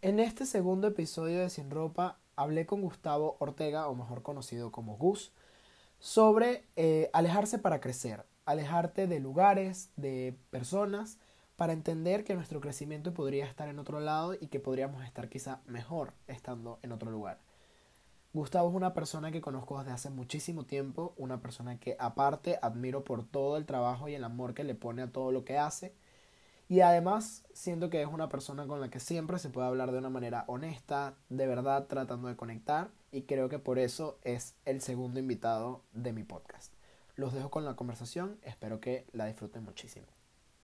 En 0.00 0.20
este 0.20 0.46
segundo 0.46 0.86
episodio 0.86 1.40
de 1.40 1.50
Sin 1.50 1.72
Ropa 1.72 2.20
hablé 2.36 2.66
con 2.66 2.82
Gustavo 2.82 3.36
Ortega, 3.40 3.88
o 3.88 3.96
mejor 3.96 4.22
conocido 4.22 4.70
como 4.70 4.96
Gus, 4.96 5.32
sobre 5.98 6.62
eh, 6.76 7.10
alejarse 7.12 7.58
para 7.58 7.80
crecer, 7.80 8.24
alejarte 8.44 9.08
de 9.08 9.18
lugares, 9.18 9.90
de 9.96 10.38
personas, 10.50 11.18
para 11.56 11.72
entender 11.72 12.22
que 12.22 12.36
nuestro 12.36 12.60
crecimiento 12.60 13.12
podría 13.12 13.46
estar 13.46 13.68
en 13.68 13.80
otro 13.80 13.98
lado 13.98 14.34
y 14.34 14.46
que 14.46 14.60
podríamos 14.60 15.04
estar 15.04 15.28
quizá 15.28 15.62
mejor 15.66 16.12
estando 16.28 16.78
en 16.82 16.92
otro 16.92 17.10
lugar. 17.10 17.40
Gustavo 18.32 18.68
es 18.68 18.76
una 18.76 18.94
persona 18.94 19.32
que 19.32 19.40
conozco 19.40 19.80
desde 19.80 19.90
hace 19.90 20.10
muchísimo 20.10 20.64
tiempo, 20.64 21.12
una 21.16 21.40
persona 21.40 21.80
que 21.80 21.96
aparte 21.98 22.56
admiro 22.62 23.02
por 23.02 23.26
todo 23.26 23.56
el 23.56 23.66
trabajo 23.66 24.08
y 24.08 24.14
el 24.14 24.22
amor 24.22 24.54
que 24.54 24.62
le 24.62 24.76
pone 24.76 25.02
a 25.02 25.10
todo 25.10 25.32
lo 25.32 25.44
que 25.44 25.58
hace 25.58 25.92
y 26.68 26.80
además 26.80 27.44
siento 27.54 27.88
que 27.88 28.02
es 28.02 28.08
una 28.08 28.28
persona 28.28 28.66
con 28.66 28.80
la 28.80 28.90
que 28.90 29.00
siempre 29.00 29.38
se 29.38 29.48
puede 29.48 29.66
hablar 29.66 29.90
de 29.90 29.98
una 29.98 30.10
manera 30.10 30.44
honesta, 30.48 31.16
de 31.30 31.46
verdad, 31.46 31.86
tratando 31.86 32.28
de 32.28 32.36
conectar. 32.36 32.90
Y 33.10 33.22
creo 33.22 33.48
que 33.48 33.58
por 33.58 33.78
eso 33.78 34.18
es 34.22 34.54
el 34.66 34.82
segundo 34.82 35.18
invitado 35.18 35.82
de 35.92 36.12
mi 36.12 36.24
podcast. 36.24 36.74
Los 37.16 37.32
dejo 37.32 37.50
con 37.50 37.64
la 37.64 37.74
conversación, 37.74 38.38
espero 38.42 38.80
que 38.80 39.06
la 39.12 39.24
disfruten 39.24 39.64
muchísimo. 39.64 40.06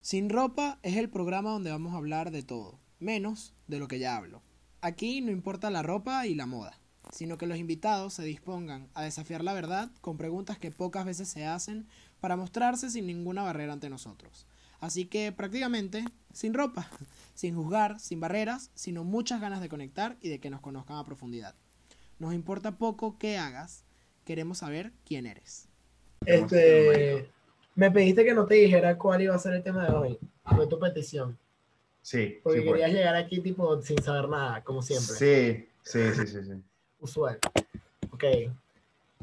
Sin 0.02 0.28
ropa 0.28 0.78
es 0.82 0.98
el 0.98 1.08
programa 1.08 1.50
donde 1.50 1.70
vamos 1.70 1.94
a 1.94 1.96
hablar 1.96 2.30
de 2.30 2.42
todo, 2.42 2.78
menos 2.98 3.54
de 3.66 3.78
lo 3.78 3.88
que 3.88 3.98
ya 3.98 4.16
hablo. 4.16 4.42
Aquí 4.82 5.22
no 5.22 5.30
importa 5.30 5.70
la 5.70 5.82
ropa 5.82 6.26
y 6.26 6.34
la 6.34 6.44
moda, 6.44 6.78
sino 7.10 7.38
que 7.38 7.46
los 7.46 7.56
invitados 7.56 8.12
se 8.12 8.24
dispongan 8.24 8.90
a 8.92 9.02
desafiar 9.02 9.42
la 9.42 9.54
verdad 9.54 9.90
con 10.02 10.18
preguntas 10.18 10.58
que 10.58 10.70
pocas 10.70 11.06
veces 11.06 11.28
se 11.28 11.46
hacen 11.46 11.88
para 12.20 12.36
mostrarse 12.36 12.90
sin 12.90 13.06
ninguna 13.06 13.42
barrera 13.42 13.72
ante 13.72 13.88
nosotros. 13.88 14.46
Así 14.84 15.06
que 15.06 15.32
prácticamente 15.32 16.04
sin 16.34 16.52
ropa, 16.52 16.90
sin 17.34 17.54
juzgar, 17.54 17.98
sin 18.00 18.20
barreras, 18.20 18.70
sino 18.74 19.02
muchas 19.02 19.40
ganas 19.40 19.62
de 19.62 19.70
conectar 19.70 20.16
y 20.20 20.28
de 20.28 20.40
que 20.40 20.50
nos 20.50 20.60
conozcan 20.60 20.98
a 20.98 21.04
profundidad. 21.04 21.54
Nos 22.18 22.34
importa 22.34 22.72
poco 22.72 23.16
qué 23.18 23.38
hagas, 23.38 23.84
queremos 24.26 24.58
saber 24.58 24.92
quién 25.06 25.26
eres. 25.26 25.68
Este, 26.26 27.30
me 27.74 27.90
pediste 27.90 28.24
que 28.24 28.34
no 28.34 28.44
te 28.46 28.56
dijera 28.56 28.98
cuál 28.98 29.22
iba 29.22 29.34
a 29.34 29.38
ser 29.38 29.54
el 29.54 29.62
tema 29.62 29.86
de 29.86 29.94
hoy. 29.94 30.18
Fue 30.44 30.66
tu 30.66 30.78
petición. 30.78 31.38
Sí. 32.02 32.40
Porque 32.42 32.62
querías 32.62 32.92
llegar 32.92 33.16
aquí 33.16 33.40
tipo 33.40 33.80
sin 33.80 34.02
saber 34.02 34.28
nada, 34.28 34.62
como 34.62 34.82
siempre. 34.82 35.14
Sí, 35.16 35.68
sí, 35.82 36.14
sí, 36.14 36.26
sí. 36.26 36.44
sí. 36.44 36.62
Usual. 37.00 37.38
Ok. 38.10 38.24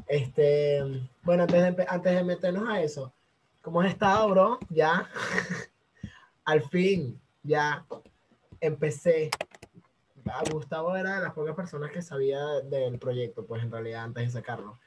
Este, 0.08 0.82
bueno, 1.22 1.44
antes 1.44 1.76
de, 1.76 1.86
antes 1.88 2.14
de 2.14 2.24
meternos 2.24 2.68
a 2.68 2.82
eso, 2.82 3.12
¿Cómo 3.62 3.80
has 3.80 3.90
estado, 3.90 4.28
bro? 4.28 4.58
Ya. 4.70 5.08
Al 6.44 6.62
fin, 6.62 7.20
ya 7.44 7.86
empecé. 8.60 9.30
Ah, 10.26 10.42
Gustavo 10.50 10.96
era 10.96 11.16
de 11.16 11.22
las 11.22 11.32
pocas 11.32 11.54
personas 11.54 11.92
que 11.92 12.02
sabía 12.02 12.40
del 12.64 12.98
proyecto, 12.98 13.46
pues 13.46 13.62
en 13.62 13.70
realidad, 13.70 14.02
antes 14.02 14.26
de 14.26 14.30
sacarlo. 14.32 14.78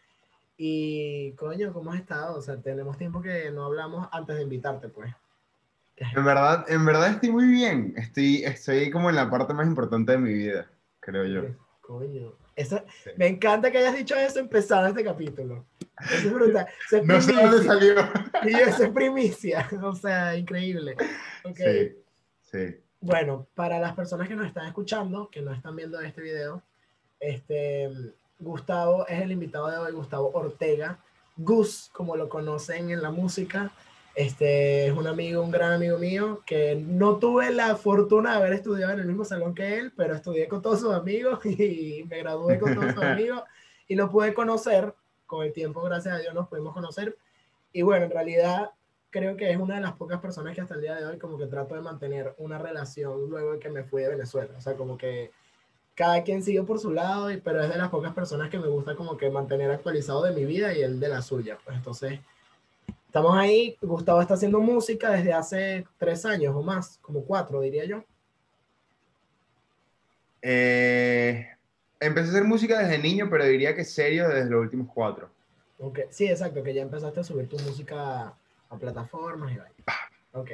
Y, 0.57 1.31
coño, 1.33 1.71
¿cómo 1.71 1.91
has 1.91 1.99
estado? 1.99 2.37
O 2.37 2.41
sea, 2.41 2.57
tenemos 2.57 2.97
tiempo 2.97 3.21
que 3.21 3.49
no 3.51 3.65
hablamos 3.65 4.07
antes 4.11 4.35
de 4.35 4.43
invitarte, 4.43 4.89
pues. 4.89 5.13
En 5.97 6.25
verdad, 6.25 6.65
en 6.67 6.85
verdad 6.85 7.11
estoy 7.11 7.31
muy 7.31 7.47
bien. 7.47 7.93
Estoy, 7.95 8.43
estoy 8.43 8.91
como 8.91 9.09
en 9.09 9.15
la 9.15 9.29
parte 9.29 9.53
más 9.53 9.67
importante 9.67 10.11
de 10.13 10.17
mi 10.17 10.33
vida, 10.33 10.69
creo 10.99 11.25
yo. 11.25 11.43
Coño. 11.79 12.33
Eso, 12.57 12.81
Me 13.17 13.27
encanta 13.27 13.71
que 13.71 13.77
hayas 13.77 13.95
dicho 13.95 14.15
eso 14.15 14.39
empezando 14.39 14.87
este 14.87 15.03
capítulo. 15.03 15.65
Es 16.13 16.31
brutal. 16.31 16.67
no 17.03 17.21
sé 17.21 17.33
dónde 17.33 17.63
salió. 17.63 17.95
Y 18.43 18.53
eso 18.53 18.83
es 18.83 18.89
primicia. 18.89 19.67
O 19.83 19.95
sea, 19.95 20.35
increíble. 20.35 20.95
Okay. 21.43 21.95
Sí, 22.41 22.51
sí. 22.51 22.77
Bueno, 23.01 23.47
para 23.53 23.79
las 23.79 23.93
personas 23.93 24.27
que 24.27 24.35
nos 24.35 24.47
están 24.47 24.67
escuchando, 24.67 25.29
que 25.29 25.41
no 25.41 25.53
están 25.53 25.75
viendo 25.75 25.99
este 26.01 26.21
video, 26.21 26.63
este, 27.19 27.89
Gustavo 28.39 29.07
es 29.07 29.21
el 29.21 29.31
invitado 29.31 29.69
de 29.69 29.77
hoy, 29.77 29.91
Gustavo 29.91 30.31
Ortega. 30.33 30.99
Gus, 31.37 31.89
como 31.93 32.15
lo 32.15 32.29
conocen 32.29 32.89
en 32.89 33.01
la 33.01 33.11
música, 33.11 33.71
este 34.15 34.87
es 34.87 34.93
un 34.93 35.07
amigo, 35.07 35.41
un 35.41 35.51
gran 35.51 35.73
amigo 35.73 35.97
mío, 35.97 36.41
que 36.45 36.75
no 36.75 37.17
tuve 37.17 37.51
la 37.51 37.75
fortuna 37.75 38.31
de 38.31 38.37
haber 38.37 38.53
estudiado 38.53 38.93
en 38.93 38.99
el 38.99 39.05
mismo 39.05 39.25
salón 39.25 39.53
que 39.53 39.77
él, 39.77 39.91
pero 39.95 40.15
estudié 40.15 40.47
con 40.47 40.61
todos 40.61 40.79
sus 40.79 40.93
amigos 40.93 41.45
y 41.45 42.05
me 42.09 42.19
gradué 42.19 42.57
con 42.57 42.73
todos 42.73 42.93
sus 42.93 43.03
amigos 43.03 43.43
y 43.87 43.95
lo 43.95 44.09
pude 44.09 44.33
conocer. 44.33 44.93
Con 45.25 45.45
el 45.45 45.53
tiempo, 45.53 45.81
gracias 45.81 46.15
a 46.15 46.19
Dios, 46.19 46.33
nos 46.33 46.47
pudimos 46.47 46.73
conocer. 46.73 47.17
Y 47.73 47.81
bueno, 47.81 48.05
en 48.05 48.11
realidad 48.11 48.71
creo 49.09 49.37
que 49.37 49.49
es 49.49 49.57
una 49.57 49.75
de 49.75 49.81
las 49.81 49.93
pocas 49.93 50.19
personas 50.19 50.55
que 50.55 50.61
hasta 50.61 50.75
el 50.75 50.81
día 50.81 50.95
de 50.95 51.05
hoy 51.05 51.17
como 51.17 51.37
que 51.37 51.47
trato 51.47 51.75
de 51.75 51.81
mantener 51.81 52.35
una 52.37 52.57
relación 52.57 53.29
luego 53.29 53.53
de 53.53 53.59
que 53.59 53.69
me 53.69 53.83
fui 53.83 54.01
de 54.01 54.09
Venezuela. 54.09 54.53
O 54.57 54.61
sea, 54.61 54.75
como 54.75 54.97
que 54.97 55.31
cada 55.93 56.23
quien 56.23 56.43
sigue 56.43 56.63
por 56.63 56.79
su 56.79 56.91
lado, 56.91 57.29
pero 57.43 57.61
es 57.61 57.69
de 57.69 57.77
las 57.77 57.89
pocas 57.89 58.13
personas 58.13 58.49
que 58.49 58.59
me 58.59 58.67
gusta 58.67 58.95
como 58.95 59.17
que 59.17 59.29
mantener 59.29 59.71
actualizado 59.71 60.23
de 60.23 60.31
mi 60.31 60.45
vida 60.45 60.73
y 60.73 60.81
él 60.81 60.99
de 60.99 61.09
la 61.09 61.21
suya. 61.21 61.57
Pues 61.63 61.77
entonces 61.77 62.19
Estamos 63.15 63.37
ahí, 63.37 63.77
Gustavo 63.81 64.19
está 64.19 64.33
haciendo 64.33 64.59
música 64.59 65.09
desde 65.09 65.31
hace 65.31 65.87
tres 65.97 66.25
años 66.25 66.53
o 66.53 66.61
más, 66.61 66.97
como 67.01 67.23
cuatro, 67.23 67.61
diría 67.61 67.85
yo. 67.85 68.03
Eh, 70.41 71.47
empecé 72.05 72.27
a 72.27 72.31
hacer 72.31 72.43
música 72.43 72.79
desde 72.79 72.97
niño, 72.97 73.27
pero 73.29 73.45
diría 73.45 73.75
que 73.75 73.83
serio 73.83 74.27
desde 74.29 74.49
los 74.49 74.61
últimos 74.61 74.87
cuatro. 74.93 75.29
Okay. 75.77 76.05
Sí, 76.09 76.27
exacto, 76.27 76.63
que 76.63 76.73
ya 76.73 76.81
empezaste 76.81 77.19
a 77.19 77.23
subir 77.23 77.49
tu 77.49 77.57
música 77.59 78.33
a 78.69 78.77
plataformas 78.77 79.53
y 79.53 79.59
Ok. 80.33 80.51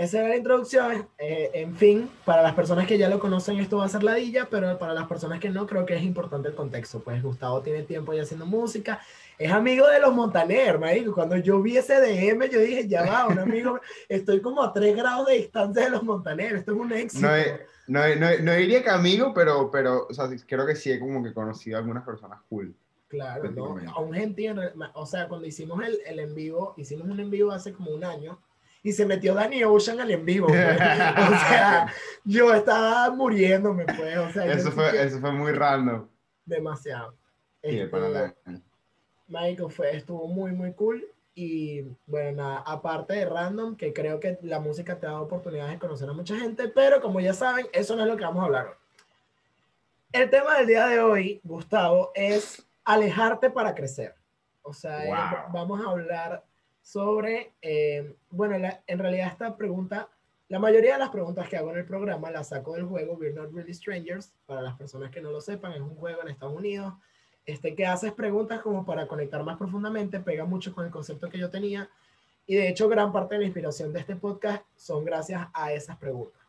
Esa 0.00 0.20
era 0.20 0.28
la 0.28 0.36
introducción. 0.36 1.08
Eh, 1.18 1.50
en 1.52 1.76
fin, 1.76 2.10
para 2.24 2.42
las 2.42 2.54
personas 2.54 2.86
que 2.86 2.96
ya 2.96 3.08
lo 3.08 3.20
conocen, 3.20 3.58
esto 3.58 3.76
va 3.78 3.84
a 3.84 3.88
ser 3.88 4.02
ladilla, 4.02 4.48
pero 4.50 4.78
para 4.78 4.94
las 4.94 5.06
personas 5.06 5.40
que 5.40 5.50
no, 5.50 5.66
creo 5.66 5.84
que 5.84 5.94
es 5.94 6.02
importante 6.02 6.48
el 6.48 6.54
contexto. 6.54 7.00
Pues 7.00 7.22
Gustavo 7.22 7.60
tiene 7.60 7.82
tiempo 7.82 8.14
ya 8.14 8.22
haciendo 8.22 8.46
música 8.46 9.00
es 9.40 9.50
amigo 9.50 9.88
de 9.88 10.00
los 10.00 10.14
Montaner, 10.14 10.78
dijo, 10.94 11.14
Cuando 11.14 11.36
yo 11.38 11.62
vi 11.62 11.78
ese 11.78 11.98
DM, 11.98 12.50
yo 12.50 12.60
dije, 12.60 12.86
ya 12.86 13.06
va, 13.06 13.26
un 13.26 13.38
amigo, 13.38 13.80
estoy 14.08 14.42
como 14.42 14.62
a 14.62 14.70
tres 14.70 14.94
grados 14.94 15.28
de 15.28 15.38
distancia 15.38 15.84
de 15.84 15.90
los 15.90 16.02
Montaner, 16.02 16.56
esto 16.56 16.72
es 16.72 16.78
un 16.78 16.92
éxito. 16.92 17.26
No, 17.86 18.00
no, 18.16 18.38
no, 18.42 18.52
diría 18.52 18.82
que 18.82 18.90
amigo, 18.90 19.32
pero, 19.34 19.70
pero 19.70 20.06
o 20.10 20.12
sea, 20.12 20.28
creo 20.46 20.66
que 20.66 20.76
sí 20.76 20.92
he 20.92 21.00
como 21.00 21.22
que 21.22 21.32
conocido 21.32 21.78
a 21.78 21.80
algunas 21.80 22.04
personas 22.04 22.38
cool. 22.50 22.74
Claro, 23.08 23.50
no, 23.50 23.78
a 23.92 23.98
un 24.00 24.12
gentío, 24.12 24.54
o 24.92 25.06
sea, 25.06 25.26
cuando 25.26 25.46
hicimos 25.46 25.82
el, 25.84 25.98
el 26.06 26.20
en 26.20 26.34
vivo, 26.34 26.74
hicimos 26.76 27.08
un 27.08 27.18
en 27.18 27.30
vivo 27.30 27.50
hace 27.50 27.72
como 27.72 27.92
un 27.92 28.04
año, 28.04 28.38
y 28.82 28.92
se 28.92 29.04
metió 29.06 29.34
Danny 29.34 29.64
Ocean 29.64 30.00
al 30.00 30.10
en 30.10 30.24
vivo. 30.24 30.46
Pues. 30.48 30.58
o 30.74 31.48
sea, 31.48 31.92
yo 32.24 32.54
estaba 32.54 33.10
muriéndome, 33.10 33.84
pues. 33.84 34.16
O 34.18 34.30
sea, 34.32 34.52
eso, 34.52 34.70
fue, 34.72 35.02
eso 35.02 35.20
fue 35.20 35.32
muy 35.32 35.52
random. 35.52 36.08
Demasiado. 36.44 37.14
Sí, 37.62 37.78
este, 37.78 37.88
para 37.88 38.34
Michael 39.28 39.70
fue, 39.70 39.96
estuvo 39.96 40.26
muy, 40.26 40.52
muy 40.52 40.72
cool. 40.72 41.06
Y 41.34 41.84
bueno, 42.06 42.62
aparte 42.66 43.14
de 43.14 43.24
random, 43.24 43.76
que 43.76 43.92
creo 43.92 44.18
que 44.18 44.38
la 44.42 44.58
música 44.58 44.98
te 44.98 45.06
da 45.06 45.20
oportunidades 45.20 45.72
de 45.72 45.78
conocer 45.78 46.08
a 46.08 46.12
mucha 46.12 46.36
gente, 46.36 46.68
pero 46.68 47.00
como 47.00 47.20
ya 47.20 47.32
saben, 47.32 47.66
eso 47.72 47.94
no 47.94 48.02
es 48.02 48.08
lo 48.08 48.16
que 48.16 48.24
vamos 48.24 48.42
a 48.42 48.46
hablar 48.46 48.66
hoy. 48.66 48.74
El 50.12 50.28
tema 50.28 50.58
del 50.58 50.66
día 50.66 50.86
de 50.88 51.00
hoy, 51.00 51.40
Gustavo, 51.44 52.10
es 52.14 52.66
alejarte 52.84 53.48
para 53.48 53.74
crecer. 53.74 54.14
O 54.62 54.72
sea, 54.72 55.48
vamos 55.52 55.80
a 55.80 55.90
hablar 55.90 56.44
sobre, 56.82 57.52
eh, 57.62 58.16
bueno, 58.30 58.68
en 58.86 58.98
realidad 58.98 59.28
esta 59.28 59.56
pregunta, 59.56 60.08
la 60.48 60.58
mayoría 60.58 60.94
de 60.94 60.98
las 60.98 61.10
preguntas 61.10 61.48
que 61.48 61.56
hago 61.56 61.70
en 61.70 61.78
el 61.78 61.84
programa 61.84 62.30
las 62.30 62.48
saco 62.48 62.74
del 62.74 62.84
juego 62.84 63.14
We're 63.14 63.34
Not 63.34 63.52
Really 63.52 63.74
Strangers. 63.74 64.32
Para 64.46 64.62
las 64.62 64.76
personas 64.76 65.10
que 65.10 65.20
no 65.20 65.30
lo 65.30 65.40
sepan, 65.40 65.72
es 65.72 65.80
un 65.80 65.94
juego 65.94 66.22
en 66.22 66.28
Estados 66.28 66.56
Unidos 66.56 66.94
este, 67.46 67.74
que 67.74 67.86
haces 67.86 68.12
preguntas 68.12 68.60
como 68.60 68.84
para 68.84 69.06
conectar 69.06 69.42
más 69.42 69.56
profundamente, 69.56 70.20
pega 70.20 70.44
mucho 70.44 70.74
con 70.74 70.84
el 70.84 70.90
concepto 70.90 71.28
que 71.28 71.38
yo 71.38 71.50
tenía. 71.50 71.88
Y 72.46 72.54
de 72.54 72.68
hecho, 72.68 72.88
gran 72.88 73.12
parte 73.12 73.34
de 73.34 73.40
la 73.40 73.46
inspiración 73.46 73.92
de 73.92 74.00
este 74.00 74.16
podcast 74.16 74.64
son 74.76 75.04
gracias 75.04 75.48
a 75.52 75.72
esas 75.72 75.96
preguntas. 75.96 76.40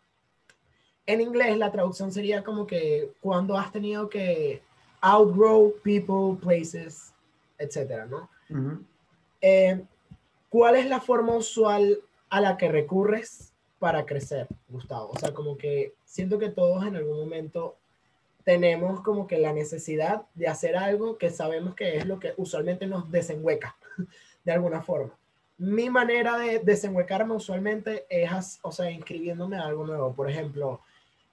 En 1.06 1.22
inglés, 1.22 1.58
la 1.58 1.72
traducción 1.72 2.12
sería 2.12 2.44
como 2.44 2.66
que 2.68 3.12
cuando 3.20 3.58
has 3.58 3.72
tenido 3.72 4.10
que 4.10 4.62
outgrow 5.02 5.74
people, 5.84 6.40
places, 6.42 7.14
etcétera, 7.58 8.06
¿no? 8.06 8.30
Eh, 9.42 9.84
¿Cuál 10.52 10.76
es 10.76 10.86
la 10.86 11.00
forma 11.00 11.34
usual 11.34 12.02
a 12.30 12.42
la 12.42 12.58
que 12.58 12.70
recurres 12.70 13.54
para 13.80 14.06
crecer, 14.06 14.50
Gustavo? 14.68 15.12
O 15.14 15.18
sea, 15.18 15.34
como 15.34 15.58
que 15.58 15.94
siento 16.04 16.40
que 16.40 16.50
todos 16.50 16.86
en 16.86 16.98
algún 16.98 17.18
momento 17.18 17.78
tenemos 18.44 19.00
como 19.00 19.28
que 19.28 19.38
la 19.38 19.54
necesidad 19.54 20.24
de 20.36 20.50
hacer 20.50 20.76
algo 20.76 21.18
que 21.18 21.30
sabemos 21.30 21.74
que 21.74 21.96
es 21.96 22.06
lo 22.06 22.20
que 22.20 22.34
usualmente 22.36 22.86
nos 22.86 23.10
desenhueca 23.10 23.78
de 24.44 24.52
alguna 24.52 24.82
forma. 24.82 25.14
Mi 25.58 25.90
manera 25.90 26.38
de 26.38 26.60
desenhuecarme 26.60 27.34
usualmente 27.34 28.06
es, 28.10 28.60
o 28.62 28.74
sea, 28.74 28.92
inscribiéndome 28.92 29.56
a 29.56 29.68
algo 29.68 29.86
nuevo. 29.86 30.12
Por 30.12 30.30
ejemplo, 30.30 30.82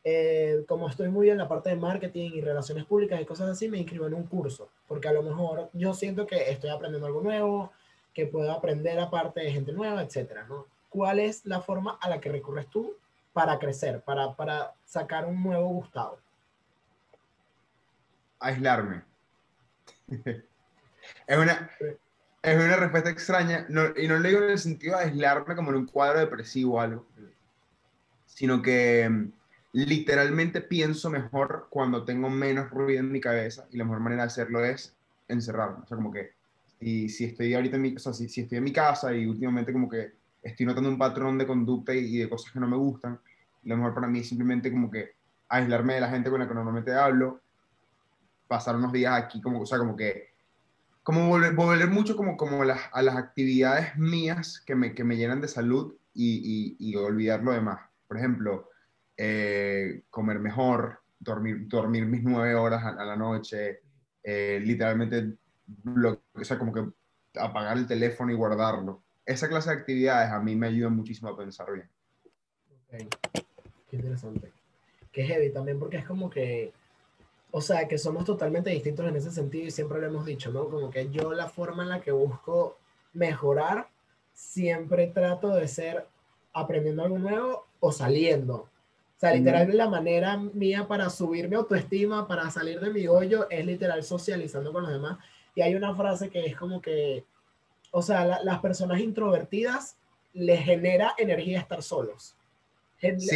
eh, 0.04 0.64
como 0.68 0.88
estoy 0.88 1.08
muy 1.08 1.28
en 1.28 1.38
la 1.38 1.48
parte 1.48 1.70
de 1.70 1.76
marketing 1.76 2.30
y 2.34 2.40
relaciones 2.40 2.84
públicas 2.84 3.20
y 3.20 3.24
cosas 3.24 3.48
así, 3.48 3.68
me 3.68 3.78
inscribo 3.78 4.06
en 4.06 4.14
un 4.14 4.28
curso, 4.28 4.68
porque 4.86 5.08
a 5.08 5.12
lo 5.12 5.24
mejor 5.24 5.70
yo 5.72 5.92
siento 5.92 6.24
que 6.24 6.52
estoy 6.52 6.70
aprendiendo 6.70 7.08
algo 7.08 7.20
nuevo, 7.20 7.72
que 8.18 8.26
puedo 8.26 8.50
aprender 8.50 8.98
aparte 8.98 9.38
de 9.38 9.52
gente 9.52 9.70
nueva, 9.70 10.02
etcétera, 10.02 10.44
¿no? 10.48 10.66
¿Cuál 10.88 11.20
es 11.20 11.46
la 11.46 11.60
forma 11.60 11.98
a 12.00 12.08
la 12.08 12.20
que 12.20 12.32
recurres 12.32 12.66
tú 12.66 12.96
para 13.32 13.60
crecer, 13.60 14.00
para, 14.00 14.34
para 14.34 14.74
sacar 14.84 15.24
un 15.24 15.40
nuevo 15.40 15.68
Gustavo? 15.68 16.18
Aislarme. 18.40 19.04
es, 20.08 21.38
una, 21.38 21.70
es 22.42 22.56
una 22.56 22.74
respuesta 22.74 23.08
extraña, 23.08 23.68
y 23.96 24.08
no 24.08 24.18
lo 24.18 24.28
digo 24.28 24.42
en 24.42 24.50
el 24.50 24.58
sentido 24.58 24.98
de 24.98 25.04
aislarme 25.04 25.54
como 25.54 25.70
en 25.70 25.76
un 25.76 25.86
cuadro 25.86 26.18
depresivo 26.18 26.74
o 26.74 26.80
algo, 26.80 27.06
sino 28.26 28.60
que 28.60 29.08
mm, 29.08 29.32
literalmente 29.74 30.60
pienso 30.60 31.08
mejor 31.08 31.68
cuando 31.70 32.04
tengo 32.04 32.28
menos 32.30 32.68
ruido 32.70 32.98
en 32.98 33.12
mi 33.12 33.20
cabeza 33.20 33.68
y 33.70 33.76
la 33.76 33.84
mejor 33.84 34.00
manera 34.00 34.22
de 34.22 34.26
hacerlo 34.26 34.64
es 34.64 34.96
encerrarme. 35.28 35.84
O 35.84 35.86
sea, 35.86 35.96
como 35.96 36.10
que 36.10 36.37
y 36.80 37.08
si 37.08 37.24
estoy 37.24 37.54
ahorita 37.54 37.76
en 37.76 37.82
mi, 37.82 37.96
o 37.96 37.98
sea, 37.98 38.12
si, 38.12 38.28
si, 38.28 38.42
estoy 38.42 38.58
en 38.58 38.64
mi 38.64 38.72
casa 38.72 39.14
y 39.14 39.26
últimamente 39.26 39.72
como 39.72 39.88
que 39.88 40.12
estoy 40.42 40.66
notando 40.66 40.88
un 40.88 40.98
patrón 40.98 41.38
de 41.38 41.46
conducta 41.46 41.94
y, 41.94 42.18
de 42.18 42.28
cosas 42.28 42.52
que 42.52 42.60
no 42.60 42.68
me 42.68 42.76
gustan, 42.76 43.18
lo 43.64 43.76
mejor 43.76 43.94
para 43.94 44.06
mí 44.06 44.20
es 44.20 44.28
simplemente 44.28 44.70
como 44.70 44.90
que 44.90 45.12
aislarme 45.48 45.94
de 45.94 46.00
la 46.00 46.10
gente 46.10 46.30
con 46.30 46.40
la 46.40 46.48
que 46.48 46.54
normalmente 46.54 46.94
hablo, 46.94 47.40
pasar 48.46 48.76
unos 48.76 48.92
días 48.92 49.12
aquí, 49.14 49.40
como, 49.40 49.60
o 49.60 49.66
sea, 49.66 49.78
como 49.78 49.96
que, 49.96 50.28
como 51.02 51.28
volver, 51.28 51.54
volver 51.54 51.90
mucho 51.90 52.16
como, 52.16 52.36
como 52.36 52.64
las, 52.64 52.80
a 52.92 53.02
las 53.02 53.16
actividades 53.16 53.96
mías 53.96 54.62
que 54.64 54.74
me, 54.74 54.94
que 54.94 55.04
me 55.04 55.16
llenan 55.16 55.40
de 55.40 55.48
salud 55.48 55.94
y, 56.14 56.76
y, 56.78 56.90
y 56.90 56.96
olvidar 56.96 57.42
lo 57.42 57.52
demás. 57.52 57.80
Por 58.06 58.18
ejemplo, 58.18 58.68
eh, 59.20 60.02
comer 60.10 60.38
mejor, 60.38 61.00
dormir, 61.18 61.66
dormir 61.66 62.06
mis 62.06 62.22
nueve 62.22 62.54
horas 62.54 62.84
a, 62.84 63.04
la 63.04 63.16
noche, 63.16 63.80
eh, 64.22 64.60
literalmente, 64.64 65.34
o 65.94 66.44
sea, 66.44 66.58
como 66.58 66.72
que 66.72 66.84
apagar 67.38 67.76
el 67.76 67.86
teléfono 67.86 68.32
y 68.32 68.34
guardarlo. 68.34 69.02
Esa 69.24 69.48
clase 69.48 69.70
de 69.70 69.76
actividades 69.76 70.30
a 70.30 70.40
mí 70.40 70.56
me 70.56 70.68
ayudan 70.68 70.96
muchísimo 70.96 71.28
a 71.28 71.36
pensar 71.36 71.72
bien. 71.72 71.88
Qué 72.88 73.96
interesante. 73.96 74.52
Qué 75.12 75.24
heavy 75.24 75.50
también 75.50 75.78
porque 75.78 75.98
es 75.98 76.06
como 76.06 76.30
que, 76.30 76.72
o 77.50 77.60
sea, 77.60 77.86
que 77.88 77.98
somos 77.98 78.24
totalmente 78.24 78.70
distintos 78.70 79.06
en 79.06 79.16
ese 79.16 79.30
sentido 79.30 79.66
y 79.66 79.70
siempre 79.70 80.00
lo 80.00 80.06
hemos 80.06 80.24
dicho, 80.24 80.50
¿no? 80.50 80.68
Como 80.68 80.90
que 80.90 81.10
yo 81.10 81.32
la 81.32 81.48
forma 81.48 81.82
en 81.82 81.90
la 81.90 82.00
que 82.00 82.12
busco 82.12 82.78
mejorar, 83.12 83.88
siempre 84.32 85.08
trato 85.08 85.54
de 85.54 85.68
ser 85.68 86.06
aprendiendo 86.52 87.02
algo 87.02 87.18
nuevo 87.18 87.66
o 87.80 87.92
saliendo. 87.92 88.54
O 88.54 89.20
sea, 89.20 89.34
literal, 89.34 89.76
la 89.76 89.88
manera 89.88 90.36
mía 90.36 90.86
para 90.86 91.10
subir 91.10 91.48
mi 91.48 91.56
autoestima, 91.56 92.28
para 92.28 92.50
salir 92.50 92.78
de 92.78 92.90
mi 92.90 93.08
hoyo, 93.08 93.50
es 93.50 93.66
literal 93.66 94.04
socializando 94.04 94.72
con 94.72 94.84
los 94.84 94.92
demás. 94.92 95.18
Y 95.54 95.62
hay 95.62 95.74
una 95.74 95.94
frase 95.94 96.30
que 96.30 96.46
es 96.46 96.56
como 96.56 96.80
que, 96.80 97.24
o 97.90 98.02
sea, 98.02 98.24
las 98.42 98.58
personas 98.60 99.00
introvertidas 99.00 99.96
les 100.32 100.60
genera 100.60 101.14
energía 101.18 101.58
estar 101.58 101.82
solos. 101.82 102.36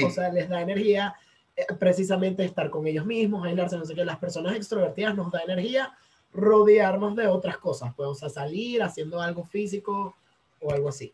O 0.05 0.11
sea, 0.11 0.31
les 0.31 0.49
da 0.49 0.61
energía 0.61 1.15
eh, 1.57 1.67
precisamente 1.79 2.45
estar 2.45 2.71
con 2.71 2.87
ellos 2.87 3.07
mismos, 3.07 3.47
aislarse, 3.47 3.77
no 3.77 3.85
sé 3.85 3.95
qué. 3.95 4.05
Las 4.05 4.19
personas 4.19 4.57
extrovertidas 4.57 5.15
nos 5.15 5.31
da 5.31 5.41
energía 5.41 5.97
rodearnos 6.33 7.15
de 7.15 7.27
otras 7.27 7.59
cosas, 7.59 7.93
pues, 7.95 8.09
o 8.09 8.15
sea, 8.15 8.29
salir 8.31 8.83
haciendo 8.83 9.21
algo 9.21 9.45
físico 9.45 10.17
o 10.61 10.73
algo 10.73 10.89
así 10.89 11.13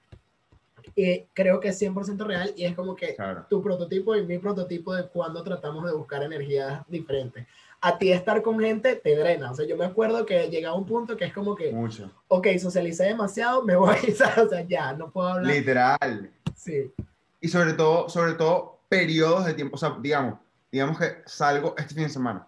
y 0.95 1.27
creo 1.33 1.61
que 1.61 1.69
es 1.69 1.81
100% 1.81 2.19
real 2.27 2.53
y 2.57 2.65
es 2.65 2.75
como 2.75 2.95
que 2.97 3.17
tu 3.49 3.63
prototipo 3.63 4.17
y 4.17 4.27
mi 4.27 4.39
prototipo 4.39 4.95
de 4.95 5.07
cuando 5.09 5.43
tratamos 5.43 5.85
de 5.85 5.93
buscar 5.93 6.23
energías 6.23 6.83
diferentes. 6.89 7.47
A 7.81 7.99
ti 7.99 8.11
estar 8.11 8.43
con 8.43 8.59
gente 8.59 8.97
te 8.97 9.17
drena. 9.17 9.53
O 9.53 9.55
sea, 9.55 9.67
yo 9.67 9.77
me 9.77 9.85
acuerdo 9.85 10.27
que 10.27 10.49
llegaba 10.49 10.77
un 10.77 10.87
punto 10.87 11.17
que 11.17 11.27
es 11.27 11.33
como 11.33 11.55
que, 11.55 11.73
Mucho. 11.73 12.11
ok, 12.29 12.49
socialicé 12.59 13.05
demasiado, 13.05 13.63
me 13.63 13.77
voy, 13.77 13.97
o 14.09 14.49
sea, 14.49 14.67
ya, 14.67 14.93
no 14.95 15.11
puedo 15.11 15.29
hablar. 15.29 15.55
Literal. 15.55 16.31
Sí. 16.57 16.93
Y 17.41 17.49
sobre 17.49 17.75
todo, 17.75 18.09
sobre 18.09 18.35
todo, 18.35 18.81
periodos 18.89 19.47
de 19.47 19.55
tiempo, 19.55 19.77
o 19.77 19.79
sea, 19.79 19.97
digamos, 20.01 20.41
digamos 20.73 20.99
que 20.99 21.19
salgo 21.27 21.75
este 21.79 21.95
fin 21.95 22.05
de 22.05 22.11
semana 22.11 22.47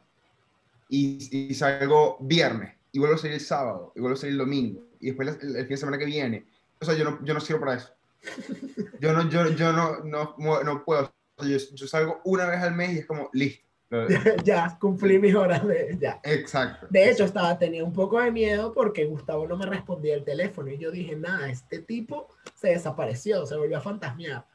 y, 0.89 1.51
y 1.51 1.55
salgo 1.55 2.17
viernes 2.21 2.75
y 2.93 2.99
vuelvo 2.99 3.15
a 3.15 3.19
salir 3.19 3.35
el 3.35 3.41
sábado 3.41 3.93
y 3.95 4.01
vuelvo 4.01 4.15
a 4.15 4.19
salir 4.19 4.33
el 4.33 4.39
domingo 4.39 4.83
y 5.01 5.07
después 5.07 5.29
el, 5.29 5.57
el 5.57 5.63
fin 5.63 5.69
de 5.69 5.77
semana 5.77 5.99
que 5.99 6.07
viene. 6.07 6.45
O 6.81 6.85
sea, 6.85 6.95
yo 6.95 7.05
no, 7.05 7.25
yo 7.25 7.35
no 7.35 7.41
sirvo 7.41 7.61
para 7.61 7.75
eso. 7.75 7.91
Yo 9.01 9.15
no, 9.15 9.31
yo, 9.31 9.49
yo 9.53 9.73
no, 9.73 10.01
no, 10.01 10.37
no 10.63 10.85
puedo. 10.85 11.11
Yo, 11.39 11.57
yo, 11.57 11.87
salgo 11.87 12.21
una 12.25 12.45
vez 12.45 12.61
al 12.61 12.75
mes 12.75 12.93
y 12.93 12.99
es 12.99 13.07
como, 13.07 13.31
listo. 13.33 13.65
ya, 14.45 14.77
cumplí 14.81 15.19
mis 15.19 15.35
horas 15.35 15.67
de... 15.67 15.97
Ya. 15.99 16.21
Exacto. 16.23 16.87
De 16.91 17.11
hecho, 17.11 17.25
estaba, 17.25 17.59
tenía 17.59 17.85
un 17.85 17.93
poco 17.93 18.21
de 18.21 18.31
miedo 18.31 18.73
porque 18.73 19.05
Gustavo 19.05 19.47
no 19.49 19.57
me 19.57 19.67
respondía 19.67 20.15
el 20.15 20.25
teléfono 20.25 20.71
y 20.71 20.79
yo 20.79 20.91
dije, 20.91 21.17
nada, 21.17 21.51
este 21.51 21.81
tipo 21.81 22.29
se 22.55 22.69
desapareció, 22.69 23.47
se 23.47 23.57
volvió 23.57 23.79
a 23.79 23.81
fantasmear. 23.81 24.47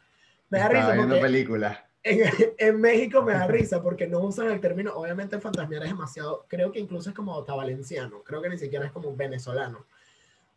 Me 0.50 0.60
da 0.60 0.70
risa 0.70 0.96
porque 0.96 1.20
película. 1.20 1.90
En, 2.04 2.20
en, 2.58 2.80
México 2.80 3.24
me 3.24 3.34
da 3.34 3.48
risa 3.48 3.82
porque 3.82 4.08
no 4.08 4.20
usan 4.20 4.52
el 4.52 4.62
término, 4.62 4.94
obviamente 4.94 5.40
fantasmear 5.40 5.84
es 5.84 5.90
demasiado, 5.90 6.46
creo 6.48 6.72
que 6.72 6.80
incluso 6.80 7.10
es 7.10 7.16
como 7.16 7.44
valenciano, 7.44 8.24
creo 8.24 8.42
que 8.42 8.50
ni 8.50 8.58
siquiera 8.58 8.86
es 8.86 8.92
como 8.92 9.16
venezolano. 9.16 9.86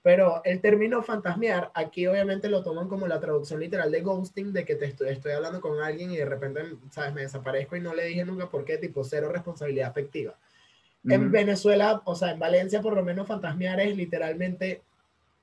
Pero 0.08 0.40
el 0.42 0.62
término 0.62 1.02
fantasmear, 1.02 1.70
aquí 1.74 2.06
obviamente 2.06 2.48
lo 2.48 2.62
toman 2.62 2.88
como 2.88 3.06
la 3.06 3.20
traducción 3.20 3.60
literal 3.60 3.90
de 3.90 4.00
ghosting, 4.00 4.54
de 4.54 4.64
que 4.64 4.74
te 4.74 4.86
estoy, 4.86 5.10
estoy 5.10 5.32
hablando 5.32 5.60
con 5.60 5.82
alguien 5.82 6.10
y 6.10 6.16
de 6.16 6.24
repente, 6.24 6.62
¿sabes? 6.90 7.12
Me 7.12 7.20
desaparezco 7.20 7.76
y 7.76 7.82
no 7.82 7.92
le 7.92 8.06
dije 8.06 8.24
nunca 8.24 8.48
por 8.48 8.64
qué, 8.64 8.78
tipo 8.78 9.04
cero 9.04 9.30
responsabilidad 9.30 9.90
afectiva. 9.90 10.34
En 11.04 11.30
Venezuela, 11.30 12.00
o 12.06 12.14
sea, 12.14 12.30
en 12.30 12.38
Valencia 12.38 12.80
por 12.80 12.94
lo 12.94 13.04
menos 13.04 13.28
fantasmear 13.28 13.80
es 13.80 13.94
literalmente 13.94 14.80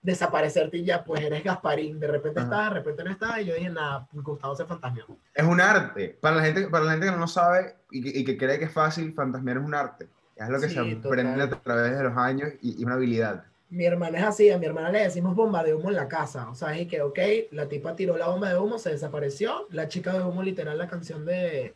desaparecerte 0.01 0.77
y 0.77 0.85
ya, 0.85 1.03
pues 1.03 1.21
eres 1.21 1.43
Gasparín, 1.43 1.99
de 1.99 2.07
repente 2.07 2.39
está, 2.39 2.63
de 2.63 2.69
repente 2.71 3.03
no 3.03 3.11
está, 3.11 3.39
y 3.39 3.45
yo 3.45 3.53
dije, 3.53 3.69
nada, 3.69 4.07
Gustavo 4.13 4.55
se 4.55 4.65
fantasmeó. 4.65 5.05
Es 5.31 5.45
un 5.45 5.61
arte, 5.61 6.17
para 6.19 6.37
la 6.37 6.43
gente, 6.43 6.69
para 6.69 6.85
la 6.85 6.91
gente 6.93 7.05
que 7.05 7.11
no 7.11 7.19
lo 7.19 7.27
sabe 7.27 7.75
y 7.91 8.01
que, 8.01 8.19
y 8.19 8.25
que 8.25 8.35
cree 8.35 8.57
que 8.57 8.65
es 8.65 8.73
fácil, 8.73 9.13
fantasmear 9.13 9.57
es 9.57 9.63
un 9.63 9.75
arte, 9.75 10.09
es 10.35 10.49
lo 10.49 10.59
que 10.59 10.69
se 10.69 10.79
aprende 10.79 11.43
a 11.43 11.49
través 11.51 11.95
de 11.95 12.03
los 12.03 12.17
años 12.17 12.49
y, 12.63 12.81
y 12.81 12.83
una 12.83 12.95
habilidad 12.95 13.45
mi 13.69 13.85
hermana 13.85 14.19
es 14.19 14.23
así, 14.23 14.49
a 14.49 14.57
mi 14.57 14.65
hermana 14.65 14.91
le 14.91 14.99
decimos 14.99 15.35
bomba 15.35 15.63
de 15.63 15.73
humo 15.73 15.89
en 15.89 15.95
la 15.95 16.07
casa. 16.07 16.49
O 16.49 16.55
sea, 16.55 16.77
es 16.77 16.87
que, 16.87 17.01
ok, 17.01 17.19
la 17.51 17.67
tipa 17.67 17.95
tiró 17.95 18.17
la 18.17 18.27
bomba 18.27 18.49
de 18.49 18.57
humo, 18.57 18.77
se 18.77 18.91
desapareció. 18.91 19.67
La 19.71 19.87
chica 19.87 20.13
de 20.13 20.23
humo, 20.23 20.43
literal, 20.43 20.77
la 20.77 20.87
canción 20.87 21.25
de. 21.25 21.73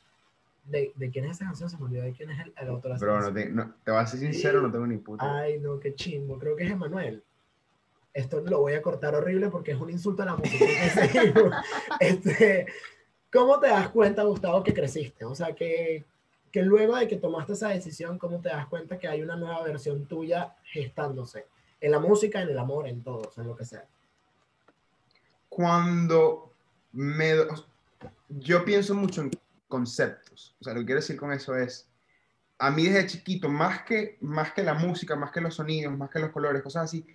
¿De, 0.65 0.91
de 0.95 1.09
quién 1.09 1.25
es 1.25 1.31
esa 1.31 1.45
canción? 1.45 1.67
Se 1.67 1.77
me 1.77 1.85
olvidó 1.85 2.03
de 2.03 2.13
quién 2.13 2.29
es 2.29 2.39
el, 2.45 2.53
el 2.55 2.67
autor. 2.67 3.01
No 3.01 3.33
te, 3.33 3.49
no, 3.49 3.73
te 3.83 3.89
voy 3.89 3.99
a 3.99 4.05
ser 4.05 4.19
sincero, 4.19 4.61
no 4.61 4.71
tengo 4.71 4.85
ni 4.85 4.97
puta. 4.97 5.39
Ay, 5.39 5.59
no, 5.59 5.79
qué 5.79 5.95
chimbo. 5.95 6.37
Creo 6.37 6.55
que 6.55 6.65
es 6.65 6.71
Emanuel. 6.71 7.23
Esto 8.13 8.41
lo 8.41 8.59
voy 8.59 8.73
a 8.73 8.81
cortar 8.81 9.15
horrible 9.15 9.49
porque 9.49 9.71
es 9.71 9.79
un 9.79 9.89
insulto 9.89 10.21
a 10.23 10.27
la 10.27 10.35
música. 10.35 10.65
este, 11.99 12.67
¿Cómo 13.31 13.59
te 13.59 13.67
das 13.67 13.89
cuenta, 13.89 14.23
Gustavo, 14.23 14.63
que 14.63 14.73
creciste? 14.73 15.25
O 15.25 15.33
sea, 15.33 15.53
que, 15.53 16.05
que 16.51 16.61
luego 16.61 16.95
de 16.95 17.07
que 17.07 17.17
tomaste 17.17 17.53
esa 17.53 17.69
decisión, 17.69 18.19
¿cómo 18.19 18.39
te 18.39 18.49
das 18.49 18.67
cuenta 18.67 18.97
que 18.97 19.07
hay 19.07 19.21
una 19.21 19.35
nueva 19.35 19.63
versión 19.63 20.05
tuya 20.05 20.55
gestándose? 20.63 21.45
En 21.81 21.91
la 21.91 21.99
música, 21.99 22.41
en 22.41 22.49
el 22.49 22.59
amor, 22.59 22.87
en 22.87 23.03
todo, 23.03 23.31
en 23.37 23.47
lo 23.47 23.55
que 23.55 23.65
sea. 23.65 23.85
Cuando 25.47 26.53
me... 26.93 27.33
Yo 28.29 28.63
pienso 28.63 28.93
mucho 28.93 29.21
en 29.21 29.31
conceptos. 29.67 30.55
O 30.59 30.63
sea, 30.63 30.73
lo 30.73 30.81
que 30.81 30.87
quiero 30.87 31.01
decir 31.01 31.17
con 31.17 31.31
eso 31.31 31.55
es, 31.55 31.89
a 32.57 32.71
mí 32.71 32.85
desde 32.85 33.07
chiquito, 33.07 33.49
más 33.49 33.83
que, 33.83 34.17
más 34.21 34.51
que 34.51 34.63
la 34.63 34.73
música, 34.73 35.15
más 35.15 35.31
que 35.31 35.41
los 35.41 35.55
sonidos, 35.55 35.97
más 35.97 36.09
que 36.09 36.19
los 36.19 36.31
colores, 36.31 36.61
cosas 36.61 36.85
así, 36.85 37.05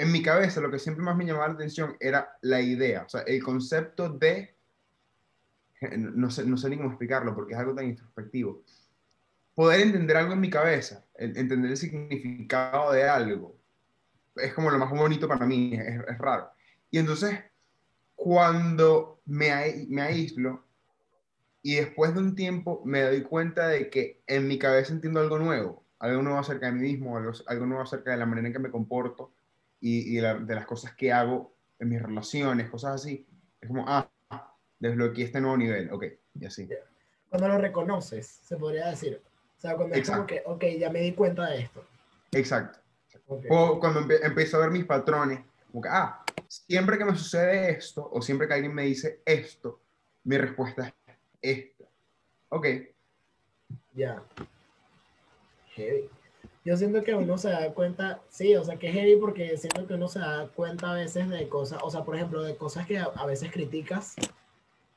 en 0.00 0.12
mi 0.12 0.22
cabeza 0.22 0.62
lo 0.62 0.70
que 0.70 0.78
siempre 0.78 1.04
más 1.04 1.14
me 1.14 1.26
llamaba 1.26 1.48
la 1.48 1.54
atención 1.54 1.94
era 2.00 2.38
la 2.40 2.60
idea, 2.62 3.02
o 3.02 3.08
sea, 3.08 3.20
el 3.22 3.42
concepto 3.42 4.08
de, 4.08 4.54
no 5.98 6.30
sé, 6.30 6.46
no 6.46 6.56
sé 6.56 6.70
ni 6.70 6.78
cómo 6.78 6.88
explicarlo 6.88 7.34
porque 7.34 7.52
es 7.52 7.58
algo 7.58 7.74
tan 7.74 7.86
introspectivo, 7.86 8.62
poder 9.54 9.82
entender 9.82 10.16
algo 10.16 10.32
en 10.32 10.40
mi 10.40 10.48
cabeza, 10.48 11.04
entender 11.18 11.70
el 11.70 11.76
significado 11.76 12.92
de 12.92 13.06
algo, 13.06 13.56
es 14.36 14.54
como 14.54 14.70
lo 14.70 14.78
más 14.78 14.90
bonito 14.90 15.28
para 15.28 15.46
mí, 15.46 15.74
es, 15.74 16.18
raro. 16.18 16.50
Y 16.90 16.98
entonces, 16.98 17.38
cuando 18.14 19.20
me, 19.26 19.86
me 19.88 20.02
aíslo 20.02 20.64
y 21.62 21.76
después 21.76 22.14
de 22.14 22.20
un 22.20 22.34
tiempo 22.34 22.82
me 22.84 23.02
doy 23.02 23.22
cuenta 23.22 23.68
de 23.68 23.90
que 23.90 24.22
en 24.26 24.48
mi 24.48 24.58
cabeza 24.58 24.92
entiendo 24.92 25.20
algo 25.20 25.38
nuevo, 25.38 25.84
algo 25.98 26.22
nuevo 26.22 26.38
acerca 26.38 26.66
de 26.66 26.72
mí 26.72 26.80
mismo, 26.80 27.16
algo, 27.16 27.32
algo 27.46 27.66
nuevo 27.66 27.82
acerca 27.82 28.10
de 28.12 28.16
la 28.16 28.26
manera 28.26 28.48
en 28.48 28.52
que 28.52 28.58
me 28.58 28.70
comporto 28.70 29.32
y, 29.80 30.16
y 30.16 30.20
de, 30.20 30.54
las 30.54 30.66
cosas 30.66 30.94
que 30.94 31.12
hago 31.12 31.54
en 31.78 31.88
mis 31.88 32.02
relaciones, 32.02 32.70
cosas 32.70 32.96
así, 32.96 33.26
es 33.60 33.68
como, 33.68 33.84
ah, 33.86 34.08
desbloqueé 34.78 35.24
este 35.24 35.40
nuevo 35.40 35.56
nivel, 35.56 35.92
ok, 35.92 36.04
y 36.38 36.46
así. 36.46 36.68
Cuando 37.28 37.48
lo 37.48 37.58
reconoces, 37.58 38.26
se 38.26 38.56
podría 38.56 38.88
decir. 38.88 39.22
O 39.56 39.60
sea, 39.60 39.76
cuando 39.76 39.94
es 39.94 40.10
como 40.10 40.26
que, 40.26 40.42
ok, 40.46 40.64
ya 40.78 40.90
me 40.90 41.00
di 41.00 41.12
cuenta 41.12 41.46
de 41.50 41.60
esto. 41.60 41.84
Exacto. 42.32 42.78
O 43.48 43.78
cuando 43.78 44.00
empiezo 44.12 44.56
a 44.56 44.60
ver 44.60 44.70
mis 44.70 44.84
patrones, 44.84 45.40
como 45.70 45.82
que, 45.82 45.88
ah, 45.88 46.24
siempre 46.48 46.98
que 46.98 47.04
me 47.04 47.16
sucede 47.16 47.70
esto, 47.70 48.08
o 48.12 48.20
siempre 48.20 48.48
que 48.48 48.54
alguien 48.54 48.74
me 48.74 48.84
dice 48.84 49.20
esto, 49.24 49.80
mi 50.24 50.36
respuesta 50.36 50.94
es 51.40 51.58
esta. 51.58 51.84
Ok. 52.48 52.66
Ya. 53.94 54.22
Heavy. 55.74 56.10
Yo 56.64 56.76
siento 56.76 57.02
que 57.02 57.14
uno 57.14 57.38
se 57.38 57.48
da 57.48 57.72
cuenta, 57.72 58.20
sí, 58.28 58.54
o 58.56 58.64
sea, 58.64 58.76
que 58.76 58.88
es 58.88 58.94
heavy 58.94 59.16
porque 59.16 59.56
siento 59.56 59.86
que 59.86 59.94
uno 59.94 60.08
se 60.08 60.18
da 60.18 60.48
cuenta 60.48 60.90
a 60.90 60.94
veces 60.94 61.28
de 61.28 61.48
cosas, 61.48 61.80
o 61.82 61.90
sea, 61.90 62.04
por 62.04 62.16
ejemplo, 62.16 62.42
de 62.42 62.56
cosas 62.56 62.86
que 62.86 62.98
a, 62.98 63.26
veces 63.26 63.50
criticas 63.50 64.16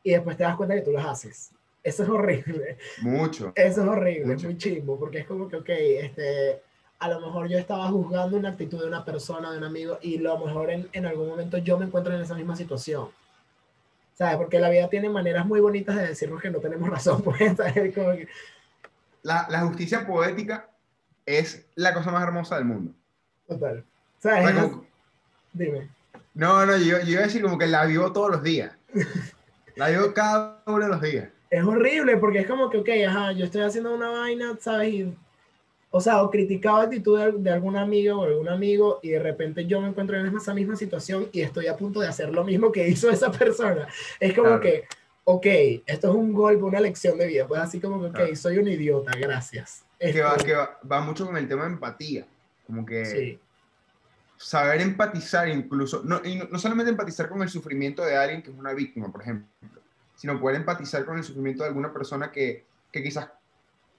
y 0.01 0.11
después 0.11 0.35
te 0.35 0.43
das 0.43 0.57
cuenta 0.57 0.75
que 0.75 0.81
tú 0.81 0.91
las 0.91 1.05
haces. 1.05 1.51
Eso 1.83 2.03
es 2.03 2.09
horrible. 2.09 2.77
Mucho. 3.01 3.53
Eso 3.55 3.81
es 3.81 3.87
horrible, 3.87 4.25
Mucho. 4.25 4.47
es 4.47 4.53
muy 4.53 4.57
chimbo, 4.57 4.99
porque 4.99 5.19
es 5.19 5.25
como 5.25 5.47
que, 5.47 5.55
ok, 5.57 5.69
este, 5.69 6.61
a 7.03 7.07
lo 7.09 7.19
mejor 7.19 7.47
yo 7.49 7.57
estaba 7.57 7.87
juzgando 7.89 8.37
una 8.37 8.49
actitud 8.49 8.79
de 8.81 8.87
una 8.87 9.03
persona, 9.03 9.51
de 9.51 9.57
un 9.57 9.63
amigo, 9.63 9.97
y 10.01 10.17
a 10.17 10.21
lo 10.21 10.37
mejor 10.45 10.69
en, 10.71 10.87
en 10.93 11.05
algún 11.05 11.27
momento 11.27 11.57
yo 11.57 11.77
me 11.77 11.85
encuentro 11.85 12.13
en 12.13 12.21
esa 12.21 12.35
misma 12.35 12.55
situación. 12.55 13.07
¿Sabes? 14.15 14.37
Porque 14.37 14.59
la 14.59 14.69
vida 14.69 14.87
tiene 14.89 15.09
maneras 15.09 15.45
muy 15.45 15.59
bonitas 15.59 15.95
de 15.95 16.07
decirnos 16.07 16.41
que 16.41 16.49
no 16.51 16.59
tenemos 16.59 16.89
razón, 16.97 17.21
pues, 17.23 17.37
que, 17.55 18.27
La, 19.23 19.47
la 19.49 19.61
justicia 19.61 20.05
poética 20.05 20.69
es 21.25 21.65
la 21.75 21.93
cosa 21.93 22.11
más 22.11 22.23
hermosa 22.23 22.55
del 22.57 22.65
mundo. 22.65 22.91
total. 23.47 23.83
¿Sabes? 24.19 24.53
como- 24.53 24.85
Dime. 25.51 25.89
no, 26.33 26.65
no, 26.65 26.77
yo, 26.77 26.99
yo 26.99 27.11
iba 27.11 27.21
a 27.21 27.25
decir 27.25 27.41
como 27.41 27.57
que 27.57 27.67
la 27.67 27.85
vivo 27.85 28.11
todos 28.13 28.31
los 28.31 28.43
días. 28.43 28.71
La 29.75 29.89
vivo 29.89 30.13
cada 30.13 30.61
uno 30.67 30.83
de 30.85 30.87
los 30.87 31.01
días. 31.01 31.29
es 31.49 31.63
horrible 31.63 32.17
porque 32.17 32.39
es 32.41 32.47
como 32.47 32.69
que, 32.69 32.77
ok, 32.77 32.89
ajá, 33.09 33.31
yo 33.31 33.45
estoy 33.45 33.61
haciendo 33.63 33.95
una 33.95 34.09
vaina, 34.09 34.55
¿sabes? 34.61 34.93
Y, 34.93 35.17
o 35.95 36.01
sea, 36.01 36.23
o 36.23 36.31
criticado 36.31 36.79
la 36.79 36.83
actitud 36.85 37.19
de, 37.19 37.31
de 37.33 37.51
algún 37.51 37.75
amigo 37.77 38.19
o 38.19 38.23
algún 38.23 38.49
amigo 38.49 38.99
y 39.03 39.09
de 39.09 39.19
repente 39.19 39.67
yo 39.67 39.79
me 39.79 39.89
encuentro 39.89 40.19
en 40.19 40.35
esa 40.35 40.51
misma 40.51 40.75
situación 40.75 41.27
y 41.31 41.41
estoy 41.41 41.67
a 41.67 41.77
punto 41.77 41.99
de 41.99 42.07
hacer 42.07 42.29
lo 42.33 42.43
mismo 42.43 42.71
que 42.71 42.87
hizo 42.89 43.11
esa 43.11 43.31
persona. 43.31 43.87
Es 44.19 44.33
como 44.33 44.47
Claro. 44.47 44.61
que, 44.61 44.85
ok, 45.23 45.45
esto 45.85 46.09
es 46.09 46.15
un 46.15 46.33
golpe, 46.33 46.63
una 46.63 46.79
lección 46.79 47.15
de 47.19 47.27
vida. 47.27 47.45
Pues 47.47 47.61
así 47.61 47.79
como 47.79 48.01
que, 48.01 48.07
ok, 48.07 48.15
Claro. 48.15 48.35
soy 48.35 48.57
un 48.57 48.67
idiota, 48.69 49.11
gracias. 49.19 49.85
Que 49.99 50.19
va, 50.21 50.35
que 50.37 50.53
va, 50.53 50.79
va 50.91 51.01
mucho 51.01 51.27
con 51.27 51.37
el 51.37 51.47
tema 51.47 51.65
de 51.65 51.73
empatía. 51.73 52.25
Como 52.65 52.85
que 52.87 53.05
sí, 53.05 53.39
saber 54.37 54.81
empatizar 54.81 55.47
incluso, 55.47 56.01
no, 56.03 56.21
y 56.23 56.35
no, 56.37 56.45
no 56.45 56.57
solamente 56.57 56.89
empatizar 56.89 57.29
con 57.29 57.43
el 57.43 57.49
sufrimiento 57.49 58.03
de 58.03 58.17
alguien 58.17 58.41
que 58.41 58.49
es 58.49 58.57
una 58.57 58.73
víctima, 58.73 59.11
por 59.11 59.21
ejemplo, 59.21 59.47
sino 60.15 60.39
poder 60.39 60.57
empatizar 60.57 61.05
con 61.05 61.17
el 61.19 61.23
sufrimiento 61.23 61.61
de 61.63 61.69
alguna 61.69 61.93
persona 61.93 62.31
que, 62.31 62.65
que 62.91 63.03
quizás 63.03 63.29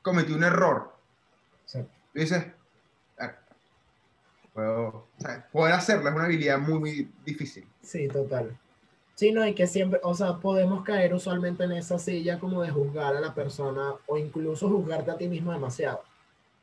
cometió 0.02 0.34
un 0.34 0.42
error. 0.42 0.93
Tú 2.14 2.20
dices, 2.20 2.46
"Ah, 3.18 3.32
puedo, 4.54 4.86
o 4.86 5.06
sea, 5.18 5.46
poder 5.52 5.74
hacerlo 5.74 6.08
es 6.08 6.14
una 6.14 6.24
habilidad 6.24 6.58
muy, 6.58 6.78
muy 6.78 7.12
difícil. 7.24 7.66
Sí, 7.82 8.06
total. 8.08 8.56
Sí, 9.16 9.32
no, 9.32 9.46
y 9.46 9.54
que 9.54 9.66
siempre, 9.66 10.00
o 10.02 10.14
sea, 10.14 10.38
podemos 10.38 10.84
caer 10.84 11.12
usualmente 11.14 11.64
en 11.64 11.72
esa 11.72 11.98
silla 11.98 12.38
como 12.38 12.62
de 12.62 12.70
juzgar 12.70 13.14
a 13.16 13.20
la 13.20 13.34
persona 13.34 13.94
o 14.06 14.16
incluso 14.16 14.68
juzgarte 14.68 15.10
a 15.10 15.16
ti 15.16 15.28
mismo 15.28 15.52
demasiado, 15.52 16.02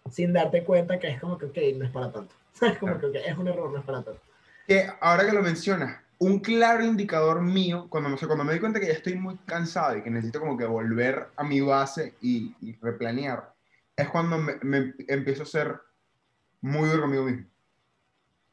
sin 0.10 0.34
darte 0.34 0.64
cuenta 0.64 1.00
que 1.00 1.10
es 1.10 1.20
como 1.20 1.38
que, 1.38 1.46
ok, 1.46 1.58
no 1.78 1.86
es 1.86 1.92
para 1.92 2.12
tanto. 2.12 2.34
Es 2.62 2.78
como 2.78 3.00
que, 3.00 3.06
ok, 3.08 3.16
es 3.26 3.38
un 3.38 3.48
error, 3.48 3.72
no 3.72 3.80
es 3.80 3.86
para 3.86 4.04
tanto. 4.04 4.22
Que 4.68 4.88
ahora 5.00 5.26
que 5.26 5.32
lo 5.34 5.42
mencionas, 5.42 5.98
un 6.20 6.40
claro 6.40 6.84
indicador 6.84 7.42
mío, 7.42 7.88
cuando, 7.90 8.16
cuando 8.18 8.44
me 8.44 8.52
doy 8.52 8.60
cuenta 8.60 8.80
que 8.80 8.88
ya 8.88 8.94
estoy 8.94 9.16
muy 9.16 9.38
cansado 9.46 9.98
y 9.98 10.02
que 10.04 10.10
necesito 10.12 10.40
como 10.40 10.58
que 10.58 10.66
volver 10.66 11.28
a 11.36 11.44
mi 11.44 11.62
base 11.62 12.16
y, 12.22 12.56
y 12.62 12.78
replanear, 12.82 13.54
es 14.02 14.10
cuando 14.10 14.38
me, 14.38 14.56
me 14.62 14.94
empiezo 15.08 15.44
a 15.44 15.48
ser 15.48 15.80
muy 16.62 16.90
duro 16.90 17.02
conmigo 17.04 17.24
mismo. 17.24 17.48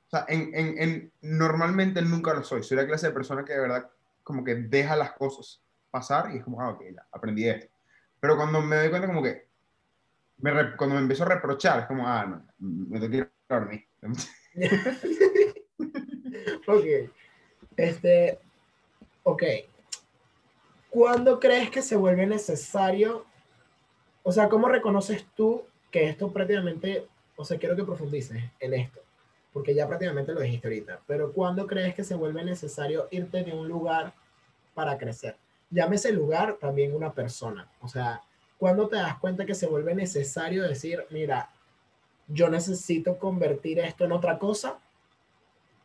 O 0.06 0.10
sea, 0.10 0.24
en, 0.28 0.50
en, 0.54 0.78
en- 0.82 1.12
normalmente 1.20 2.00
nunca 2.02 2.32
lo 2.34 2.42
soy. 2.42 2.62
Soy 2.62 2.76
la 2.76 2.86
clase 2.86 3.08
de 3.08 3.12
persona 3.12 3.44
que 3.44 3.52
de 3.52 3.60
verdad 3.60 3.90
como 4.22 4.42
que 4.44 4.54
deja 4.54 4.96
las 4.96 5.12
cosas 5.12 5.62
pasar 5.90 6.34
y 6.34 6.38
es 6.38 6.44
como, 6.44 6.60
ah, 6.60 6.70
ok, 6.70 6.82
ya, 6.94 7.06
aprendí 7.12 7.48
esto. 7.48 7.66
Pero 8.20 8.36
cuando 8.36 8.60
me 8.62 8.76
doy 8.76 8.90
cuenta 8.90 9.06
como 9.06 9.22
que, 9.22 9.46
me 10.38 10.76
cuando 10.76 10.96
me 10.96 11.02
empiezo 11.02 11.24
a 11.24 11.28
reprochar, 11.28 11.80
es 11.80 11.86
como, 11.86 12.06
ah, 12.06 12.24
no, 12.26 12.46
me 12.58 12.98
tengo 13.00 13.10
que 13.10 13.16
ir 13.18 13.32
a 13.48 13.54
dormir. 13.54 13.86
Ok. 16.66 16.84
Este, 17.76 18.38
ok. 19.22 19.42
¿Cuándo 20.90 21.38
crees 21.40 21.70
que 21.70 21.82
se 21.82 21.96
vuelve 21.96 22.26
necesario? 22.26 23.24
O 24.28 24.32
sea, 24.32 24.50
¿cómo 24.50 24.68
reconoces 24.68 25.24
tú 25.34 25.62
que 25.90 26.06
esto 26.06 26.30
prácticamente, 26.30 27.06
o 27.34 27.46
sea, 27.46 27.56
quiero 27.56 27.74
que 27.74 27.84
profundices 27.84 28.36
en 28.60 28.74
esto, 28.74 29.00
porque 29.54 29.74
ya 29.74 29.88
prácticamente 29.88 30.34
lo 30.34 30.42
dijiste 30.42 30.68
ahorita, 30.68 31.00
pero 31.06 31.32
¿cuándo 31.32 31.66
crees 31.66 31.94
que 31.94 32.04
se 32.04 32.14
vuelve 32.14 32.44
necesario 32.44 33.08
irte 33.10 33.42
de 33.42 33.54
un 33.54 33.66
lugar 33.66 34.12
para 34.74 34.98
crecer? 34.98 35.34
Llámese 35.70 36.12
lugar 36.12 36.58
también 36.60 36.94
una 36.94 37.10
persona. 37.10 37.70
O 37.80 37.88
sea, 37.88 38.20
¿cuándo 38.58 38.86
te 38.86 38.96
das 38.96 39.16
cuenta 39.16 39.46
que 39.46 39.54
se 39.54 39.66
vuelve 39.66 39.94
necesario 39.94 40.62
decir, 40.68 41.06
mira, 41.08 41.48
yo 42.26 42.50
necesito 42.50 43.16
convertir 43.16 43.78
esto 43.78 44.04
en 44.04 44.12
otra 44.12 44.38
cosa 44.38 44.78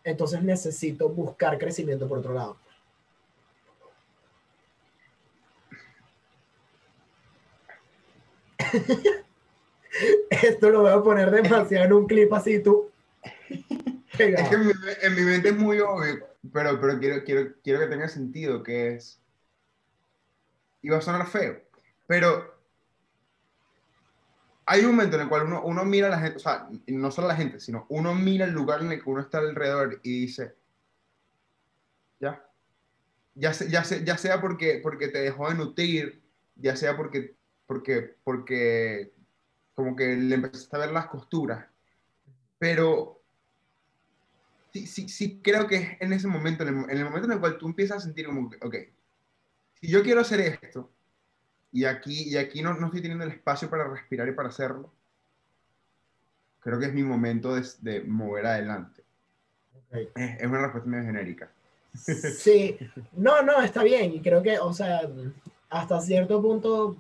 entonces 0.03 0.43
necesito 0.43 1.07
buscar 1.07 1.57
crecimiento 1.57 2.07
por 2.07 2.17
otro 2.17 2.33
lado. 2.33 2.57
Esto 10.29 10.69
lo 10.69 10.81
voy 10.81 10.91
a 10.91 11.01
poner 11.01 11.29
demasiado 11.31 11.85
en 11.85 11.93
un 11.93 12.07
clip 12.07 12.33
así, 12.33 12.61
tú. 12.61 12.89
Es 14.17 14.49
que 14.49 14.55
en 14.55 14.67
mi, 14.67 14.73
en 15.01 15.15
mi 15.15 15.21
mente 15.21 15.49
es 15.49 15.55
muy 15.55 15.79
obvio, 15.79 16.27
pero, 16.51 16.79
pero 16.79 16.99
quiero, 16.99 17.23
quiero, 17.23 17.53
quiero 17.63 17.79
que 17.79 17.87
tenga 17.87 18.07
sentido, 18.07 18.63
que 18.63 18.95
es... 18.95 19.19
Iba 20.81 20.97
a 20.97 21.01
sonar 21.01 21.27
feo, 21.27 21.61
pero 22.07 22.53
hay 24.65 24.81
un 24.81 24.91
momento 24.91 25.15
en 25.15 25.23
el 25.23 25.29
cual 25.29 25.43
uno, 25.43 25.61
uno 25.63 25.85
mira 25.85 26.07
a 26.07 26.11
la 26.11 26.19
gente, 26.19 26.37
o 26.37 26.39
sea, 26.39 26.67
no 26.87 27.11
solo 27.11 27.27
a 27.27 27.31
la 27.31 27.35
gente, 27.37 27.59
sino 27.59 27.85
uno 27.89 28.13
mira 28.13 28.45
el 28.45 28.51
lugar 28.51 28.81
en 28.81 28.91
el 28.91 29.03
que 29.03 29.09
uno 29.09 29.21
está 29.21 29.39
alrededor 29.39 29.99
y 30.03 30.21
dice, 30.21 30.55
ya, 32.19 32.45
ya, 33.35 33.53
se- 33.53 33.69
ya, 33.69 33.83
se- 33.83 34.03
ya 34.03 34.17
sea 34.17 34.41
porque, 34.41 34.79
porque 34.83 35.07
te 35.07 35.19
dejó 35.19 35.49
de 35.49 35.55
nutrir, 35.55 36.21
ya 36.55 36.75
sea 36.75 36.95
porque, 36.97 37.35
porque, 37.73 38.15
porque 38.23 39.11
como 39.73 39.95
que 39.95 40.15
le 40.15 40.35
empezaste 40.35 40.75
a 40.75 40.79
ver 40.79 40.91
las 40.91 41.07
costuras, 41.07 41.65
pero 42.59 43.19
sí, 44.71 44.85
sí, 44.85 45.09
sí 45.09 45.39
creo 45.41 45.65
que 45.65 45.77
es 45.77 46.01
en 46.01 46.13
ese 46.13 46.27
momento, 46.27 46.61
en 46.61 46.69
el, 46.69 46.89
en 46.91 46.97
el 46.97 47.05
momento 47.05 47.25
en 47.25 47.33
el 47.33 47.39
cual 47.39 47.57
tú 47.57 47.65
empiezas 47.67 47.97
a 47.97 48.01
sentir 48.01 48.27
como, 48.27 48.51
ok, 48.61 48.75
si 49.73 49.87
yo 49.87 50.03
quiero 50.03 50.21
hacer 50.21 50.39
esto, 50.41 50.91
y 51.71 51.85
aquí, 51.85 52.29
y 52.29 52.37
aquí 52.37 52.61
no, 52.61 52.75
no 52.75 52.85
estoy 52.85 53.01
teniendo 53.01 53.25
el 53.25 53.31
espacio 53.31 53.67
para 53.71 53.87
respirar 53.87 54.27
y 54.27 54.33
para 54.33 54.49
hacerlo, 54.49 54.93
creo 56.59 56.77
que 56.77 56.85
es 56.85 56.93
mi 56.93 57.01
momento 57.01 57.55
de, 57.55 57.67
de 57.81 58.01
mover 58.01 58.45
adelante. 58.45 59.03
Ok. 59.75 60.11
Es, 60.15 60.41
es 60.41 60.45
una 60.45 60.61
respuesta 60.61 60.87
medio 60.87 61.05
genérica. 61.05 61.51
Sí, 61.95 62.77
no, 63.13 63.41
no, 63.41 63.63
está 63.63 63.83
bien. 63.83 64.13
Y 64.13 64.21
creo 64.21 64.43
que, 64.43 64.59
o 64.59 64.73
sea, 64.73 65.01
hasta 65.69 66.01
cierto 66.01 66.39
punto, 66.39 66.97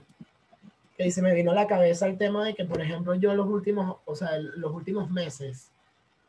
que 0.97 1.11
se 1.11 1.21
me 1.21 1.33
vino 1.33 1.51
a 1.51 1.55
la 1.55 1.67
cabeza 1.67 2.05
el 2.05 2.17
tema 2.17 2.45
de 2.45 2.53
que, 2.53 2.65
por 2.65 2.81
ejemplo, 2.81 3.15
yo 3.15 3.33
los 3.33 3.47
últimos, 3.47 3.97
o 4.05 4.15
sea, 4.15 4.37
los 4.37 4.71
últimos 4.71 5.09
meses 5.09 5.71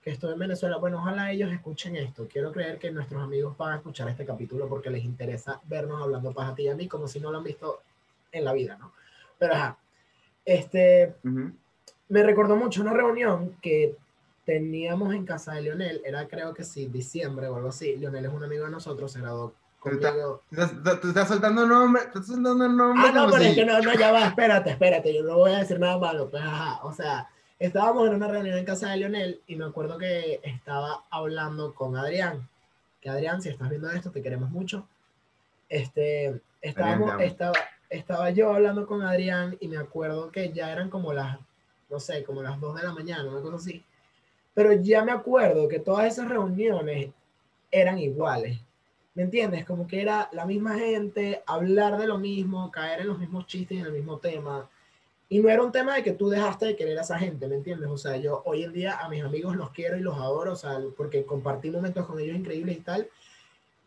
que 0.03 0.11
estoy 0.11 0.35
en 0.35 0.39
Venezuela, 0.39 0.77
bueno, 0.77 0.99
ojalá 0.99 1.33
ellos 1.33 1.51
escuchen 1.51 1.97
esto. 1.97 2.29
Quiero 2.31 2.53
creer 2.53 2.79
que 2.79 2.91
nuestros 2.91 3.23
amigos 3.23 3.57
van 3.57 3.73
a 3.73 3.77
escuchar 3.77 4.09
este 4.09 4.27
capítulo 4.27 4.69
porque 4.69 4.91
les 4.91 5.05
interesa 5.05 5.61
vernos 5.65 6.03
hablando 6.03 6.33
paja 6.33 6.51
a 6.51 6.55
ti 6.55 6.65
y 6.65 6.69
a 6.69 6.75
mí, 6.75 6.89
como 6.89 7.09
si 7.09 7.21
no 7.21 7.31
lo 7.31 7.39
han 7.39 7.45
visto 7.45 7.81
en 8.31 8.45
la 8.45 8.53
vida, 8.53 8.77
¿no? 8.77 8.93
Pero 9.39 9.55
ajá, 9.55 9.79
este, 10.45 11.15
Ujú. 11.25 11.53
me 12.09 12.23
recordó 12.23 12.57
mucho 12.57 12.83
una 12.83 12.93
reunión 12.93 13.57
que 13.63 13.97
teníamos 14.45 15.15
en 15.15 15.25
casa 15.25 15.55
de 15.55 15.63
Lionel, 15.63 16.03
era 16.05 16.29
creo 16.29 16.53
que 16.53 16.65
sí, 16.65 16.87
diciembre 16.87 17.49
o 17.49 17.57
algo 17.57 17.69
así. 17.69 17.97
Lionel 17.97 18.27
es 18.27 18.33
un 18.33 18.45
amigo 18.45 18.67
de 18.67 18.71
nosotros, 18.71 19.11
se 19.13 19.21
graduó 19.21 19.55
conmigo. 19.91 20.43
Tú 20.51 20.61
estás- 21.09 21.29
soltando 21.29 21.67
nombres, 21.67 22.07
estás 22.07 22.27
soltando 22.27 22.69
nombres. 22.69 23.11
Ah, 23.11 23.13
no, 23.15 23.31
pero 23.31 23.43
es 23.43 23.49
si- 23.51 23.55
que 23.57 23.65
no, 23.65 23.81
no, 23.81 23.95
ya 23.95 24.13
va, 24.13 24.27
espérate, 24.27 24.71
espérate, 24.71 25.15
yo 25.15 25.23
no 25.23 25.37
voy 25.37 25.53
a 25.53 25.59
decir 25.59 25.79
nada 25.79 25.99
malo, 25.99 26.29
pues 26.31 26.43
ajá, 26.43 26.81
o 26.85 26.93
sea, 26.93 27.29
estábamos 27.59 28.09
en 28.09 28.15
una 28.15 28.29
reunión 28.29 28.59
en 28.59 28.65
casa 28.65 28.91
de 28.91 28.97
Lionel 28.99 29.41
y 29.47 29.57
me 29.57 29.65
acuerdo 29.65 29.97
que 29.99 30.41
estaba 30.43 31.05
hablando 31.11 31.75
con 31.75 31.97
Adrián, 31.97 32.49
que 33.01 33.11
Adrián, 33.11 33.41
si 33.43 33.49
estás 33.51 33.69
viendo 33.71 33.91
esto, 33.91 34.11
te 34.11 34.23
queremos 34.23 34.51
mucho. 34.51 34.87
Este, 35.69 36.41
estábamos, 36.61 37.11
Adrián, 37.13 37.29
estaba, 37.31 37.55
estaba 37.91 38.31
yo 38.31 38.53
hablando 38.53 38.87
con 38.87 39.03
Adrián 39.03 39.57
y 39.61 39.69
me 39.69 39.77
acuerdo 39.79 40.31
que 40.31 40.53
ya 40.53 40.71
eran 40.73 40.91
como 40.91 41.13
las, 41.13 41.39
no 41.91 42.01
sé, 42.01 42.25
como 42.25 42.43
las 42.43 42.61
2 42.61 42.77
de 42.77 42.83
la 42.87 42.93
mañana, 42.93 43.25
una 43.31 43.41
cosa 43.41 43.57
así. 43.57 43.85
Pero 44.55 44.73
ya 44.73 45.05
me 45.05 45.13
acuerdo 45.13 45.67
que 45.69 45.81
todas 45.81 46.07
esas 46.07 46.29
reuniones 46.29 47.11
eran 47.71 47.99
iguales. 47.99 48.61
¿Me 49.15 49.23
entiendes? 49.23 49.65
Como 49.65 49.87
que 49.87 50.03
era 50.03 50.29
la 50.33 50.45
misma 50.45 50.77
gente, 50.77 51.43
hablar 51.47 51.99
de 51.99 52.07
lo 52.07 52.19
mismo, 52.19 52.71
caer 52.73 53.01
en 53.01 53.09
los 53.09 53.19
mismos 53.19 53.47
chistes 53.47 53.79
en 53.79 53.87
el 53.87 53.93
mismo 53.93 54.19
tema. 54.19 54.69
Y 55.29 55.39
no 55.39 55.49
era 55.49 55.63
un 55.63 55.73
tema 55.73 55.95
de 55.95 56.03
que 56.03 56.13
tú 56.13 56.29
dejaste 56.29 56.67
de 56.67 56.77
querer 56.77 56.99
a 56.99 57.03
esa 57.03 57.19
gente, 57.19 57.47
¿me 57.47 57.55
entiendes? 57.55 57.89
O 57.89 57.97
sea, 57.97 58.17
yo 58.17 58.43
hoy 58.45 58.65
en 58.65 58.73
día 58.73 58.99
a 58.99 59.09
mis 59.09 59.23
amigos 59.23 59.57
los 59.57 59.71
quiero 59.71 59.97
y 59.97 60.01
los 60.01 60.17
adoro, 60.17 60.53
o 60.53 60.57
sea, 60.57 60.79
porque 60.97 61.25
compartí 61.25 61.71
momentos 61.71 62.07
con 62.07 62.19
ellos 62.19 62.37
increíbles 62.37 62.77
y 62.77 62.81
tal, 62.81 63.09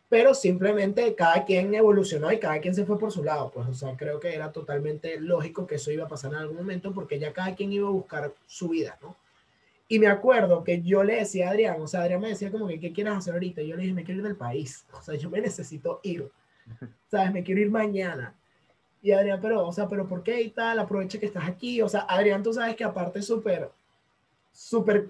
pero 0.09 0.33
simplemente 0.33 1.13
cada 1.15 1.43
quien 1.45 1.73
evolucionó 1.75 2.31
y 2.31 2.39
cada 2.39 2.59
quien 2.59 2.73
se 2.73 2.85
fue 2.85 2.97
por 2.97 3.11
su 3.11 3.23
lado, 3.23 3.51
pues, 3.53 3.67
o 3.67 3.73
sea, 3.73 3.95
creo 3.97 4.19
que 4.19 4.33
era 4.33 4.51
totalmente 4.51 5.19
lógico 5.19 5.67
que 5.67 5.75
eso 5.75 5.91
iba 5.91 6.05
a 6.05 6.07
pasar 6.07 6.31
en 6.31 6.37
algún 6.37 6.57
momento 6.57 6.93
porque 6.93 7.19
ya 7.19 7.33
cada 7.33 7.53
quien 7.55 7.73
iba 7.73 7.87
a 7.87 7.91
buscar 7.91 8.33
su 8.45 8.69
vida, 8.69 8.97
¿no? 9.01 9.15
Y 9.87 9.99
me 9.99 10.07
acuerdo 10.07 10.63
que 10.63 10.81
yo 10.81 11.03
le 11.03 11.15
decía 11.15 11.47
a 11.47 11.51
Adrián, 11.51 11.81
o 11.81 11.87
sea, 11.87 12.01
Adrián 12.01 12.21
me 12.21 12.29
decía 12.29 12.51
como 12.51 12.67
que, 12.67 12.79
¿qué 12.79 12.91
quieres 12.91 13.13
hacer 13.13 13.33
ahorita? 13.33 13.61
Y 13.61 13.67
yo 13.67 13.75
le 13.75 13.83
dije, 13.83 13.93
me 13.93 14.03
quiero 14.03 14.19
ir 14.19 14.25
del 14.25 14.35
país, 14.35 14.85
o 14.91 15.01
sea, 15.01 15.15
yo 15.15 15.29
me 15.29 15.39
necesito 15.39 15.99
ir. 16.03 16.29
¿sabes? 17.09 17.31
Me 17.31 17.43
quiero 17.43 17.61
ir 17.61 17.71
mañana. 17.71 18.35
Y 19.01 19.11
Adrián, 19.11 19.39
pero, 19.41 19.65
o 19.65 19.71
sea, 19.71 19.87
pero 19.87 20.07
¿por 20.07 20.23
qué 20.23 20.41
y 20.41 20.49
tal? 20.49 20.79
Aprovecha 20.79 21.19
que 21.19 21.27
estás 21.27 21.47
aquí. 21.47 21.81
O 21.81 21.89
sea, 21.89 22.01
Adrián, 22.01 22.43
tú 22.43 22.53
sabes 22.53 22.75
que 22.75 22.83
aparte 22.83 23.19
es 23.19 23.27
súper, 23.27 23.69
súper 24.51 25.09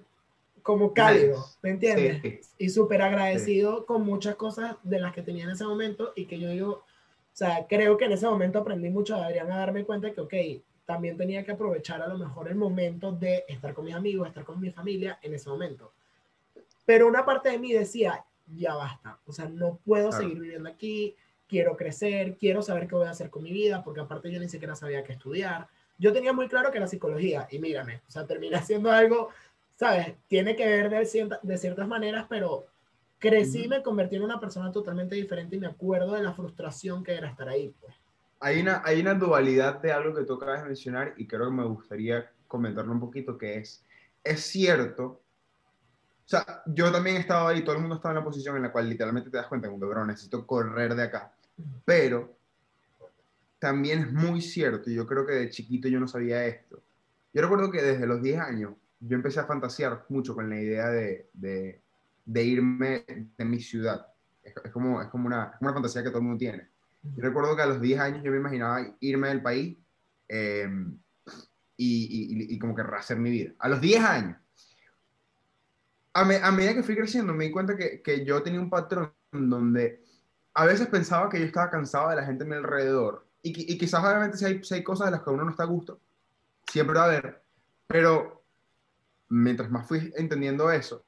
como 0.62 0.94
cálido, 0.94 1.46
¿me 1.62 1.70
entiendes? 1.70 2.52
Y 2.58 2.70
súper 2.70 3.02
agradecido 3.02 3.86
con 3.86 4.04
muchas 4.04 4.36
cosas 4.36 4.76
de 4.84 5.00
las 5.00 5.14
que 5.14 5.22
tenía 5.22 5.46
en 5.46 5.52
ese 5.52 5.64
momento 5.64 6.12
y 6.16 6.26
que 6.26 6.40
yo 6.40 6.50
digo, 6.50 6.72
o 6.72 6.84
sea, 7.32 7.66
creo 7.70 7.96
que 7.96 8.06
en 8.06 8.12
ese 8.12 8.28
momento 8.28 8.60
aprendí 8.60 8.90
mucho 8.90 9.16
de 9.16 9.24
Adrián 9.24 9.50
a 9.50 9.60
darme 9.60 9.86
cuenta 9.86 10.12
que, 10.12 10.20
ok, 10.20 10.34
también 10.88 11.18
tenía 11.18 11.46
que 11.46 11.52
aprovechar 11.52 12.02
a 12.02 12.08
lo 12.08 12.18
mejor 12.18 12.48
el 12.48 12.56
momento 12.56 13.12
de 13.12 13.46
estar 13.48 13.76
con 13.76 13.86
mis 13.86 13.94
amigos, 13.94 14.28
estar 14.28 14.44
con 14.44 14.60
mi 14.60 14.72
familia 14.72 15.20
en 15.22 15.36
ese 15.36 15.50
momento. 15.50 15.94
Pero 16.84 17.08
una 17.08 17.24
parte 17.24 17.50
de 17.50 17.60
mí 17.60 17.72
decía, 17.72 18.26
ya 18.48 18.74
basta, 18.74 19.20
o 19.28 19.32
sea, 19.32 19.48
no 19.48 19.78
puedo 19.86 20.12
seguir 20.12 20.40
viviendo 20.40 20.68
aquí, 20.68 21.16
quiero 21.48 21.78
crecer, 21.78 22.38
quiero 22.38 22.64
saber 22.64 22.88
qué 22.88 22.96
voy 22.96 23.06
a 23.06 23.12
hacer 23.12 23.30
con 23.30 23.44
mi 23.44 23.52
vida, 23.52 23.84
porque 23.84 24.00
aparte 24.00 24.32
yo 24.32 24.40
ni 24.40 24.50
siquiera 24.50 24.76
sabía 24.76 25.04
qué 25.04 25.14
estudiar. 25.14 25.68
Yo 26.00 26.12
tenía 26.12 26.34
muy 26.34 26.48
claro 26.48 26.72
que 26.72 26.78
era 26.78 26.88
psicología 26.88 27.48
y 27.52 27.60
mírame, 27.60 28.02
o 28.08 28.10
sea, 28.12 28.26
terminé 28.26 28.56
haciendo 28.58 28.90
algo 28.90 29.30
¿sabes? 29.78 30.16
Tiene 30.28 30.56
que 30.56 30.66
ver 30.66 30.90
de, 30.90 31.38
de 31.42 31.58
ciertas 31.58 31.88
maneras, 31.88 32.26
pero 32.28 32.66
crecí 33.20 33.66
y 33.66 33.68
me 33.68 33.82
convertí 33.82 34.16
en 34.16 34.24
una 34.24 34.40
persona 34.40 34.72
totalmente 34.72 35.16
diferente 35.16 35.56
y 35.56 35.60
me 35.60 35.68
acuerdo 35.68 36.14
de 36.14 36.24
la 36.24 36.34
frustración 36.34 37.04
que 37.04 37.14
era 37.14 37.30
estar 37.30 37.48
ahí. 37.48 37.74
Pues. 37.80 37.96
Hay, 38.40 38.62
una, 38.62 38.82
hay 38.86 39.02
una 39.02 39.14
dualidad 39.16 39.82
de 39.82 39.92
algo 39.92 40.14
que 40.14 40.24
tú 40.24 40.34
acabas 40.34 40.62
de 40.62 40.68
mencionar 40.68 41.14
y 41.18 41.28
creo 41.28 41.46
que 41.46 41.56
me 41.56 41.66
gustaría 41.66 42.32
comentarlo 42.48 42.92
un 42.92 43.00
poquito, 43.00 43.38
que 43.38 43.58
es, 43.58 43.84
es 44.24 44.42
cierto, 44.42 45.22
o 46.28 46.30
sea, 46.30 46.62
yo 46.66 46.92
también 46.92 47.16
he 47.16 47.20
estado 47.20 47.48
ahí, 47.48 47.64
todo 47.64 47.76
el 47.76 47.82
mundo 47.82 47.96
estaba 47.96 48.14
en 48.14 48.20
la 48.20 48.24
posición 48.24 48.58
en 48.58 48.64
la 48.64 48.72
cual 48.72 48.90
literalmente 48.90 49.30
te 49.30 49.38
das 49.38 49.48
cuenta, 49.48 49.70
como 49.70 49.90
que, 49.90 50.06
necesito 50.06 50.46
correr 50.46 50.94
de 50.94 51.04
acá, 51.04 51.34
pero 51.86 52.38
también 53.60 54.00
es 54.00 54.12
muy 54.12 54.42
cierto, 54.42 54.90
y 54.90 54.96
yo 54.96 55.08
creo 55.08 55.26
que 55.26 55.34
de 55.34 55.50
chiquito 55.50 55.88
yo 55.88 56.00
no 56.00 56.08
sabía 56.08 56.46
esto. 56.46 56.82
Yo 57.34 57.42
recuerdo 57.42 57.72
que 57.72 57.82
desde 57.82 58.06
los 58.06 58.22
10 58.22 58.40
años 58.40 58.74
yo 59.00 59.16
empecé 59.16 59.40
a 59.40 59.46
fantasear 59.46 60.06
mucho 60.10 60.36
con 60.36 60.50
la 60.50 60.60
idea 60.60 60.90
de, 60.90 61.30
de, 61.34 61.82
de 62.26 62.44
irme 62.44 63.06
de 63.38 63.46
mi 63.46 63.60
ciudad. 63.60 64.08
Es, 64.44 64.72
como, 64.72 65.02
es 65.02 65.08
como 65.08 65.28
una, 65.28 65.58
una, 65.62 65.74
fantasía 65.74 66.04
que 66.04 66.10
todo 66.10 66.20
el 66.20 66.26
mundo 66.26 66.40
tiene. 66.40 66.70
Recuerdo 67.16 67.56
que 67.56 67.62
a 67.62 67.68
los 67.68 67.82
10 67.82 68.00
años 68.00 68.24
yo 68.24 68.32
me 68.32 68.38
imaginaba 68.38 68.96
irme 69.00 69.30
del 69.30 69.42
país 69.42 69.78
em, 70.28 71.00
y, 71.78 72.58
como 72.60 72.76
que 72.76 72.84
rehacer 72.84 73.18
mi 73.18 73.30
vida. 73.30 73.54
A 73.60 73.70
los 73.70 73.80
10 73.80 74.04
años. 74.04 74.38
A, 76.14 76.26
me, 76.26 76.38
a, 76.38 76.52
medida 76.52 76.74
que 76.74 76.84
fui 76.84 76.96
creciendo 76.96 77.34
me 77.34 77.46
di 77.46 77.52
cuenta 77.52 77.78
que, 77.78 78.02
que 78.02 78.26
yo 78.26 78.42
tenía 78.42 78.60
un 78.60 78.70
patrón 78.70 79.14
donde 79.32 80.04
a 80.56 80.66
veces 80.66 80.88
pensaba 80.88 81.30
que 81.30 81.40
yo 81.40 81.46
estaba 81.46 81.70
cansado 81.70 82.10
de 82.10 82.16
la 82.16 82.26
gente 82.26 82.44
a 82.44 82.48
mi 82.48 82.56
alrededor. 82.56 83.28
Y, 83.44 83.72
y 83.72 83.78
quizás 83.78 84.04
obviamente 84.04 84.38
si 84.38 84.46
hay, 84.46 84.64
si 84.64 84.74
hay 84.74 84.84
cosas 84.84 85.08
de 85.08 85.12
las 85.12 85.22
que 85.22 85.30
uno 85.30 85.46
no 85.46 85.52
está 85.52 85.64
a 85.64 85.68
gusto, 85.68 86.00
siempre 86.66 86.98
va 86.98 87.06
a 87.06 87.08
haber. 87.08 87.44
Pero 87.88 88.44
mientras 89.30 89.70
más 89.70 89.88
fui 89.88 90.12
entendiendo 90.16 90.72
eso, 90.72 91.06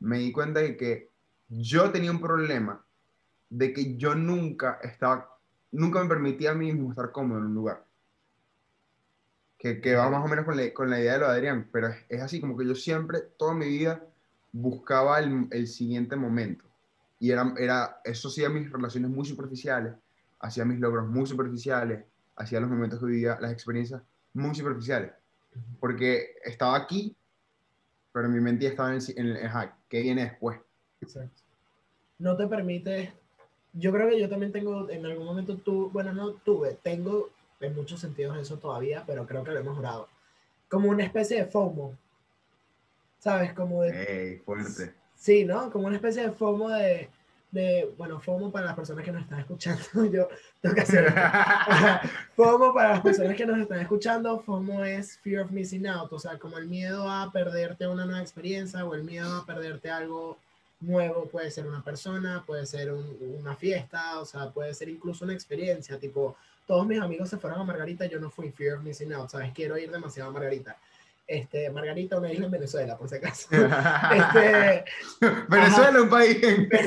me 0.00 0.18
di 0.18 0.32
cuenta 0.32 0.60
de 0.60 0.76
que 0.76 1.10
yo 1.48 1.90
tenía 1.90 2.10
un 2.10 2.20
problema 2.20 2.85
de 3.48 3.72
que 3.72 3.96
yo 3.96 4.14
nunca 4.14 4.78
estaba, 4.82 5.38
nunca 5.72 6.02
me 6.02 6.08
permitía 6.08 6.50
a 6.50 6.54
mí 6.54 6.72
mismo 6.72 6.90
estar 6.90 7.12
cómodo 7.12 7.38
en 7.38 7.46
un 7.46 7.54
lugar. 7.54 7.84
Que, 9.58 9.80
que 9.80 9.94
va 9.94 10.10
más 10.10 10.24
o 10.24 10.28
menos 10.28 10.44
con 10.44 10.56
la, 10.56 10.72
con 10.74 10.90
la, 10.90 11.00
idea 11.00 11.14
de 11.14 11.18
lo 11.20 11.28
de 11.28 11.32
Adrián, 11.32 11.68
pero 11.72 11.88
es, 12.08 12.22
así 12.22 12.40
como 12.40 12.56
que 12.56 12.66
yo 12.66 12.74
siempre, 12.74 13.20
toda 13.38 13.54
mi 13.54 13.66
vida, 13.66 14.04
buscaba 14.52 15.18
el, 15.18 15.48
el 15.50 15.66
siguiente 15.66 16.14
momento. 16.16 16.64
Y 17.18 17.30
era, 17.30 17.54
era, 17.58 18.00
eso 18.04 18.28
hacía 18.28 18.48
mis 18.48 18.70
relaciones 18.70 19.10
muy 19.10 19.24
superficiales, 19.24 19.94
hacía 20.40 20.64
mis 20.64 20.78
logros 20.78 21.08
muy 21.08 21.26
superficiales, 21.26 22.04
hacía 22.36 22.60
los 22.60 22.68
momentos 22.68 23.00
que 23.00 23.06
vivía, 23.06 23.38
las 23.40 23.52
experiencias 23.52 24.02
muy 24.34 24.54
superficiales. 24.54 25.12
Porque 25.80 26.36
estaba 26.44 26.76
aquí 26.76 27.16
pero 28.16 28.30
mi 28.30 28.40
mente 28.40 28.66
estaba 28.66 28.94
en 28.94 29.02
el, 29.18 29.36
en 29.36 29.50
¿qué 29.90 30.00
viene 30.00 30.22
después? 30.24 30.58
Exacto. 31.02 31.42
No 32.18 32.34
te 32.34 32.46
permite, 32.46 33.12
yo 33.78 33.92
creo 33.92 34.08
que 34.08 34.18
yo 34.18 34.28
también 34.28 34.52
tengo, 34.52 34.88
en 34.88 35.04
algún 35.04 35.26
momento 35.26 35.56
tú, 35.56 35.90
bueno, 35.92 36.12
no 36.12 36.32
tuve, 36.32 36.78
tengo 36.82 37.30
en 37.60 37.74
muchos 37.74 38.00
sentidos 38.00 38.36
eso 38.38 38.56
todavía, 38.56 39.04
pero 39.06 39.26
creo 39.26 39.44
que 39.44 39.52
lo 39.52 39.60
he 39.60 39.64
mejorado. 39.64 40.08
Como 40.68 40.88
una 40.88 41.04
especie 41.04 41.38
de 41.38 41.46
FOMO, 41.46 41.96
¿sabes? 43.18 43.52
Como 43.52 43.82
de... 43.82 43.92
Hey, 43.92 44.42
fuerte. 44.44 44.94
Sí, 45.14 45.44
¿no? 45.44 45.70
Como 45.70 45.86
una 45.86 45.96
especie 45.96 46.22
de 46.22 46.32
FOMO 46.32 46.70
de, 46.70 47.08
de, 47.50 47.94
bueno, 47.96 48.20
FOMO 48.20 48.50
para 48.50 48.66
las 48.66 48.74
personas 48.74 49.04
que 49.04 49.12
nos 49.12 49.22
están 49.22 49.40
escuchando, 49.40 49.84
yo 50.12 50.28
tengo 50.60 50.74
que 50.74 50.80
hacer 50.80 51.12
FOMO 52.36 52.72
para 52.72 52.90
las 52.90 53.00
personas 53.00 53.36
que 53.36 53.46
nos 53.46 53.58
están 53.58 53.80
escuchando, 53.80 54.40
FOMO 54.40 54.84
es 54.84 55.18
Fear 55.18 55.44
of 55.44 55.50
Missing 55.50 55.86
Out, 55.86 56.12
o 56.12 56.18
sea, 56.18 56.38
como 56.38 56.58
el 56.58 56.66
miedo 56.66 57.10
a 57.10 57.30
perderte 57.30 57.86
una 57.86 58.06
nueva 58.06 58.20
experiencia 58.20 58.84
o 58.84 58.94
el 58.94 59.04
miedo 59.04 59.36
a 59.36 59.46
perderte 59.46 59.90
algo 59.90 60.38
nuevo, 60.80 61.26
puede 61.26 61.50
ser 61.50 61.66
una 61.66 61.82
persona, 61.82 62.44
puede 62.46 62.66
ser 62.66 62.92
una 62.92 63.56
fiesta, 63.56 64.20
o 64.20 64.24
sea, 64.24 64.50
puede 64.50 64.74
ser 64.74 64.88
incluso 64.88 65.24
una 65.24 65.34
experiencia, 65.34 65.98
tipo, 65.98 66.36
todos 66.66 66.86
mis 66.86 67.00
amigos 67.00 67.30
se 67.30 67.38
fueron 67.38 67.60
a 67.60 67.64
Margarita, 67.64 68.06
yo 68.06 68.18
no 68.18 68.30
fui 68.30 68.50
Fear 68.50 68.78
of 68.78 68.84
Missing 68.84 69.12
Out, 69.12 69.30
¿sabes? 69.30 69.52
Quiero 69.52 69.78
ir 69.78 69.90
demasiado 69.90 70.30
a 70.30 70.32
Margarita 70.32 70.76
este, 71.26 71.70
Margarita, 71.70 72.18
una 72.18 72.32
isla 72.32 72.46
en 72.46 72.52
Venezuela, 72.52 72.96
por 72.96 73.08
si 73.08 73.16
acaso. 73.16 73.48
este, 73.52 74.84
Venezuela, 75.48 76.02
un 76.02 76.08
país. 76.08 76.38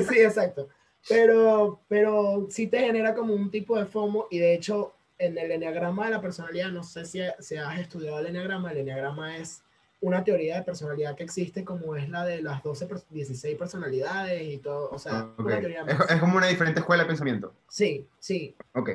sí, 0.09 0.19
exacto. 0.19 0.69
Pero, 1.07 1.81
pero 1.87 2.47
sí 2.49 2.67
te 2.67 2.79
genera 2.79 3.13
como 3.13 3.33
un 3.33 3.49
tipo 3.49 3.77
de 3.77 3.85
FOMO 3.85 4.27
y 4.29 4.39
de 4.39 4.53
hecho 4.53 4.93
en 5.17 5.37
el 5.37 5.51
enneagrama 5.51 6.05
de 6.05 6.11
la 6.11 6.21
personalidad, 6.21 6.69
no 6.69 6.83
sé 6.83 7.05
si, 7.05 7.19
si 7.39 7.57
has 7.57 7.79
estudiado 7.79 8.19
el 8.19 8.27
enneagrama, 8.27 8.71
el 8.71 8.79
enneagrama 8.79 9.37
es 9.37 9.63
una 10.01 10.23
teoría 10.23 10.57
de 10.57 10.63
personalidad 10.63 11.15
que 11.15 11.23
existe 11.23 11.63
como 11.63 11.95
es 11.95 12.09
la 12.09 12.25
de 12.25 12.41
las 12.41 12.63
12, 12.63 12.87
16 13.09 13.57
personalidades 13.57 14.41
y 14.41 14.57
todo, 14.57 14.89
o 14.91 14.97
sea, 14.97 15.29
una 15.37 15.59
teoría 15.59 15.85
es, 15.87 15.97
es, 16.09 16.19
como 16.19 16.37
una 16.37 16.47
diferente 16.47 16.79
escuela 16.79 17.03
de 17.03 17.07
pensamiento. 17.07 17.53
Sí, 17.67 18.07
sí. 18.17 18.55
Ok. 18.73 18.91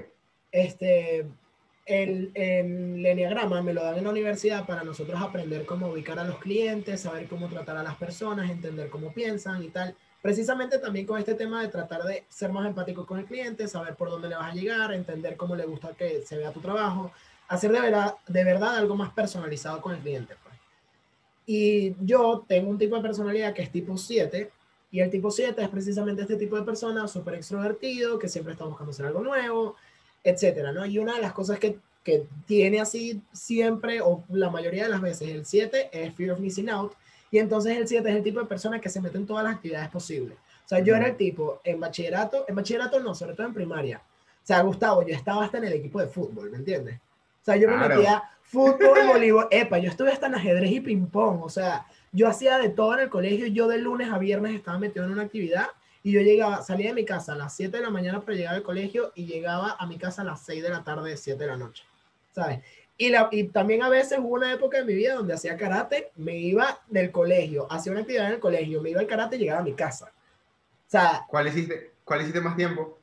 Este, 0.51 1.27
el, 1.87 2.31
el 2.35 3.05
enneagrama 3.05 3.61
me 3.61 3.75
lo 3.75 3.83
dan 3.85 3.99
en 3.99 4.05
la 4.05 4.11
universidad 4.11 4.67
para 4.67 4.85
nosotros 4.85 5.21
aprender 5.21 5.67
cómo 5.67 5.89
ubicar 5.89 6.19
a 6.19 6.25
los 6.25 6.39
clientes, 6.39 7.03
saber 7.03 7.27
cómo 7.29 7.49
tratar 7.49 7.77
a 7.77 7.83
las 7.83 7.97
personas, 7.97 8.51
entender 8.51 8.89
cómo 8.89 9.13
piensan 9.13 9.63
y 9.63 9.69
tal. 9.69 9.95
Precisamente 10.23 10.79
también 10.79 11.05
con 11.05 11.19
este 11.19 11.35
tema 11.35 11.61
de 11.61 11.69
tratar 11.69 12.03
de 12.05 12.25
ser 12.31 12.51
más 12.51 12.67
empático 12.67 13.05
con 13.05 13.19
el 13.19 13.27
cliente, 13.27 13.69
saber 13.69 13.95
por 13.95 14.09
dónde 14.09 14.31
le 14.31 14.37
vas 14.37 14.53
a 14.53 14.55
llegar, 14.55 14.95
entender 14.95 15.37
cómo 15.37 15.55
le 15.55 15.67
gusta 15.67 15.91
que 15.91 16.23
se 16.23 16.39
vea 16.39 16.51
tu 16.51 16.61
trabajo, 16.61 17.13
hacer 17.49 17.71
de 17.71 17.81
verdad, 17.81 18.15
de 18.27 18.45
verdad 18.45 18.77
algo 18.77 18.97
más 18.97 19.13
personalizado 19.13 19.83
con 19.83 19.95
el 19.95 20.01
cliente. 20.01 20.35
Y 21.47 21.95
yo 22.05 22.45
tengo 22.49 22.71
un 22.71 22.79
tipo 22.79 22.97
de 22.97 23.03
personalidad 23.03 23.53
que 23.53 23.63
es 23.63 23.71
tipo 23.71 23.97
7, 23.97 24.51
y 24.91 25.01
el 25.01 25.11
tipo 25.11 25.31
7 25.31 25.61
es 25.61 25.69
precisamente 25.69 26.23
este 26.23 26.37
tipo 26.37 26.57
de 26.57 26.63
persona 26.63 27.09
súper 27.09 27.35
extrovertido, 27.35 28.19
que 28.19 28.29
siempre 28.29 28.53
está 28.53 28.65
buscando 28.65 28.93
hacer 28.93 29.07
algo 29.07 29.23
nuevo, 29.23 29.77
etcétera, 30.23 30.73
¿no? 30.73 30.87
Y 30.87 30.99
una 30.99 31.17
de 31.17 31.21
las 31.21 31.33
cosas 31.33 31.59
que, 31.59 31.79
que 32.05 32.27
tiene 32.47 32.81
así 32.81 33.21
siempre, 33.33 34.01
o 34.01 34.23
la 34.31 34.51
mayoría 34.51 34.85
de 34.85 34.91
las 34.91 35.01
veces, 35.01 35.31
el 35.31 35.45
7 35.45 35.91
es 35.93 36.15
Fear 36.15 36.33
of 36.33 36.41
Missing 36.41 36.71
Out, 36.71 36.93
y 37.31 37.39
entonces 37.39 37.77
el 37.77 37.89
7 37.89 38.09
es 38.09 38.17
el 38.17 38.23
tipo 38.23 38.39
de 38.39 38.47
persona 38.47 38.81
que 38.81 38.89
se 38.89 39.01
mete 39.01 39.19
en 39.19 39.27
todas 39.27 39.43
las 39.43 39.57
actividades 39.57 39.91
posibles. 39.91 40.39
O 40.65 40.69
sea, 40.69 40.79
yo 40.79 40.95
era 40.95 41.09
el 41.09 41.17
tipo, 41.17 41.61
en 41.65 41.81
bachillerato, 41.81 42.45
en 42.47 42.55
bachillerato 42.55 43.01
no, 43.01 43.15
sobre 43.15 43.35
todo 43.35 43.49
en 43.49 43.55
primaria. 43.55 43.99
O 43.99 44.47
sea, 44.47 44.61
Gustavo, 44.63 45.03
yo 45.03 45.15
estaba 45.15 45.45
hasta 45.45 45.59
en 45.59 45.65
el 45.65 45.73
equipo 45.75 46.01
de 46.01 46.07
fútbol, 46.07 46.51
¿me 46.51 46.59
entiendes? 46.59 47.01
O 47.43 47.45
sea, 47.45 47.57
yo 47.57 47.69
me 47.69 47.77
metía 47.77 48.23
fútbol, 48.55 49.07
voleibol, 49.07 49.49
epa, 49.51 49.79
yo 49.79 49.91
estuve 49.91 50.13
hasta 50.13 50.29
en 50.29 50.37
ajedrez 50.37 50.71
y 50.71 50.81
ping-pong, 50.81 51.43
o 51.43 51.49
sea, 51.51 51.87
yo 52.13 52.29
hacía 52.29 52.59
de 52.59 52.71
todo 52.71 52.95
en 52.95 53.01
el 53.01 53.11
colegio, 53.11 53.47
yo 53.49 53.69
de 53.69 53.79
lunes 53.79 54.11
a 54.11 54.19
viernes 54.19 54.55
estaba 54.55 54.79
metido 54.79 55.05
en 55.05 55.13
una 55.13 55.23
actividad 55.23 55.67
y 56.03 56.13
yo 56.13 56.21
llegaba, 56.21 56.63
salía 56.63 56.89
de 56.89 56.95
mi 56.95 57.05
casa 57.05 57.33
a 57.33 57.37
las 57.37 57.55
7 57.57 57.77
de 57.77 57.83
la 57.83 57.91
mañana 57.91 58.21
para 58.21 58.37
llegar 58.37 58.55
al 58.55 58.63
colegio 58.63 59.13
y 59.15 59.27
llegaba 59.27 59.77
a 59.79 59.87
mi 59.87 59.99
casa 59.99 60.23
a 60.23 60.25
las 60.25 60.41
6 60.45 60.63
de 60.63 60.69
la 60.71 60.85
tarde, 60.85 61.17
7 61.17 61.39
de 61.39 61.47
la 61.47 61.57
noche, 61.57 61.85
¿sabes? 62.33 62.61
Y, 62.97 63.11
la, 63.11 63.29
y 63.33 63.45
también 63.45 63.83
a 63.83 63.89
veces 63.89 64.19
hubo 64.21 64.35
una 64.35 64.53
época 64.53 64.79
de 64.79 64.85
mi 64.85 64.95
vida 64.95 65.15
donde 65.15 65.35
hacía 65.35 65.57
karate, 65.57 66.13
me 66.17 66.37
iba 66.37 66.79
del 66.87 67.11
colegio, 67.11 67.67
hacía 67.71 67.91
una 67.91 68.03
actividad 68.03 68.29
en 68.29 68.35
el 68.35 68.41
colegio, 68.41 68.81
me 68.81 68.91
iba 68.91 69.01
al 69.01 69.09
karate 69.09 69.37
y 69.37 69.41
llegaba 69.41 69.61
a 69.61 69.65
mi 69.65 69.73
casa. 69.73 70.13
O 70.87 70.91
sea, 70.91 71.25
¿cuál 71.29 71.49
hiciste, 71.49 71.91
cuál 72.05 72.21
hiciste 72.21 72.41
más 72.41 72.55
tiempo? 72.55 72.99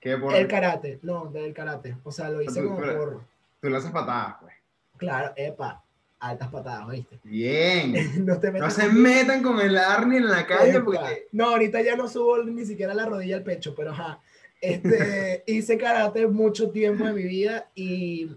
¿Qué 0.00 0.12
El 0.12 0.48
karate, 0.48 0.98
no, 1.02 1.26
del 1.26 1.52
karate. 1.52 1.96
O 2.04 2.10
sea, 2.10 2.30
lo 2.30 2.40
hice 2.40 2.64
como 2.64 2.78
por... 2.78 3.20
Tú 3.60 3.68
le 3.68 3.76
haces 3.76 3.90
patadas, 3.90 4.36
pues. 4.40 4.54
Claro, 5.00 5.32
epa 5.34 5.82
altas 6.20 6.48
patadas, 6.48 6.86
¿oíste? 6.86 7.18
Bien. 7.24 8.26
no, 8.26 8.70
se 8.70 8.88
metan 8.90 9.42
con 9.42 9.58
el 9.58 9.76
Arnie 9.76 10.18
en 10.18 10.28
la 10.28 10.46
calle 10.46 10.80
porque... 10.80 11.28
No, 11.32 11.48
ahorita 11.48 11.80
ya 11.80 11.96
no 11.96 12.06
subo 12.06 12.44
ni 12.44 12.66
siquiera 12.66 12.94
la 12.94 13.06
rodilla 13.06 13.36
al 13.36 13.42
pecho, 13.42 13.74
pero 13.74 13.92
ajá. 13.92 14.20
Este, 14.60 15.42
hice 15.46 15.78
karate 15.78 16.26
mucho 16.26 16.70
tiempo 16.70 17.04
de 17.04 17.14
mi 17.14 17.22
vida 17.22 17.70
y, 17.74 18.30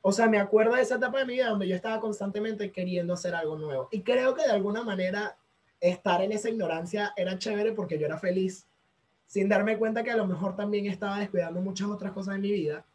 o 0.00 0.10
sea, 0.10 0.26
me 0.26 0.38
acuerdo 0.38 0.74
de 0.74 0.82
esa 0.82 0.96
etapa 0.96 1.18
de 1.18 1.26
mi 1.26 1.34
vida 1.34 1.50
donde 1.50 1.68
yo 1.68 1.76
estaba 1.76 2.00
constantemente 2.00 2.72
queriendo 2.72 3.12
hacer 3.12 3.34
algo 3.34 3.58
nuevo. 3.58 3.88
Y 3.92 4.00
creo 4.00 4.34
que 4.34 4.42
de 4.42 4.52
alguna 4.52 4.82
manera 4.82 5.36
estar 5.78 6.22
en 6.22 6.32
esa 6.32 6.48
ignorancia 6.48 7.12
era 7.16 7.38
chévere 7.38 7.72
porque 7.72 7.98
yo 7.98 8.06
era 8.06 8.18
feliz. 8.18 8.66
sin 9.26 9.48
darme 9.48 9.76
cuenta 9.76 10.02
que 10.02 10.10
a 10.10 10.16
lo 10.16 10.26
mejor 10.26 10.56
también 10.56 10.86
estaba 10.86 11.18
descuidando 11.18 11.60
muchas 11.60 11.88
otras 11.88 12.12
cosas 12.12 12.36
en 12.36 12.40
mi 12.42 12.52
vida, 12.52 12.86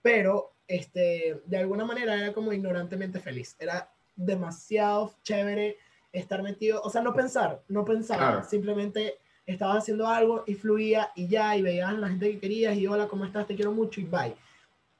pero 0.00 0.55
este, 0.68 1.40
de 1.44 1.56
alguna 1.56 1.84
manera 1.84 2.14
era 2.14 2.32
como 2.32 2.52
ignorantemente 2.52 3.20
feliz. 3.20 3.56
Era 3.58 3.90
demasiado 4.14 5.14
chévere 5.22 5.76
estar 6.12 6.42
metido, 6.42 6.80
o 6.82 6.90
sea, 6.90 7.02
no 7.02 7.12
pensar, 7.14 7.62
no 7.68 7.84
pensar, 7.84 8.44
simplemente 8.44 9.18
estabas 9.44 9.78
haciendo 9.78 10.08
algo 10.08 10.44
y 10.46 10.54
fluía 10.54 11.10
y 11.14 11.28
ya, 11.28 11.56
y 11.56 11.62
veías 11.62 11.90
a 11.90 11.92
la 11.92 12.08
gente 12.08 12.30
que 12.30 12.40
querías 12.40 12.76
y 12.76 12.86
hola, 12.86 13.06
¿cómo 13.06 13.24
estás? 13.24 13.46
Te 13.46 13.54
quiero 13.54 13.72
mucho 13.72 14.00
y 14.00 14.04
bye. 14.04 14.34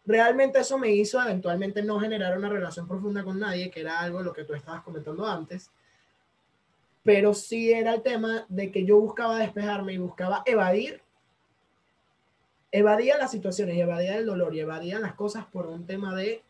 Realmente 0.05 0.61
eso 0.61 0.79
me 0.79 0.91
hizo 0.93 1.21
eventualmente 1.21 1.83
no 1.83 1.99
generar 1.99 2.39
una 2.39 2.49
relación 2.49 2.87
profunda 2.87 3.25
con 3.25 3.41
nadie, 3.41 3.71
que 3.71 3.81
era 3.81 3.99
algo 3.99 4.23
lo 4.23 4.33
que 4.33 4.45
tú 4.45 4.55
estabas 4.55 4.83
comentando 4.83 5.27
antes, 5.27 5.71
pero 7.03 7.35
sí 7.35 7.73
era 7.73 7.95
el 7.95 8.03
tema 8.03 8.45
de 8.49 8.71
que 8.71 8.85
yo 8.85 9.01
buscaba 9.01 9.39
despejarme 9.39 9.95
y 9.95 9.99
buscaba 9.99 10.43
evadir, 10.45 11.01
evadía 12.77 13.17
las 13.17 13.31
situaciones 13.31 13.77
y 13.77 13.81
evadía 13.81 14.19
el 14.19 14.27
dolor 14.27 14.55
y 14.55 14.61
evadía 14.61 14.99
las 14.99 15.15
cosas 15.15 15.47
por 15.47 15.67
un 15.67 15.87
tema 15.87 16.15
de 16.15 16.43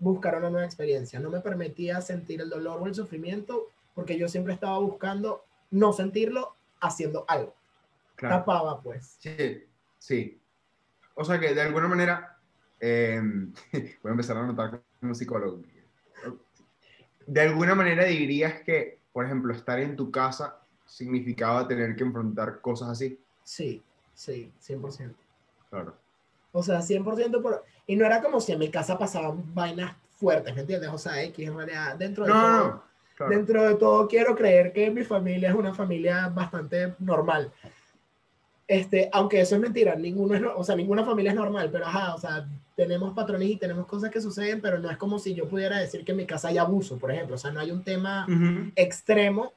buscar 0.00 0.36
una 0.36 0.50
nueva 0.50 0.66
experiencia. 0.66 1.20
No 1.20 1.30
me 1.30 1.40
permitía 1.40 2.00
sentir 2.00 2.40
el 2.40 2.50
dolor 2.50 2.80
o 2.82 2.86
el 2.86 2.94
sufrimiento 2.94 3.68
porque 3.94 4.18
yo 4.18 4.28
siempre 4.28 4.54
estaba 4.54 4.78
buscando 4.78 5.44
no 5.70 5.92
sentirlo 5.92 6.56
haciendo 6.80 7.24
algo. 7.28 7.54
Tapaba, 8.16 8.80
pues. 8.80 9.16
Sí, 9.20 9.64
sí. 9.98 10.40
O 11.14 11.24
sea 11.24 11.38
que 11.38 11.54
de 11.54 11.62
alguna 11.62 11.86
manera, 11.86 12.36
em, 12.80 13.52
voy 13.72 14.10
a 14.10 14.10
empezar 14.10 14.36
a 14.36 14.46
notar 14.46 14.82
como 15.00 15.14
psicólogo. 15.14 15.62
De 17.26 17.40
alguna 17.40 17.74
manera 17.74 18.04
dirías 18.04 18.62
que, 18.62 18.98
por 19.12 19.24
ejemplo, 19.24 19.54
estar 19.54 19.78
en 19.78 19.94
tu 19.94 20.10
casa 20.10 20.60
significaba 20.86 21.68
tener 21.68 21.94
que 21.94 22.02
enfrentar 22.02 22.60
cosas 22.60 22.90
así. 22.90 23.18
Sí, 23.44 23.82
sí, 24.14 24.52
100%. 24.66 25.14
Claro. 25.70 25.94
O 26.52 26.62
sea, 26.62 26.80
100% 26.80 27.42
por... 27.42 27.64
Y 27.86 27.96
no 27.96 28.06
era 28.06 28.22
como 28.22 28.40
si 28.40 28.52
en 28.52 28.58
mi 28.58 28.70
casa 28.70 28.96
pasaban 28.98 29.54
vainas 29.54 29.96
fuertes, 30.16 30.54
¿me 30.54 30.62
entiendes? 30.62 30.90
O 30.90 30.98
sea, 30.98 31.22
X 31.24 31.46
en 31.46 31.56
realidad, 31.56 31.96
dentro 31.96 32.24
de 32.24 32.32
todo... 32.32 32.94
Dentro 33.28 33.62
de 33.62 33.76
todo, 33.76 34.08
quiero 34.08 34.34
creer 34.34 34.72
que 34.72 34.90
mi 34.90 35.04
familia 35.04 35.50
es 35.50 35.54
una 35.54 35.72
familia 35.72 36.28
bastante 36.28 36.94
normal. 36.98 37.52
Este, 38.66 39.08
aunque 39.12 39.40
eso 39.40 39.54
es 39.54 39.60
mentira, 39.60 39.94
ninguno 39.94 40.34
es, 40.34 40.42
o 40.56 40.64
sea, 40.64 40.74
ninguna 40.74 41.04
familia 41.04 41.30
es 41.30 41.36
normal, 41.36 41.68
pero 41.70 41.86
ajá, 41.86 42.14
o 42.14 42.18
sea, 42.18 42.48
tenemos 42.74 43.12
patrones 43.12 43.48
y 43.48 43.56
tenemos 43.56 43.86
cosas 43.86 44.10
que 44.10 44.20
suceden, 44.20 44.60
pero 44.60 44.78
no 44.78 44.90
es 44.90 44.96
como 44.96 45.18
si 45.18 45.34
yo 45.34 45.48
pudiera 45.48 45.78
decir 45.78 46.04
que 46.04 46.12
en 46.12 46.18
mi 46.18 46.26
casa 46.26 46.48
hay 46.48 46.58
abuso, 46.58 46.98
por 46.98 47.12
ejemplo, 47.12 47.36
o 47.36 47.38
sea, 47.38 47.52
no 47.52 47.60
hay 47.60 47.70
un 47.70 47.84
tema 47.84 48.26
extremo 48.74 49.52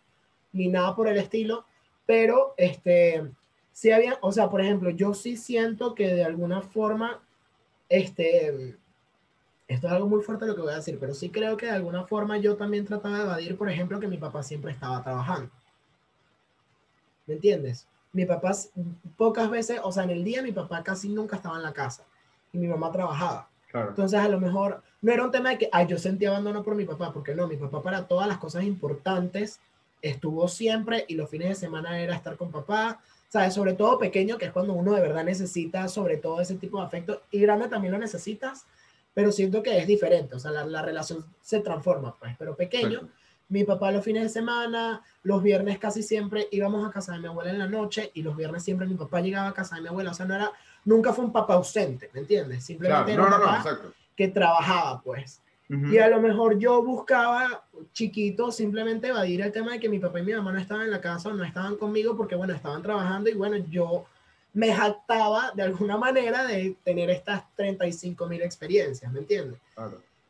ni 0.51 0.67
nada 0.67 0.95
por 0.95 1.07
el 1.07 1.17
estilo, 1.17 1.65
pero 2.05 2.53
este, 2.57 3.25
sí 3.77 3.91
había, 3.91 4.17
o 4.21 4.31
sea, 4.31 4.49
por 4.49 4.59
ejemplo, 4.59 4.89
yo 4.89 5.13
sí 5.13 5.37
siento 5.37 5.93
que 5.93 6.07
de 6.07 6.23
alguna 6.23 6.63
forma, 6.63 7.19
este, 7.89 8.75
esto 9.67 9.87
es 9.87 9.93
algo 9.93 10.07
muy 10.07 10.23
fuerte 10.23 10.47
lo 10.47 10.55
que 10.55 10.61
voy 10.61 10.73
a 10.73 10.77
decir, 10.77 10.97
pero 10.99 11.13
sí 11.13 11.29
creo 11.29 11.57
que 11.57 11.67
de 11.67 11.73
alguna 11.73 12.03
forma 12.03 12.39
yo 12.39 12.55
también 12.55 12.85
trataba 12.85 13.17
de 13.19 13.23
evadir, 13.25 13.55
por 13.55 13.69
ejemplo, 13.69 13.99
que 13.99 14.07
mi 14.07 14.17
papá 14.17 14.41
siempre 14.41 14.71
estaba 14.71 15.03
trabajando. 15.03 15.51
¿Me 17.27 17.35
entiendes? 17.35 17.87
Mi 18.13 18.25
papá 18.25 18.51
pocas 19.15 19.47
veces, 19.51 19.79
o 19.83 19.91
sea, 19.91 20.05
en 20.05 20.09
el 20.09 20.23
día 20.23 20.41
mi 20.41 20.53
papá 20.53 20.81
casi 20.81 21.09
nunca 21.09 21.35
estaba 21.35 21.57
en 21.57 21.63
la 21.63 21.73
casa 21.73 22.03
y 22.51 22.57
mi 22.57 22.67
mamá 22.67 22.91
trabajaba. 22.91 23.47
Entonces 23.71 24.19
a 24.19 24.27
lo 24.27 24.39
mejor 24.39 24.81
no 25.03 25.13
era 25.13 25.23
un 25.23 25.29
tema 25.29 25.51
de 25.51 25.59
que, 25.59 25.69
ay, 25.71 25.85
yo 25.85 25.99
sentí 25.99 26.25
abandono 26.25 26.63
por 26.63 26.73
mi 26.73 26.85
papá, 26.85 27.13
porque 27.13 27.35
no, 27.35 27.47
mi 27.47 27.57
papá 27.57 27.83
para 27.83 28.07
todas 28.07 28.27
las 28.27 28.39
cosas 28.39 28.63
importantes 28.63 29.59
estuvo 30.01 30.47
siempre 30.47 31.05
y 31.07 31.15
los 31.15 31.29
fines 31.29 31.49
de 31.49 31.55
semana 31.55 31.99
era 31.99 32.15
estar 32.15 32.37
con 32.37 32.51
papá, 32.51 32.99
¿sabes? 33.29 33.53
Sobre 33.53 33.73
todo 33.73 33.97
pequeño, 33.97 34.37
que 34.37 34.45
es 34.45 34.51
cuando 34.51 34.73
uno 34.73 34.93
de 34.93 35.01
verdad 35.01 35.23
necesita 35.23 35.87
sobre 35.87 36.17
todo 36.17 36.41
ese 36.41 36.55
tipo 36.55 36.79
de 36.79 36.85
afecto 36.85 37.23
y 37.31 37.39
grande 37.39 37.67
también 37.67 37.93
lo 37.93 37.99
necesitas, 37.99 38.65
pero 39.13 39.31
siento 39.31 39.63
que 39.63 39.77
es 39.77 39.87
diferente, 39.87 40.35
o 40.35 40.39
sea, 40.39 40.51
la, 40.51 40.65
la 40.65 40.81
relación 40.81 41.25
se 41.41 41.59
transforma, 41.59 42.15
pues, 42.19 42.35
pero 42.37 42.55
pequeño. 42.55 43.09
Mi 43.49 43.63
papá 43.63 43.91
los 43.91 44.03
fines 44.03 44.23
de 44.23 44.29
semana, 44.29 45.01
los 45.23 45.41
viernes 45.41 45.79
casi 45.79 46.03
siempre 46.03 46.49
íbamos 46.51 46.85
a 46.85 46.91
casa 46.91 47.13
de 47.13 47.19
mi 47.19 47.27
abuela 47.27 47.49
en 47.49 47.59
la 47.59 47.67
noche 47.67 48.11
y 48.13 48.21
los 48.21 48.35
viernes 48.35 48.61
siempre 48.61 48.85
mi 48.85 48.95
papá 48.95 49.21
llegaba 49.21 49.47
a 49.47 49.53
casa 49.53 49.77
de 49.77 49.81
mi 49.81 49.87
abuela, 49.87 50.11
o 50.11 50.13
sea, 50.13 50.25
no 50.25 50.35
era, 50.35 50.51
nunca 50.83 51.13
fue 51.13 51.23
un 51.23 51.31
papá 51.31 51.53
ausente, 51.53 52.09
¿me 52.13 52.19
entiendes? 52.19 52.65
Simplemente 52.65 53.13
era 53.13 53.23
un 53.23 53.29
papá 53.29 53.63
que 54.15 54.27
trabajaba, 54.27 55.01
pues. 55.01 55.41
Y 55.69 55.97
a 55.97 56.07
lo 56.07 56.21
mejor 56.21 56.57
yo 56.57 56.81
buscaba, 56.81 57.65
chiquito, 57.91 58.53
simplemente 58.53 59.09
evadir 59.09 59.41
el 59.41 59.51
tema 59.51 59.73
de 59.73 59.79
que 59.79 59.89
mi 59.89 59.99
papá 59.99 60.21
y 60.21 60.23
mi 60.23 60.33
mamá 60.33 60.53
no 60.53 60.59
estaban 60.59 60.85
en 60.85 60.91
la 60.91 61.01
casa 61.01 61.27
o 61.27 61.33
no 61.33 61.43
estaban 61.43 61.75
conmigo 61.75 62.15
porque, 62.15 62.35
bueno, 62.35 62.53
estaban 62.53 62.81
trabajando 62.81 63.29
y, 63.29 63.33
bueno, 63.33 63.57
yo 63.69 64.05
me 64.53 64.73
jactaba 64.73 65.51
de 65.53 65.63
alguna 65.63 65.97
manera 65.97 66.45
de 66.45 66.77
tener 66.85 67.09
estas 67.09 67.43
35 67.55 68.27
mil 68.27 68.41
experiencias, 68.41 69.11
¿me 69.11 69.19
entiendes? 69.19 69.59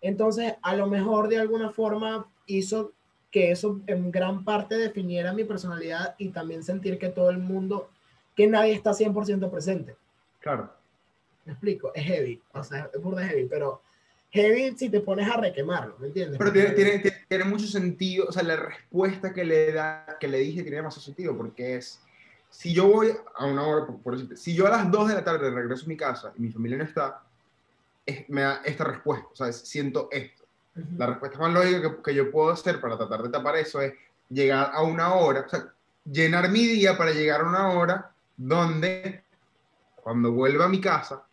Entonces, 0.02 0.56
a 0.62 0.76
lo 0.76 0.88
mejor 0.88 1.28
de 1.28 1.38
alguna 1.40 1.70
forma 1.70 2.26
hizo 2.48 2.92
que 3.30 3.52
eso 3.52 3.80
en 3.86 4.12
gran 4.12 4.44
parte 4.44 4.76
definiera 4.76 5.34
mi 5.34 5.44
personalidad 5.44 6.16
y 6.18 6.30
también 6.30 6.64
sentir 6.64 6.98
que 6.98 7.10
todo 7.10 7.30
el 7.30 7.38
mundo, 7.38 7.90
que 8.36 8.48
nadie 8.48 8.74
está 8.74 8.92
100% 8.92 9.52
presente. 9.52 9.96
Claro. 10.40 10.74
Me 11.46 11.54
explico, 11.54 11.92
es 11.94 12.04
heavy, 12.04 12.42
o 12.54 12.64
sea, 12.64 12.90
es 12.94 13.02
burda 13.02 13.24
heavy, 13.26 13.46
pero 13.46 13.82
heavy 14.32 14.78
si 14.78 14.90
te 14.90 15.00
pones 15.00 15.30
a 15.30 15.38
requemarlo, 15.38 15.96
¿me 16.00 16.08
entiendes? 16.08 16.38
Pero 16.38 16.52
tiene, 16.52 16.70
tiene, 16.72 17.14
tiene, 17.28 17.44
mucho 17.46 17.66
sentido, 17.66 18.26
o 18.28 18.32
sea, 18.32 18.44
la 18.44 18.56
respuesta 18.56 19.34
que 19.34 19.44
le 19.44 19.72
da, 19.72 20.18
que 20.20 20.28
le 20.28 20.40
dije 20.40 20.64
tiene 20.64 20.82
más 20.82 20.96
sentido, 20.96 21.36
porque 21.38 21.78
es, 21.78 22.02
si 22.50 22.74
yo 22.74 22.88
voy 22.88 23.12
a 23.36 23.46
una 23.46 23.66
hora, 23.66 23.88
por, 23.88 24.14
decirte, 24.14 24.38
si 24.38 24.54
yo 24.54 24.68
a 24.68 24.72
las 24.72 24.92
2 24.92 25.10
de 25.10 25.14
la 25.16 25.24
tarde 25.24 25.50
regreso 25.50 25.86
a 25.86 25.90
mi 25.90 25.98
casa 25.98 26.34
y 26.38 26.42
mi 26.42 26.52
familia 26.52 26.78
no 26.78 26.84
está, 26.84 27.24
me 28.28 28.42
da 28.42 28.62
esta 28.66 28.84
respuesta, 28.84 29.28
o 29.32 29.36
sea, 29.36 29.52
siento 29.52 30.10
esto. 30.12 30.44
La 30.96 31.08
respuesta 31.08 31.40
más 31.40 31.52
lógica 31.54 31.82
que, 31.82 32.02
que, 32.04 32.14
yo 32.14 32.30
puedo 32.30 32.52
hacer 32.52 32.80
para 32.80 32.98
tratar 32.98 33.24
de 33.24 33.30
tapar 33.30 33.56
eso 33.56 33.82
es 33.82 33.94
llegar 34.30 34.70
a 34.74 34.84
una 34.84 35.16
hora, 35.16 35.42
o 35.42 35.50
sea, 35.50 35.74
llenar 36.06 36.50
mi 36.50 36.66
día 36.66 36.96
para 36.98 37.12
llegar 37.12 37.42
a 37.42 37.46
una 37.46 37.70
hora 37.70 38.12
donde 38.38 39.24
cuando 39.96 40.32
vuelva 40.32 40.66
a 40.66 40.70
mi 40.70 40.80
casa 40.80 41.24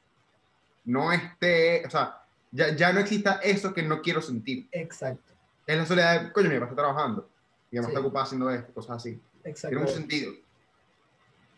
no 0.87 1.13
esté, 1.13 1.85
o 1.87 1.91
sea, 1.91 2.24
ya, 2.55 2.75
ya 2.75 2.93
no 2.93 3.01
exista 3.01 3.41
eso 3.43 3.75
que 3.75 3.83
no 3.83 4.01
quiero 4.01 4.23
sentir. 4.23 4.69
Exacto. 4.73 5.33
Es 5.67 5.77
la 5.77 5.85
soledad 5.85 6.23
de, 6.23 6.33
coño, 6.33 6.49
mi 6.49 6.55
papá 6.55 6.71
está 6.71 6.83
trabajando, 6.83 7.29
mi 7.71 7.79
mamá 7.79 7.89
está 7.89 8.01
ocupada 8.01 8.25
haciendo 8.25 8.51
esto, 8.51 8.73
cosas 8.73 8.97
así. 8.97 9.21
Exacto. 9.45 9.69
Tiene 9.69 9.83
mucho 9.83 9.97
sentido 9.97 10.33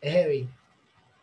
es 0.00 0.12
heavy. 0.12 0.48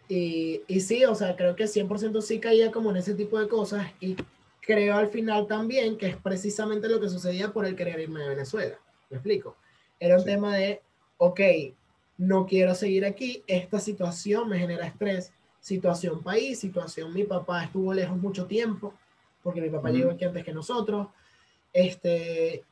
Y, 0.09 0.61
y 0.67 0.79
sí, 0.81 1.05
o 1.05 1.15
sea, 1.15 1.35
creo 1.35 1.55
que 1.55 1.65
100% 1.65 2.21
sí 2.21 2.39
caía 2.39 2.71
como 2.71 2.91
en 2.91 2.97
ese 2.97 3.15
tipo 3.15 3.39
de 3.39 3.47
cosas 3.47 3.87
y 3.99 4.15
creo 4.61 4.95
al 4.95 5.09
final 5.09 5.47
también 5.47 5.97
que 5.97 6.07
es 6.07 6.17
precisamente 6.17 6.89
lo 6.89 6.99
que 6.99 7.09
sucedía 7.09 7.51
por 7.51 7.65
el 7.65 7.75
querer 7.75 7.99
irme 7.99 8.21
de 8.21 8.29
Venezuela. 8.29 8.77
¿Me 9.09 9.17
explico? 9.17 9.55
Era 9.99 10.17
un 10.17 10.25
tema 10.25 10.55
de, 10.55 10.81
ok, 11.17 11.39
no 12.17 12.45
quiero 12.45 12.75
seguir 12.75 13.05
aquí, 13.05 13.43
esta 13.47 13.79
situación 13.79 14.49
me 14.49 14.59
genera 14.59 14.85
estrés, 14.85 15.31
situación 15.59 16.21
país, 16.21 16.59
situación 16.59 17.13
mi 17.13 17.23
papá 17.23 17.63
estuvo 17.63 17.93
lejos 17.93 18.17
mucho 18.17 18.45
tiempo, 18.45 18.93
porque 19.43 19.61
mi 19.61 19.69
papá 19.69 19.91
llegó 19.91 20.11
aquí 20.11 20.25
antes 20.25 20.43
que 20.43 20.53
nosotros, 20.53 21.07
este, 21.73 22.63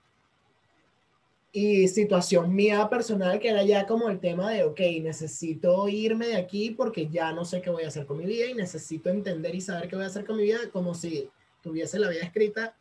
y 1.53 1.87
situación 1.89 2.55
mía 2.55 2.89
personal 2.89 3.39
que 3.39 3.49
era 3.49 3.63
ya 3.63 3.85
como 3.85 4.09
el 4.09 4.19
tema 4.19 4.51
de, 4.51 4.63
ok, 4.63 4.79
necesito 5.01 5.87
irme 5.89 6.27
de 6.27 6.37
aquí 6.37 6.71
porque 6.71 7.09
ya 7.09 7.33
no 7.33 7.43
sé 7.43 7.61
qué 7.61 7.69
voy 7.69 7.83
a 7.83 7.89
hacer 7.89 8.05
con 8.05 8.17
mi 8.17 8.25
vida 8.25 8.45
y 8.45 8.53
necesito 8.53 9.09
entender 9.09 9.53
y 9.53 9.61
saber 9.61 9.89
qué 9.89 9.95
voy 9.97 10.05
a 10.05 10.07
hacer 10.07 10.25
con 10.25 10.37
mi 10.37 10.43
vida 10.43 10.59
como 10.71 10.93
si 10.93 11.29
tuviese 11.61 11.99
la 11.99 12.09
vida 12.09 12.21
escrita. 12.21 12.73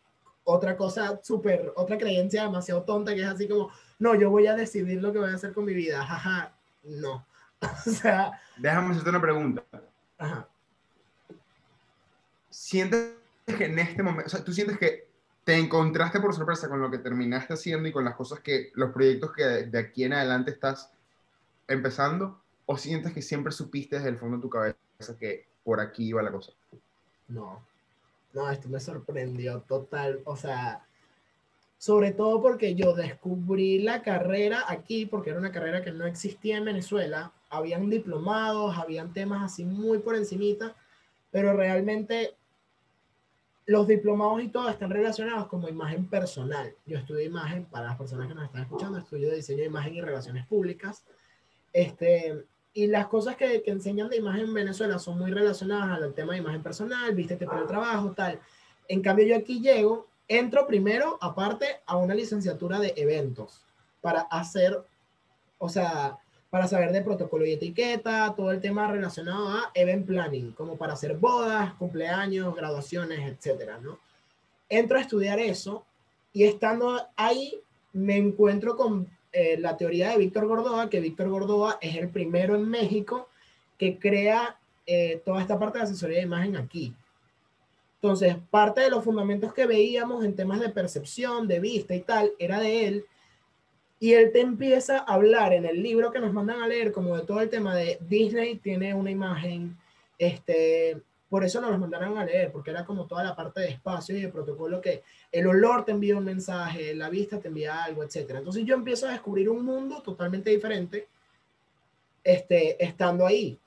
Otra 0.44 0.76
cosa 0.76 1.20
súper, 1.22 1.72
otra 1.76 1.98
creencia 1.98 2.44
demasiado 2.44 2.82
tonta 2.82 3.14
que 3.14 3.22
es 3.22 3.26
así 3.26 3.48
como, 3.48 3.70
no, 3.98 4.14
yo 4.14 4.30
voy 4.30 4.46
a 4.46 4.54
decidir 4.54 5.02
lo 5.02 5.12
que 5.12 5.18
voy 5.18 5.30
a 5.30 5.34
hacer 5.34 5.52
con 5.52 5.64
mi 5.64 5.74
vida, 5.74 6.04
jaja, 6.04 6.54
no. 6.84 7.26
o 7.86 7.90
sea... 7.90 8.40
Déjame 8.56 8.92
hacerte 8.92 9.10
una 9.10 9.20
pregunta. 9.20 9.64
Ajá. 10.16 10.48
¿Sientes 12.48 13.19
que 13.54 13.66
en 13.66 13.78
este 13.78 14.02
momento, 14.02 14.26
o 14.26 14.30
sea, 14.30 14.44
tú 14.44 14.52
sientes 14.52 14.78
que 14.78 15.08
te 15.44 15.56
encontraste 15.56 16.20
por 16.20 16.34
sorpresa 16.34 16.68
con 16.68 16.80
lo 16.80 16.90
que 16.90 16.98
terminaste 16.98 17.54
haciendo 17.54 17.88
y 17.88 17.92
con 17.92 18.04
las 18.04 18.14
cosas 18.14 18.40
que, 18.40 18.70
los 18.74 18.92
proyectos 18.92 19.32
que 19.32 19.44
de 19.44 19.78
aquí 19.78 20.04
en 20.04 20.12
adelante 20.12 20.50
estás 20.50 20.92
empezando? 21.68 22.40
¿O 22.66 22.76
sientes 22.76 23.12
que 23.12 23.22
siempre 23.22 23.52
supiste 23.52 23.96
desde 23.96 24.10
el 24.10 24.18
fondo 24.18 24.36
de 24.36 24.42
tu 24.42 24.50
cabeza 24.50 25.18
que 25.18 25.46
por 25.64 25.80
aquí 25.80 26.08
iba 26.08 26.22
la 26.22 26.30
cosa? 26.30 26.52
No, 27.28 27.64
no, 28.32 28.50
esto 28.50 28.68
me 28.68 28.80
sorprendió 28.80 29.60
total, 29.62 30.20
o 30.24 30.36
sea, 30.36 30.84
sobre 31.78 32.12
todo 32.12 32.42
porque 32.42 32.74
yo 32.74 32.94
descubrí 32.94 33.80
la 33.80 34.02
carrera 34.02 34.64
aquí, 34.68 35.06
porque 35.06 35.30
era 35.30 35.38
una 35.38 35.52
carrera 35.52 35.82
que 35.82 35.92
no 35.92 36.06
existía 36.06 36.58
en 36.58 36.64
Venezuela, 36.64 37.32
habían 37.48 37.88
diplomados, 37.88 38.76
habían 38.76 39.12
temas 39.12 39.42
así 39.42 39.64
muy 39.64 39.98
por 39.98 40.14
encimita, 40.14 40.76
pero 41.32 41.54
realmente 41.54 42.34
los 43.66 43.86
diplomados 43.86 44.42
y 44.42 44.48
todo 44.48 44.68
están 44.68 44.90
relacionados 44.90 45.46
como 45.46 45.68
imagen 45.68 46.06
personal. 46.06 46.74
Yo 46.86 46.98
estudio 46.98 47.22
imagen, 47.22 47.64
para 47.66 47.86
las 47.86 47.96
personas 47.96 48.28
que 48.28 48.34
nos 48.34 48.44
están 48.44 48.62
escuchando, 48.62 48.98
estudio 48.98 49.32
diseño 49.32 49.60
de 49.60 49.66
imagen 49.66 49.94
y 49.94 50.00
relaciones 50.00 50.46
públicas. 50.46 51.04
Este, 51.72 52.44
y 52.72 52.86
las 52.86 53.06
cosas 53.06 53.36
que, 53.36 53.62
que, 53.62 53.70
enseñan 53.70 54.08
de 54.08 54.16
imagen 54.16 54.46
en 54.46 54.54
Venezuela 54.54 54.98
son 54.98 55.18
muy 55.18 55.30
relacionadas 55.30 56.02
al 56.02 56.14
tema 56.14 56.32
de 56.32 56.40
imagen 56.40 56.62
personal, 56.62 57.14
vístete 57.14 57.46
para 57.46 57.62
el 57.62 57.66
trabajo, 57.66 58.12
tal. 58.12 58.40
En 58.88 59.02
cambio, 59.02 59.26
yo 59.26 59.36
aquí 59.36 59.60
llego, 59.60 60.08
entro 60.26 60.66
primero, 60.66 61.18
aparte, 61.20 61.80
a 61.86 61.96
una 61.96 62.14
licenciatura 62.14 62.78
de 62.80 62.92
eventos 62.96 63.64
para 64.00 64.22
hacer, 64.22 64.84
o 65.58 65.68
sea, 65.68 66.18
para 66.50 66.66
saber 66.66 66.92
de 66.92 67.02
protocolo 67.02 67.46
y 67.46 67.52
etiqueta, 67.52 68.34
todo 68.36 68.50
el 68.50 68.60
tema 68.60 68.90
relacionado 68.90 69.48
a 69.48 69.70
event 69.74 70.06
planning, 70.06 70.52
como 70.52 70.76
para 70.76 70.94
hacer 70.94 71.16
bodas, 71.16 71.72
cumpleaños, 71.74 72.54
graduaciones, 72.54 73.20
etcétera, 73.20 73.78
¿no? 73.78 73.98
Entro 74.68 74.98
a 74.98 75.00
estudiar 75.00 75.38
eso 75.38 75.84
y 76.32 76.44
estando 76.44 77.00
ahí 77.16 77.60
me 77.92 78.16
encuentro 78.16 78.76
con 78.76 79.08
eh, 79.32 79.56
la 79.58 79.76
teoría 79.76 80.10
de 80.10 80.18
Víctor 80.18 80.46
Gordoa, 80.46 80.90
que 80.90 81.00
Víctor 81.00 81.28
Gordoa 81.28 81.78
es 81.80 81.96
el 81.96 82.08
primero 82.08 82.56
en 82.56 82.68
México 82.68 83.28
que 83.78 83.98
crea 83.98 84.56
eh, 84.86 85.22
toda 85.24 85.40
esta 85.40 85.58
parte 85.58 85.78
de 85.78 85.84
asesoría 85.84 86.18
de 86.18 86.24
imagen 86.24 86.56
aquí. 86.56 86.94
Entonces, 88.02 88.36
parte 88.50 88.80
de 88.80 88.90
los 88.90 89.04
fundamentos 89.04 89.52
que 89.52 89.66
veíamos 89.66 90.24
en 90.24 90.34
temas 90.34 90.58
de 90.60 90.70
percepción, 90.70 91.46
de 91.46 91.60
vista 91.60 91.94
y 91.94 92.00
tal, 92.00 92.32
era 92.38 92.58
de 92.58 92.88
él. 92.88 93.04
Y 94.00 94.14
él 94.14 94.32
te 94.32 94.40
empieza 94.40 94.98
a 94.98 95.14
hablar 95.14 95.52
en 95.52 95.66
el 95.66 95.82
libro 95.82 96.10
que 96.10 96.18
nos 96.18 96.32
mandan 96.32 96.62
a 96.62 96.66
leer, 96.66 96.90
como 96.90 97.16
de 97.16 97.22
todo 97.22 97.40
el 97.40 97.50
tema 97.50 97.76
de 97.76 97.98
Disney 98.00 98.56
tiene 98.56 98.94
una 98.94 99.10
imagen, 99.10 99.76
este, 100.18 101.00
por 101.28 101.44
eso 101.44 101.60
nos 101.60 101.70
los 101.70 101.78
mandaron 101.78 102.16
a 102.16 102.24
leer, 102.24 102.50
porque 102.50 102.70
era 102.70 102.84
como 102.84 103.06
toda 103.06 103.22
la 103.22 103.36
parte 103.36 103.60
de 103.60 103.68
espacio 103.68 104.16
y 104.16 104.22
de 104.22 104.28
protocolo 104.28 104.80
que 104.80 105.02
el 105.30 105.46
olor 105.46 105.84
te 105.84 105.92
envía 105.92 106.16
un 106.16 106.24
mensaje, 106.24 106.94
la 106.94 107.10
vista 107.10 107.38
te 107.38 107.48
envía 107.48 107.84
algo, 107.84 108.02
etc. 108.02 108.30
Entonces 108.30 108.64
yo 108.64 108.74
empiezo 108.74 109.06
a 109.06 109.12
descubrir 109.12 109.50
un 109.50 109.64
mundo 109.64 110.00
totalmente 110.02 110.48
diferente 110.48 111.06
este, 112.24 112.82
estando 112.82 113.26
ahí. 113.26 113.58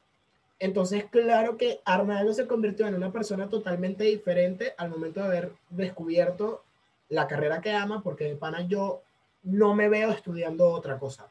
Entonces, 0.60 1.06
claro 1.12 1.58
que 1.58 1.82
Arnaldo 1.86 2.34
se 2.34 2.48
convirtió 2.48 2.88
en 2.88 2.96
una 2.96 3.12
persona 3.12 3.50
totalmente 3.50 4.04
diferente 4.06 4.74
al 4.78 4.90
momento 4.90 5.20
de 5.20 5.26
haber 5.26 5.52
descubierto 5.70 6.64
la 7.10 7.28
carrera 7.28 7.62
que 7.62 7.72
ama, 7.72 8.02
porque 8.02 8.26
de 8.26 8.36
pana 8.36 8.62
yo 8.68 9.02
no 9.44 9.76
me 9.76 9.90
veo 9.90 10.12
estudiando 10.12 10.70
otra 10.70 10.98
cosa. 10.98 11.30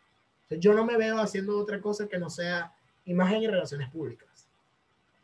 yo 0.50 0.74
no 0.74 0.84
me 0.84 0.96
veo 0.96 1.18
haciendo 1.18 1.58
otra 1.58 1.80
cosa 1.80 2.06
que 2.08 2.18
no 2.18 2.28
sea 2.28 2.72
imagen 3.06 3.42
y 3.42 3.46
relaciones 3.46 3.90
públicas. 3.90 4.48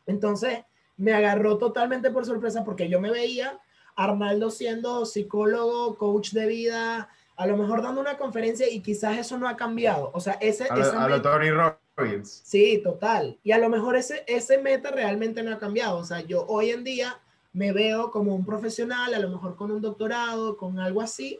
Entonces, 0.07 0.59
me 0.97 1.13
agarró 1.13 1.57
totalmente 1.57 2.09
por 2.09 2.25
sorpresa 2.25 2.63
porque 2.65 2.89
yo 2.89 2.99
me 2.99 3.11
veía 3.11 3.59
Arnaldo 3.95 4.49
siendo 4.49 5.05
psicólogo, 5.05 5.97
coach 5.97 6.31
de 6.31 6.47
vida, 6.47 7.09
a 7.35 7.47
lo 7.47 7.57
mejor 7.57 7.81
dando 7.81 8.01
una 8.01 8.17
conferencia 8.17 8.69
y 8.69 8.81
quizás 8.81 9.17
eso 9.17 9.37
no 9.37 9.47
ha 9.47 9.55
cambiado. 9.55 10.09
O 10.13 10.19
sea, 10.19 10.33
ese... 10.41 10.65
A, 10.69 11.07
lo, 11.07 11.21
Tony 11.21 11.49
Robbins. 11.51 12.41
Sí, 12.43 12.81
total. 12.83 13.37
Y 13.43 13.51
a 13.51 13.57
lo 13.57 13.69
mejor 13.69 13.95
ese, 13.95 14.23
ese 14.27 14.57
meta 14.57 14.91
realmente 14.91 15.43
no 15.43 15.53
ha 15.53 15.59
cambiado. 15.59 15.97
O 15.97 16.03
sea, 16.03 16.21
yo 16.21 16.45
hoy 16.47 16.71
en 16.71 16.83
día 16.83 17.19
me 17.53 17.71
veo 17.71 18.11
como 18.11 18.35
un 18.35 18.45
profesional, 18.45 19.13
a 19.13 19.19
lo 19.19 19.29
mejor 19.29 19.55
con 19.55 19.71
un 19.71 19.81
doctorado, 19.81 20.57
con 20.57 20.79
algo 20.79 21.01
así, 21.01 21.39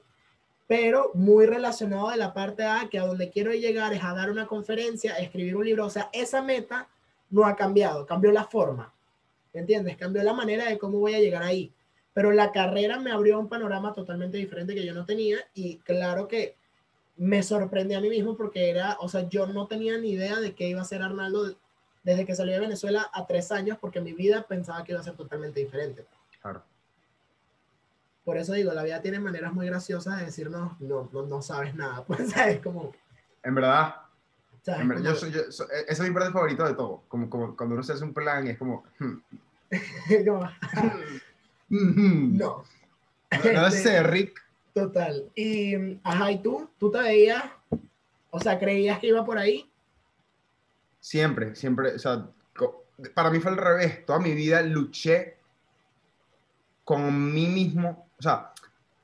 pero 0.69 1.09
muy 1.15 1.47
relacionado 1.47 2.11
de 2.11 2.17
la 2.17 2.31
parte 2.31 2.63
A, 2.63 2.89
que 2.91 2.99
a 2.99 3.07
donde 3.07 3.31
quiero 3.31 3.51
llegar 3.51 3.91
es 3.91 4.03
a 4.03 4.13
dar 4.13 4.29
una 4.29 4.45
conferencia, 4.45 5.17
escribir 5.17 5.55
un 5.55 5.65
libro. 5.65 5.87
O 5.87 5.89
sea, 5.89 6.11
esa 6.13 6.43
meta 6.43 6.87
no 7.31 7.43
ha 7.45 7.55
cambiado, 7.55 8.05
cambió 8.05 8.31
la 8.31 8.43
forma. 8.43 8.93
¿Me 9.51 9.61
entiendes? 9.61 9.97
Cambió 9.97 10.21
la 10.21 10.33
manera 10.33 10.69
de 10.69 10.77
cómo 10.77 10.99
voy 10.99 11.15
a 11.15 11.19
llegar 11.19 11.41
ahí. 11.41 11.73
Pero 12.13 12.31
la 12.31 12.51
carrera 12.51 12.99
me 12.99 13.11
abrió 13.11 13.39
un 13.39 13.49
panorama 13.49 13.95
totalmente 13.95 14.37
diferente 14.37 14.75
que 14.75 14.85
yo 14.85 14.93
no 14.93 15.07
tenía 15.07 15.39
y 15.55 15.77
claro 15.77 16.27
que 16.27 16.55
me 17.17 17.41
sorprendí 17.41 17.95
a 17.95 18.01
mí 18.01 18.09
mismo 18.09 18.37
porque 18.37 18.69
era, 18.69 18.95
o 18.99 19.09
sea, 19.09 19.27
yo 19.27 19.47
no 19.47 19.65
tenía 19.65 19.97
ni 19.97 20.11
idea 20.11 20.39
de 20.39 20.53
qué 20.53 20.67
iba 20.67 20.81
a 20.81 20.85
ser 20.85 21.01
Arnaldo 21.01 21.55
desde 22.03 22.27
que 22.27 22.35
salió 22.35 22.53
de 22.53 22.59
Venezuela 22.59 23.09
a 23.11 23.25
tres 23.25 23.51
años 23.51 23.79
porque 23.81 24.01
mi 24.01 24.13
vida 24.13 24.45
pensaba 24.47 24.83
que 24.83 24.91
iba 24.91 25.01
a 25.01 25.03
ser 25.03 25.15
totalmente 25.15 25.61
diferente. 25.61 26.05
Claro. 26.39 26.61
Por 28.29 28.37
eso 28.37 28.53
digo, 28.53 28.71
la 28.73 28.83
vida 28.83 29.01
tiene 29.01 29.19
maneras 29.19 29.51
muy 29.53 29.65
graciosas 29.65 30.19
de 30.19 30.25
decirnos, 30.25 30.79
no, 30.79 31.09
no, 31.11 31.25
no 31.25 31.41
sabes 31.41 31.73
nada. 31.73 32.03
Pues, 32.07 32.29
¿sabes? 32.29 32.59
Como... 32.59 32.93
En 33.41 33.55
verdad, 33.55 33.95
yo 35.03 35.15
soy, 35.15 35.31
yo, 35.31 35.39
ese 35.39 35.63
es 35.87 35.99
mi 35.99 36.11
parte 36.11 36.31
favorito 36.31 36.63
de 36.63 36.75
todo. 36.75 37.01
Como, 37.07 37.27
como, 37.27 37.57
cuando 37.57 37.73
uno 37.73 37.83
se 37.83 37.93
hace 37.93 38.03
un 38.03 38.13
plan 38.13 38.45
y 38.45 38.51
es 38.51 38.59
como. 38.59 38.83
Hmm. 38.99 39.15
no. 42.37 42.63
No, 43.31 43.71
sé, 43.71 43.77
este, 43.77 44.03
Rick. 44.03 44.39
Total. 44.75 45.25
Y, 45.33 45.99
ajá, 46.03 46.31
¿y 46.31 46.43
tú? 46.43 46.69
¿Tú 46.77 46.91
te 46.91 46.99
veías? 46.99 47.45
O 48.29 48.39
sea, 48.39 48.59
¿creías 48.59 48.99
que 48.99 49.07
iba 49.07 49.25
por 49.25 49.39
ahí? 49.39 49.67
Siempre, 50.99 51.55
siempre. 51.55 51.95
O 51.95 51.99
sea, 51.99 52.27
para 53.15 53.31
mí 53.31 53.39
fue 53.39 53.49
al 53.49 53.57
revés. 53.57 54.05
Toda 54.05 54.19
mi 54.19 54.35
vida 54.35 54.61
luché 54.61 55.37
con 56.83 57.33
mí 57.33 57.47
mismo. 57.47 58.07
O 58.19 58.21
sea, 58.21 58.51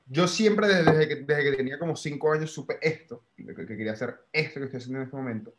yo 0.08 0.28
siempre 0.28 0.68
desde 0.68 1.08
que, 1.08 1.16
desde 1.16 1.50
que 1.50 1.56
tenía 1.56 1.78
como 1.78 1.96
cinco 1.96 2.32
años 2.32 2.50
supe 2.50 2.78
esto, 2.80 3.24
que, 3.36 3.46
que 3.46 3.66
quería 3.66 3.92
hacer 3.92 4.26
esto 4.32 4.60
que 4.60 4.66
estoy 4.66 4.78
haciendo 4.78 4.98
en 4.98 5.04
este 5.04 5.16
momento, 5.16 5.54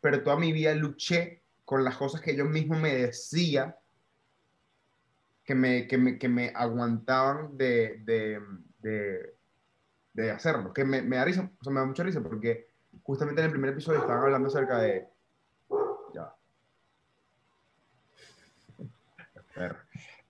pero 0.00 0.22
toda 0.22 0.36
mi 0.36 0.52
vida 0.52 0.74
luché 0.74 1.42
con 1.64 1.82
las 1.82 1.96
cosas 1.96 2.20
que 2.20 2.36
yo 2.36 2.44
mismo 2.44 2.78
me 2.78 2.94
decía 2.94 3.76
que 5.44 5.54
me, 5.54 5.88
que 5.88 5.98
me, 5.98 6.18
me 6.28 6.52
aguantaban 6.54 7.56
de, 7.56 8.02
de, 8.04 8.40
de, 8.78 9.34
de, 10.12 10.30
hacerlo, 10.30 10.72
que 10.72 10.84
me, 10.84 11.02
me 11.02 11.16
da 11.16 11.24
risa, 11.24 11.50
o 11.60 11.64
sea, 11.64 11.72
me 11.72 11.80
da 11.80 11.86
mucha 11.86 12.02
risa 12.02 12.20
porque 12.20 12.68
justamente 13.02 13.40
en 13.40 13.46
el 13.46 13.52
primer 13.52 13.70
episodio 13.70 14.00
estaban 14.00 14.22
hablando 14.22 14.48
acerca 14.48 14.78
de... 14.78 15.08
Ya. 16.14 16.34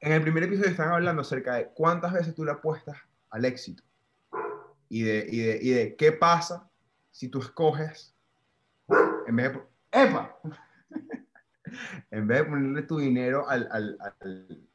En 0.00 0.12
el 0.12 0.22
primer 0.22 0.44
episodio 0.44 0.70
estaban 0.70 0.94
hablando 0.94 1.20
acerca 1.20 1.56
de 1.56 1.68
cuántas 1.68 2.14
veces 2.14 2.34
tú 2.34 2.44
le 2.44 2.52
apuestas 2.52 2.96
al 3.28 3.44
éxito. 3.44 3.82
Y 4.88 5.02
de, 5.02 5.26
y 5.28 5.40
de, 5.40 5.58
y 5.60 5.70
de 5.70 5.96
qué 5.96 6.12
pasa 6.12 6.68
si 7.10 7.28
tú 7.28 7.40
escoges, 7.40 8.14
en 9.26 9.36
vez 9.36 9.52
de, 9.52 9.60
¡epa! 9.92 10.36
en 12.10 12.26
vez 12.26 12.38
de 12.38 12.44
ponerle 12.44 12.82
tu 12.82 12.98
dinero 12.98 13.48
al, 13.48 13.68
al, 13.70 13.98
al, 14.00 14.68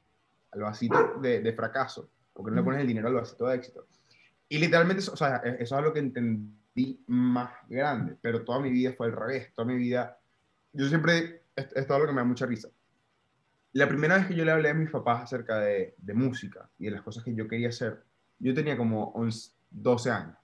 al 0.51 0.61
vasito 0.61 1.19
de, 1.19 1.41
de, 1.41 1.53
fracaso, 1.53 2.09
porque 2.31 2.51
no 2.51 2.57
le 2.57 2.63
pones 2.63 2.81
el 2.81 2.88
dinero 2.88 3.07
al 3.07 3.15
vasito 3.15 3.47
de 3.47 3.55
éxito. 3.55 3.88
Y 4.47 4.59
literalmente, 4.59 5.01
eso, 5.01 5.13
o 5.13 5.17
sea, 5.17 5.41
e, 5.43 5.57
eso 5.59 5.77
es 5.77 5.83
lo 5.83 5.91
que 5.91 5.99
entendí 5.99 7.03
más 7.07 7.51
grande, 7.67 8.15
pero 8.21 8.45
toda 8.45 8.59
mi 8.59 8.69
vida 8.69 8.93
fue 8.95 9.07
al 9.07 9.13
revés, 9.13 9.51
toda 9.55 9.67
mi 9.67 9.75
vida, 9.75 10.19
yo 10.71 10.88
siempre, 10.88 11.41
esto 11.55 11.79
es 11.79 11.89
lo 11.89 12.05
que 12.05 12.13
me 12.13 12.21
da 12.21 12.25
mucha 12.25 12.45
risa. 12.45 12.69
La 13.75 13.89
primera 13.89 14.15
vez 14.15 14.27
que 14.27 14.35
yo 14.35 14.45
le 14.45 14.51
hablé 14.51 14.69
a 14.69 14.73
mis 14.73 14.89
papás 14.89 15.23
acerca 15.23 15.59
de, 15.59 15.95
música 16.13 16.69
y 16.79 16.85
de 16.85 16.91
las 16.91 17.01
cosas 17.01 17.25
que 17.25 17.35
yo 17.35 17.45
quería 17.45 17.67
hacer, 17.67 18.01
yo 18.39 18.53
tenía 18.53 18.77
como 18.77 19.11
11, 19.15 19.51
12 19.69 20.11
años. 20.11 20.38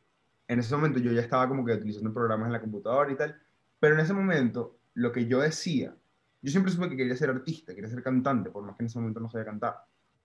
En 0.50 0.60
ese 0.60 0.76
momento 0.76 1.00
yo 1.00 1.14
ya 1.14 1.22
estaba 1.22 1.48
como 1.48 1.64
que 1.64 1.72
utilizando 1.72 2.14
programas 2.14 2.48
en 2.48 2.52
la 2.52 2.60
computadora 2.60 3.10
y 3.10 3.16
tal, 3.16 3.42
pero 3.80 3.96
en 3.96 4.02
ese 4.02 4.12
momento 4.12 4.80
lo 4.96 5.14
que 5.14 5.28
yo 5.28 5.40
decía, 5.40 5.96
yo 6.42 6.52
siempre 6.52 6.74
supe 6.74 6.90
que 6.90 6.98
quería 6.98 7.16
ser 7.16 7.30
artista, 7.30 7.74
quería 7.74 7.90
ser 7.90 8.04
cantante, 8.04 8.50
por 8.50 8.66
más 8.66 8.76
que 8.76 8.84
en 8.84 8.88
ese 8.88 9.00
momento 9.00 9.22
no 9.22 9.30
sabía 9.30 9.46
cantar. 9.46 9.76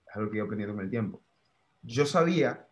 Es 0.05 0.17
algo 0.17 0.29
que 0.29 0.39
iba 0.39 0.45
aprendiendo 0.45 0.75
con 0.75 0.85
el 0.85 0.91
tiempo. 0.91 1.23
Yo 1.83 2.07
sabía, 2.07 2.67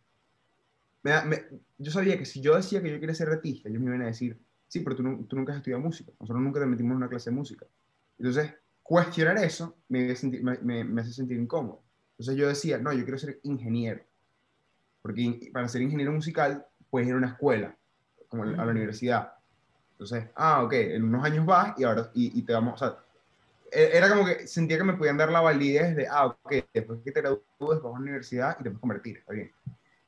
yo 1.79 1.91
sabía 1.93 2.19
que 2.19 2.25
si 2.25 2.41
yo 2.41 2.57
decía 2.57 2.83
que 2.83 2.91
yo 2.91 2.99
quería 2.99 3.15
ser 3.15 3.29
artista, 3.29 3.69
ellos 3.69 3.81
me 3.81 3.87
iban 3.87 4.03
a 4.03 4.07
decir, 4.07 4.37
sí, 4.67 4.81
pero 4.81 4.97
tú, 4.97 5.27
tú 5.29 5.37
nunca 5.37 5.53
has 5.53 5.59
estudiado 5.59 5.81
música, 5.81 6.11
nosotros 6.19 6.43
nunca 6.43 6.59
te 6.59 6.67
metimos 6.67 6.91
en 6.91 6.97
una 6.97 7.09
clase 7.09 7.31
de 7.31 7.37
música. 7.37 7.67
Entonces, 8.19 8.53
cuestionar 8.85 9.39
eso 9.39 9.75
me, 9.89 10.15
me, 10.63 10.85
me 10.85 11.01
hace 11.01 11.13
sentir 11.13 11.39
incómodo. 11.39 11.83
Entonces 12.13 12.37
yo 12.37 12.47
decía, 12.47 12.79
no, 12.79 12.93
yo 12.93 13.03
quiero 13.03 13.19
ser 13.19 13.41
ingeniero. 13.43 14.01
Porque 15.03 15.51
para 15.53 15.69
ser 15.69 15.83
ingeniero 15.83 16.13
musical 16.13 16.65
puedes 16.91 17.09
ir 17.09 17.15
a 17.15 17.19
una 17.19 17.29
escuela, 17.29 17.77
como 18.29 18.45
a 18.45 18.47
la 18.47 18.67
universidad. 18.67 19.33
Entonces, 19.93 20.29
ah, 20.37 20.63
ok, 20.63 20.73
en 20.73 21.05
unos 21.05 21.25
años 21.25 21.45
vas 21.45 21.79
y 21.79 21.85
ahora 21.85 22.11
y, 22.15 22.43
te 22.43 22.53
vamos, 22.53 22.75
o 22.75 22.77
sea, 22.85 22.99
e, 23.71 23.97
era 23.97 24.09
como 24.09 24.25
que 24.25 24.47
sentía 24.47 24.77
que 24.77 24.85
me 24.85 24.95
podían 24.95 25.17
dar 25.17 25.31
la 25.31 25.41
validez 25.41 25.97
de, 25.97 26.07
ah, 26.09 26.27
ok, 26.27 26.53
después 26.73 27.01
que 27.05 27.13
te 27.13 27.21
gradúes 27.21 27.43
vas 27.59 27.79
a 27.79 27.89
la 27.89 27.91
universidad 27.91 28.57
y 28.59 28.63
te 28.63 28.71
puedes 28.71 28.81
convertir, 28.81 29.19
está 29.19 29.33
bien. 29.33 29.53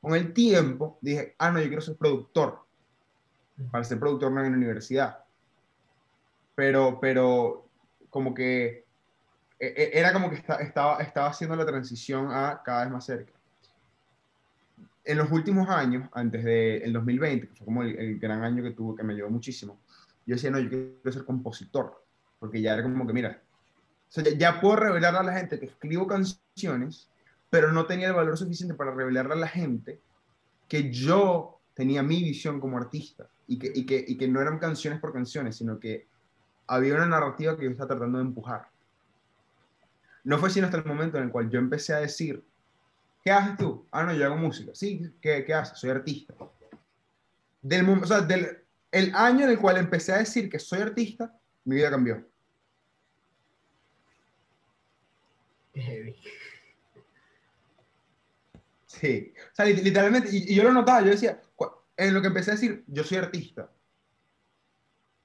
Con 0.01 0.15
el 0.15 0.33
tiempo 0.33 0.97
dije, 1.01 1.35
ah, 1.39 1.51
no, 1.51 1.59
yo 1.59 1.67
quiero 1.67 1.81
ser 1.81 1.95
productor, 1.95 2.59
para 3.71 3.83
ser 3.83 3.99
productor 3.99 4.31
no 4.31 4.43
en 4.43 4.51
la 4.51 4.57
universidad. 4.57 5.19
Pero, 6.55 6.99
pero, 6.99 7.66
como 8.17 8.33
que, 8.33 8.83
e, 9.59 9.67
e, 9.67 9.91
era 9.93 10.11
como 10.11 10.31
que 10.31 10.37
estaba, 10.37 10.97
estaba 11.03 11.27
haciendo 11.27 11.55
la 11.55 11.67
transición 11.67 12.31
a 12.31 12.63
cada 12.65 12.85
vez 12.85 12.91
más 12.91 13.05
cerca. 13.05 13.31
En 15.05 15.19
los 15.19 15.31
últimos 15.31 15.69
años, 15.69 16.09
antes 16.13 16.43
del 16.43 16.91
2020, 16.93 17.47
que 17.47 17.53
fue 17.53 17.65
como 17.65 17.83
el, 17.83 18.17
gran 18.17 18.43
año 18.43 18.63
que 18.63 18.71
tuve, 18.71 18.97
que 18.97 19.03
me 19.03 19.13
ayudó 19.13 19.29
muchísimo, 19.29 19.79
yo 20.25 20.33
decía, 20.33 20.49
no, 20.49 20.57
yo 20.57 20.67
quiero 20.67 21.11
ser 21.11 21.25
compositor, 21.25 22.03
porque 22.39 22.59
ya 22.59 22.73
era 22.73 22.81
como 22.81 23.05
que, 23.05 23.13
mira, 23.13 23.39
ya, 24.35 24.59
puedo 24.59 24.77
revelar 24.77 25.15
a 25.15 25.21
la 25.21 25.33
gente 25.33 25.59
que 25.59 25.67
escribo 25.67 26.07
canciones, 26.07 27.11
pero 27.51 27.71
no 27.71 27.85
tenía 27.85 28.07
el 28.07 28.13
valor 28.15 28.35
suficiente 28.35 28.73
para 28.73 28.95
revelarle 28.95 29.33
a 29.33 29.37
la 29.37 29.47
gente 29.47 30.01
que 30.67 30.91
yo 30.91 31.59
tenía 31.75 32.01
mi 32.01 32.23
visión 32.23 32.59
como 32.59 32.77
artista 32.77 33.29
y 33.45 33.59
que, 33.59 33.71
y 33.75 33.85
que, 33.85 34.03
y 34.07 34.17
que 34.17 34.27
no 34.27 34.41
eran 34.41 34.57
canciones 34.57 34.99
por 34.99 35.13
canciones, 35.13 35.55
sino 35.55 35.79
que 35.79 36.07
había 36.67 36.95
una 36.95 37.07
narrativa 37.07 37.57
que 37.57 37.63
yo 37.63 37.71
estaba 37.71 37.87
tratando 37.89 38.17
de 38.17 38.25
empujar. 38.25 38.69
No 40.23 40.37
fue 40.37 40.49
sino 40.49 40.67
hasta 40.67 40.77
el 40.77 40.85
momento 40.85 41.17
en 41.17 41.25
el 41.25 41.31
cual 41.31 41.49
yo 41.49 41.59
empecé 41.59 41.93
a 41.93 41.99
decir, 41.99 42.43
¿qué 43.23 43.31
haces 43.31 43.57
tú? 43.57 43.87
Ah, 43.91 44.03
no, 44.03 44.13
yo 44.13 44.25
hago 44.25 44.37
música. 44.37 44.71
Sí, 44.75 45.13
¿qué, 45.21 45.45
qué 45.45 45.53
haces? 45.53 45.77
Soy 45.79 45.89
artista. 45.89 46.33
Del, 47.61 47.89
o 47.89 48.05
sea, 48.05 48.21
del 48.21 48.63
el 48.91 49.13
año 49.15 49.45
en 49.45 49.51
el 49.51 49.59
cual 49.59 49.77
empecé 49.77 50.13
a 50.13 50.19
decir 50.19 50.49
que 50.49 50.59
soy 50.59 50.79
artista, 50.79 51.33
mi 51.65 51.75
vida 51.75 51.89
cambió. 51.89 52.25
Sí, 58.87 59.33
o 59.51 59.55
sea, 59.55 59.65
literalmente, 59.65 60.29
y, 60.31 60.55
yo 60.55 60.63
lo 60.63 60.71
notaba, 60.71 61.01
yo 61.01 61.11
decía, 61.11 61.39
en 61.97 62.13
lo 62.13 62.21
que 62.21 62.27
empecé 62.27 62.51
a 62.51 62.53
decir, 62.55 62.83
yo 62.87 63.03
soy 63.03 63.17
artista, 63.17 63.69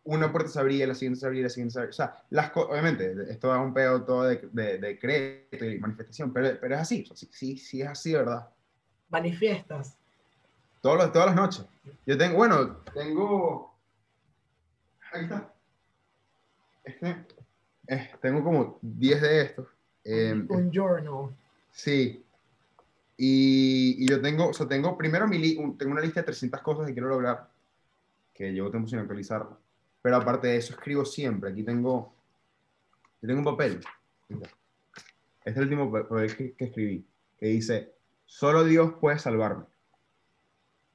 una 0.04 0.32
puerta 0.32 0.50
se 0.50 0.58
abría, 0.58 0.86
la 0.86 0.94
siguiente 0.94 1.20
se 1.20 1.26
abría, 1.26 1.44
la 1.44 1.48
siguiente 1.48 1.72
se 1.72 1.78
abría. 1.78 1.90
O 1.90 1.92
sea, 1.92 2.24
las 2.30 2.50
obviamente, 2.56 3.14
esto 3.28 3.54
es 3.54 3.60
un 3.60 3.72
pedo 3.72 4.02
todo 4.02 4.24
de, 4.24 4.48
de, 4.52 4.78
decreto 4.78 5.64
y 5.64 5.78
manifestación, 5.78 6.32
pero, 6.32 6.58
pero 6.60 6.74
es 6.74 6.80
así, 6.80 7.06
sí, 7.14 7.28
sí, 7.30 7.56
sí 7.56 7.82
es 7.82 7.88
así, 7.88 8.12
¿verdad? 8.12 8.48
Manifiestas. 9.10 9.96
Todos 10.80 11.12
todas 11.12 11.26
las 11.26 11.36
noches. 11.36 11.64
Yo 12.06 12.18
tengo, 12.18 12.36
bueno, 12.36 12.78
tengo, 12.92 13.76
ahí 15.12 15.24
está. 15.24 15.52
Este, 16.84 17.24
tengo 18.20 18.42
como 18.42 18.78
10 18.82 19.22
de 19.22 19.40
estos. 19.42 19.68
Eh, 20.04 20.34
un 20.48 20.72
journal. 20.72 21.32
Sí, 21.70 22.24
y, 23.16 24.04
yo 24.08 24.20
tengo, 24.20 24.48
o 24.48 24.52
sea, 24.52 24.66
tengo 24.66 24.98
primero 24.98 25.28
mi 25.28 25.54
tengo 25.78 25.92
una 25.92 26.00
lista 26.00 26.20
de 26.20 26.26
300 26.26 26.60
cosas 26.60 26.86
que 26.86 26.92
quiero 26.92 27.08
lograr, 27.08 27.48
que 28.34 28.52
llevo 28.52 28.70
tiempo 28.70 28.88
sin 28.88 28.98
actualizarla. 28.98 29.56
Pero 30.02 30.16
aparte 30.16 30.48
de 30.48 30.56
eso, 30.56 30.74
escribo 30.74 31.04
siempre. 31.04 31.50
Aquí 31.50 31.62
tengo, 31.62 32.14
yo 33.20 33.28
tengo 33.28 33.38
un 33.38 33.56
papel. 33.56 33.80
Este 34.28 35.50
es 35.50 35.56
el 35.56 35.62
último 35.62 35.90
papel 35.90 36.36
que, 36.36 36.52
que 36.54 36.64
escribí, 36.66 37.06
que 37.38 37.46
dice, 37.46 37.94
solo 38.26 38.64
Dios 38.64 38.94
puede 39.00 39.18
salvarme. 39.18 39.64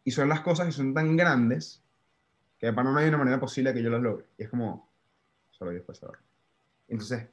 Y 0.04 0.12
son 0.12 0.30
las 0.30 0.42
cosas 0.42 0.68
que 0.68 0.72
son 0.72 0.94
tan 0.94 1.18
grandes 1.18 1.82
que 2.60 2.72
para 2.74 2.90
no 2.90 2.98
hay 2.98 3.08
una 3.08 3.18
manera 3.18 3.40
posible 3.40 3.74
que 3.74 3.84
yo 3.84 3.90
las 3.90 4.02
logre. 4.02 4.26
Y 4.38 4.44
es 4.44 4.50
como, 4.50 4.90
solo 5.52 5.72
Dios 5.72 5.84
puede 5.84 6.00
salvarme. 6.00 6.26
Entonces, 6.88 7.28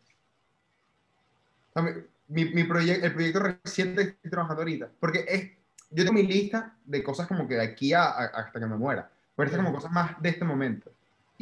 mi, 2.28 2.44
mi 2.46 2.64
proyecto, 2.64 3.06
el 3.06 3.12
proyecto 3.12 3.40
reciente 3.40 4.02
que 4.02 4.08
estoy 4.10 4.30
trabajando 4.30 4.62
ahorita, 4.62 4.90
porque 4.98 5.24
es, 5.28 5.50
yo 5.90 6.04
tengo 6.04 6.12
mi 6.12 6.26
lista 6.26 6.76
de 6.84 7.02
cosas 7.02 7.26
como 7.26 7.46
que 7.46 7.54
de 7.54 7.62
aquí 7.62 7.92
a, 7.92 8.04
hasta 8.04 8.60
que 8.60 8.66
me 8.66 8.76
muera, 8.76 9.10
pero 9.36 9.48
estas 9.48 9.64
como 9.64 9.74
cosas 9.74 9.92
más 9.92 10.20
de 10.20 10.28
este 10.28 10.44
momento. 10.44 10.90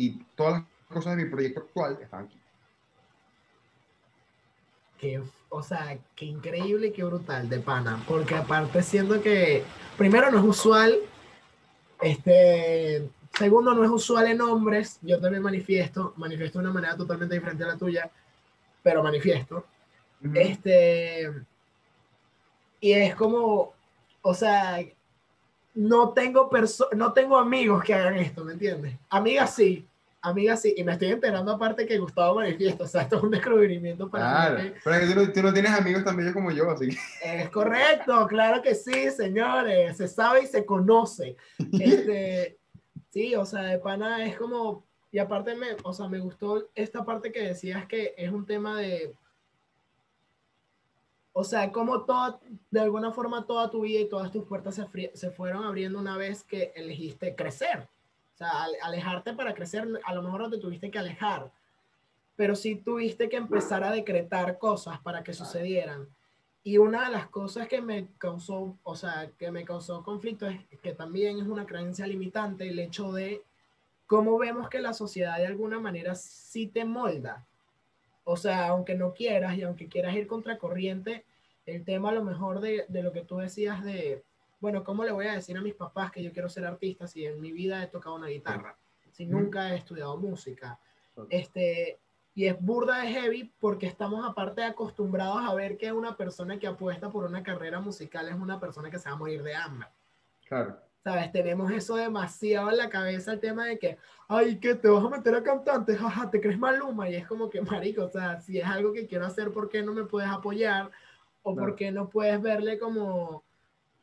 Y 0.03 0.19
todas 0.35 0.55
las 0.55 0.65
cosas 0.89 1.17
de 1.17 1.23
mi 1.23 1.31
proyecto 1.31 1.61
actual 1.61 1.97
están 2.03 2.25
aquí. 2.25 2.37
Que, 4.99 5.23
o 5.49 5.63
sea, 5.63 5.97
qué 6.17 6.25
increíble, 6.25 6.93
qué 6.93 7.05
brutal 7.05 7.49
de 7.49 7.61
pana, 7.61 8.03
porque 8.09 8.35
aparte 8.35 8.83
siendo 8.83 9.23
que, 9.23 9.63
primero 9.97 10.29
no 10.33 10.39
es 10.39 10.45
usual, 10.45 10.99
este, 12.01 13.09
segundo 13.33 13.75
no 13.75 13.85
es 13.85 13.91
usual 13.91 14.27
en 14.27 14.41
hombres, 14.41 14.99
yo 15.03 15.21
también 15.21 15.45
manifiesto, 15.45 16.15
manifiesto 16.17 16.59
de 16.59 16.65
una 16.65 16.75
manera 16.75 16.97
totalmente 16.97 17.37
diferente 17.37 17.63
a 17.63 17.69
la 17.69 17.77
tuya, 17.77 18.11
pero 18.83 19.05
manifiesto. 19.05 19.65
Este, 20.35 21.31
y 22.81 22.91
es 22.91 23.15
como, 23.15 23.73
o 24.21 24.35
sea, 24.35 24.85
no 25.77 26.09
tengo, 26.09 26.51
no 26.97 27.13
tengo 27.13 27.39
amigos 27.39 27.85
que 27.85 27.95
hagan 27.95 28.17
esto, 28.17 28.45
¿me 28.45 28.55
entiendes? 28.55 28.97
Amigas 29.09 29.55
sí, 29.55 29.87
amigas 30.23 30.63
sí, 30.63 30.75
y 30.77 30.85
me 30.85 30.93
estoy 30.93 31.09
enterando 31.09 31.53
aparte 31.53 31.85
que 31.85 31.99
Gustavo 31.99 32.37
manifiesta, 32.37 32.85
o 32.85 32.87
sea, 32.87 33.03
esto 33.03 33.17
es 33.17 33.23
un 33.23 33.31
descubrimiento 33.31 34.09
para 34.09 34.51
mí. 34.51 34.73
pero 34.85 35.33
tú 35.33 35.43
no, 35.43 35.53
tienes 35.53 35.73
amigos 35.73 36.05
tan 36.05 36.17
bellos 36.17 36.33
como 36.33 36.51
yo, 36.51 36.71
así 36.71 36.89
que... 36.89 37.43
Es 37.43 37.51
correcto, 37.51 38.27
claro 38.29 38.63
que 38.63 38.75
sí, 38.75 39.11
señores, 39.11 39.97
se 39.97 40.09
sabe 40.09 40.45
y 40.45 40.47
se 40.47 40.65
conoce. 40.65 41.37
Este, 41.73 42.59
sí, 43.11 43.35
o 43.35 43.45
sea, 43.45 43.63
de 43.63 43.79
pana 43.79 44.25
es 44.25 44.37
como, 44.37 44.87
y 45.11 45.19
aparte 45.19 45.55
me, 45.57 45.69
o 45.83 45.93
sea, 45.93 46.09
me 46.09 46.21
gustó 46.21 46.71
esta 46.75 47.05
parte 47.05 47.33
que 47.33 47.43
decías 47.43 47.87
que 47.87 48.15
es 48.17 48.31
un 48.31 48.47
tema 48.47 48.79
de 48.79 49.15
o 51.35 51.45
sea, 51.45 51.73
como 51.73 52.03
todo, 52.03 52.41
de 52.71 52.81
alguna 52.81 53.11
forma 53.11 53.47
toda 53.47 53.71
tu 53.71 53.81
vida 53.81 54.01
y 54.01 54.09
todas 54.09 54.31
tus 54.31 54.45
puertas 54.45 54.75
se, 54.75 55.11
se, 55.15 55.31
fueron 55.31 55.65
abriendo 55.65 55.99
una 55.99 56.19
vez 56.19 56.45
que 56.45 56.73
elegiste 56.77 57.35
crecer. 57.35 57.89
O 58.35 58.37
sea, 58.37 58.51
alejarte 58.83 59.35
para 59.35 59.55
crecer, 59.55 59.87
a 60.05 60.15
lo 60.15 60.23
mejor 60.23 60.41
no 60.43 60.51
te 60.51 60.59
tuviste 60.59 60.91
que 60.91 60.99
alejar, 60.99 61.51
pero 62.37 62.55
sí 62.57 62.77
tuviste 62.77 63.29
que 63.29 63.37
empezar 63.37 63.85
a 63.85 63.93
decretar 63.93 64.59
cosas 64.59 64.99
para 65.01 65.23
que 65.23 65.35
sucedieran. 65.35 66.09
Y 66.65 66.79
una 66.79 67.05
de 67.05 67.11
las 67.11 67.27
cosas 67.29 67.69
que 67.69 67.81
me 67.81 68.09
causó, 68.19 68.77
o 68.83 68.97
sea, 68.97 69.31
que 69.39 69.51
me 69.51 69.65
causó 69.65 70.03
conflicto 70.03 70.47
es 70.47 70.61
que 70.81 70.93
también 70.93 71.39
es 71.39 71.47
una 71.47 71.67
creencia 71.67 72.07
limitante 72.07 72.69
el 72.69 72.79
hecho 72.79 73.13
de 73.13 73.43
cómo 74.07 74.39
vemos 74.39 74.69
que 74.69 74.81
la 74.81 74.95
sociedad 74.95 75.39
de 75.39 75.47
alguna 75.47 75.79
manera 75.79 76.15
sí 76.15 76.69
te 76.69 76.85
molda 76.85 77.45
o 78.25 78.37
sea, 78.37 78.69
aunque 78.69 78.95
no 78.95 79.15
quieras 79.15 79.57
y 79.57 79.63
aunque 79.63 79.89
quieras 79.89 80.15
ir 80.15 80.27
contracorriente, 80.27 81.25
el 81.67 81.85
tema 81.85 82.11
a 82.11 82.13
lo 82.13 82.25
mejor 82.25 82.61
de, 82.61 82.85
de, 82.89 83.03
lo 83.03 83.13
que 83.13 83.23
tú 83.23 83.39
decías 83.39 83.85
de, 83.85 84.23
bueno, 84.63 84.85
¿cómo 84.85 85.03
le 85.03 85.11
voy 85.11 85.27
a 85.27 85.35
decir 85.35 85.57
a 85.57 85.61
mis 85.61 85.75
papás 85.75 86.13
que 86.13 86.23
yo 86.23 86.33
quiero 86.33 86.49
ser 86.49 86.65
artista 86.65 87.09
si 87.09 87.27
en 87.27 87.41
mi 87.41 87.51
vida 87.51 87.83
he 87.83 87.89
tocado 87.89 88.15
una 88.15 88.29
guitarra? 88.29 88.79
Si 89.11 89.27
nunca 89.27 89.73
he 89.73 89.77
estudiado 89.77 90.17
música. 90.17 90.79
Este, 91.31 91.99
y 92.33 92.47
es 92.47 92.57
burda 92.61 93.01
de 93.01 93.09
heavy 93.09 93.53
porque 93.59 93.89
estamos 93.89 94.25
aparte 94.25 94.63
acostumbrados 94.63 95.43
a 95.43 95.53
ver 95.55 95.77
que 95.77 95.93
una 95.93 96.17
persona 96.17 96.61
que 96.61 96.69
apuesta 96.69 97.11
por 97.11 97.25
una 97.25 97.43
carrera 97.43 97.81
musical 97.81 98.29
es 98.29 98.37
una 98.37 98.61
persona 98.61 98.89
que 98.89 99.01
se 99.01 99.09
va 99.09 99.17
a 99.17 99.19
morir 99.19 99.43
de 99.43 99.53
hambre. 99.53 99.89
Claro. 100.47 100.79
¿Sabes? 101.03 101.33
Tenemos 101.33 101.73
eso 101.73 101.97
demasiado 101.97 102.71
en 102.71 102.77
la 102.77 102.89
cabeza, 102.89 103.33
el 103.33 103.41
tema 103.41 103.67
de 103.67 103.81
que, 103.81 103.99
ay, 104.29 104.61
que 104.61 104.77
te 104.77 104.87
vas 104.87 105.05
a 105.05 105.09
meter 105.09 105.35
a 105.35 105.43
cantante, 105.43 105.97
jaja, 105.97 106.31
te 106.31 106.41
crees 106.41 106.57
Maluma. 106.57 107.11
Y 107.11 107.17
es 107.17 107.27
como 107.27 107.51
que, 107.51 107.61
marico, 107.63 108.05
o 108.05 108.11
sea, 108.11 108.41
si 108.41 108.61
es 108.61 108.65
algo 108.65 108.93
que 108.93 109.09
quiero 109.09 109.27
hacer, 109.27 109.51
¿por 109.51 109.69
qué 109.69 109.83
no 109.83 109.93
me 109.93 110.05
puedes 110.05 110.31
apoyar? 110.31 110.93
O 111.43 111.57
por 111.57 111.75
qué 111.75 111.91
no 111.91 112.09
puedes 112.09 112.41
verle 112.41 112.79
como, 112.79 113.43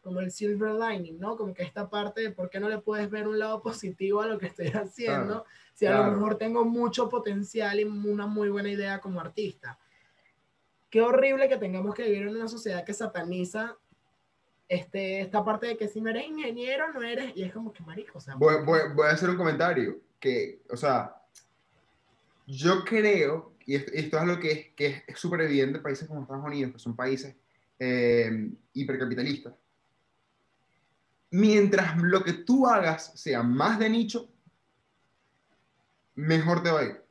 como 0.09 0.21
el 0.21 0.31
silver 0.31 0.71
lining, 0.71 1.19
¿no? 1.19 1.37
Como 1.37 1.53
que 1.53 1.61
esta 1.61 1.87
parte 1.87 2.21
de 2.21 2.31
por 2.31 2.49
qué 2.49 2.59
no 2.59 2.67
le 2.67 2.79
puedes 2.79 3.11
ver 3.11 3.27
un 3.27 3.37
lado 3.37 3.61
positivo 3.61 4.21
a 4.21 4.25
lo 4.25 4.39
que 4.39 4.47
estoy 4.47 4.67
haciendo, 4.73 5.45
si 5.75 5.85
a 5.85 5.99
lo 5.99 6.11
mejor 6.11 6.35
tengo 6.35 6.65
mucho 6.65 7.07
potencial 7.09 7.79
y 7.79 7.83
una 7.83 8.25
muy 8.25 8.49
buena 8.49 8.69
idea 8.69 8.99
como 8.99 9.21
artista. 9.21 9.77
Qué 10.89 10.99
horrible 11.01 11.47
que 11.47 11.57
tengamos 11.57 11.93
que 11.93 12.05
vivir 12.05 12.23
en 12.23 12.35
una 12.35 12.47
sociedad 12.47 12.83
que 12.83 12.95
sataniza 12.95 13.77
este, 14.67 15.21
esta 15.21 15.45
parte 15.45 15.67
de 15.67 15.77
que 15.77 15.87
si 15.87 16.01
no 16.01 16.09
eres 16.09 16.25
ingeniero, 16.25 16.91
no 16.91 17.03
eres, 17.03 17.31
y 17.35 17.43
es 17.43 17.53
como 17.53 17.71
que 17.71 17.83
marico, 17.83 18.17
o 18.17 18.21
sea. 18.21 18.33
Voy, 18.33 18.55
voy, 18.65 18.79
voy 18.95 19.07
a 19.09 19.11
hacer 19.11 19.29
un 19.29 19.37
comentario, 19.37 19.99
que, 20.19 20.63
o 20.71 20.75
sea, 20.75 21.15
yo 22.47 22.83
creo, 22.83 23.53
y 23.63 23.75
esto, 23.75 23.91
es 23.93 24.13
algo 24.15 24.39
que, 24.39 24.73
que 24.75 25.03
es 25.05 25.19
súper 25.19 25.41
evidente 25.41 25.77
en 25.77 25.83
países 25.83 26.07
como 26.07 26.23
Estados 26.23 26.43
Unidos, 26.43 26.73
que 26.73 26.79
son 26.79 26.95
países 26.95 27.35
eh, 27.77 28.49
hipercapitalistas, 28.73 29.53
mientras 31.31 31.97
lo 31.97 32.23
que 32.23 32.33
tú 32.33 32.67
hagas 32.67 33.11
sea 33.15 33.43
más 33.43 33.79
de 33.79 33.89
nicho, 33.89 34.29
mejor 36.15 36.63
te 36.63 36.71
va 36.71 36.79
a 36.81 36.85
ir. 36.85 37.03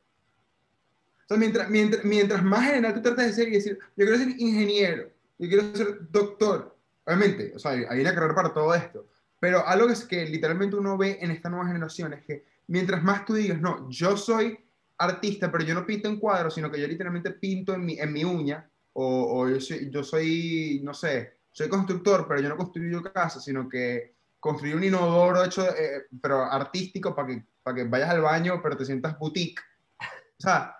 O 1.23 1.27
sea, 1.27 1.37
mientras, 1.37 1.69
mientras, 1.69 2.03
mientras 2.03 2.43
más 2.43 2.65
general 2.65 2.93
tú 2.93 3.01
tratas 3.01 3.27
de 3.27 3.33
ser 3.33 3.47
y 3.49 3.51
decir, 3.51 3.77
yo 3.95 4.05
quiero 4.05 4.17
ser 4.17 4.29
ingeniero, 4.39 5.09
yo 5.37 5.47
quiero 5.47 5.75
ser 5.75 6.11
doctor, 6.11 6.79
Obviamente, 7.09 7.53
o 7.55 7.59
sea, 7.59 7.71
hay 7.71 8.01
una 8.01 8.13
carrera 8.13 8.35
para 8.35 8.53
todo 8.53 8.75
esto. 8.75 9.07
Pero 9.39 9.65
algo 9.65 9.87
que, 9.87 9.93
es 9.93 10.05
que 10.05 10.25
literalmente 10.27 10.75
uno 10.75 10.95
ve 10.95 11.17
en 11.19 11.31
esta 11.31 11.49
nueva 11.49 11.65
generación 11.65 12.13
es 12.13 12.23
que 12.23 12.45
mientras 12.67 13.01
más 13.01 13.25
tú 13.25 13.33
digas, 13.33 13.59
no, 13.59 13.89
yo 13.89 14.15
soy 14.15 14.59
artista, 14.95 15.51
pero 15.51 15.63
yo 15.63 15.73
no 15.73 15.87
pinto 15.87 16.07
en 16.07 16.19
cuadros, 16.19 16.53
sino 16.53 16.69
que 16.69 16.79
yo 16.79 16.87
literalmente 16.87 17.31
pinto 17.31 17.73
en 17.73 17.83
mi, 17.83 17.97
en 17.97 18.13
mi 18.13 18.23
uña, 18.23 18.69
o, 18.93 19.41
o 19.41 19.49
yo, 19.49 19.59
soy, 19.59 19.89
yo 19.89 20.03
soy, 20.03 20.81
no 20.83 20.93
sé, 20.93 21.38
soy 21.59 21.67
constructor, 21.67 22.25
pero 22.25 22.39
yo 22.39 22.47
no 22.47 22.55
construyo 22.55 23.03
casa, 23.03 23.41
sino 23.41 23.67
que 23.67 24.15
construyo 24.39 24.77
un 24.77 24.83
inodoro 24.85 25.43
hecho, 25.43 25.67
eh, 25.75 26.07
pero 26.21 26.41
artístico 26.45 27.13
para 27.13 27.27
que, 27.27 27.45
para 27.61 27.75
que 27.75 27.83
vayas 27.83 28.11
al 28.11 28.21
baño, 28.21 28.61
pero 28.63 28.77
te 28.77 28.85
sientas 28.85 29.19
boutique. 29.19 29.61
O 29.99 30.41
sea, 30.41 30.73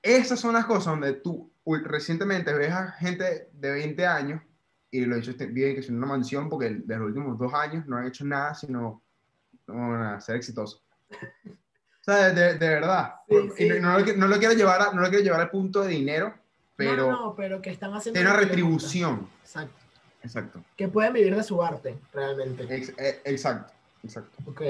esas 0.00 0.38
son 0.38 0.52
las 0.52 0.66
cosas 0.66 0.92
donde 0.92 1.14
tú 1.14 1.52
recientemente 1.82 2.54
ves 2.54 2.70
a 2.70 2.92
gente 2.92 3.48
de 3.52 3.72
20 3.72 4.06
años 4.06 4.40
y 4.88 5.04
lo 5.04 5.16
he 5.16 5.18
hecho 5.18 5.32
bien, 5.36 5.74
que 5.74 5.80
es 5.80 5.90
una 5.90 6.06
mansión, 6.06 6.48
porque 6.48 6.70
de 6.70 6.96
los 6.96 7.08
últimos 7.08 7.36
dos 7.36 7.52
años 7.52 7.84
no 7.86 7.96
han 7.96 8.06
hecho 8.06 8.24
nada 8.24 8.54
sino 8.54 9.02
no, 9.66 10.20
ser 10.20 10.36
exitoso. 10.36 10.80
O 11.10 12.04
sea, 12.04 12.32
de, 12.32 12.54
de 12.54 12.68
verdad. 12.68 13.16
Y 13.26 13.68
no, 13.80 13.98
no, 13.98 14.28
lo, 14.28 14.38
quiero 14.38 14.54
llevar 14.54 14.80
a, 14.80 14.92
no 14.92 15.00
lo 15.00 15.08
quiero 15.08 15.24
llevar 15.24 15.40
al 15.40 15.50
punto 15.50 15.82
de 15.82 15.88
dinero, 15.88 16.32
pero, 16.76 17.10
no, 17.10 17.34
pero 17.36 17.60
que 17.60 17.70
están 17.70 17.92
haciendo 17.94 18.16
tiene 18.16 18.30
una 18.30 18.38
retribución. 18.38 19.28
Exacto. 19.42 19.77
Exacto. 20.28 20.62
Que 20.76 20.88
pueden 20.88 21.14
vivir 21.14 21.34
de 21.34 21.42
su 21.42 21.62
arte, 21.62 21.96
realmente. 22.12 22.66
Eh, 22.70 23.20
exacto. 23.24 23.72
Exacto. 24.04 24.36
Ok. 24.46 24.62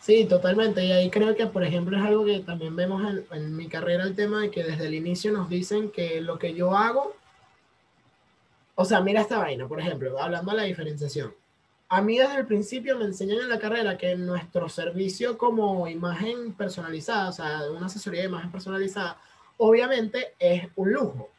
Sí, 0.00 0.24
totalmente. 0.24 0.84
Y 0.84 0.90
ahí 0.90 1.10
creo 1.10 1.34
que, 1.36 1.46
por 1.46 1.62
ejemplo, 1.62 1.96
es 1.96 2.02
algo 2.02 2.24
que 2.24 2.40
también 2.40 2.74
vemos 2.74 3.02
en, 3.08 3.24
en, 3.30 3.56
mi 3.56 3.68
carrera, 3.68 4.02
el 4.02 4.16
tema 4.16 4.40
de 4.40 4.50
que 4.50 4.64
desde 4.64 4.86
el 4.86 4.94
inicio 4.94 5.32
nos 5.32 5.48
dicen 5.48 5.90
que 5.90 6.20
lo 6.20 6.38
que 6.40 6.54
yo 6.54 6.76
hago, 6.76 7.14
o 8.74 8.84
sea, 8.84 9.00
mira 9.00 9.20
esta 9.20 9.38
vaina, 9.38 9.68
por 9.68 9.80
ejemplo, 9.80 10.20
hablando 10.20 10.50
de 10.50 10.56
la 10.56 10.62
diferenciación. 10.64 11.32
A 11.88 12.02
mí 12.02 12.18
desde 12.18 12.38
el 12.38 12.46
principio 12.46 12.98
me 12.98 13.04
enseñan 13.04 13.38
en 13.38 13.48
la 13.48 13.60
carrera 13.60 13.96
que 13.96 14.16
nuestro 14.16 14.68
servicio 14.68 15.38
como 15.38 15.86
imagen 15.86 16.52
personalizada, 16.52 17.28
o 17.28 17.32
sea, 17.32 17.70
una 17.70 17.86
asesoría 17.86 18.22
de 18.22 18.26
imagen 18.26 18.50
personalizada, 18.50 19.18
obviamente 19.56 20.34
es 20.40 20.68
un 20.74 20.92
lujo. 20.92 21.30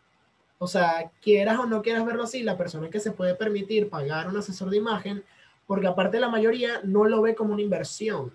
O 0.60 0.68
sea, 0.68 1.12
quieras 1.22 1.60
o 1.60 1.66
no 1.66 1.82
quieras 1.82 2.06
verlo 2.06 2.24
así, 2.24 2.44
la 2.44 2.58
persona 2.58 2.90
que 2.90 3.00
se 3.00 3.12
puede 3.12 3.36
permitir 3.36 3.90
pagar 3.90 4.28
un 4.28 4.38
asesor 4.38 4.70
de 4.70 4.78
imagen, 4.78 5.24
porque 5.66 5.88
aparte 5.88 6.20
la 6.20 6.30
mayoría 6.30 6.82
no 6.84 7.06
lo 7.06 7.22
ve 7.22 7.36
como 7.36 7.54
una 7.54 7.62
inversión. 7.62 8.34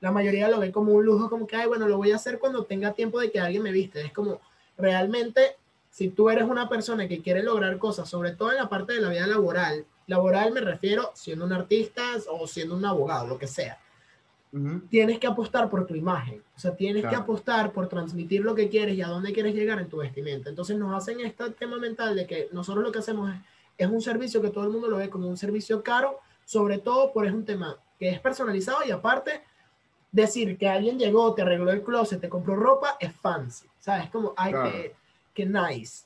La 0.00 0.10
mayoría 0.10 0.48
lo 0.48 0.58
ve 0.58 0.72
como 0.72 0.92
un 0.92 1.04
lujo, 1.04 1.30
como 1.30 1.46
que, 1.46 1.56
ay, 1.56 1.68
bueno, 1.68 1.86
lo 1.86 1.96
voy 1.96 2.10
a 2.10 2.16
hacer 2.16 2.38
cuando 2.38 2.64
tenga 2.64 2.92
tiempo 2.92 3.20
de 3.20 3.30
que 3.30 3.38
alguien 3.38 3.62
me 3.62 3.70
viste. 3.70 4.00
Es 4.00 4.12
como, 4.12 4.40
realmente, 4.76 5.56
si 5.90 6.08
tú 6.08 6.30
eres 6.30 6.44
una 6.44 6.68
persona 6.68 7.06
que 7.06 7.22
quiere 7.22 7.42
lograr 7.42 7.78
cosas, 7.78 8.08
sobre 8.08 8.32
todo 8.32 8.50
en 8.50 8.56
la 8.56 8.68
parte 8.68 8.94
de 8.94 9.00
la 9.00 9.10
vida 9.10 9.26
laboral, 9.26 9.84
laboral 10.08 10.52
me 10.52 10.60
refiero 10.60 11.12
siendo 11.14 11.44
un 11.44 11.52
artista 11.52 12.02
o 12.28 12.46
siendo 12.48 12.74
un 12.74 12.84
abogado, 12.84 13.28
lo 13.28 13.38
que 13.38 13.46
sea 13.46 13.78
tienes 14.90 15.18
que 15.18 15.26
apostar 15.26 15.70
por 15.70 15.86
tu 15.86 15.94
imagen. 15.94 16.42
O 16.54 16.60
sea, 16.60 16.76
tienes 16.76 17.06
que 17.06 17.14
apostar 17.14 17.72
por 17.72 17.88
transmitir 17.88 18.42
lo 18.42 18.54
que 18.54 18.68
quieres 18.68 18.96
y 18.96 19.02
a 19.02 19.08
dónde 19.08 19.32
quieres 19.32 19.54
llegar 19.54 19.78
en 19.78 19.88
tu 19.88 19.98
vestimenta. 19.98 20.50
Entonces 20.50 20.76
nos 20.76 20.94
hacen 20.94 21.20
este 21.20 21.50
tema 21.50 21.78
mental 21.78 22.14
de 22.14 22.26
que 22.26 22.48
nosotros 22.52 22.84
lo 22.84 22.92
que 22.92 22.98
hacemos 22.98 23.32
es, 23.34 23.40
es 23.78 23.88
un 23.88 24.02
servicio 24.02 24.42
que 24.42 24.50
todo 24.50 24.64
el 24.64 24.70
mundo 24.70 24.88
lo 24.88 24.98
ve 24.98 25.08
como 25.08 25.26
un 25.26 25.36
servicio 25.36 25.82
caro, 25.82 26.18
sobre 26.44 26.78
todo 26.78 27.12
por 27.12 27.26
es 27.26 27.32
un 27.32 27.44
tema 27.44 27.76
que 27.98 28.10
es 28.10 28.20
personalizado 28.20 28.80
y 28.86 28.90
aparte 28.90 29.42
decir 30.10 30.58
que 30.58 30.68
alguien 30.68 30.98
llegó, 30.98 31.34
te 31.34 31.42
arregló 31.42 31.70
el 31.70 31.82
closet, 31.82 32.20
te 32.20 32.28
compró 32.28 32.54
ropa, 32.54 32.96
es 33.00 33.12
fancy. 33.12 33.66
¿Sabes? 33.80 34.10
Como, 34.10 34.34
ay, 34.36 34.52
que, 34.52 34.94
que 35.34 35.46
nice. 35.46 36.04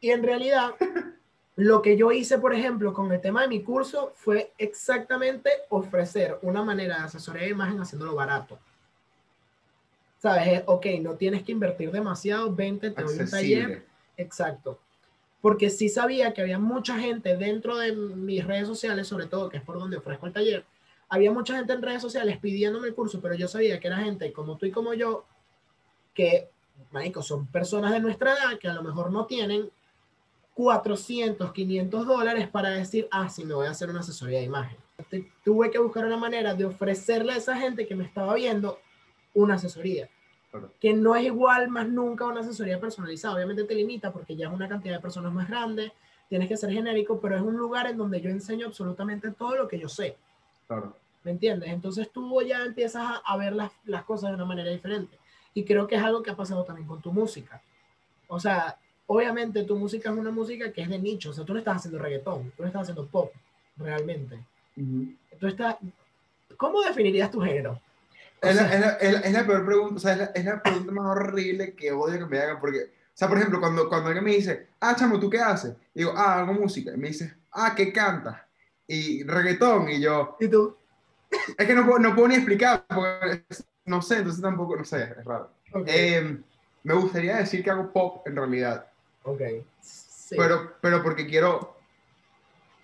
Y 0.00 0.10
en 0.10 0.22
realidad 0.22 0.74
Lo 1.56 1.82
que 1.82 1.96
yo 1.96 2.10
hice, 2.10 2.38
por 2.38 2.52
ejemplo, 2.52 2.92
con 2.92 3.12
el 3.12 3.20
tema 3.20 3.42
de 3.42 3.48
mi 3.48 3.62
curso 3.62 4.12
fue 4.16 4.52
exactamente 4.58 5.50
ofrecer 5.68 6.38
una 6.42 6.64
manera 6.64 6.98
de 6.98 7.04
asesoría 7.04 7.42
de 7.42 7.50
imagen 7.50 7.80
haciéndolo 7.80 8.14
barato. 8.14 8.58
¿Sabes? 10.18 10.62
Ok, 10.66 10.86
no 11.00 11.14
tienes 11.14 11.44
que 11.44 11.52
invertir 11.52 11.92
demasiado, 11.92 12.52
20, 12.52 12.90
te 12.90 13.02
doy 13.02 13.18
un 13.18 13.30
taller. 13.30 13.84
Exacto. 14.16 14.80
Porque 15.40 15.70
sí 15.70 15.88
sabía 15.88 16.32
que 16.32 16.40
había 16.40 16.58
mucha 16.58 16.98
gente 16.98 17.36
dentro 17.36 17.76
de 17.76 17.92
mis 17.92 18.44
redes 18.44 18.66
sociales, 18.66 19.06
sobre 19.06 19.26
todo, 19.26 19.48
que 19.48 19.58
es 19.58 19.62
por 19.62 19.78
donde 19.78 19.98
ofrezco 19.98 20.26
el 20.26 20.32
taller, 20.32 20.64
había 21.08 21.30
mucha 21.30 21.54
gente 21.56 21.72
en 21.72 21.82
redes 21.82 22.02
sociales 22.02 22.38
pidiéndome 22.38 22.88
el 22.88 22.94
curso, 22.94 23.20
pero 23.20 23.34
yo 23.34 23.46
sabía 23.46 23.78
que 23.78 23.86
era 23.86 23.98
gente 23.98 24.32
como 24.32 24.56
tú 24.56 24.66
y 24.66 24.72
como 24.72 24.94
yo, 24.94 25.24
que, 26.14 26.48
marico, 26.90 27.22
son 27.22 27.46
personas 27.46 27.92
de 27.92 28.00
nuestra 28.00 28.32
edad 28.32 28.58
que 28.58 28.68
a 28.68 28.74
lo 28.74 28.82
mejor 28.82 29.12
no 29.12 29.26
tienen 29.26 29.70
400, 30.54 31.52
500 31.52 32.06
dólares 32.06 32.48
para 32.48 32.70
decir, 32.70 33.08
ah, 33.10 33.28
sí, 33.28 33.44
me 33.44 33.54
voy 33.54 33.66
a 33.66 33.70
hacer 33.70 33.90
una 33.90 34.00
asesoría 34.00 34.38
de 34.38 34.44
imagen. 34.44 34.78
Tuve 35.44 35.70
que 35.70 35.78
buscar 35.78 36.04
una 36.04 36.16
manera 36.16 36.54
de 36.54 36.64
ofrecerle 36.64 37.32
a 37.32 37.36
esa 37.36 37.56
gente 37.56 37.86
que 37.86 37.96
me 37.96 38.04
estaba 38.04 38.34
viendo 38.34 38.78
una 39.34 39.54
asesoría. 39.54 40.08
Que 40.80 40.92
no 40.92 41.16
es 41.16 41.24
igual 41.24 41.68
más 41.68 41.88
nunca 41.88 42.26
una 42.26 42.40
asesoría 42.40 42.78
personalizada. 42.78 43.34
Obviamente 43.34 43.64
te 43.64 43.74
limita 43.74 44.12
porque 44.12 44.36
ya 44.36 44.46
es 44.46 44.52
una 44.52 44.68
cantidad 44.68 44.94
de 44.94 45.00
personas 45.00 45.32
más 45.32 45.48
grande, 45.48 45.92
tienes 46.28 46.48
que 46.48 46.56
ser 46.56 46.70
genérico, 46.70 47.20
pero 47.20 47.34
es 47.34 47.42
un 47.42 47.56
lugar 47.56 47.88
en 47.88 47.98
donde 47.98 48.20
yo 48.20 48.30
enseño 48.30 48.68
absolutamente 48.68 49.32
todo 49.32 49.56
lo 49.56 49.66
que 49.66 49.80
yo 49.80 49.88
sé. 49.88 50.16
Claro. 50.68 50.96
¿Me 51.24 51.32
entiendes? 51.32 51.70
Entonces 51.70 52.10
tú 52.12 52.40
ya 52.42 52.64
empiezas 52.64 53.02
a, 53.02 53.16
a 53.16 53.36
ver 53.36 53.54
las, 53.54 53.72
las 53.84 54.04
cosas 54.04 54.30
de 54.30 54.36
una 54.36 54.44
manera 54.44 54.70
diferente. 54.70 55.18
Y 55.54 55.64
creo 55.64 55.88
que 55.88 55.96
es 55.96 56.02
algo 56.02 56.22
que 56.22 56.30
ha 56.30 56.36
pasado 56.36 56.62
también 56.64 56.86
con 56.86 57.00
tu 57.02 57.12
música. 57.12 57.60
O 58.28 58.38
sea, 58.38 58.78
obviamente 59.06 59.64
tu 59.64 59.76
música 59.76 60.10
es 60.10 60.16
una 60.16 60.30
música 60.30 60.72
que 60.72 60.82
es 60.82 60.88
de 60.88 60.98
nicho, 60.98 61.30
o 61.30 61.32
sea, 61.32 61.44
tú 61.44 61.52
no 61.52 61.58
estás 61.58 61.76
haciendo 61.76 61.98
reggaetón, 61.98 62.52
tú 62.56 62.62
no 62.62 62.66
estás 62.66 62.82
haciendo 62.82 63.06
pop, 63.06 63.32
realmente. 63.76 64.38
Tú 65.38 65.46
estás, 65.46 65.76
¿Cómo 66.56 66.82
definirías 66.82 67.30
tu 67.30 67.40
género? 67.40 67.80
Es 68.40 68.56
la, 68.56 68.90
es, 69.00 69.32
la, 69.32 69.46
peor 69.46 69.64
pregunta, 69.64 69.94
o 69.94 69.98
sea, 69.98 70.30
es 70.34 70.44
la, 70.44 70.62
pregunta 70.62 70.92
más 70.92 71.06
horrible 71.06 71.74
que 71.74 71.92
odio 71.92 72.18
que 72.18 72.26
me 72.26 72.38
hagan, 72.38 72.60
porque, 72.60 72.78
o 72.82 73.12
sea, 73.14 73.28
por 73.28 73.38
ejemplo, 73.38 73.58
cuando, 73.58 73.88
cuando 73.88 74.08
alguien 74.08 74.24
me 74.24 74.34
dice, 74.34 74.68
ah, 74.80 74.94
chamo, 74.94 75.18
¿tú 75.18 75.30
qué 75.30 75.38
haces? 75.38 75.74
digo, 75.94 76.12
ah, 76.14 76.40
hago 76.40 76.52
música, 76.52 76.92
y 76.94 76.98
me 76.98 77.08
dice, 77.08 77.34
ah, 77.52 77.74
¿qué 77.74 77.92
cantas? 77.92 78.36
Y 78.86 79.24
reggaetón, 79.24 79.88
y 79.88 80.00
yo... 80.00 80.36
¿Y 80.40 80.48
tú? 80.48 80.76
Es 81.56 81.66
que 81.66 81.74
no, 81.74 81.86
puedo, 81.86 81.98
no 81.98 82.14
puedo 82.14 82.28
ni 82.28 82.34
explicar, 82.34 82.84
porque 82.86 83.44
no 83.86 84.02
sé, 84.02 84.18
entonces 84.18 84.42
tampoco, 84.42 84.76
no 84.76 84.84
sé, 84.84 85.02
es 85.18 85.24
raro. 85.24 85.50
Eh, 85.86 86.38
me 86.82 86.94
gustaría 86.94 87.36
decir 87.36 87.64
que 87.64 87.70
hago 87.70 87.90
pop 87.90 88.26
en 88.26 88.36
realidad, 88.36 88.86
Ok. 89.24 89.40
Pero, 90.30 90.76
pero 90.80 91.02
porque 91.02 91.26
quiero, 91.26 91.76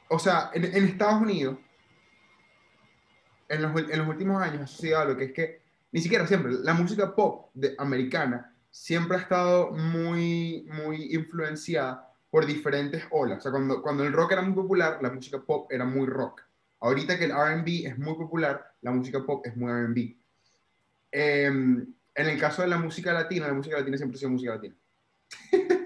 o 0.08 0.18
sea, 0.18 0.50
en, 0.52 0.64
Estados 0.64 1.22
Unidos, 1.22 1.56
en 3.48 3.62
los, 3.62 3.80
en 3.90 3.98
los, 3.98 4.08
últimos 4.08 4.42
años 4.42 4.62
ha 4.62 4.66
sucedido 4.66 4.98
algo 4.98 5.16
que 5.16 5.24
es 5.24 5.32
que, 5.32 5.60
ni 5.92 6.00
siquiera 6.00 6.26
siempre, 6.26 6.52
la 6.62 6.74
música 6.74 7.14
pop 7.14 7.50
de, 7.54 7.74
americana 7.78 8.54
siempre 8.70 9.16
ha 9.16 9.20
estado 9.20 9.72
muy, 9.72 10.66
muy 10.70 11.14
influenciada 11.14 12.08
por 12.30 12.46
diferentes 12.46 13.04
olas. 13.10 13.38
O 13.38 13.40
sea, 13.42 13.50
cuando, 13.50 13.82
cuando 13.82 14.04
el 14.04 14.12
rock 14.12 14.32
era 14.32 14.42
muy 14.42 14.54
popular, 14.54 14.98
la 15.02 15.10
música 15.10 15.40
pop 15.40 15.70
era 15.72 15.84
muy 15.84 16.06
rock. 16.06 16.42
Ahorita 16.80 17.18
que 17.18 17.24
el 17.24 17.32
RB 17.32 17.86
es 17.86 17.98
muy 17.98 18.14
popular, 18.14 18.74
la 18.82 18.92
música 18.92 19.24
pop 19.24 19.44
es 19.46 19.56
muy 19.56 19.70
RB. 19.70 20.16
Em, 21.12 21.94
en 22.14 22.26
el 22.26 22.38
caso 22.38 22.62
de 22.62 22.68
la 22.68 22.78
música 22.78 23.12
latina, 23.12 23.48
la 23.48 23.54
música 23.54 23.76
latina 23.76 23.96
siempre 23.96 24.16
ha 24.16 24.18
sido 24.18 24.30
música 24.30 24.54
latina. 24.54 24.74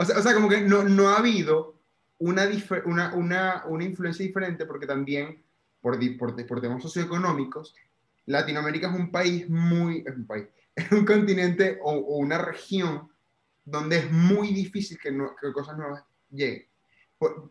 O 0.00 0.04
sea, 0.06 0.18
o 0.18 0.22
sea 0.22 0.32
como 0.32 0.48
que 0.48 0.62
no, 0.62 0.82
no 0.82 1.10
ha 1.10 1.18
habido 1.18 1.78
una, 2.16 2.48
una, 2.86 3.14
una, 3.14 3.64
una, 3.66 3.84
influencia 3.84 4.24
diferente 4.24 4.64
porque 4.64 4.86
también, 4.86 5.44
por, 5.82 5.98
por, 6.16 6.60
temas 6.62 6.82
socioeconómicos, 6.82 7.74
Latinoamérica 8.24 8.88
es 8.88 8.98
un 8.98 9.10
país 9.10 9.46
muy, 9.50 10.02
es 10.06 10.16
un 10.16 10.26
país, 10.26 10.46
es 10.74 10.90
un 10.90 11.04
continente 11.04 11.78
o, 11.82 11.92
una 12.16 12.38
región 12.38 13.10
donde 13.62 13.98
es 13.98 14.10
muy 14.10 14.54
difícil 14.54 14.98
que, 14.98 15.10
que 15.10 15.52
cosas 15.52 15.76
nuevas 15.76 16.02
lleguen. 16.30 16.66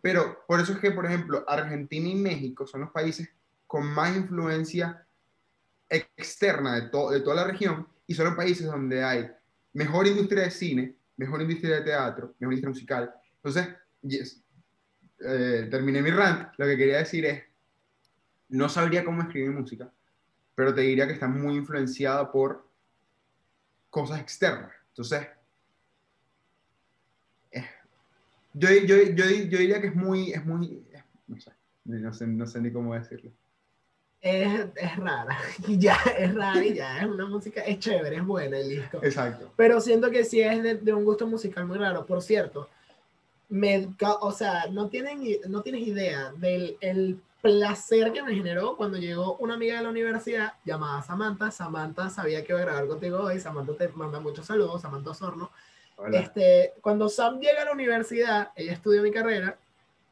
pero 0.02 0.44
por 0.48 0.58
eso 0.58 0.72
es 0.72 0.80
que, 0.80 0.90
por 0.90 1.06
ejemplo, 1.06 1.44
Argentina 1.46 2.08
y 2.08 2.16
México 2.16 2.66
son 2.66 2.80
los 2.80 2.90
países 2.90 3.28
con 3.68 3.86
más 3.86 4.16
influencia 4.16 5.06
externa 5.88 6.74
de, 6.74 6.80
de 6.80 6.90
toda 7.20 7.36
la 7.36 7.44
región 7.44 7.86
y 8.08 8.14
son 8.14 8.26
los 8.26 8.34
países 8.34 8.66
donde 8.66 9.04
hay 9.04 9.30
mejor 9.72 10.08
industria 10.08 10.42
de 10.42 10.50
cine, 10.50 10.99
mejor 11.20 11.42
industria 11.42 11.76
de 11.76 11.82
teatro, 11.82 12.34
mejor 12.38 12.54
industria 12.54 12.70
musical. 12.70 13.14
Entonces, 13.36 13.68
yes, 14.00 14.42
eh, 15.20 15.68
terminé 15.70 16.00
mi 16.00 16.10
rant. 16.10 16.48
Lo 16.56 16.64
que 16.64 16.78
quería 16.78 16.98
decir 16.98 17.26
es, 17.26 17.42
no 18.48 18.68
sabría 18.70 19.04
cómo 19.04 19.20
escribir 19.20 19.50
música, 19.50 19.92
pero 20.54 20.74
te 20.74 20.80
diría 20.80 21.06
que 21.06 21.12
está 21.12 21.28
muy 21.28 21.56
influenciada 21.56 22.32
por 22.32 22.66
cosas 23.90 24.18
externas. 24.20 24.72
Entonces, 24.88 25.28
eh, 27.52 27.66
yo, 28.54 28.70
yo, 28.70 28.96
yo, 28.96 29.24
yo, 29.24 29.58
diría 29.58 29.80
que 29.80 29.88
es 29.88 29.94
muy, 29.94 30.32
es 30.32 30.44
muy, 30.44 30.82
no 31.26 31.38
sé, 31.38 31.52
no 31.84 32.14
sé, 32.14 32.26
no 32.26 32.46
sé 32.46 32.60
ni 32.62 32.72
cómo 32.72 32.94
decirlo 32.94 33.30
es, 34.20 34.66
es, 34.76 34.96
rara, 34.96 35.38
y 35.66 35.78
ya 35.78 35.96
es 36.18 36.34
rara 36.34 36.64
y 36.64 36.74
ya 36.74 36.98
es 36.98 37.06
una 37.06 37.26
música, 37.26 37.62
es 37.62 37.78
chévere, 37.78 38.16
es 38.16 38.24
buena 38.24 38.58
el 38.58 38.68
disco. 38.68 39.00
Exacto. 39.02 39.50
Pero 39.56 39.80
siento 39.80 40.10
que 40.10 40.24
sí 40.24 40.40
es 40.40 40.62
de, 40.62 40.74
de 40.74 40.92
un 40.92 41.04
gusto 41.04 41.26
musical 41.26 41.66
muy 41.66 41.78
raro. 41.78 42.04
Por 42.04 42.22
cierto, 42.22 42.68
me, 43.48 43.88
o 44.20 44.32
sea, 44.32 44.66
no, 44.70 44.88
tienen, 44.88 45.22
no 45.48 45.62
tienes 45.62 45.86
idea 45.86 46.32
del 46.36 46.76
el 46.80 47.20
placer 47.42 48.12
que 48.12 48.22
me 48.22 48.34
generó 48.34 48.76
cuando 48.76 48.98
llegó 48.98 49.36
una 49.36 49.54
amiga 49.54 49.76
de 49.78 49.82
la 49.82 49.88
universidad 49.88 50.52
llamada 50.64 51.02
Samantha. 51.02 51.50
Samantha 51.50 52.10
sabía 52.10 52.44
que 52.44 52.52
iba 52.52 52.60
a 52.60 52.64
grabar 52.64 52.86
contigo 52.86 53.20
hoy. 53.20 53.40
Samantha 53.40 53.74
te 53.74 53.88
manda 53.88 54.20
muchos 54.20 54.46
saludos, 54.46 54.82
Samantha 54.82 55.10
Osorno. 55.10 55.50
Este, 56.12 56.74
cuando 56.80 57.08
Sam 57.08 57.40
llega 57.40 57.62
a 57.62 57.66
la 57.66 57.72
universidad, 57.72 58.52
ella 58.56 58.72
estudia 58.72 59.02
mi 59.02 59.10
carrera, 59.10 59.58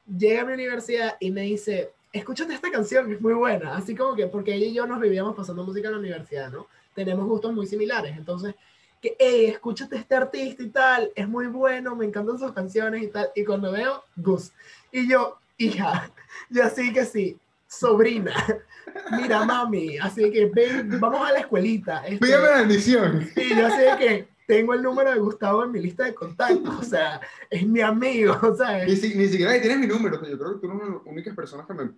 llega 0.06 0.42
a 0.42 0.44
mi 0.44 0.52
universidad 0.52 1.16
y 1.18 1.30
me 1.30 1.42
dice, 1.42 1.92
escúchate 2.12 2.54
esta 2.54 2.70
canción, 2.70 3.12
es 3.12 3.20
muy 3.20 3.34
buena. 3.34 3.76
Así 3.76 3.94
como 3.94 4.14
que, 4.14 4.26
porque 4.26 4.54
ella 4.54 4.66
y 4.66 4.74
yo 4.74 4.86
nos 4.86 5.00
vivíamos 5.00 5.34
pasando 5.34 5.64
música 5.64 5.88
en 5.88 5.94
la 5.94 6.00
universidad, 6.00 6.50
¿no? 6.50 6.66
Tenemos 6.94 7.26
gustos 7.26 7.52
muy 7.52 7.66
similares. 7.66 8.16
Entonces, 8.16 8.54
que, 9.00 9.16
hey, 9.18 9.46
escúchate 9.46 9.96
este 9.96 10.14
artista 10.14 10.62
y 10.62 10.68
tal, 10.68 11.12
es 11.14 11.28
muy 11.28 11.46
bueno, 11.46 11.94
me 11.94 12.06
encantan 12.06 12.38
sus 12.38 12.52
canciones 12.52 13.02
y 13.02 13.08
tal. 13.08 13.30
Y 13.34 13.44
cuando 13.44 13.72
veo, 13.72 14.02
Gus. 14.16 14.52
Y 14.90 15.08
yo, 15.08 15.38
hija, 15.56 16.10
ya 16.50 16.70
sí 16.70 16.92
que 16.92 17.04
sí, 17.04 17.38
sobrina. 17.66 18.32
Mira, 19.12 19.44
mami, 19.44 19.98
así 19.98 20.30
que 20.30 20.46
ven, 20.46 20.98
vamos 20.98 21.28
a 21.28 21.32
la 21.32 21.40
escuelita. 21.40 22.06
Este, 22.06 22.26
Pídame 22.26 22.48
la 22.48 22.58
bendición. 22.58 23.30
Y 23.36 23.54
yo 23.54 23.70
sé 23.70 23.96
que 23.98 24.28
tengo 24.48 24.72
el 24.72 24.82
número 24.82 25.12
de 25.12 25.18
Gustavo 25.18 25.62
en 25.62 25.72
mi 25.72 25.78
lista 25.78 26.04
de 26.04 26.14
contactos, 26.14 26.74
o 26.74 26.82
sea, 26.82 27.20
es 27.50 27.66
mi 27.66 27.82
amigo, 27.82 28.34
¿sabes? 28.56 28.86
Ni, 28.86 29.14
ni 29.14 29.28
siquiera 29.28 29.60
tienes 29.60 29.78
mi 29.78 29.86
número, 29.86 30.16
yo 30.26 30.38
creo 30.38 30.54
que 30.54 30.60
tú 30.60 30.66
eres 30.66 30.80
una 30.80 30.84
de 30.86 30.90
las 30.90 31.02
únicas 31.04 31.36
personas 31.36 31.66
que 31.66 31.74
me... 31.74 31.90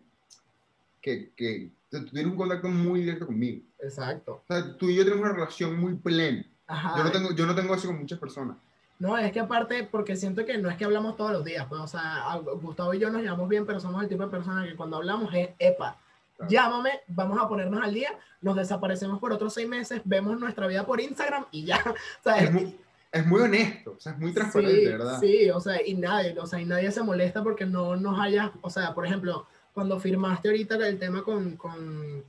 que, 1.00 1.30
que 1.36 1.70
tú 1.88 2.06
tienes 2.06 2.26
un 2.26 2.36
contacto 2.36 2.68
muy 2.68 3.00
directo 3.00 3.26
conmigo. 3.26 3.62
Exacto. 3.78 4.42
O 4.42 4.52
sea, 4.52 4.76
tú 4.76 4.90
y 4.90 4.96
yo 4.96 5.04
tenemos 5.04 5.24
una 5.24 5.32
relación 5.32 5.78
muy 5.78 5.94
plena. 5.94 6.44
Ajá. 6.66 6.98
Yo 6.98 7.04
no 7.04 7.12
tengo, 7.12 7.32
yo 7.36 7.46
no 7.46 7.54
tengo 7.54 7.72
eso 7.72 7.86
con 7.86 8.00
muchas 8.00 8.18
personas. 8.18 8.56
No, 8.98 9.16
es 9.16 9.30
que 9.30 9.38
aparte, 9.38 9.84
porque 9.84 10.16
siento 10.16 10.44
que 10.44 10.58
no 10.58 10.68
es 10.68 10.76
que 10.76 10.84
hablamos 10.84 11.16
todos 11.16 11.30
los 11.30 11.44
días, 11.44 11.66
pues, 11.68 11.80
o 11.80 11.86
sea, 11.86 12.36
Gustavo 12.60 12.92
y 12.94 12.98
yo 12.98 13.10
nos 13.10 13.22
llevamos 13.22 13.48
bien, 13.48 13.64
pero 13.64 13.78
somos 13.78 14.02
el 14.02 14.08
tipo 14.08 14.24
de 14.24 14.28
personas 14.28 14.68
que 14.68 14.74
cuando 14.74 14.96
hablamos 14.96 15.32
es, 15.32 15.50
epa, 15.60 15.98
Claro. 16.40 16.50
llámame, 16.50 17.00
vamos 17.08 17.38
a 17.38 17.46
ponernos 17.48 17.82
al 17.82 17.92
día, 17.92 18.10
nos 18.40 18.56
desaparecemos 18.56 19.18
por 19.18 19.32
otros 19.32 19.52
seis 19.52 19.68
meses, 19.68 20.00
vemos 20.04 20.38
nuestra 20.40 20.66
vida 20.66 20.86
por 20.86 21.00
Instagram 21.00 21.44
y 21.50 21.64
ya, 21.66 21.76
o 21.86 22.22
sea, 22.24 22.38
Es 22.38 22.52
muy, 22.52 22.78
es 23.12 23.26
muy 23.26 23.40
honesto, 23.42 23.94
o 23.96 24.00
sea, 24.00 24.12
es 24.12 24.18
muy 24.18 24.32
transparente, 24.32 24.80
sí, 24.80 24.86
¿verdad? 24.86 25.20
Sí, 25.20 25.50
o 25.50 25.60
sea, 25.60 25.86
y 25.86 25.94
nadie, 25.94 26.34
o 26.38 26.46
sea, 26.46 26.60
y 26.60 26.64
nadie 26.64 26.90
se 26.90 27.02
molesta 27.02 27.42
porque 27.42 27.66
no 27.66 27.94
nos 27.96 28.18
haya, 28.18 28.52
o 28.62 28.70
sea, 28.70 28.94
por 28.94 29.04
ejemplo, 29.04 29.46
cuando 29.74 30.00
firmaste 30.00 30.48
ahorita 30.48 30.76
el 30.88 30.98
tema 30.98 31.22
con, 31.22 31.56
con, 31.56 32.24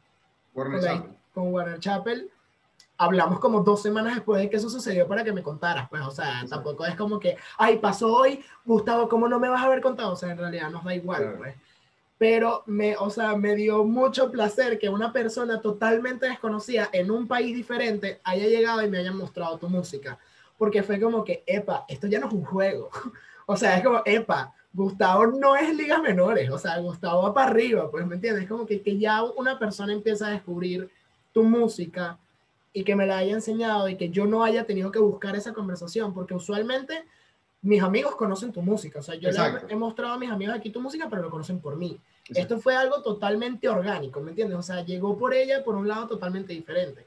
Warner 0.53 0.79
con, 0.79 0.87
Chappell. 0.89 1.11
con 1.33 1.53
Warner 1.53 1.79
Chappell, 1.79 2.29
hablamos 2.97 3.39
como 3.39 3.61
dos 3.61 3.81
semanas 3.81 4.15
después 4.15 4.41
de 4.41 4.49
que 4.49 4.57
eso 4.57 4.69
sucedió 4.69 5.07
para 5.07 5.23
que 5.23 5.31
me 5.33 5.41
contaras, 5.41 5.87
pues, 5.89 6.01
o 6.03 6.11
sea, 6.11 6.41
Exacto. 6.41 6.49
tampoco 6.55 6.85
es 6.85 6.95
como 6.95 7.19
que, 7.19 7.37
ay, 7.57 7.77
pasó 7.77 8.13
hoy, 8.13 8.43
Gustavo, 8.65 9.07
¿cómo 9.07 9.27
no 9.27 9.39
me 9.39 9.49
vas 9.49 9.61
a 9.61 9.65
haber 9.65 9.81
contado? 9.81 10.11
O 10.11 10.15
sea, 10.15 10.31
en 10.31 10.37
realidad 10.37 10.69
nos 10.69 10.83
da 10.83 10.93
igual, 10.93 11.21
Claro. 11.21 11.37
pues. 11.39 11.55
Pero 12.21 12.61
me, 12.67 12.95
o 12.97 13.09
sea, 13.09 13.35
me 13.35 13.55
dio 13.55 13.83
mucho 13.83 14.29
placer 14.29 14.77
que 14.77 14.89
una 14.89 15.11
persona 15.11 15.59
totalmente 15.59 16.27
desconocida 16.27 16.87
en 16.93 17.09
un 17.09 17.27
país 17.27 17.55
diferente 17.55 18.21
haya 18.23 18.45
llegado 18.45 18.83
y 18.83 18.89
me 18.91 18.99
haya 18.99 19.11
mostrado 19.11 19.57
tu 19.57 19.67
música. 19.67 20.19
Porque 20.55 20.83
fue 20.83 21.01
como 21.01 21.23
que, 21.23 21.43
epa, 21.47 21.83
esto 21.87 22.05
ya 22.05 22.19
no 22.19 22.27
es 22.27 22.33
un 22.33 22.45
juego. 22.45 22.91
O 23.47 23.57
sea, 23.57 23.75
es 23.75 23.83
como, 23.83 24.03
epa, 24.05 24.53
Gustavo 24.71 25.25
no 25.25 25.55
es 25.55 25.75
ligas 25.75 25.99
menores. 25.99 26.51
O 26.51 26.59
sea, 26.59 26.77
Gustavo 26.77 27.23
va 27.23 27.33
para 27.33 27.49
arriba, 27.49 27.89
pues, 27.89 28.05
¿me 28.05 28.15
entiendes? 28.15 28.47
Como 28.47 28.67
que, 28.67 28.83
que 28.83 28.99
ya 28.99 29.23
una 29.23 29.57
persona 29.57 29.91
empieza 29.91 30.27
a 30.27 30.29
descubrir 30.29 30.91
tu 31.33 31.43
música 31.43 32.19
y 32.71 32.83
que 32.83 32.95
me 32.95 33.07
la 33.07 33.17
haya 33.17 33.33
enseñado 33.33 33.89
y 33.89 33.97
que 33.97 34.11
yo 34.11 34.27
no 34.27 34.43
haya 34.43 34.63
tenido 34.65 34.91
que 34.91 34.99
buscar 34.99 35.35
esa 35.35 35.53
conversación. 35.53 36.13
Porque 36.13 36.35
usualmente 36.35 37.03
mis 37.63 37.81
amigos 37.81 38.15
conocen 38.15 38.51
tu 38.51 38.61
música. 38.61 38.99
O 38.99 39.03
sea, 39.03 39.15
yo 39.15 39.31
le 39.31 39.39
he 39.69 39.75
mostrado 39.75 40.13
a 40.13 40.19
mis 40.19 40.29
amigos 40.29 40.55
aquí 40.55 40.69
tu 40.69 40.79
música, 40.79 41.07
pero 41.09 41.23
lo 41.23 41.31
conocen 41.31 41.59
por 41.59 41.75
mí. 41.75 41.99
Esto 42.29 42.59
fue 42.59 42.75
algo 42.75 43.01
totalmente 43.01 43.67
orgánico, 43.67 44.21
¿me 44.21 44.29
entiendes? 44.29 44.57
O 44.57 44.63
sea, 44.63 44.85
llegó 44.85 45.17
por 45.17 45.33
ella 45.33 45.63
por 45.63 45.75
un 45.75 45.87
lado 45.87 46.07
totalmente 46.07 46.53
diferente. 46.53 47.05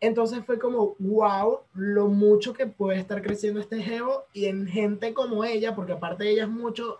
Entonces 0.00 0.44
fue 0.44 0.58
como, 0.58 0.96
wow, 0.98 1.60
lo 1.74 2.08
mucho 2.08 2.52
que 2.52 2.66
puede 2.66 2.98
estar 2.98 3.22
creciendo 3.22 3.60
este 3.60 3.82
geo 3.82 4.26
y 4.32 4.46
en 4.46 4.66
gente 4.66 5.14
como 5.14 5.44
ella, 5.44 5.74
porque 5.74 5.92
aparte 5.92 6.28
ella 6.28 6.44
es 6.44 6.48
mucho, 6.50 6.98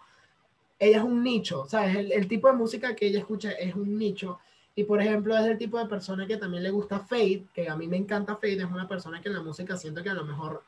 ella 0.78 0.98
es 0.98 1.04
un 1.04 1.22
nicho, 1.22 1.66
¿sabes? 1.68 1.96
El, 1.96 2.12
el 2.12 2.28
tipo 2.28 2.48
de 2.48 2.54
música 2.54 2.96
que 2.96 3.06
ella 3.06 3.18
escucha 3.18 3.52
es 3.52 3.74
un 3.74 3.98
nicho. 3.98 4.38
Y 4.74 4.84
por 4.84 5.00
ejemplo, 5.00 5.36
es 5.36 5.44
el 5.44 5.58
tipo 5.58 5.78
de 5.78 5.86
persona 5.86 6.26
que 6.26 6.36
también 6.36 6.62
le 6.62 6.70
gusta 6.70 6.98
Fade, 6.98 7.44
que 7.54 7.68
a 7.68 7.76
mí 7.76 7.86
me 7.86 7.96
encanta 7.96 8.36
Fade, 8.36 8.56
es 8.56 8.64
una 8.64 8.88
persona 8.88 9.20
que 9.20 9.28
en 9.28 9.34
la 9.34 9.42
música 9.42 9.76
siento 9.76 10.02
que 10.02 10.10
a 10.10 10.14
lo 10.14 10.24
mejor... 10.24 10.62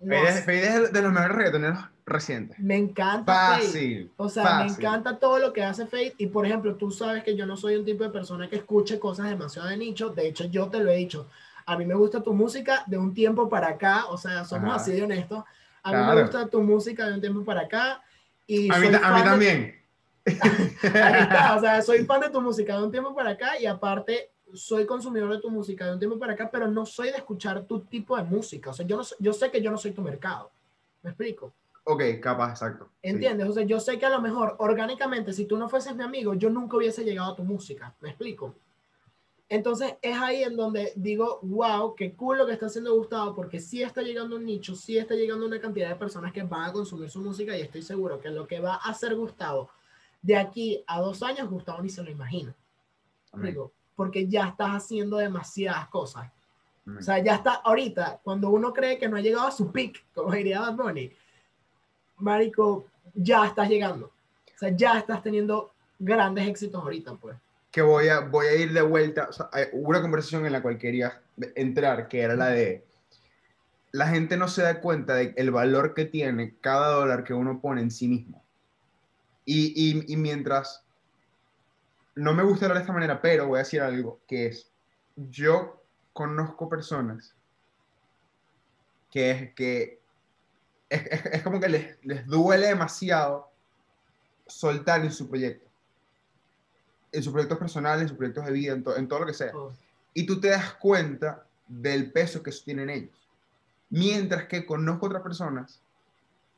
no 0.00 0.14
Fade 0.16 0.28
es, 0.28 0.44
Fade 0.44 0.88
de 0.88 1.02
los 1.02 1.12
mejores 1.12 1.36
reggaetoneros 1.36 1.78
recientes. 2.06 2.58
me 2.58 2.76
encanta 2.76 3.32
Fade. 3.32 3.62
Fácil. 3.62 4.10
O 4.16 4.28
sea, 4.28 4.42
me 4.42 4.48
fácil. 4.68 4.84
encanta 4.84 5.18
todo 5.18 5.38
lo 5.38 5.52
que 5.52 5.62
hace 5.62 5.84
Fate. 5.86 6.14
Y 6.18 6.26
por 6.26 6.44
ejemplo, 6.46 6.74
tú 6.74 6.90
sabes 6.90 7.22
que 7.22 7.36
yo 7.36 7.46
no 7.46 7.56
soy 7.56 7.76
un 7.76 7.84
tipo 7.84 8.02
de 8.04 8.10
persona 8.10 8.48
que 8.48 8.56
escuche 8.56 8.98
cosas 8.98 9.28
demasiado 9.28 9.68
de 9.68 9.76
nicho. 9.76 10.08
De 10.10 10.26
hecho, 10.28 10.44
yo 10.46 10.68
te 10.68 10.80
lo 10.80 10.90
he 10.90 10.96
dicho. 10.96 11.28
A 11.66 11.76
mí 11.78 11.84
me 11.86 11.94
gusta 11.94 12.22
tu 12.22 12.32
música 12.34 12.82
de 12.86 12.98
un 12.98 13.14
tiempo 13.14 13.48
para 13.48 13.68
acá. 13.68 14.06
O 14.06 14.16
sea, 14.18 14.44
somos 14.44 14.68
Ajá. 14.70 14.76
así 14.80 14.92
de 14.92 15.02
honestos. 15.04 15.44
A 15.82 15.90
mí 15.92 15.96
me 15.98 16.04
Claro. 16.04 16.20
gusta 16.22 16.46
tu 16.48 16.60
música 16.62 17.06
de 17.06 17.14
un 17.14 17.20
tiempo 17.20 17.44
para 17.44 17.60
acá. 17.62 18.02
Y 18.46 18.70
A 18.72 18.78
mí, 18.78 18.86
a 18.88 18.90
mí 18.90 18.96
fan 18.98 19.16
de- 19.24 19.30
también. 19.30 19.80
Ahí 20.26 21.22
está, 21.22 21.56
o 21.56 21.60
sea, 21.60 21.82
soy 21.82 22.04
fan 22.04 22.20
de 22.20 22.30
tu 22.30 22.40
música 22.40 22.76
de 22.76 22.82
un 22.84 22.90
tiempo 22.90 23.14
para 23.14 23.30
acá 23.30 23.58
y 23.58 23.66
aparte 23.66 24.30
soy 24.54 24.86
consumidor 24.86 25.32
de 25.32 25.40
tu 25.40 25.50
música 25.50 25.86
de 25.86 25.92
un 25.92 25.98
tiempo 25.98 26.18
para 26.18 26.34
acá, 26.34 26.50
pero 26.50 26.68
no 26.68 26.86
soy 26.86 27.10
de 27.10 27.16
escuchar 27.16 27.64
tu 27.64 27.80
tipo 27.80 28.16
de 28.16 28.22
música. 28.24 28.70
O 28.70 28.72
sea, 28.72 28.86
yo, 28.86 28.96
no, 28.96 29.02
yo 29.18 29.32
sé 29.32 29.50
que 29.50 29.62
yo 29.62 29.70
no 29.70 29.78
soy 29.78 29.92
tu 29.92 30.02
mercado. 30.02 30.50
¿Me 31.02 31.10
explico? 31.10 31.52
Ok, 31.84 32.02
capaz, 32.20 32.50
exacto. 32.50 32.90
sí. 33.02 33.08
¿Entiendes? 33.08 33.48
O 33.48 33.52
sea, 33.52 33.64
yo 33.64 33.80
sé 33.80 33.98
que 33.98 34.06
a 34.06 34.10
lo 34.10 34.20
mejor 34.20 34.56
orgánicamente, 34.58 35.32
si 35.32 35.46
tú 35.46 35.56
no 35.56 35.68
fueses 35.68 35.94
mi 35.96 36.02
amigo, 36.02 36.34
yo 36.34 36.50
nunca 36.50 36.76
hubiese 36.76 37.04
llegado 37.04 37.32
a 37.32 37.36
tu 37.36 37.42
música. 37.42 37.94
¿Me 38.00 38.10
explico? 38.10 38.54
Entonces 39.48 39.94
es 40.00 40.16
ahí 40.16 40.44
en 40.44 40.56
donde 40.56 40.92
digo, 40.94 41.40
wow, 41.42 41.96
qué 41.96 42.14
cool 42.14 42.38
lo 42.38 42.46
que 42.46 42.52
está 42.52 42.66
haciendo 42.66 42.94
Gustavo, 42.94 43.34
porque 43.34 43.58
sí 43.58 43.82
está 43.82 44.00
llegando 44.00 44.36
un 44.36 44.44
nicho, 44.44 44.76
sí 44.76 44.96
está 44.96 45.14
llegando 45.14 45.44
una 45.44 45.60
cantidad 45.60 45.88
de 45.88 45.96
personas 45.96 46.32
que 46.32 46.44
van 46.44 46.70
a 46.70 46.72
consumir 46.72 47.10
su 47.10 47.20
música 47.20 47.58
y 47.58 47.62
estoy 47.62 47.82
seguro 47.82 48.20
que 48.20 48.30
lo 48.30 48.46
que 48.46 48.60
va 48.60 48.74
a 48.74 48.90
hacer 48.90 49.16
Gustavo 49.16 49.68
de 50.22 50.36
aquí 50.36 50.84
a 50.86 51.00
dos 51.00 51.22
años, 51.24 51.50
Gustavo 51.50 51.82
ni 51.82 51.88
se 51.88 52.02
lo 52.02 52.10
imagina. 52.10 52.54
Digo, 53.32 53.72
porque 54.00 54.26
ya 54.26 54.46
estás 54.46 54.70
haciendo 54.70 55.18
demasiadas 55.18 55.86
cosas. 55.88 56.26
Amén. 56.86 57.00
O 57.00 57.02
sea, 57.02 57.18
ya 57.18 57.34
está 57.34 57.56
ahorita, 57.56 58.18
cuando 58.24 58.48
uno 58.48 58.72
cree 58.72 58.96
que 58.96 59.06
no 59.06 59.18
ha 59.18 59.20
llegado 59.20 59.48
a 59.48 59.50
su 59.50 59.70
peak, 59.70 60.06
como 60.14 60.32
diría 60.32 60.60
Bad 60.60 60.74
Bunny, 60.74 61.12
Marico, 62.16 62.86
ya 63.12 63.44
estás 63.44 63.68
llegando. 63.68 64.06
O 64.06 64.58
sea, 64.58 64.70
ya 64.74 64.98
estás 64.98 65.22
teniendo 65.22 65.74
grandes 65.98 66.48
éxitos 66.48 66.82
ahorita, 66.82 67.14
pues. 67.16 67.36
que 67.70 67.82
voy 67.82 68.08
a, 68.08 68.20
voy 68.20 68.46
a 68.46 68.56
ir 68.56 68.72
de 68.72 68.80
vuelta. 68.80 69.28
O 69.28 69.32
sea, 69.34 69.50
hubo 69.74 69.90
una 69.90 70.00
conversación 70.00 70.46
en 70.46 70.52
la 70.52 70.62
cual 70.62 70.78
quería 70.78 71.20
entrar, 71.54 72.08
que 72.08 72.22
era 72.22 72.34
la 72.36 72.48
de 72.48 72.82
la 73.92 74.06
gente 74.06 74.38
no 74.38 74.48
se 74.48 74.62
da 74.62 74.80
cuenta 74.80 75.16
del 75.16 75.50
valor 75.50 75.92
que 75.92 76.06
tiene 76.06 76.54
cada 76.62 76.88
dólar 76.94 77.22
que 77.22 77.34
uno 77.34 77.60
pone 77.60 77.82
en 77.82 77.90
sí 77.90 78.08
mismo. 78.08 78.42
Y, 79.44 79.74
y, 79.76 80.10
y 80.10 80.16
mientras 80.16 80.86
no 82.20 82.34
me 82.34 82.42
gusta 82.42 82.66
hablar 82.66 82.78
de 82.78 82.82
esta 82.82 82.92
manera, 82.92 83.20
pero 83.22 83.46
voy 83.46 83.56
a 83.56 83.64
decir 83.64 83.80
algo 83.80 84.20
que 84.26 84.46
es, 84.46 84.70
yo 85.16 85.82
conozco 86.12 86.68
personas 86.68 87.34
que 89.10 89.30
es 89.30 89.54
que 89.54 90.00
es, 90.88 91.06
es- 91.06 91.26
es 91.26 91.42
como 91.42 91.60
que 91.60 91.68
les, 91.68 92.04
les 92.04 92.26
duele 92.26 92.66
demasiado 92.68 93.48
soltar 94.46 95.02
en 95.04 95.12
su 95.12 95.28
proyecto 95.28 95.66
en 97.12 97.22
sus 97.24 97.32
proyectos 97.32 97.58
personales, 97.58 98.02
en 98.02 98.08
sus 98.08 98.16
proyectos 98.16 98.44
de 98.46 98.52
vida, 98.52 98.72
en, 98.72 98.84
to- 98.84 98.96
en 98.96 99.08
todo 99.08 99.20
lo 99.20 99.26
que 99.26 99.34
sea. 99.34 99.50
Oh, 99.52 99.72
Y 100.14 100.26
tú 100.26 100.40
te 100.40 100.48
das 100.50 100.74
cuenta 100.74 101.44
del 101.66 102.12
peso 102.12 102.40
que 102.40 102.52
tienen 102.52 102.88
ellos. 102.88 103.28
Mientras 103.88 104.44
que 104.46 104.64
conozco 104.64 105.06
otras 105.06 105.22
personas, 105.22 105.82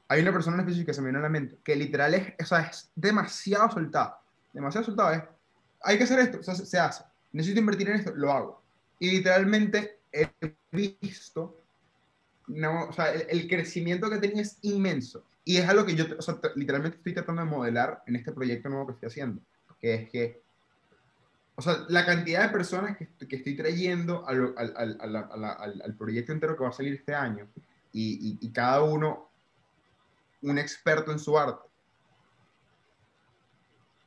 hay 0.08 0.20
una 0.20 0.30
persona 0.32 0.56
en 0.56 0.60
específico 0.60 0.88
que 0.88 0.94
se 0.94 1.00
me 1.00 1.06
viene 1.06 1.20
a 1.20 1.22
la 1.22 1.28
mente, 1.30 1.58
que 1.64 1.74
literal 1.74 2.12
es, 2.12 2.34
o 2.38 2.44
sea, 2.44 2.60
es 2.62 2.90
demasiado 2.94 3.70
soltada. 3.70 4.20
Demasiado 4.52 4.84
soltada. 4.84 5.14
Es, 5.16 5.24
hay 5.84 5.98
que 5.98 6.04
hacer 6.04 6.18
esto, 6.20 6.42
se, 6.42 6.78
hace. 6.78 7.04
Necesito 7.32 7.60
invertir 7.60 7.88
en 7.88 7.96
esto, 7.96 8.12
lo 8.14 8.32
hago. 8.32 8.62
Y 8.98 9.10
literalmente 9.10 9.98
he 10.12 10.28
visto, 10.70 11.58
el, 12.48 13.48
crecimiento 13.48 14.10
que 14.10 14.18
tenía 14.18 14.42
es 14.42 14.58
inmenso. 14.62 15.24
Y 15.44 15.56
es 15.56 15.68
algo 15.68 15.84
que 15.84 15.94
yo, 15.94 16.04
literalmente 16.54 16.98
estoy 16.98 17.14
tratando 17.14 17.42
de 17.42 17.50
modelar 17.50 18.02
en 18.06 18.16
este 18.16 18.32
proyecto 18.32 18.68
nuevo 18.68 18.86
que 18.86 18.92
estoy 18.92 19.08
haciendo. 19.08 19.42
Que 19.80 19.94
es 19.94 20.10
que 20.10 20.42
o 21.54 21.60
sea, 21.60 21.84
la 21.88 22.06
cantidad 22.06 22.44
de 22.44 22.48
personas 22.48 22.96
que, 22.96 23.08
estoy 23.36 23.56
trayendo 23.56 24.26
al, 24.26 24.54
proyecto 25.98 26.32
entero 26.32 26.56
que 26.56 26.62
va 26.62 26.70
a 26.70 26.72
salir 26.72 26.94
este 26.94 27.14
año, 27.14 27.46
y 27.92 28.52
cada 28.52 28.82
uno 28.82 29.32
un 30.42 30.58
experto 30.58 31.12
en 31.12 31.18
su 31.18 31.38
arte. 31.38 31.71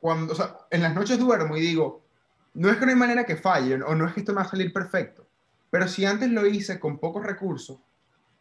Cuando, 0.06 0.34
o 0.34 0.36
sea, 0.36 0.56
en 0.70 0.82
las 0.82 0.94
noches 0.94 1.18
duermo 1.18 1.56
y 1.56 1.60
digo, 1.60 2.04
no 2.54 2.70
es 2.70 2.76
que 2.76 2.84
no 2.86 2.92
hay 2.92 2.96
manera 2.96 3.24
que 3.26 3.34
falle, 3.34 3.82
o 3.82 3.92
no 3.96 4.06
es 4.06 4.14
que 4.14 4.20
esto 4.20 4.30
me 4.32 4.36
va 4.36 4.42
a 4.42 4.48
salir 4.48 4.72
perfecto, 4.72 5.26
pero 5.68 5.88
si 5.88 6.04
antes 6.06 6.30
lo 6.30 6.46
hice 6.46 6.78
con 6.78 6.98
pocos 6.98 7.24
recursos 7.24 7.78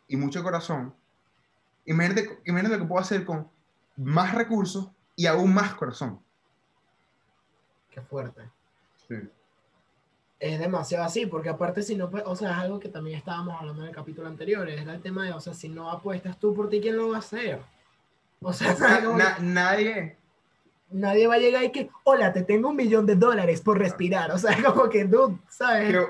y 0.08 0.16
mucho 0.16 0.44
corazón, 0.44 0.94
imagínate, 1.86 2.40
imagínate 2.46 2.76
lo 2.78 2.84
que 2.84 2.88
puedo 2.88 3.02
hacer 3.02 3.26
con 3.26 3.50
más 3.98 4.36
recursos 4.36 4.90
y 5.16 5.26
aún 5.26 5.56
más 5.56 5.74
corazón. 5.74 6.20
qué 7.90 8.00
fuerte. 8.02 8.44
Sí. 9.08 9.16
Es 10.40 10.60
demasiado 10.60 11.04
así, 11.04 11.26
porque 11.26 11.50
aparte 11.50 11.82
si 11.82 11.96
no, 11.96 12.12
o 12.26 12.36
sea, 12.36 12.52
es 12.52 12.58
algo 12.58 12.80
que 12.80 12.90
también 12.90 13.18
estábamos 13.18 13.60
hablando 13.60 13.82
en 13.82 13.88
el 13.90 13.96
capítulo 13.96 14.28
anterior, 14.28 14.70
es 14.70 14.86
el 14.86 15.02
tema 15.02 15.24
de, 15.26 15.32
o 15.32 15.40
sea, 15.40 15.56
si 15.56 15.68
no 15.70 15.90
apuestas 15.90 16.38
tú 16.40 16.54
por 16.54 16.70
ti, 16.70 16.80
¿quién 16.80 16.96
lo 16.96 17.10
va 17.10 17.16
a 17.16 17.20
hacer? 17.20 17.60
O 18.42 18.54
sea, 18.54 18.76
Na- 19.18 19.40
nadie, 19.40 20.20
nadie 20.92 21.28
va 21.28 21.36
a 21.36 21.40
llegar 21.40 21.64
y 21.64 21.72
que, 21.72 21.90
hola, 22.04 22.32
te 22.34 22.44
tengo 22.44 22.70
un 22.70 22.76
millón 22.76 23.06
de 23.06 23.16
dólares 23.16 23.62
por 23.62 23.78
respirar, 23.80 24.32
o 24.32 24.38
sea, 24.38 24.56
como 24.64 24.90
que, 24.90 25.06
dude, 25.06 25.38
¿sabes? 25.50 25.88
Pero 25.88 26.10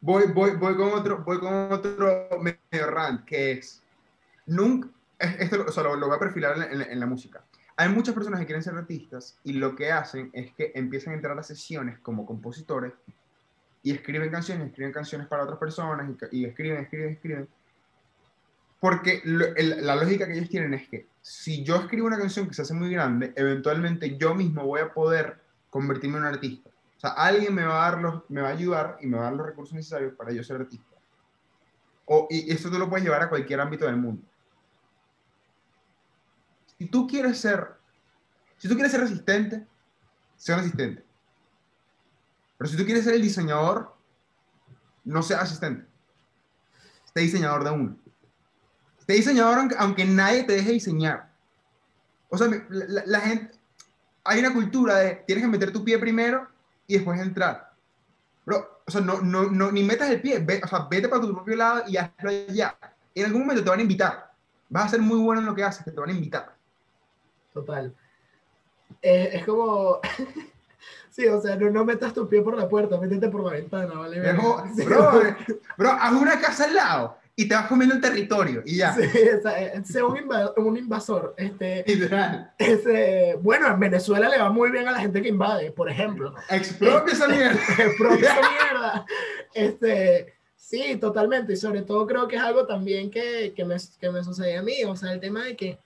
voy, 0.00 0.24
voy, 0.32 0.52
voy 0.56 0.76
con 0.76 0.92
otro, 0.92 1.22
voy 1.24 1.38
con 1.38 1.72
otro 1.72 2.28
medio 2.40 2.86
rant, 2.90 3.24
que 3.24 3.52
es, 3.52 3.82
nunca, 4.46 4.88
es- 5.18 5.40
esto 5.40 5.64
o 5.66 5.72
sea, 5.72 5.82
lo, 5.84 5.96
lo 5.96 6.06
voy 6.08 6.16
a 6.16 6.20
perfilar 6.20 6.56
en, 6.70 6.78
la- 6.78 6.84
en 6.86 7.00
la 7.00 7.06
música. 7.06 7.44
Hay 7.76 7.88
muchas 7.88 8.14
personas 8.14 8.38
que 8.40 8.46
quieren 8.46 8.62
ser 8.62 8.74
artistas 8.74 9.38
y 9.44 9.54
lo 9.54 9.74
que 9.74 9.90
hacen 9.90 10.30
es 10.34 10.52
que 10.52 10.72
empiezan 10.74 11.14
a 11.14 11.16
entrar 11.16 11.38
a 11.38 11.42
sesiones 11.42 11.98
como 12.00 12.26
compositores 12.26 12.92
y 13.82 13.92
escriben 13.92 14.30
canciones, 14.30 14.68
escriben 14.68 14.92
canciones 14.92 15.26
para 15.26 15.42
otras 15.44 15.58
personas 15.58 16.08
y, 16.30 16.40
y 16.40 16.44
escriben, 16.44 16.78
escriben, 16.84 17.12
escriben. 17.14 17.48
Porque 18.82 19.22
lo- 19.24 19.54
el- 19.54 19.86
la 19.86 19.94
lógica 19.94 20.26
que 20.26 20.32
ellos 20.32 20.48
tienen 20.48 20.74
es 20.74 20.88
que 20.88 21.06
si 21.20 21.62
yo 21.62 21.76
escribo 21.76 22.08
una 22.08 22.18
canción 22.18 22.48
que 22.48 22.54
se 22.54 22.62
hace 22.62 22.74
muy 22.74 22.90
grande, 22.90 23.32
eventualmente 23.36 24.18
yo 24.18 24.34
mismo 24.34 24.66
voy 24.66 24.80
a 24.80 24.92
poder 24.92 25.40
convertirme 25.70 26.16
en 26.18 26.24
un 26.24 26.28
artista. 26.30 26.68
O 26.96 27.00
sea, 27.00 27.10
alguien 27.10 27.54
me 27.54 27.64
va 27.64 27.86
a, 27.86 27.90
dar 27.92 28.00
los, 28.00 28.28
me 28.28 28.40
va 28.40 28.48
a 28.48 28.50
ayudar 28.50 28.98
y 29.00 29.06
me 29.06 29.18
va 29.18 29.22
a 29.22 29.24
dar 29.26 29.34
los 29.34 29.46
recursos 29.46 29.72
necesarios 29.72 30.14
para 30.14 30.32
yo 30.32 30.42
ser 30.42 30.56
artista. 30.56 30.96
O, 32.06 32.26
y 32.28 32.52
eso 32.52 32.70
tú 32.70 32.76
lo 32.76 32.90
puedes 32.90 33.04
llevar 33.04 33.22
a 33.22 33.28
cualquier 33.28 33.60
ámbito 33.60 33.84
del 33.86 33.98
mundo. 33.98 34.20
Si 36.76 36.86
tú 36.86 37.06
quieres 37.06 37.38
ser, 37.38 37.68
si 38.58 38.66
tú 38.66 38.74
quieres 38.74 38.90
ser 38.90 39.02
resistente, 39.02 39.64
sé 40.36 40.56
resistente. 40.56 41.04
Pero 42.58 42.68
si 42.68 42.76
tú 42.76 42.84
quieres 42.84 43.04
ser 43.04 43.14
el 43.14 43.22
diseñador, 43.22 43.94
no 45.04 45.22
seas 45.22 45.42
asistente. 45.42 45.86
Sé 47.14 47.20
diseñador 47.20 47.62
de 47.62 47.70
uno. 47.70 48.01
Sé 49.06 49.14
diseñador 49.14 49.68
aunque, 49.78 50.04
nadie 50.04 50.44
te 50.44 50.54
deje 50.54 50.72
diseñar. 50.72 51.28
O 52.28 52.38
sea, 52.38 52.48
la, 52.68 53.02
la, 53.04 53.20
gente, 53.20 53.54
hay 54.24 54.40
una 54.40 54.52
cultura 54.52 54.96
de 54.98 55.16
tienes 55.26 55.44
que 55.44 55.50
meter 55.50 55.72
tu 55.72 55.84
pie 55.84 55.98
primero 55.98 56.46
y 56.86 56.94
después 56.94 57.20
entrar. 57.20 57.72
Bro, 58.46 58.80
o 58.86 58.90
sea, 58.90 59.00
no, 59.00 59.20
no, 59.20 59.50
no, 59.50 59.70
ni 59.70 59.82
metas 59.82 60.10
el 60.10 60.20
pie, 60.20 60.38
ve, 60.38 60.60
o 60.64 60.68
sea, 60.68 60.86
vete 60.90 61.08
para 61.08 61.20
tu 61.20 61.32
propio 61.32 61.56
lado 61.56 61.82
y 61.86 61.96
hazlo 61.96 62.30
allá. 62.30 62.76
En 63.14 63.26
algún 63.26 63.42
momento 63.42 63.62
te 63.62 63.70
van 63.70 63.80
a 63.80 63.82
invitar. 63.82 64.32
Vas 64.68 64.86
a 64.86 64.88
ser 64.90 65.00
muy 65.00 65.18
bueno 65.18 65.40
en 65.40 65.46
lo 65.46 65.54
que 65.54 65.64
haces, 65.64 65.84
te 65.84 65.90
van 65.92 66.08
a 66.08 66.12
invitar. 66.12 66.54
Total. 67.52 67.94
Eh, 69.02 69.30
es 69.34 69.44
como. 69.44 70.00
sí, 71.10 71.26
o 71.26 71.40
sea, 71.40 71.56
no, 71.56 71.70
no, 71.70 71.84
metas 71.84 72.14
tu 72.14 72.28
pie 72.28 72.40
por 72.40 72.56
la 72.56 72.68
puerta, 72.68 72.98
métete 72.98 73.28
por 73.28 73.44
la 73.44 73.52
ventana, 73.52 73.94
¿vale? 73.94 74.32
bro, 74.84 75.22
bro, 75.76 75.90
haz 75.90 76.12
una 76.12 76.40
casa 76.40 76.64
al 76.64 76.74
lado 76.74 77.21
y 77.34 77.48
te 77.48 77.54
vas 77.54 77.66
comiendo 77.66 77.94
el 77.94 78.00
territorio 78.00 78.62
y 78.64 78.76
ya. 78.76 78.94
Sí, 78.94 79.02
eh, 79.02 79.82
sea 79.84 80.04
un, 80.04 80.18
un, 80.56 80.76
invasor. 80.76 81.34
Este, 81.36 81.82
Este, 82.58 83.36
bueno, 83.40 83.68
en 83.68 83.80
Venezuela 83.80 84.28
le 84.28 84.38
va 84.38 84.50
muy 84.50 84.70
bien 84.70 84.86
a 84.86 84.92
la 84.92 85.00
gente 85.00 85.22
que 85.22 85.28
invade, 85.28 85.70
por 85.70 85.90
ejemplo. 85.90 86.34
Expropia 86.50 87.14
esa 87.14 87.28
mierda. 87.28 87.58
Expropia 87.78 88.32
esa 88.32 88.50
mierda. 88.50 89.06
Este, 89.54 90.34
sí, 90.56 90.96
totalmente. 90.96 91.54
Y 91.54 91.56
sobre 91.56 91.82
todo 91.82 92.06
creo 92.06 92.28
que 92.28 92.36
es 92.36 92.42
algo 92.42 92.66
también 92.66 93.10
que, 93.10 93.54
que, 93.56 93.64
me, 93.64 93.76
que 93.98 94.10
me 94.10 94.22
sucede 94.22 94.58
a 94.58 94.62
mí. 94.62 94.84
O 94.84 94.94
sea, 94.94 95.12
el 95.12 95.20
tema 95.20 95.44
de 95.44 95.56
que 95.56 95.78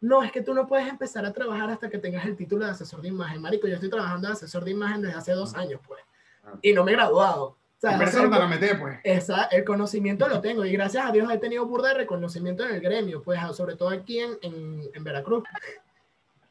no, 0.00 0.22
es 0.22 0.32
que 0.32 0.40
tú 0.40 0.54
no 0.54 0.66
puedes 0.66 0.88
empezar 0.88 1.26
a 1.26 1.32
trabajar 1.32 1.68
hasta 1.70 1.90
que 1.90 1.98
tengas 1.98 2.24
el 2.24 2.36
título 2.36 2.64
de 2.64 2.70
asesor 2.70 3.02
de 3.02 3.08
imagen. 3.08 3.42
Marico, 3.42 3.66
yo 3.66 3.74
estoy 3.74 3.90
trabajando 3.90 4.28
de 4.28 4.34
asesor 4.34 4.64
de 4.64 4.70
imagen 4.70 5.02
desde 5.02 5.16
hace 5.16 5.32
dos 5.32 5.54
años, 5.54 5.80
pues. 5.86 6.00
Ah. 6.44 6.54
Y 6.62 6.72
no 6.72 6.82
me 6.82 6.92
he 6.92 6.94
graduado. 6.94 7.58
Sea, 7.90 8.02
eso 8.02 8.26
no 8.26 8.48
meter, 8.48 8.80
pues. 8.80 8.98
Esa, 9.04 9.44
el 9.44 9.64
conocimiento 9.64 10.26
lo 10.28 10.40
tengo 10.40 10.64
y 10.64 10.72
gracias 10.72 11.04
a 11.04 11.12
Dios 11.12 11.30
he 11.30 11.38
tenido 11.38 11.66
burda 11.66 11.88
de 11.88 11.94
reconocimiento 11.94 12.64
en 12.64 12.74
el 12.74 12.80
gremio, 12.80 13.22
pues 13.22 13.38
sobre 13.54 13.76
todo 13.76 13.90
aquí 13.90 14.20
en, 14.20 14.38
en, 14.40 14.82
en 14.94 15.04
Veracruz. 15.04 15.44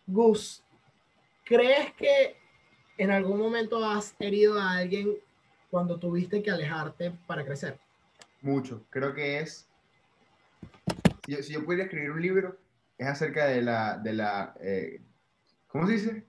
Gus, 0.06 0.64
¿crees 1.44 1.92
que 1.94 2.38
en 2.98 3.10
algún 3.10 3.40
momento 3.40 3.84
has 3.84 4.16
herido 4.20 4.60
a 4.60 4.74
alguien 4.74 5.18
cuando 5.72 5.98
tuviste 5.98 6.44
que 6.44 6.52
alejarte 6.52 7.12
para 7.26 7.44
crecer? 7.44 7.80
Mucho. 8.42 8.86
Creo 8.90 9.14
que 9.14 9.40
es. 9.40 9.68
Si 11.26 11.32
yo, 11.32 11.42
si 11.42 11.54
yo 11.54 11.66
pudiera 11.66 11.86
escribir 11.86 12.12
un 12.12 12.22
libro, 12.22 12.58
es 12.98 13.08
acerca 13.08 13.48
de 13.48 13.62
la, 13.62 13.98
de 13.98 14.14
la 14.14 14.54
eh, 14.62 15.02
¿cómo 15.68 15.88
se 15.88 15.94
dice? 15.94 16.26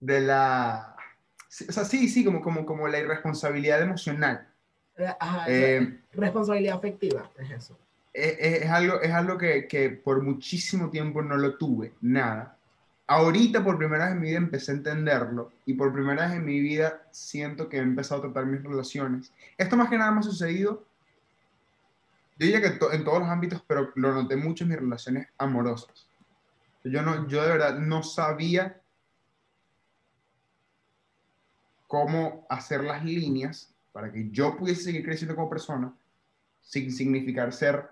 De 0.00 0.20
la, 0.20 0.96
o 1.68 1.72
sea, 1.72 1.84
sí, 1.84 2.08
sí, 2.08 2.24
como, 2.24 2.40
como, 2.40 2.66
como 2.66 2.88
la 2.88 2.98
irresponsabilidad 2.98 3.82
emocional. 3.82 4.46
Ajá, 5.20 5.44
eh, 5.48 6.00
responsabilidad 6.12 6.76
afectiva, 6.76 7.30
es 7.38 7.50
eso. 7.50 7.78
Es, 8.12 8.62
es, 8.62 8.70
algo, 8.70 9.00
es 9.00 9.12
algo 9.12 9.38
que, 9.38 9.68
que, 9.68 9.90
por 9.90 10.22
muchísimo 10.22 10.90
tiempo 10.90 11.22
no 11.22 11.36
lo 11.36 11.56
tuve, 11.56 11.92
nada. 12.00 12.56
Ahorita 13.06 13.64
por 13.64 13.78
primera 13.78 14.06
vez 14.06 14.14
en 14.14 14.20
mi 14.20 14.28
vida 14.28 14.38
empecé 14.38 14.72
a 14.72 14.74
entenderlo 14.74 15.52
y 15.64 15.74
por 15.74 15.92
primera 15.92 16.26
vez 16.26 16.36
en 16.36 16.44
mi 16.44 16.60
vida 16.60 17.02
siento 17.10 17.68
que 17.68 17.78
he 17.78 17.80
empezado 17.80 18.20
a 18.20 18.24
tratar 18.24 18.46
mis 18.46 18.62
relaciones. 18.62 19.32
Esto 19.56 19.76
más 19.76 19.88
que 19.88 19.96
nada 19.96 20.10
me 20.10 20.20
ha 20.20 20.22
sucedido 20.22 20.84
yo 22.38 22.46
diría 22.46 22.60
que 22.60 22.68
en 22.68 23.04
todos 23.04 23.18
los 23.18 23.28
ámbitos, 23.28 23.62
pero 23.66 23.90
lo 23.96 24.12
noté 24.12 24.36
mucho 24.36 24.62
en 24.62 24.70
mis 24.70 24.78
relaciones 24.78 25.26
amorosas. 25.38 26.06
Yo, 26.84 27.02
no, 27.02 27.26
yo 27.26 27.42
de 27.42 27.48
verdad 27.48 27.78
no 27.78 28.04
sabía 28.04 28.77
cómo 31.88 32.46
hacer 32.48 32.84
las 32.84 33.04
líneas 33.04 33.74
para 33.90 34.12
que 34.12 34.30
yo 34.30 34.56
pudiese 34.56 34.84
seguir 34.84 35.04
creciendo 35.04 35.34
como 35.34 35.50
persona 35.50 35.92
sin 36.60 36.92
significar 36.92 37.52
ser 37.52 37.88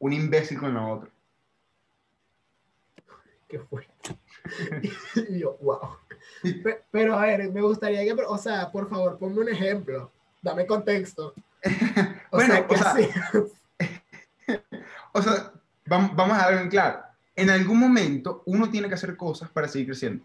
un 0.00 0.12
imbécil 0.12 0.58
con 0.58 0.74
la 0.74 0.88
otra. 0.88 1.10
¿Qué 3.46 3.60
fue? 3.60 3.86
y 5.28 5.38
yo, 5.38 5.56
wow. 5.60 5.98
Pero, 6.90 7.18
a 7.18 7.22
ver, 7.22 7.52
me 7.52 7.60
gustaría 7.60 8.02
que, 8.02 8.12
o 8.26 8.38
sea, 8.38 8.72
por 8.72 8.88
favor, 8.88 9.18
ponme 9.18 9.40
un 9.40 9.48
ejemplo, 9.48 10.10
dame 10.42 10.66
contexto. 10.66 11.34
bueno, 12.32 12.66
o 15.12 15.22
sea, 15.22 15.52
vamos, 15.86 16.38
a 16.38 16.50
ver 16.50 16.62
en 16.62 16.68
claro. 16.68 17.02
En 17.34 17.50
algún 17.50 17.78
momento 17.78 18.42
uno 18.46 18.70
tiene 18.70 18.88
que 18.88 18.94
hacer 18.94 19.16
cosas 19.16 19.50
para 19.50 19.68
seguir 19.68 19.88
creciendo. 19.88 20.24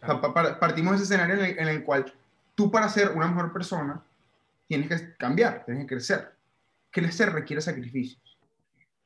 Partimos 0.00 0.92
de 0.92 0.96
ese 0.96 1.14
escenario 1.14 1.44
en 1.44 1.68
el, 1.68 1.84
cual 1.84 2.12
tú 2.54 2.70
para 2.70 2.88
ser 2.88 3.10
una 3.10 3.28
mejor 3.28 3.52
persona 3.52 4.02
tienes 4.66 4.88
que 4.88 5.16
cambiar, 5.16 5.64
tienes 5.64 5.84
que 5.84 5.94
crecer. 5.94 6.32
Crecer 6.90 7.32
requiere 7.32 7.60
sacrificios. 7.60 8.38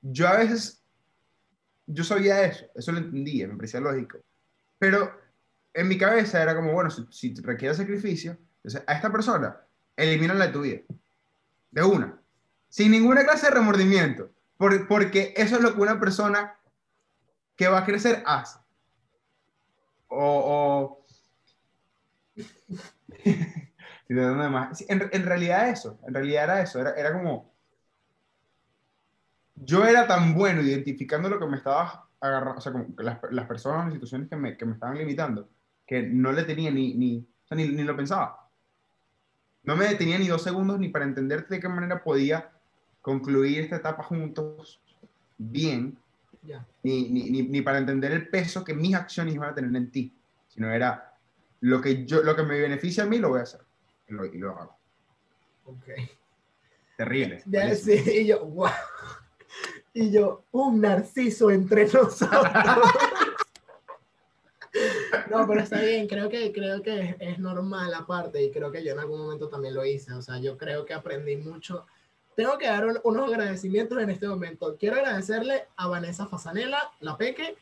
Yo 0.00 0.28
a 0.28 0.36
veces, 0.36 0.82
yo 1.86 2.04
sabía 2.04 2.44
eso, 2.44 2.66
eso 2.74 2.92
lo 2.92 2.98
entendía, 2.98 3.48
me 3.48 3.56
parecía 3.56 3.80
lógico. 3.80 4.18
Pero 4.78 5.12
en 5.72 5.88
mi 5.88 5.96
cabeza 5.96 6.42
era 6.42 6.54
como, 6.54 6.72
bueno, 6.72 6.90
si, 6.90 7.06
si 7.10 7.34
requiere 7.42 7.74
sacrificio, 7.74 8.36
a 8.86 8.94
esta 8.94 9.10
persona, 9.10 9.56
elimínala 9.96 10.46
de 10.46 10.52
tu 10.52 10.60
vida 10.62 10.80
de 11.72 11.82
una, 11.82 12.20
sin 12.68 12.92
ninguna 12.92 13.24
clase 13.24 13.46
de 13.46 13.54
remordimiento, 13.54 14.30
porque 14.56 15.34
eso 15.36 15.56
es 15.56 15.62
lo 15.62 15.74
que 15.74 15.80
una 15.80 15.98
persona 15.98 16.56
que 17.56 17.66
va 17.66 17.78
a 17.78 17.84
crecer 17.84 18.22
hace. 18.24 18.58
O... 20.14 20.98
o... 22.36 22.42
en, 24.08 25.08
en, 25.12 25.24
realidad 25.24 25.70
eso, 25.70 25.98
en 26.06 26.14
realidad 26.14 26.44
era 26.44 26.62
eso, 26.62 26.80
era, 26.80 26.90
era 26.92 27.12
como... 27.12 27.50
Yo 29.54 29.84
era 29.86 30.06
tan 30.06 30.34
bueno 30.34 30.60
identificando 30.60 31.28
lo 31.28 31.38
que 31.38 31.46
me 31.46 31.56
estaba 31.56 32.08
agarrando, 32.20 32.58
o 32.58 32.60
sea, 32.60 32.72
como 32.72 32.86
las, 32.98 33.18
las 33.30 33.46
personas, 33.46 33.84
las 33.84 33.94
situaciones 33.94 34.28
que 34.28 34.36
me, 34.36 34.56
que 34.56 34.66
me 34.66 34.72
estaban 34.72 34.98
limitando, 34.98 35.48
que 35.86 36.02
no 36.02 36.32
le 36.32 36.42
tenía 36.44 36.70
ni, 36.70 36.94
ni, 36.94 37.18
o 37.18 37.46
sea, 37.46 37.56
ni, 37.56 37.68
ni 37.68 37.82
lo 37.84 37.96
pensaba. 37.96 38.48
No 39.62 39.76
me 39.76 39.86
detenía 39.86 40.18
ni 40.18 40.26
dos 40.26 40.42
segundos 40.42 40.78
ni 40.78 40.88
para 40.88 41.04
entenderte 41.04 41.54
de 41.54 41.60
qué 41.60 41.68
manera 41.68 42.02
podía 42.02 42.50
concluir 43.00 43.60
esta 43.60 43.76
etapa 43.76 44.02
juntos 44.02 44.80
bien, 45.38 45.96
ni, 46.82 47.08
ni, 47.08 47.42
ni, 47.42 47.62
para 47.62 47.78
entender 47.78 48.12
el 48.12 48.28
peso 48.28 48.64
que 48.64 48.74
mis 48.74 48.94
acciones 48.94 49.34
iban 49.34 49.50
a 49.50 49.54
tener 49.54 49.74
en 49.74 49.90
ti, 49.90 50.16
sino 50.48 50.70
era 50.70 51.14
lo 51.60 51.80
que, 51.80 52.04
yo, 52.04 52.22
lo 52.22 52.34
que 52.34 52.42
me 52.42 52.60
beneficia 52.60 53.04
a 53.04 53.06
mí 53.06 53.18
lo 53.18 53.30
voy 53.30 53.40
a 53.40 53.42
hacer 53.44 53.60
y 54.08 54.12
lo, 54.12 54.24
y 54.24 54.38
lo 54.38 54.50
hago. 54.50 54.76
Ok. 55.64 55.88
Terrible. 56.96 57.42
sí, 57.76 58.02
y 58.06 58.26
yo, 58.26 58.44
wow. 58.44 58.70
Y 59.94 60.10
yo, 60.10 60.46
un 60.52 60.80
narciso 60.80 61.50
entre 61.50 61.84
nosotros. 61.84 62.30
No, 65.30 65.46
pero 65.46 65.60
está 65.60 65.80
bien, 65.80 66.06
creo 66.08 66.28
que, 66.28 66.52
creo 66.52 66.82
que 66.82 67.16
es, 67.20 67.38
normal 67.38 67.92
aparte 67.94 68.42
y 68.42 68.50
creo 68.50 68.70
que 68.70 68.82
yo 68.82 68.92
en 68.92 68.98
algún 68.98 69.20
momento 69.20 69.48
también 69.48 69.74
lo 69.74 69.84
hice, 69.84 70.12
o 70.14 70.22
sea, 70.22 70.38
yo 70.38 70.56
creo 70.56 70.84
que 70.84 70.94
aprendí 70.94 71.36
mucho. 71.36 71.86
Tengo 72.36 72.56
que 72.58 72.66
dar 72.66 72.86
unos 73.04 73.28
agradecimientos 73.28 73.98
en 74.00 74.10
este 74.10 74.26
momento. 74.26 74.76
Quiero 74.78 74.96
agradecerle 74.96 75.66
a 75.76 75.86
Vanessa 75.86 76.26
Fasanela, 76.26 76.92
la 77.00 77.16
Peque, 77.16 77.56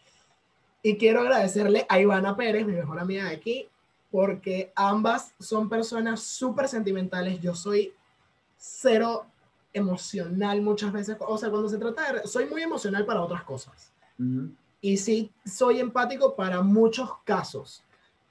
y 0.82 0.96
quiero 0.96 1.20
agradecerle 1.20 1.86
a 1.88 2.00
Ivana 2.00 2.36
Pérez, 2.36 2.66
mi 2.66 2.72
mejor 2.72 2.98
amiga 2.98 3.24
de 3.24 3.34
aquí, 3.34 3.68
porque 4.10 4.72
ambas 4.74 5.34
son 5.38 5.68
personas 5.68 6.20
súper 6.22 6.68
sentimentales. 6.68 7.40
Yo 7.40 7.54
soy 7.54 7.92
cero 8.56 9.26
emocional 9.72 10.60
muchas 10.62 10.92
veces, 10.92 11.16
o 11.20 11.38
sea, 11.38 11.50
cuando 11.50 11.68
se 11.68 11.78
trata 11.78 12.12
de... 12.12 12.26
Soy 12.26 12.46
muy 12.46 12.62
emocional 12.62 13.04
para 13.04 13.22
otras 13.22 13.42
cosas. 13.44 13.92
Y 14.80 14.96
sí, 14.96 15.30
soy 15.44 15.80
empático 15.80 16.34
para 16.34 16.62
muchos 16.62 17.10
casos. 17.24 17.82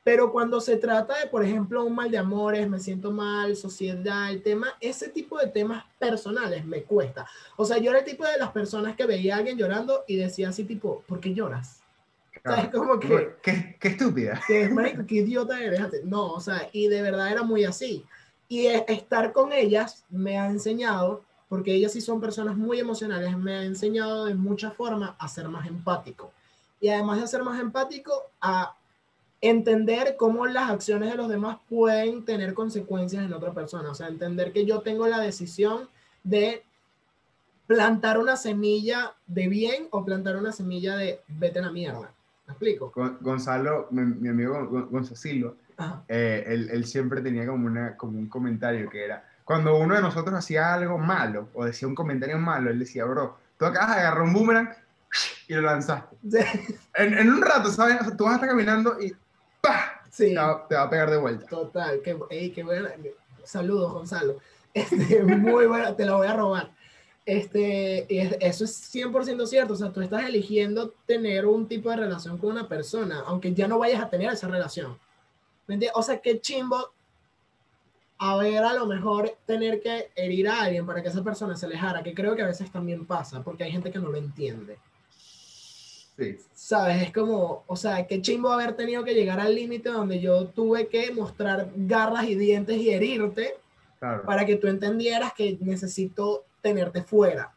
Pero 0.04 0.32
cuando 0.32 0.62
se 0.62 0.78
trata 0.78 1.20
de, 1.20 1.28
por 1.28 1.44
ejemplo, 1.44 1.84
un 1.84 1.94
mal 1.94 2.10
de 2.10 2.18
amores, 2.18 2.70
me 2.70 2.80
siento 2.80 3.12
mal, 3.12 3.56
sociedad, 3.56 4.30
el 4.32 4.42
tema, 4.42 4.68
ese 4.80 5.10
tipo 5.10 5.38
de 5.38 5.48
temas 5.48 5.84
personales 6.00 6.66
me 6.66 6.84
cuesta. 6.84 7.28
O 7.58 7.66
sea, 7.66 7.78
yo 7.78 7.92
era 7.92 8.00
el 8.00 8.06
tipo 8.06 8.24
de 8.26 8.38
las 8.38 8.52
personas 8.52 8.96
que 8.96 9.06
veía 9.06 9.36
a 9.36 9.38
alguien 9.40 9.58
llorando 9.58 10.06
y 10.08 10.16
decía 10.16 10.50
así 10.50 10.64
tipo, 10.64 11.04
¿por 11.08 11.20
qué 11.20 11.34
lloras? 11.34 11.82
como 12.72 13.00
que... 13.00 13.36
Qué, 13.42 13.76
qué 13.80 13.88
estúpida. 13.90 14.42
Que, 14.48 14.74
qué 15.08 15.16
idiota 15.16 15.62
eres. 15.62 15.82
No, 16.06 16.32
o 16.32 16.40
sea, 16.40 16.70
y 16.72 16.88
de 16.88 17.02
verdad 17.02 17.32
era 17.32 17.44
muy 17.44 17.66
así. 17.66 18.06
Y 18.48 18.68
estar 18.68 19.34
con 19.34 19.52
ellas 19.52 20.06
me 20.10 20.40
ha 20.40 20.48
enseñado, 20.48 21.24
porque 21.50 21.74
ellas 21.74 21.92
sí 21.92 22.02
son 22.02 22.22
personas 22.22 22.56
muy 22.56 22.80
emocionales, 22.80 23.38
me 23.38 23.54
ha 23.54 23.64
enseñado 23.64 24.26
de 24.26 24.36
muchas 24.36 24.74
formas 24.74 25.12
a 25.20 25.28
ser 25.28 25.50
más 25.50 25.68
empático 25.68 26.32
y 26.82 26.90
además 26.90 27.22
de 27.22 27.28
ser 27.28 27.44
más 27.44 27.60
empático, 27.60 28.32
a 28.42 28.76
entender 29.42 30.16
cómo 30.18 30.46
las 30.48 30.70
acciones 30.70 31.12
de 31.12 31.18
los 31.18 31.30
demás 31.30 31.58
pueden 31.70 32.26
tener 32.26 32.54
consecuencias 32.54 33.24
en 33.24 33.34
otra 33.34 33.54
persona. 33.54 33.92
O 33.92 33.96
sea, 33.96 34.08
entender 34.08 34.52
que 34.52 34.66
yo 34.66 34.82
tengo 34.82 35.08
la 35.08 35.20
decisión 35.20 35.88
de 36.24 36.64
plantar 37.68 38.18
una 38.18 38.36
semilla 38.36 39.14
de 39.28 39.48
bien 39.48 39.88
o 39.92 40.04
plantar 40.04 40.36
una 40.36 40.52
semilla 40.52 40.98
de 40.98 41.22
vete 41.28 41.60
a 41.60 41.64
la 41.64 41.72
mierda. 41.72 42.12
¿Me 42.48 42.54
explico? 42.54 42.92
Gonzalo, 43.22 43.88
mi, 43.92 44.28
amigo 44.28 44.88
Gonzalo 44.90 45.16
Silva, 45.16 45.54
eh, 46.08 46.44
él, 46.48 46.70
él, 46.72 46.86
siempre 46.86 47.22
tenía 47.22 47.46
como, 47.46 47.68
una, 47.68 47.96
como 47.96 48.18
un 48.18 48.28
comentario 48.28 48.90
que 48.90 49.06
era, 49.06 49.24
cuando 49.46 49.78
uno 49.78 49.96
de 49.96 50.02
nosotros 50.02 50.36
hacía 50.36 50.74
algo 50.74 50.98
malo 50.98 51.50
o 51.54 51.64
decía 51.64 51.88
un 51.88 51.96
comentario 51.96 52.38
malo, 52.38 52.70
él 52.70 52.80
decía, 52.80 53.06
bro, 53.06 53.38
tú 53.58 53.66
acabas 53.66 53.96
de 53.96 54.02
agarrar 54.02 54.24
un 54.24 54.34
boomerang 54.34 54.70
y 55.48 55.54
lo 55.54 55.62
lanzaste. 55.62 56.18
En, 56.96 57.14
en, 57.18 57.30
un 57.30 57.42
rato, 57.42 57.70
¿sabes? 57.72 57.98
tú 58.18 58.26
vas 58.26 58.34
a 58.34 58.36
estar 58.36 58.50
caminando 58.50 59.00
y 59.00 59.16
¡pah! 59.70 60.02
Sí. 60.10 60.30
Te, 60.30 60.36
va, 60.36 60.68
te, 60.68 60.76
va, 60.76 60.84
a 60.84 60.90
pegar 60.90 61.10
de 61.10 61.18
vuelta. 61.18 61.46
Total, 61.46 62.02
qué, 62.04 62.52
qué 62.52 62.64
bueno. 62.64 62.90
Saludos, 63.44 63.94
Gonzalo. 63.94 64.38
Este, 64.74 65.24
muy 65.24 65.66
bueno, 65.66 65.96
te 65.96 66.06
lo 66.06 66.18
voy 66.18 66.28
a 66.28 66.34
robar. 66.34 66.72
Este, 67.26 68.08
eso 68.46 68.64
es 68.64 68.94
100% 68.96 69.46
cierto. 69.46 69.74
O 69.74 69.76
sea, 69.76 69.92
tú 69.92 70.02
estás 70.02 70.24
eligiendo 70.26 70.94
tener 71.06 71.46
un 71.46 71.68
tipo 71.68 71.90
de 71.90 71.98
relación 71.98 72.38
con 72.38 72.52
una 72.52 72.68
persona, 72.68 73.24
aunque 73.26 73.54
ya 73.54 73.68
no 73.68 73.80
vayas 73.80 74.02
a 74.02 74.10
tener 74.10 74.32
esa 74.32 74.48
relación. 74.48 74.98
O 75.94 76.02
sea, 76.02 76.20
qué 76.20 76.42
chimbo 76.42 76.92
a 78.18 78.36
ver 78.38 78.64
a 78.64 78.74
lo 78.74 78.86
mejor 78.86 79.38
tener 79.46 79.82
que 79.82 80.12
herir 80.16 80.50
a 80.50 80.64
alguien 80.64 80.86
para 80.86 81.02
que 81.02 81.10
esa 81.10 81.24
persona 81.24 81.56
se 81.56 81.68
alejara, 81.68 82.04
que 82.04 82.14
creo 82.14 82.36
que 82.36 82.42
a 82.42 82.48
veces 82.48 82.72
también 82.72 83.06
pasa, 83.06 83.44
porque 83.44 83.64
hay 83.64 83.72
gente 83.72 83.92
que 83.92 84.00
no 84.00 84.10
lo 84.10 84.18
entiende. 84.18 84.78
Sí. 86.20 86.38
¿Sabes? 86.54 87.02
Es 87.02 87.14
como, 87.14 87.64
o 87.66 87.76
sea, 87.78 88.06
qué 88.06 88.22
chimbo 88.22 88.52
haber 88.52 88.74
tenido 88.74 89.06
que 89.06 89.14
llegar 89.14 89.40
al 89.40 89.56
límite 89.56 89.90
donde 89.90 90.20
yo 90.20 90.48
tuve 90.48 90.88
que 90.88 91.12
mostrar 91.14 91.70
garras 91.76 92.26
y 92.26 92.36
dientes 92.36 92.78
y 92.78 92.90
herirte 92.90 93.56
para 94.00 94.46
que 94.46 94.58
tú 94.58 94.68
entendieras 94.68 95.34
que 95.34 95.58
necesito 95.62 96.44
tenerte 96.62 97.04
fuera. 97.04 97.54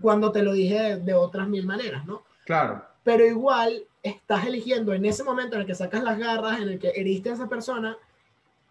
Cuando 0.00 0.32
te 0.32 0.42
lo 0.42 0.52
dije 0.52 0.96
de, 0.96 1.14
otras 1.14 1.48
mil 1.48 1.64
maneras, 1.64 2.04
¿no? 2.04 2.22
Claro. 2.44 2.84
Pero 3.04 3.24
igual 3.24 3.84
estás 4.02 4.46
eligiendo 4.46 4.92
en 4.92 5.04
ese 5.04 5.22
momento 5.22 5.54
en 5.54 5.62
el 5.62 5.66
que 5.66 5.74
sacas 5.74 6.02
las 6.02 6.18
garras, 6.18 6.60
en 6.60 6.68
el 6.68 6.78
que 6.78 6.88
heriste 6.88 7.30
a 7.30 7.34
esa 7.34 7.48
persona, 7.48 7.96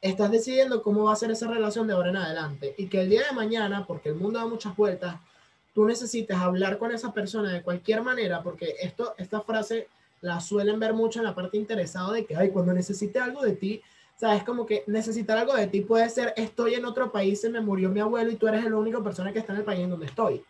estás 0.01 0.31
decidiendo 0.31 0.81
cómo 0.81 1.05
va 1.05 1.13
a 1.13 1.15
ser 1.15 1.31
esa 1.31 1.47
relación 1.47 1.87
de 1.87 1.93
ahora 1.93 2.09
en 2.09 2.17
adelante. 2.17 2.73
Y 2.77 2.87
que 2.87 3.01
el 3.01 3.09
día 3.09 3.21
de 3.29 3.35
mañana, 3.35 3.85
porque 3.85 4.09
el 4.09 4.15
mundo 4.15 4.39
da 4.39 4.45
muchas 4.45 4.75
vueltas, 4.75 5.15
tú 5.73 5.85
necesites 5.85 6.37
hablar 6.37 6.77
con 6.77 6.91
esa 6.91 7.13
persona 7.13 7.51
de 7.51 7.61
cualquier 7.61 8.01
manera, 8.01 8.41
porque 8.41 8.75
esto, 8.81 9.13
esta 9.17 9.41
frase 9.41 9.87
la 10.21 10.39
suelen 10.39 10.79
ver 10.79 10.93
mucho 10.93 11.19
en 11.19 11.25
la 11.25 11.35
parte 11.35 11.57
interesada 11.57 12.13
de 12.13 12.25
que, 12.25 12.35
ay, 12.35 12.49
cuando 12.49 12.73
necesite 12.73 13.19
algo 13.19 13.41
de 13.41 13.53
ti, 13.53 13.81
sabes, 14.17 14.43
como 14.43 14.65
que 14.65 14.83
necesitar 14.87 15.37
algo 15.37 15.55
de 15.55 15.67
ti 15.67 15.81
puede 15.81 16.09
ser, 16.09 16.33
estoy 16.35 16.73
en 16.73 16.85
otro 16.85 17.11
país, 17.11 17.39
se 17.39 17.49
me 17.49 17.61
murió 17.61 17.89
mi 17.89 18.01
abuelo 18.01 18.31
y 18.31 18.35
tú 18.35 18.47
eres 18.47 18.63
la 18.65 18.75
única 18.75 19.01
persona 19.01 19.31
que 19.31 19.39
está 19.39 19.53
en 19.53 19.59
el 19.59 19.65
país 19.65 19.81
en 19.81 19.91
donde 19.91 20.07
estoy. 20.07 20.43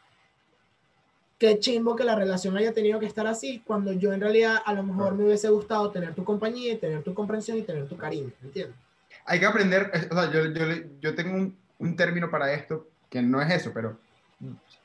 Qué 1.37 1.59
chimbo 1.59 1.95
que 1.95 2.03
la 2.03 2.15
relación 2.15 2.57
haya 2.57 2.73
tenido 2.73 2.99
que 2.99 3.05
estar 3.05 3.27
así, 3.27 3.61
cuando 3.65 3.93
yo 3.93 4.11
en 4.11 4.19
realidad 4.19 4.57
a 4.65 4.73
lo 4.73 4.83
mejor 4.83 5.15
me 5.15 5.25
hubiese 5.25 5.49
gustado 5.49 5.89
tener 5.91 6.13
tu 6.13 6.23
compañía 6.23 6.73
y 6.73 6.77
tener 6.77 7.03
tu 7.03 7.13
comprensión 7.13 7.57
y 7.57 7.61
tener 7.61 7.87
tu 7.87 7.95
cariño, 7.95 8.31
¿entiendes? 8.43 8.75
hay 9.25 9.39
que 9.39 9.45
aprender, 9.45 9.91
o 10.09 10.15
sea, 10.15 10.31
yo, 10.31 10.45
yo, 10.45 10.65
yo 10.99 11.15
tengo 11.15 11.35
un, 11.35 11.55
un, 11.77 11.95
término 11.95 12.31
para 12.31 12.51
esto 12.51 12.87
que 13.11 13.21
no 13.21 13.39
es 13.41 13.51
eso, 13.51 13.71
pero 13.73 13.97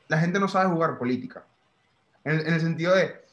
la 0.09 0.19
gente 0.19 0.39
no 0.39 0.49
sabe 0.49 0.71
jugar 0.71 0.99
política. 0.99 1.45
En, 2.25 2.41
en 2.41 2.55
el 2.55 2.61
sentido 2.61 2.95
de, 2.95 3.25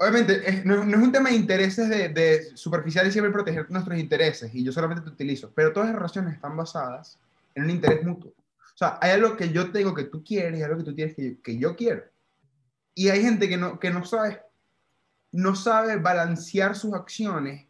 obviamente, 0.00 0.62
no, 0.64 0.84
no, 0.84 0.96
es 0.96 1.02
un 1.02 1.12
tema 1.12 1.28
de 1.28 1.36
intereses 1.36 1.88
de, 1.88 2.08
de 2.08 2.56
superficial 2.56 3.06
y 3.06 3.12
siempre 3.12 3.32
proteger 3.32 3.70
nuestros 3.70 3.98
intereses, 3.98 4.54
y 4.54 4.64
yo 4.64 4.72
solamente 4.72 5.04
te 5.04 5.10
utilizo, 5.10 5.52
pero 5.54 5.72
todas 5.72 5.90
las 5.90 5.96
relaciones 5.96 6.34
están 6.34 6.56
basadas 6.56 7.18
en 7.54 7.64
un 7.64 7.70
interés 7.70 8.02
mutuo. 8.02 8.32
O 8.32 8.78
sea, 8.80 8.98
hay 9.02 9.10
algo 9.10 9.36
que 9.36 9.50
yo 9.50 9.70
tengo 9.70 9.94
que 9.94 10.04
tú 10.04 10.24
quieres 10.24 10.58
y 10.58 10.62
algo 10.62 10.78
que 10.78 10.84
tú 10.84 10.94
tienes 10.94 11.14
que, 11.14 11.38
que 11.42 11.58
yo 11.58 11.76
quiero. 11.76 12.02
Y 12.94 13.10
hay 13.10 13.22
gente 13.22 13.46
que 13.46 13.58
no, 13.58 13.78
que 13.78 13.90
no 13.90 14.04
sabe, 14.06 14.40
no 15.32 15.54
sabe 15.54 15.96
balancear 15.96 16.74
sus 16.74 16.94
acciones 16.94 17.66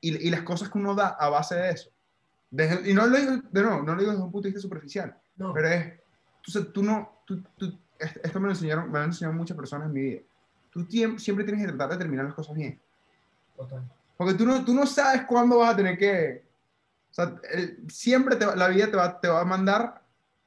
y, 0.00 0.28
y, 0.28 0.30
las 0.30 0.42
cosas 0.42 0.68
que 0.70 0.78
uno 0.78 0.94
da 0.94 1.08
a 1.08 1.28
base 1.28 1.56
de 1.56 1.70
eso. 1.70 1.90
y 2.84 2.94
no 2.94 3.08
lo 3.08 3.16
digo, 3.16 3.42
de 3.50 3.62
nuevo, 3.62 3.82
no 3.82 3.94
lo 3.94 4.00
digo 4.00 4.12
desde 4.12 4.24
un 4.24 4.30
punto 4.30 4.46
de 4.46 4.50
vista 4.50 4.62
superficial, 4.62 5.16
no. 5.36 5.52
pero 5.52 5.68
es, 5.68 5.94
tú, 6.40 6.64
tú 6.66 6.84
no, 6.84 7.17
tú, 7.28 7.42
tú, 7.58 7.78
esto 7.98 8.40
me 8.40 8.46
lo 8.46 8.52
enseñaron, 8.52 8.86
me 8.86 8.92
lo 8.92 9.04
han 9.04 9.10
enseñado 9.10 9.36
muchas 9.36 9.56
personas 9.56 9.88
en 9.88 9.92
mi 9.92 10.00
vida. 10.00 10.20
Tú 10.70 10.86
siempre 11.18 11.44
tienes 11.44 11.60
que 11.66 11.72
tratar 11.72 11.90
de 11.90 11.98
terminar 11.98 12.24
las 12.24 12.34
cosas 12.34 12.56
bien. 12.56 12.80
Total. 13.54 13.82
Porque 14.16 14.34
tú 14.34 14.46
no, 14.46 14.64
tú 14.64 14.72
no 14.72 14.86
sabes 14.86 15.22
cuándo 15.26 15.58
vas 15.58 15.74
a 15.74 15.76
tener 15.76 15.98
que... 15.98 16.42
O 17.10 17.14
sea, 17.14 17.40
siempre 17.88 18.36
te, 18.36 18.46
la 18.56 18.68
vida 18.68 18.90
te 18.90 18.96
va, 18.96 19.20
te 19.20 19.28
va 19.28 19.40
a 19.40 19.44
mandar 19.44 20.02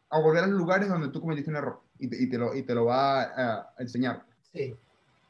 a 0.10 0.20
volver 0.20 0.44
a 0.44 0.48
los 0.48 0.58
lugares 0.58 0.90
donde 0.90 1.10
tú 1.10 1.22
cometiste 1.22 1.50
un 1.50 1.58
error 1.58 1.82
y 2.00 2.08
te, 2.08 2.22
y 2.22 2.30
te, 2.30 2.38
lo, 2.38 2.56
y 2.56 2.64
te 2.64 2.76
lo 2.76 2.86
va 2.86 3.24
a, 3.24 3.74
a 3.78 3.82
enseñar. 3.82 4.26
Sí. 4.52 4.76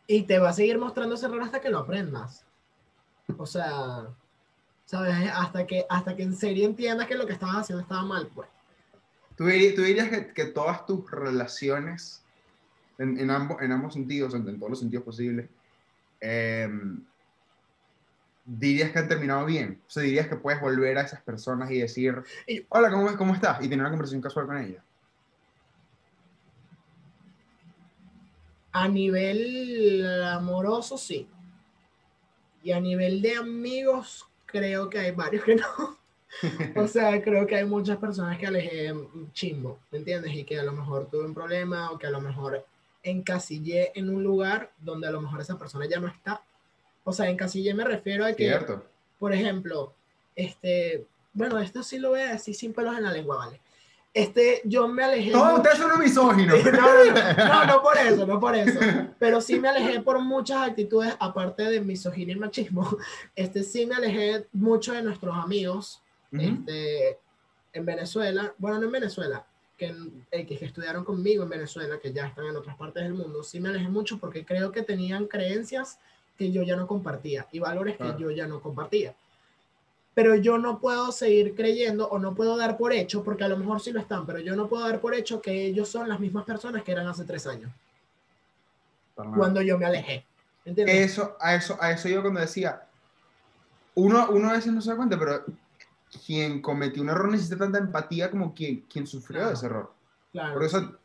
Y 0.08 0.24
te 0.24 0.39
va 0.39 0.49
a 0.49 0.54
seguir 0.54 0.78
mostrando 0.78 1.16
ese 1.16 1.26
error 1.26 1.41
hasta 1.41 1.62
que 1.62 1.70
lo 1.70 1.80
aprendas. 1.80 2.45
O 3.38 3.45
sea, 3.45 4.08
¿sabes? 4.86 5.16
Hasta 5.34 5.66
que, 5.66 5.86
hasta 5.89 6.16
que 6.16 6.24
en 6.24 6.36
serio 6.36 6.66
entiendas 6.66 7.08
que 7.08 7.16
lo 7.16 7.26
que 7.26 7.34
estabas 7.34 7.58
haciendo 7.58 7.82
estaba 7.82 8.04
mal, 8.04 8.30
pues. 8.34 8.49
¿Tú 9.42 9.48
dirías, 9.48 9.74
tú 9.74 9.82
dirías 9.82 10.10
que, 10.10 10.28
que, 10.36 10.46
todas 10.46 10.86
tus 10.86 11.10
relaciones, 11.10 12.24
en, 13.00 13.20
en, 13.20 13.32
ambos, 13.32 13.60
en 13.60 13.72
ambos 13.72 13.96
sentidos, 13.96 14.36
en, 14.36 14.48
en 14.48 14.60
todos 14.60 14.70
los 14.70 14.80
sentidos 14.80 15.04
posibles, 15.04 15.50
eh, 16.20 16.70
dirías 18.46 18.92
que 18.92 19.00
han 19.00 19.08
terminado 19.08 19.44
bien? 19.48 19.82
O 19.88 19.89
sea, 19.89 20.04
dirías 20.04 20.28
que 20.28 20.36
puedes 20.36 20.62
volver 20.62 20.96
a 21.00 21.02
esas 21.02 21.24
personas 21.24 21.72
y 21.72 21.80
decir, 21.80 22.22
hola, 22.70 22.92
¿cómo, 22.92 23.18
cómo 23.18 23.34
estás? 23.34 23.58
Y 23.62 23.64
tener 23.64 23.80
una 23.80 23.89
conversación 23.89 24.22
casual 24.22 24.46
con 24.46 24.60
ellas. 24.60 24.84
A 28.74 28.88
nivel 28.88 30.06
amoroso, 30.24 31.00
sí. 31.00 31.28
Y 32.62 32.74
a 32.74 32.80
nivel 32.80 33.24
de 33.24 33.38
amigos, 33.38 34.30
creo 34.46 34.88
que 34.88 35.00
hay 35.00 35.12
varios 35.14 35.44
que 35.44 35.56
no. 35.56 36.01
o 36.76 36.88
sea, 36.88 37.22
creo 37.22 37.46
que 37.46 37.56
hay 37.56 37.66
muchas 37.66 37.98
personas 37.98 38.38
que 38.38 38.48
alejé 38.48 38.94
chimbo, 39.34 39.80
¿me 39.92 40.00
entiendes? 40.00 40.34
Y 40.34 40.44
que 40.44 40.60
a 40.60 40.64
lo 40.64 40.72
mejor 40.72 41.10
tuve 41.10 41.26
un 41.26 41.34
problema 41.34 41.92
o 41.92 41.98
que 41.98 42.08
a 42.08 42.12
lo 42.12 42.22
mejor 42.22 42.66
encasillé 43.04 43.92
en 43.96 44.10
un 44.10 44.24
lugar 44.24 44.72
donde 44.80 45.08
a 45.08 45.12
lo 45.12 45.22
mejor 45.22 45.42
esa 45.42 45.58
persona 45.58 45.86
ya 45.88 46.00
no 46.00 46.08
está. 46.08 46.42
O 47.04 47.14
sea, 47.14 47.30
encasillé 47.30 47.74
me 47.74 47.84
refiero 47.84 48.26
a 48.26 48.34
que, 48.34 48.46
Cierto. 48.46 48.84
por 49.20 49.34
ejemplo, 49.34 49.94
este, 50.36 51.06
bueno, 51.34 51.60
esto 51.60 51.84
sí 51.84 51.98
lo 52.00 52.10
voy 52.10 52.22
a 52.22 52.34
decir 52.34 52.56
sin 52.56 52.74
pelos 52.74 52.96
en 52.96 53.04
la 53.04 53.12
lengua, 53.12 53.38
¿vale? 53.38 53.60
este, 54.14 54.62
yo 54.66 54.88
me 54.88 55.04
alejé. 55.04 55.32
Todos 55.32 55.60
ustedes 55.60 55.78
son 55.78 56.00
misóginos. 56.00 56.60
No, 56.72 57.48
no, 57.48 57.66
no, 57.66 57.82
por 57.82 57.98
eso, 58.06 58.26
no 58.26 58.40
por 58.40 58.56
eso. 58.56 58.80
Pero 59.20 59.42
sí 59.42 59.60
me 59.60 59.70
alejé 59.70 60.02
por 60.02 60.20
muchas 60.20 60.68
actitudes, 60.70 61.16
aparte 61.20 61.64
de 61.64 61.82
misoginia 61.82 62.36
y 62.36 62.40
machismo. 62.40 62.98
Este, 63.36 63.64
sí 63.64 63.86
me 63.86 63.96
alejé 63.96 64.48
mucho 64.52 64.94
de 64.94 65.02
nuestros 65.02 65.36
amigos 65.36 66.02
este, 66.32 67.20
en 67.74 67.86
Venezuela. 67.86 68.54
Bueno, 68.58 68.80
no 68.80 68.86
en 68.86 68.92
Venezuela, 68.92 69.46
que, 69.78 69.96
que, 70.32 70.46
que 70.46 70.66
estudiaron 70.66 71.04
conmigo 71.04 71.44
en 71.44 71.50
Venezuela, 71.50 72.00
que 72.00 72.14
ya 72.14 72.28
están 72.28 72.46
en 72.46 72.56
otras 72.56 72.76
partes 72.76 73.04
del 73.04 73.14
mundo. 73.14 73.44
Sí 73.44 73.60
me 73.60 73.70
alejé 73.70 73.90
mucho 73.90 74.18
porque 74.18 74.46
creo 74.46 74.72
que 74.72 74.84
tenían 74.84 75.28
creencias 75.28 76.00
que 76.38 76.52
yo 76.52 76.64
ya 76.64 76.76
no 76.76 76.88
compartía 76.88 77.48
y 77.52 77.60
valores 77.60 77.98
que 77.98 78.16
yo 78.20 78.32
ya 78.32 78.48
no 78.48 78.62
compartía 78.62 79.14
pero 80.14 80.36
yo 80.36 80.58
no 80.58 80.80
puedo 80.80 81.12
seguir 81.12 81.56
creyendo 81.56 82.08
o 82.10 82.20
no 82.20 82.36
puedo 82.36 82.58
dar 82.58 82.78
por 82.78 82.92
hecho, 82.92 83.24
porque 83.24 83.44
a 83.44 83.48
lo 83.48 83.58
mejor 83.58 83.80
sí 83.80 83.92
lo 83.92 84.00
están, 84.00 84.26
pero 84.26 84.40
yo 84.40 84.56
no 84.56 84.68
puedo 84.68 84.86
dar 84.86 85.00
por 85.00 85.14
hecho 85.14 85.42
que 85.42 85.66
ellos 85.66 85.90
son 85.90 86.10
las 86.10 86.20
mismas 86.20 86.44
personas 86.44 86.84
que 86.84 86.92
eran 86.92 87.08
hace 87.08 87.24
tres 87.24 87.48
años. 87.48 87.72
Cuando 89.16 89.62
yo 89.62 89.78
me 89.78 89.86
alejé. 89.86 90.26
Eso, 90.66 91.38
a 91.40 91.56
eso, 91.56 91.78
a 91.80 91.92
eso 91.92 92.10
yo 92.10 92.22
cuando 92.22 92.40
decía, 92.40 92.84
uno, 93.96 94.28
uno 94.32 94.50
a 94.50 94.54
veces 94.54 94.74
no 94.74 94.82
se 94.82 94.90
da 94.90 94.98
cuenta, 94.98 95.18
pero 95.18 95.46
quien 96.26 96.62
cometió 96.62 97.01
un 97.01 97.09
error 97.09 97.30
necesita 97.30 97.57
tanta 97.57 97.78
empatía 97.78 98.30
como 98.30 98.53
quien, 98.53 98.82
quien 98.82 99.07
sufrió 99.07 99.49
ese 99.49 99.66
error. 99.66 99.91
Claro. 100.32 100.53
Por 100.53 100.64
eso, 100.64 100.97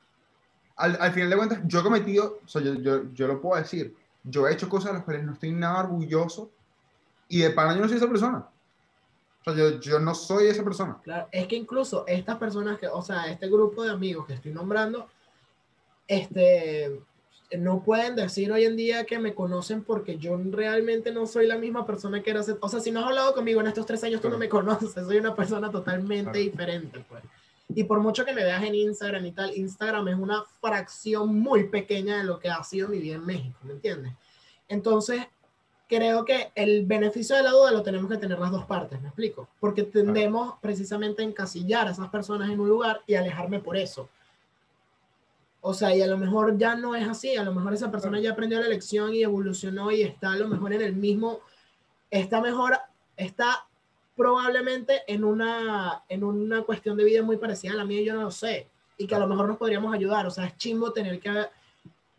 al, 0.76 0.98
al, 1.00 1.12
final 1.12 1.30
de 1.30 1.36
cuentas, 1.36 1.60
yo 1.64 1.80
he 1.80 1.82
cometido, 1.82 2.40
o 2.44 2.48
sea, 2.48 2.62
yo, 2.62 2.74
yo, 2.74 3.12
yo, 3.12 3.26
lo 3.26 3.40
puedo 3.40 3.60
decir, 3.60 3.94
yo 4.24 4.46
he 4.46 4.52
hecho 4.52 4.68
cosas 4.68 4.90
de 4.90 4.98
las 4.98 5.04
cuales 5.04 5.24
no 5.24 5.32
estoy 5.32 5.52
nada 5.52 5.80
orgulloso 5.80 6.50
y 7.28 7.40
de 7.40 7.50
pana 7.50 7.74
yo 7.74 7.80
no 7.80 7.88
soy 7.88 7.96
esa 7.96 8.08
persona 8.08 8.46
yo, 9.54 9.80
yo 9.80 10.00
no 10.00 10.14
soy 10.14 10.48
esa 10.48 10.64
persona. 10.64 10.98
Claro, 11.02 11.28
es 11.30 11.46
que 11.46 11.56
incluso 11.56 12.04
estas 12.06 12.36
personas 12.36 12.78
que, 12.78 12.88
o 12.88 13.02
sea, 13.02 13.30
este 13.30 13.48
grupo 13.48 13.84
de 13.84 13.90
amigos 13.90 14.26
que 14.26 14.34
estoy 14.34 14.52
nombrando, 14.52 15.08
este, 16.08 17.00
no 17.56 17.82
pueden 17.82 18.16
decir 18.16 18.50
hoy 18.50 18.64
en 18.64 18.76
día 18.76 19.04
que 19.04 19.18
me 19.18 19.34
conocen 19.34 19.84
porque 19.84 20.18
yo 20.18 20.36
realmente 20.50 21.12
no 21.12 21.26
soy 21.26 21.46
la 21.46 21.56
misma 21.56 21.86
persona 21.86 22.22
que 22.22 22.30
era 22.30 22.40
hace, 22.40 22.56
o 22.60 22.68
sea, 22.68 22.80
si 22.80 22.90
no 22.90 23.00
has 23.00 23.06
hablado 23.06 23.34
conmigo 23.34 23.60
en 23.60 23.68
estos 23.68 23.86
tres 23.86 24.02
años, 24.04 24.20
tú 24.20 24.28
no 24.28 24.38
me 24.38 24.48
conoces, 24.48 24.92
soy 24.92 25.18
una 25.18 25.34
persona 25.34 25.70
totalmente 25.70 26.38
diferente, 26.38 27.04
pues. 27.08 27.22
Y 27.68 27.84
por 27.84 28.00
mucho 28.00 28.24
que 28.24 28.32
me 28.32 28.44
veas 28.44 28.62
en 28.62 28.74
Instagram 28.74 29.26
y 29.26 29.32
tal, 29.32 29.56
Instagram 29.56 30.08
es 30.08 30.16
una 30.16 30.44
fracción 30.60 31.38
muy 31.38 31.64
pequeña 31.64 32.18
de 32.18 32.24
lo 32.24 32.38
que 32.38 32.48
ha 32.48 32.62
sido 32.62 32.88
mi 32.88 32.98
vida 32.98 33.16
en 33.16 33.26
México, 33.26 33.58
¿me 33.62 33.72
entiendes? 33.72 34.12
Entonces, 34.68 35.22
creo 35.88 36.24
que 36.24 36.50
el 36.54 36.84
beneficio 36.86 37.36
de 37.36 37.42
la 37.42 37.50
duda 37.50 37.70
lo 37.70 37.82
tenemos 37.82 38.10
que 38.10 38.18
tener 38.18 38.38
las 38.38 38.50
dos 38.50 38.64
partes, 38.64 39.00
¿me 39.00 39.08
explico? 39.08 39.48
Porque 39.60 39.84
tendemos 39.84 40.54
precisamente 40.60 41.22
a 41.22 41.26
encasillar 41.26 41.86
a 41.88 41.92
esas 41.92 42.08
personas 42.08 42.50
en 42.50 42.60
un 42.60 42.68
lugar 42.68 43.02
y 43.06 43.14
alejarme 43.14 43.60
por 43.60 43.76
eso. 43.76 44.08
O 45.68 45.74
sea, 45.74 45.94
y 45.96 46.00
a 46.00 46.06
lo 46.06 46.16
mejor 46.16 46.56
ya 46.56 46.76
no 46.76 46.94
es 46.94 47.08
así, 47.08 47.36
a 47.36 47.42
lo 47.42 47.52
mejor 47.52 47.74
esa 47.74 47.90
persona 47.90 48.20
ya 48.20 48.30
aprendió 48.30 48.60
la 48.60 48.68
lección 48.68 49.12
y 49.12 49.24
evolucionó 49.24 49.90
y 49.90 50.02
está 50.02 50.32
a 50.32 50.36
lo 50.36 50.46
mejor 50.46 50.72
en 50.72 50.80
el 50.80 50.94
mismo, 50.94 51.40
está 52.08 52.40
mejor, 52.40 52.78
está 53.16 53.66
probablemente 54.14 55.02
en 55.08 55.24
una, 55.24 56.04
en 56.08 56.22
una 56.22 56.62
cuestión 56.62 56.96
de 56.96 57.02
vida 57.02 57.24
muy 57.24 57.36
parecida 57.36 57.72
a 57.72 57.76
la 57.76 57.84
mía, 57.84 58.00
yo 58.02 58.14
no 58.14 58.22
lo 58.22 58.30
sé, 58.30 58.68
y 58.96 59.08
que 59.08 59.16
a 59.16 59.18
lo 59.18 59.26
mejor 59.26 59.48
nos 59.48 59.56
podríamos 59.56 59.92
ayudar, 59.92 60.24
o 60.26 60.30
sea, 60.30 60.46
es 60.46 60.56
chimbo 60.56 60.92
tener 60.92 61.18
que 61.18 61.30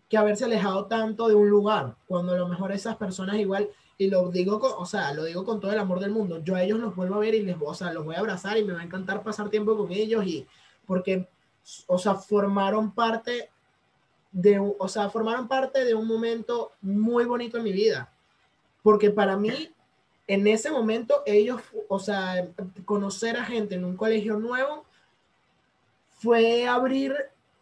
que 0.09 0.17
haberse 0.17 0.45
alejado 0.45 0.85
tanto 0.85 1.27
de 1.29 1.35
un 1.35 1.49
lugar, 1.49 1.95
cuando 2.05 2.33
a 2.33 2.37
lo 2.37 2.49
mejor 2.49 2.73
esas 2.73 2.97
personas 2.97 3.37
igual, 3.37 3.69
y 3.97 4.09
lo 4.09 4.29
digo 4.29 4.59
con, 4.59 4.71
o 4.77 4.85
sea, 4.85 5.13
lo 5.13 5.23
digo 5.23 5.45
con 5.45 5.61
todo 5.61 5.71
el 5.71 5.79
amor 5.79 6.01
del 6.01 6.11
mundo, 6.11 6.43
yo 6.43 6.55
a 6.55 6.63
ellos 6.63 6.79
los 6.79 6.95
vuelvo 6.95 7.15
a 7.15 7.19
ver 7.19 7.33
y 7.35 7.43
les, 7.43 7.55
o 7.59 7.73
sea, 7.73 7.93
los 7.93 8.03
voy 8.03 8.15
a 8.15 8.19
abrazar 8.19 8.57
y 8.57 8.63
me 8.63 8.73
va 8.73 8.81
a 8.81 8.83
encantar 8.83 9.23
pasar 9.23 9.49
tiempo 9.49 9.77
con 9.77 9.91
ellos 9.91 10.25
y 10.25 10.45
porque, 10.85 11.27
o 11.87 11.97
sea, 11.97 12.15
formaron 12.15 12.91
parte 12.91 13.49
de, 14.31 14.59
o 14.59 14.87
sea, 14.87 15.09
formaron 15.09 15.47
parte 15.47 15.83
de 15.83 15.93
un 15.93 16.07
momento 16.07 16.71
muy 16.81 17.25
bonito 17.25 17.57
en 17.57 17.63
mi 17.63 17.71
vida, 17.71 18.11
porque 18.83 19.09
para 19.09 19.37
mí, 19.37 19.73
en 20.27 20.47
ese 20.47 20.69
momento, 20.71 21.23
ellos, 21.25 21.61
o 21.87 21.99
sea, 21.99 22.47
conocer 22.85 23.37
a 23.37 23.45
gente 23.45 23.75
en 23.75 23.85
un 23.85 23.95
colegio 23.95 24.37
nuevo 24.37 24.85
fue 26.09 26.67
abrir 26.67 27.15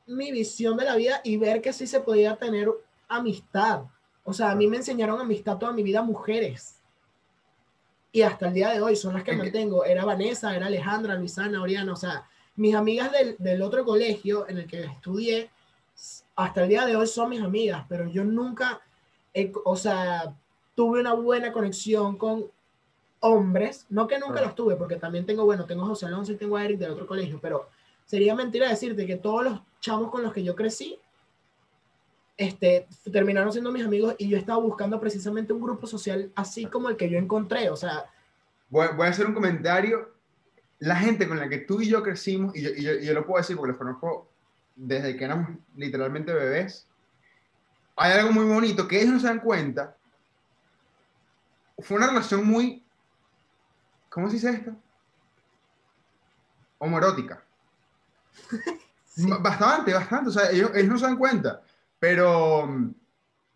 mi 0.08 0.32
visión 0.32 0.78
de 0.78 0.86
la 0.86 0.96
vida 0.96 1.22
y 1.24 1.38
ver 1.38 1.62
que 1.62 1.74
sí 1.74 1.88
se 1.88 2.00
podía 2.00 2.36
tener 2.36 2.70
amistad. 3.08 3.84
O 4.24 4.34
sea, 4.34 4.52
a 4.52 4.56
mí 4.56 4.68
me 4.68 4.78
enseñaron 4.78 5.20
amistad 5.20 5.58
toda 5.58 5.72
mi 5.72 5.84
vida 5.84 6.02
mujeres. 6.02 6.82
Y 8.12 8.22
hasta 8.22 8.48
el 8.48 8.54
día 8.54 8.70
de 8.70 8.82
hoy 8.82 8.96
son 8.96 9.14
las 9.14 9.24
que 9.24 9.36
mantengo. 9.36 9.84
Era 9.84 10.06
Vanessa, 10.06 10.56
era 10.56 10.68
Alejandra, 10.68 11.16
Luisana, 11.16 11.62
Oriana. 11.62 11.92
O 11.94 11.98
sea, 11.98 12.26
mis 12.56 12.76
amigas 12.76 13.12
del, 13.12 13.36
del 13.40 13.62
otro 13.62 13.84
colegio 13.84 14.48
en 14.48 14.60
el 14.60 14.68
que 14.68 14.84
estudié, 14.84 15.50
hasta 16.36 16.64
el 16.64 16.70
día 16.70 16.86
de 16.86 16.96
hoy 16.96 17.08
son 17.08 17.30
mis 17.30 17.42
amigas, 17.42 17.86
pero 17.88 18.08
yo 18.10 18.24
nunca, 18.24 18.82
o 19.64 19.76
sea, 19.76 20.36
tuve 20.76 21.00
una 21.00 21.14
buena 21.14 21.52
conexión 21.52 22.18
con 22.18 22.46
hombres. 23.22 23.86
No 23.90 24.08
que 24.08 24.20
nunca 24.20 24.42
los 24.42 24.56
tuve, 24.56 24.76
porque 24.76 24.98
también 24.98 25.26
tengo, 25.26 25.46
bueno, 25.46 25.66
tengo 25.66 25.84
a 25.84 25.88
José 25.88 26.06
Alonso 26.06 26.32
y 26.34 26.38
tengo 26.38 26.58
a 26.58 26.66
Eric 26.66 26.80
del 26.80 26.92
otro 26.92 27.08
colegio, 27.08 27.40
pero 27.42 27.70
sería 28.06 28.36
mentira 28.36 28.70
decirte 28.70 29.08
que 29.08 29.16
todos 29.16 29.44
los 29.44 29.62
chamos 29.80 30.12
con 30.12 30.22
los 30.22 30.34
que 30.34 30.44
yo 30.44 30.56
crecí 30.56 31.00
este, 32.38 32.88
terminaron 33.12 33.52
siendo 33.52 33.72
mis 33.72 33.86
amigos 33.86 34.16
y 34.18 34.28
yo 34.28 34.38
estaba 34.38 34.60
buscando 34.60 35.00
precisamente 35.00 35.54
un 35.54 35.62
grupo 35.62 35.88
social 35.88 36.32
así 36.36 36.66
como 36.66 36.90
el 36.90 36.98
que 36.98 37.10
yo 37.10 37.18
encontré, 37.18 37.70
o 37.70 37.76
sea... 37.76 38.06
Voy, 38.70 38.88
voy 38.96 39.08
a 39.08 39.10
hacer 39.10 39.26
un 39.26 39.34
comentario. 39.34 40.15
La 40.80 40.96
gente 40.96 41.28
con 41.28 41.40
la 41.40 41.50
que 41.50 41.60
tú 41.60 41.82
y 41.82 41.90
yo 41.90 42.04
crecimos, 42.04 42.56
y 42.56 42.62
yo, 42.62 42.70
y 42.72 43.06
yo, 43.06 43.14
lo 43.14 43.26
puedo 43.26 43.42
decir 43.42 43.56
porque 43.56 43.72
los 43.72 43.78
conozco 43.78 44.30
desde 44.76 45.16
que 45.16 45.24
éramos 45.24 45.50
literalmente 45.76 46.34
bebés, 46.34 46.88
hay 47.96 48.12
algo 48.12 48.32
muy 48.32 48.46
bonito 48.46 48.88
que 48.88 49.02
ellos 49.02 49.14
no 49.14 49.20
se 49.20 49.28
dan 49.28 49.40
cuenta. 49.40 49.96
Fue 51.80 51.98
una 51.98 52.08
relación 52.08 52.46
muy, 52.46 52.84
¿cómo 54.10 54.28
se 54.28 54.36
dice 54.36 54.50
esto? 54.50 54.76
Homoerótica. 56.78 57.44
Bastante, 59.40 59.94
bastante. 59.94 60.30
O 60.30 60.34
sea, 60.34 60.50
ellos, 60.52 60.72
no 60.86 60.98
se 60.98 61.06
dan 61.06 61.18
cuenta. 61.18 61.62
Pero, 62.00 62.68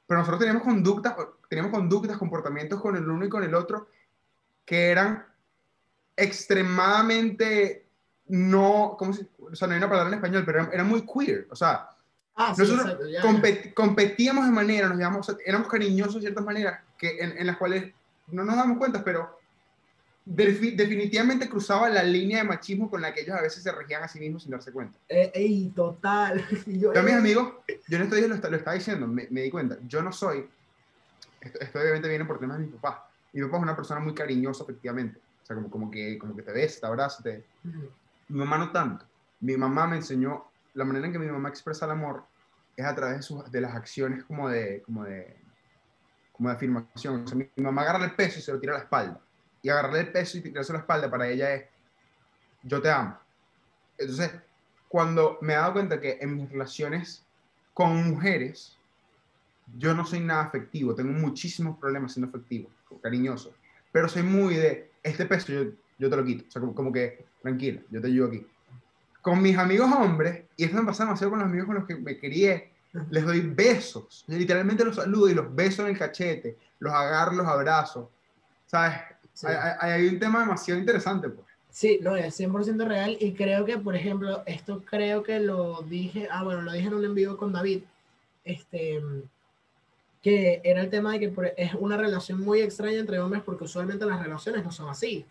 pero 0.08 0.20
nosotros 0.20 0.40
teníamos 0.40 0.64
conductas, 0.64 1.16
teníamos 1.50 1.74
conductas, 1.74 2.18
comportamientos 2.18 2.82
con 2.82 2.96
el 2.96 3.10
uno 3.10 3.26
y 3.26 3.30
con 3.30 3.44
el 3.44 3.54
otro 3.54 3.90
que 4.66 4.90
eran 4.90 5.26
extremadamente 6.20 7.86
no, 8.28 8.96
¿cómo 8.98 9.14
se, 9.14 9.26
o 9.40 9.56
sea, 9.56 9.68
no 9.68 9.74
hay 9.74 9.80
una 9.80 9.90
palabra 9.90 10.10
en 10.10 10.16
español, 10.16 10.44
pero 10.46 10.72
eran, 10.72 10.88
muy 10.88 11.06
queer. 11.06 11.48
O 11.50 11.56
sea, 11.56 11.90
ah, 12.36 12.54
nosotros 12.58 12.98
competíamos 13.74 14.46
de 14.46 14.52
manera, 14.52 14.88
nos 14.88 15.00
llamamos, 15.00 15.36
éramos 15.46 15.68
cariñosos 15.68 16.16
de 16.16 16.22
ciertas 16.22 16.46
maneras 16.46 16.80
que, 16.98 17.18
en, 17.20 17.38
en 17.38 17.48
las 17.48 17.58
cuales 17.58 17.92
no 18.28 18.44
nos 18.44 18.56
damos 18.56 18.78
cuenta, 18.78 19.04
pero 19.04 19.40
definitivamente 20.26 21.50
cruzaba 21.50 21.90
la 21.90 22.04
línea 22.04 22.38
de 22.40 22.44
machismo 22.44 22.90
con 22.90 23.02
la 23.02 23.14
que 23.14 23.22
ellos 23.22 23.36
a 23.36 23.42
veces 23.42 23.64
se 23.64 23.72
regían 23.72 24.04
a 24.04 24.08
sí 24.08 24.20
mismos 24.20 24.44
sin 24.44 24.52
darse 24.52 24.72
cuenta. 24.72 24.98
Eh, 25.08 25.32
ey, 25.34 25.72
total. 25.76 26.46
yo, 26.68 26.92
mis 26.92 27.14
amigos, 27.14 27.54
yo 27.88 27.98
en 27.98 28.04
estos 28.04 28.18
días 28.18 28.30
lo, 28.30 28.36
lo 28.50 28.58
estaba 28.58 28.76
diciendo, 28.76 29.08
me, 29.08 29.28
me, 29.32 29.42
di 29.42 29.50
cuenta, 29.50 29.78
yo 29.88 30.04
no 30.04 30.12
soy, 30.12 30.48
esto, 31.42 31.80
obviamente 31.80 32.08
viene 32.10 32.26
por 32.26 32.40
temas 32.40 32.60
de 32.60 32.66
mi 32.66 32.72
papá. 32.74 33.10
Mi 33.34 33.42
papá 33.42 33.58
es 33.58 33.64
una 33.64 33.76
persona 33.76 34.00
muy 34.02 34.14
cariñosa, 34.14 34.64
efectivamente. 34.64 35.20
Sea, 35.50 35.56
como, 35.56 35.70
como, 35.72 35.90
que, 35.90 36.20
como 36.20 36.36
que 36.36 36.44
te 36.44 36.52
ves, 36.52 36.80
te 36.80 36.86
abrazas, 36.86 37.24
te... 37.24 37.44
Mi 37.64 38.38
mamá 38.38 38.60
no 38.60 38.72
tanto. 38.72 39.06
Mi 39.40 39.58
mamá 39.58 39.88
me 39.88 39.96
enseñó, 39.96 40.46
la 40.76 40.86
manera 40.86 41.08
en 41.08 41.14
que 41.14 41.18
mi 41.18 41.26
mamá 41.26 41.50
expresa 41.50 41.86
el 41.86 41.92
amor 41.92 42.24
es 42.78 42.86
a 42.86 42.94
través 42.94 43.18
de, 43.18 43.24
sus, 43.24 43.52
de 43.52 43.60
las 43.60 43.74
acciones 43.74 44.24
como 44.26 44.48
de, 44.48 44.84
como 44.84 45.06
de, 45.06 45.36
como 46.34 46.50
de 46.50 46.56
afirmación. 46.56 47.24
O 47.24 47.28
sea, 47.28 47.36
mi, 47.36 47.50
mi 47.56 47.64
mamá 47.64 47.82
agarra 47.82 48.06
el 48.06 48.16
peso 48.16 48.38
y 48.38 48.44
se 48.44 48.54
lo 48.54 48.60
tira 48.60 48.74
a 48.74 48.78
la 48.78 48.84
espalda 48.84 49.20
y 49.62 49.70
agarrarle 49.70 50.02
el 50.02 50.12
peso 50.12 50.38
y 50.38 50.42
tirarse 50.42 50.74
la 50.74 50.80
espalda 50.80 51.10
para 51.10 51.28
ella 51.28 51.54
es, 51.54 51.66
yo 52.64 52.82
te 52.82 52.90
amo. 52.90 53.18
Entonces, 53.98 54.32
cuando 54.88 55.38
me 55.42 55.54
he 55.54 55.56
dado 55.56 55.74
cuenta 55.74 56.00
que 56.00 56.18
en 56.22 56.36
mis 56.36 56.50
relaciones 56.50 57.26
con 57.74 58.10
mujeres, 58.10 58.78
yo 59.78 59.94
no 59.94 60.06
soy 60.06 60.20
nada 60.20 60.44
afectivo, 60.44 60.96
tengo 60.96 61.12
muchísimos 61.12 61.78
problemas 61.78 62.14
siendo 62.14 62.30
afectivo, 62.30 62.70
cariñoso, 63.02 63.54
pero 63.92 64.08
soy 64.08 64.24
muy 64.24 64.56
de, 64.56 64.89
este 65.04 65.26
peso 65.26 65.52
yo, 65.52 65.64
yo 65.98 66.10
te 66.10 66.16
lo 66.16 66.24
quito, 66.24 66.46
o 66.48 66.52
sea, 66.52 66.62
como, 66.62 66.92
que, 66.92 67.26
tranquila, 67.42 67.82
yo 67.90 68.02
te 68.02 68.08
ayudo 68.08 68.28
aquí. 68.28 68.46
Con 69.22 69.42
mis 69.42 69.58
amigos 69.58 69.92
hombres, 69.92 70.44
y 70.56 70.64
esto 70.64 70.78
me 70.78 70.86
pasa 70.86 71.04
demasiado 71.04 71.32
con 71.32 71.40
los 71.40 71.48
amigos 71.48 71.68
con 71.68 71.76
los 71.76 71.86
que 71.86 71.96
me 71.96 72.18
quería, 72.18 72.64
les 73.12 73.26
doy 73.26 73.42
besos, 73.42 74.24
literalmente 74.28 74.84
los 74.84 74.96
saludo 74.96 75.30
y 75.30 75.34
los 75.34 75.54
beso 75.54 75.84
en 75.84 75.90
el 75.90 75.98
cachete, 75.98 76.58
los 76.80 76.94
agarro, 76.94 77.34
los 77.34 77.48
abrazo, 77.48 78.10
¿sabes? 78.66 78.98
Hay, 79.80 80.08
un 80.08 80.20
tema 80.20 80.42
demasiado 80.42 80.80
interesante, 80.80 81.30
pues. 81.30 81.48
Sí, 81.70 82.00
no, 82.02 82.16
es 82.16 82.40
100% 82.40 82.88
real 82.88 83.16
y 83.20 83.34
creo 83.34 83.64
que, 83.64 83.78
por 83.78 83.96
ejemplo, 83.96 84.44
esto 84.48 84.84
creo 84.84 85.22
que 85.22 85.40
lo 85.40 85.84
dije, 85.84 86.28
ah, 86.32 86.44
bueno, 86.44 86.64
lo 86.64 86.72
dije 86.72 86.88
en 86.88 86.96
un 86.96 87.06
envío 87.06 87.38
con 87.38 87.54
David, 87.54 87.84
este, 88.44 89.02
que 90.22 90.62
era 90.64 90.82
el 90.82 90.90
tema 90.90 91.14
de 91.14 91.20
que 91.20 91.54
es 91.58 91.74
una 91.76 91.98
relación 91.98 92.42
muy 92.42 92.62
extraña 92.62 93.00
entre 93.00 93.20
hombres 93.20 93.42
porque 93.44 93.64
usualmente 93.64 94.06
las 94.06 94.22
relaciones 94.22 94.64
no 94.64 94.72
son 94.72 94.90
así. 94.90 95.26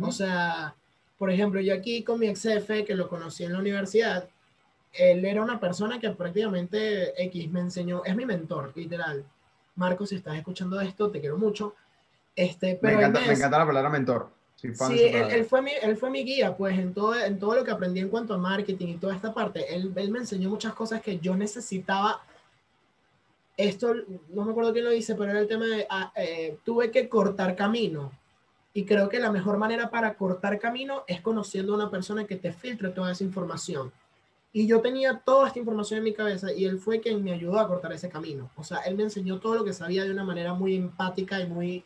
O 0.00 0.10
sea, 0.10 0.74
por 1.18 1.30
ejemplo, 1.30 1.60
yo 1.60 1.74
aquí 1.74 2.02
con 2.02 2.18
mi 2.18 2.26
ex 2.26 2.42
jefe, 2.42 2.84
que 2.84 2.94
lo 2.94 3.08
conocí 3.08 3.44
en 3.44 3.52
la 3.52 3.58
universidad, 3.58 4.28
él 4.92 5.24
era 5.24 5.42
una 5.42 5.58
persona 5.58 5.98
que 5.98 6.10
prácticamente 6.10 7.22
X 7.24 7.50
me 7.50 7.60
enseñó, 7.60 8.04
es 8.04 8.14
mi 8.14 8.26
mentor, 8.26 8.72
literal. 8.74 9.24
Marcos, 9.76 10.10
si 10.10 10.16
estás 10.16 10.36
escuchando 10.36 10.80
esto, 10.80 11.10
te 11.10 11.20
quiero 11.20 11.38
mucho. 11.38 11.74
Este, 12.36 12.78
pero 12.80 12.98
me, 12.98 13.04
encanta, 13.04 13.58
la 13.58 13.66
palabra 13.66 13.88
mentor. 13.90 14.30
sí, 14.56 14.68
él, 15.02 15.44
fue 15.44 15.62
mi, 15.62 15.72
él 15.82 15.96
fue 15.96 16.10
mi 16.10 16.24
guía, 16.24 16.56
pues 16.56 16.78
en 16.78 16.92
todo, 16.92 17.14
en 17.14 17.38
todo 17.38 17.54
lo 17.54 17.64
que 17.64 17.70
aprendí 17.70 18.00
en 18.00 18.08
cuanto 18.08 18.34
a 18.34 18.38
marketing 18.38 18.88
y 18.88 18.96
toda 18.96 19.14
esta 19.14 19.32
parte. 19.32 19.74
Él, 19.74 19.92
él 19.96 20.10
me 20.10 20.18
enseñó 20.18 20.50
muchas 20.50 20.74
cosas 20.74 21.00
que 21.00 21.18
yo 21.18 21.36
necesitaba. 21.36 22.20
Esto, 23.68 23.94
no 24.30 24.44
me 24.44 24.50
acuerdo 24.50 24.72
quién 24.72 24.84
lo 24.84 24.90
dice, 24.90 25.14
pero 25.14 25.30
era 25.30 25.40
el 25.40 25.48
tema 25.48 25.66
de, 25.66 25.86
ah, 25.88 26.12
eh, 26.16 26.58
tuve 26.64 26.90
que 26.90 27.08
cortar 27.08 27.54
camino. 27.56 28.12
Y 28.74 28.84
creo 28.84 29.08
que 29.08 29.20
la 29.20 29.30
mejor 29.30 29.58
manera 29.58 29.90
para 29.90 30.14
cortar 30.14 30.58
camino 30.58 31.04
es 31.06 31.20
conociendo 31.20 31.72
a 31.72 31.76
una 31.76 31.90
persona 31.90 32.24
que 32.24 32.36
te 32.36 32.52
filtre 32.52 32.88
toda 32.88 33.12
esa 33.12 33.24
información. 33.24 33.92
Y 34.54 34.66
yo 34.66 34.80
tenía 34.80 35.18
toda 35.18 35.48
esta 35.48 35.58
información 35.58 35.98
en 35.98 36.04
mi 36.04 36.12
cabeza 36.12 36.52
y 36.52 36.66
él 36.66 36.78
fue 36.78 37.00
quien 37.00 37.24
me 37.24 37.32
ayudó 37.32 37.58
a 37.58 37.66
cortar 37.66 37.92
ese 37.92 38.10
camino. 38.10 38.50
O 38.56 38.62
sea, 38.62 38.78
él 38.80 38.96
me 38.96 39.02
enseñó 39.02 39.38
todo 39.38 39.54
lo 39.54 39.64
que 39.64 39.72
sabía 39.72 40.04
de 40.04 40.10
una 40.10 40.24
manera 40.24 40.52
muy 40.52 40.76
empática 40.76 41.40
y 41.40 41.46
muy, 41.46 41.84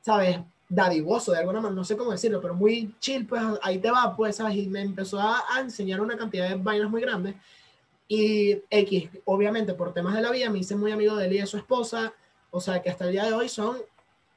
¿sabes? 0.00 0.40
Dadivoso 0.68 1.30
de 1.30 1.38
alguna 1.38 1.60
manera, 1.60 1.76
no 1.76 1.84
sé 1.84 1.96
cómo 1.96 2.10
decirlo, 2.10 2.40
pero 2.40 2.54
muy 2.54 2.96
chill, 2.98 3.26
pues 3.26 3.40
ahí 3.62 3.78
te 3.78 3.90
va, 3.90 4.16
pues, 4.16 4.36
¿sabes? 4.36 4.56
Y 4.56 4.66
me 4.66 4.80
empezó 4.80 5.20
a, 5.20 5.44
enseñar 5.60 6.00
una 6.00 6.16
cantidad 6.16 6.48
de 6.48 6.56
vainas 6.56 6.90
muy 6.90 7.00
grandes. 7.00 7.36
Y 8.12 8.62
X, 8.68 9.08
obviamente, 9.24 9.72
por 9.72 9.94
temas 9.94 10.14
de 10.14 10.20
la 10.20 10.30
vida, 10.30 10.50
me 10.50 10.58
hice 10.58 10.76
muy 10.76 10.92
amigo 10.92 11.16
de 11.16 11.26
él 11.26 11.32
y 11.32 11.38
de 11.38 11.46
su 11.46 11.56
esposa, 11.56 12.12
o 12.50 12.60
sea, 12.60 12.82
que 12.82 12.90
hasta 12.90 13.06
el 13.06 13.12
día 13.12 13.24
de 13.24 13.32
hoy 13.32 13.48
son 13.48 13.78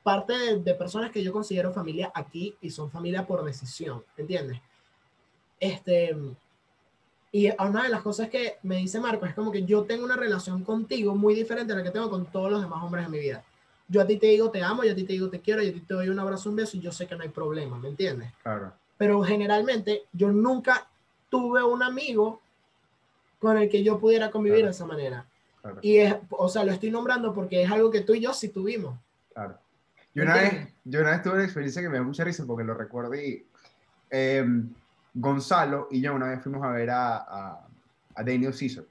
parte 0.01 0.33
de, 0.59 0.73
personas 0.75 1.11
que 1.11 1.23
yo 1.23 1.33
considero 1.33 1.73
familia 1.73 2.11
aquí 2.15 2.55
y 2.61 2.69
son 2.69 2.89
familia 2.89 3.27
por 3.27 3.43
decisión, 3.43 4.03
¿entiendes? 4.15 4.61
Este, 5.59 6.15
y 7.31 7.49
una 7.59 7.83
de 7.83 7.89
las 7.89 8.01
cosas 8.01 8.29
que 8.29 8.59
me 8.63 8.77
dice 8.77 8.99
Marco 8.99 9.25
es 9.25 9.33
como 9.33 9.51
que 9.51 9.63
yo 9.63 9.83
tengo 9.83 10.05
una 10.05 10.15
relación 10.15 10.63
contigo 10.63 11.15
muy 11.15 11.33
diferente 11.33 11.73
a 11.73 11.75
la 11.75 11.83
que 11.83 11.91
tengo 11.91 12.09
con 12.09 12.25
todos 12.27 12.51
los 12.51 12.61
demás 12.61 12.83
hombres 12.83 13.05
en 13.05 13.11
mi 13.11 13.19
vida 13.19 13.43
yo 13.87 14.01
a 14.01 14.07
ti 14.07 14.17
te 14.17 14.27
digo 14.27 14.49
te 14.49 14.63
amo, 14.63 14.83
yo 14.83 14.91
a 14.91 14.95
ti 14.95 15.03
te 15.03 15.13
digo 15.13 15.29
te 15.29 15.41
quiero, 15.41 15.61
yo 15.61 15.69
a 15.69 15.73
ti 15.73 15.81
te 15.81 15.93
doy 15.93 16.09
un 16.09 16.19
abrazo, 16.19 16.49
un 16.49 16.55
beso 16.55 16.77
y 16.77 16.81
yo 16.81 16.91
sé 16.91 17.07
que 17.07 17.15
no 17.15 17.23
hay 17.23 17.29
problema, 17.29 17.77
¿me 17.77 17.89
entiendes? 17.89 18.31
Claro. 18.41 18.73
Pero 18.97 19.21
generalmente 19.23 20.05
yo 20.13 20.31
nunca 20.31 20.87
tuve 21.29 21.63
un 21.63 21.83
amigo 21.83 22.41
con 23.45 23.57
el 23.57 23.69
que 23.69 23.83
yo 23.83 23.99
pudiera 23.99 24.31
convivir 24.31 24.65
de 24.65 24.71
esa 24.71 24.85
manera. 24.85 25.25
Claro. 25.61 25.79
Y 25.81 25.97
es, 25.97 26.15
o 26.29 26.49
sea, 26.49 26.63
lo 26.63 26.71
estoy 26.71 26.91
nombrando 26.91 27.33
porque 27.33 27.63
es 27.63 27.71
algo 27.71 27.91
que 27.91 28.01
tú 28.01 28.13
y 28.13 28.21
yo 28.21 28.33
sí 28.33 28.49
tuvimos. 28.49 28.99
Claro. 29.33 29.57
Yo 30.13 30.23
una, 30.23 30.35
vez, 30.35 30.73
yo 30.85 31.01
una 31.01 31.11
vez 31.11 31.21
tuve 31.21 31.33
una 31.33 31.43
experiencia 31.43 31.81
que 31.81 31.89
me 31.89 31.97
da 31.97 32.03
mucha 32.03 32.23
risa 32.23 32.45
porque 32.45 32.63
lo 32.63 32.73
recuerdo 32.73 33.13
y 33.15 33.45
em, 34.09 34.73
Gonzalo 35.13 35.89
y 35.91 36.01
yo 36.01 36.15
una 36.15 36.29
vez 36.29 36.41
fuimos 36.41 36.63
a 36.63 36.69
ver 36.71 36.89
a, 36.89 37.17
a, 37.17 37.67
a 38.15 38.23
Daniel 38.23 38.53
Caesar. 38.57 38.85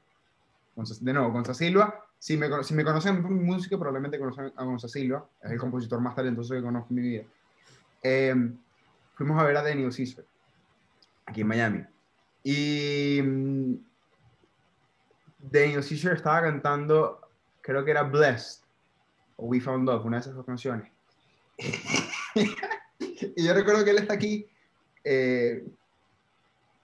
De 1.00 1.12
nuevo, 1.12 1.30
Gonzalo 1.32 1.55
Silva. 1.55 2.05
Si 2.18 2.36
me, 2.36 2.48
si 2.62 2.74
me 2.74 2.84
conocen 2.84 3.22
música, 3.22 3.76
probablemente 3.76 4.18
conocen 4.18 4.52
a 4.57 4.64
Gonzalo 4.64 4.88
Silva. 4.88 5.26
Es 5.42 5.50
el 5.50 5.59
compositor 5.59 6.00
más 6.00 6.14
talentoso 6.14 6.55
que 6.55 6.62
conozco 6.62 6.88
en 6.90 6.96
mi 6.96 7.02
vida. 7.02 7.24
Em, 8.02 8.59
fuimos 9.14 9.40
a 9.40 9.44
ver 9.44 9.57
a 9.57 9.62
Daniel 9.62 9.94
Caesar 9.94 10.24
aquí 11.26 11.40
en 11.40 11.46
Miami. 11.46 11.84
Y 12.42 13.20
mm, 13.22 13.74
Daniel 15.51 15.84
Caesar 15.86 16.14
estaba 16.14 16.42
cantando, 16.42 17.20
creo 17.61 17.84
que 17.84 17.90
era 17.90 18.03
Blessed 18.03 18.62
o 19.36 19.47
We 19.47 19.61
Found 19.61 19.86
Love, 19.86 20.07
una 20.07 20.16
de 20.16 20.20
esas 20.22 20.34
dos 20.34 20.47
canciones. 20.47 20.90
y 22.34 23.45
yo 23.45 23.55
recuerdo 23.55 23.84
que 23.84 23.90
él 23.90 23.99
está 23.99 24.14
aquí. 24.14 24.47
Eh, 25.03 25.64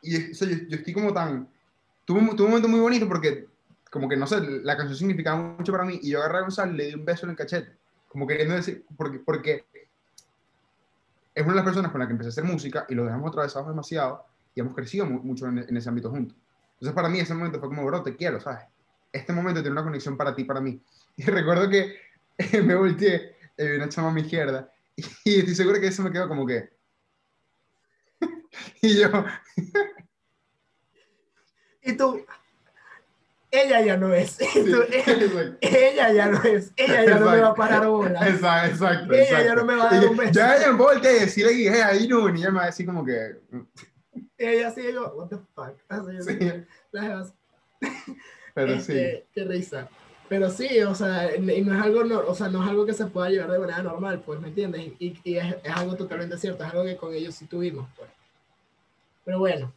y 0.03 0.13
yo, 0.13 0.47
estoy 0.77 0.93
como 0.93 1.13
tan. 1.13 1.49
Tuve, 2.05 2.21
un 2.21 2.27
momento 2.27 2.69
muy 2.69 2.81
bonito 2.81 3.09
porque, 3.09 3.47
como 3.91 4.09
que 4.09 4.17
no 4.17 4.27
sé, 4.27 4.41
la 4.41 4.77
canción 4.77 4.97
significaba 4.97 5.41
mucho 5.41 5.73
para 5.73 5.85
mí. 5.85 5.99
Y 6.03 6.11
yo 6.11 6.19
agarré 6.19 6.39
a 6.39 6.43
Gonzalo 6.43 6.73
y 6.73 6.77
le 6.77 6.87
di 6.87 6.95
un 6.95 7.05
beso 7.05 7.27
en 7.27 7.31
el 7.31 7.37
cachete. 7.37 7.73
Como 8.09 8.27
queriendo 8.27 8.55
decir. 8.55 8.85
Porque, 8.97 9.19
porque 9.21 9.65
es 11.35 11.43
una 11.43 11.53
de 11.53 11.57
las 11.57 11.65
personas 11.65 11.93
con 11.93 12.01
la 12.01 12.07
que 12.07 12.13
empecé 12.13 12.29
a 12.29 12.33
hacer 12.33 12.45
música 12.45 12.87
y 12.89 12.95
lo 12.95 13.05
dejamos 13.05 13.29
atravesados 13.29 13.69
demasiado 13.69 14.27
y 14.55 14.61
hemos 14.61 14.75
crecido 14.75 15.07
mucho 15.07 15.47
en, 15.47 15.59
en, 15.59 15.77
ese 15.77 15.89
ámbito 15.89 16.11
juntos. 16.11 16.37
Entonces, 16.81 16.95
para 16.95 17.11
mí, 17.11 17.21
ese 17.21 17.35
momento 17.35 17.61
fue 17.61 17.69
como, 17.69 17.85
bro, 17.85 18.03
te 18.03 18.17
quiero, 18.17 18.41
¿sabes? 18.41 18.65
Este 19.13 19.35
momento 19.35 19.61
tiene 19.61 19.73
una 19.73 19.85
conexión 19.85 20.17
para 20.17 20.35
ti, 20.35 20.45
para 20.45 20.61
mí. 20.61 20.83
Y 21.17 21.25
recuerdo 21.25 21.69
que 21.69 21.97
me 22.65 22.75
volteé 22.75 23.37
eh, 23.57 23.77
una 23.77 23.91
chama 23.91 24.09
a 24.09 24.13
mi 24.13 24.23
izquierda, 24.23 24.73
y, 24.97 25.41
estoy 25.41 25.55
seguro 25.55 25.79
que 25.79 25.89
eso 25.89 26.03
me 26.03 26.11
quedó 26.11 26.29
como 26.29 26.47
que... 26.47 26.71
y 28.81 28.99
yo... 28.99 29.11
y 31.83 31.93
tú, 31.93 32.25
ella 33.51 33.81
ya 33.83 33.97
no 33.97 34.15
es. 34.15 34.39
ella, 34.41 36.13
ya 36.13 36.29
no 36.29 36.43
es. 36.45 36.73
Ella 36.77 37.05
ya 37.05 37.19
no 37.19 37.31
me 37.31 37.41
va 37.41 37.49
a 37.49 37.55
parar 37.55 37.87
bola. 37.87 38.29
Exacto, 38.29 38.71
exacto. 38.71 39.13
Ella 39.13 39.45
ya 39.45 39.55
no 39.57 39.65
me 39.65 39.75
va 39.75 39.91
a 39.91 39.95
dar 39.95 40.09
un 40.09 40.17
beso. 40.17 40.33
Ya 40.33 40.57
ella 40.57 40.69
me 40.69 40.79
volteé 40.79 41.17
y 41.17 41.21
decirle 41.21 41.57
que 41.57 41.83
ahí 41.83 42.07
no, 42.07 42.29
y 42.29 42.39
ella 42.39 42.51
me 42.51 42.59
va 42.59 42.63
a 42.63 42.67
decir 42.67 42.87
como 42.87 43.05
que. 43.05 43.41
Ella 44.41 44.69
así, 44.69 44.81
yo, 44.91 45.13
what 45.15 45.29
the 45.29 45.37
fuck. 45.55 45.77
Así, 45.89 46.23
sí. 46.23 46.65
Las 46.93 47.35
Pero 48.55 48.73
este, 48.73 49.19
sí. 49.19 49.25
Qué 49.35 49.45
risa. 49.45 49.89
Pero 50.31 50.49
sí, 50.49 50.81
o 50.81 50.95
sea, 50.95 51.37
y 51.37 51.63
no 51.63 51.75
es 51.75 51.83
algo, 51.83 52.05
no, 52.05 52.21
o 52.21 52.35
sea, 52.35 52.49
no 52.49 52.63
es 52.63 52.71
algo 52.71 52.87
que 52.87 52.95
se 52.95 53.05
pueda 53.07 53.29
llevar 53.29 53.51
de 53.51 53.59
manera 53.59 53.83
normal, 53.83 54.23
pues, 54.25 54.41
¿me 54.41 54.49
entiendes? 54.49 54.93
Y, 54.99 55.21
y 55.25 55.37
es, 55.37 55.57
es, 55.63 55.73
algo 55.77 55.95
totalmente 55.95 56.39
cierto, 56.39 56.65
es 56.65 56.71
algo 56.71 56.85
que 56.85 56.97
con 56.97 57.13
ellos 57.13 57.35
sí 57.35 57.47
tuvimos, 57.47 57.87
pues. 57.97 58.09
Pero 59.25 59.41
bueno, 59.41 59.73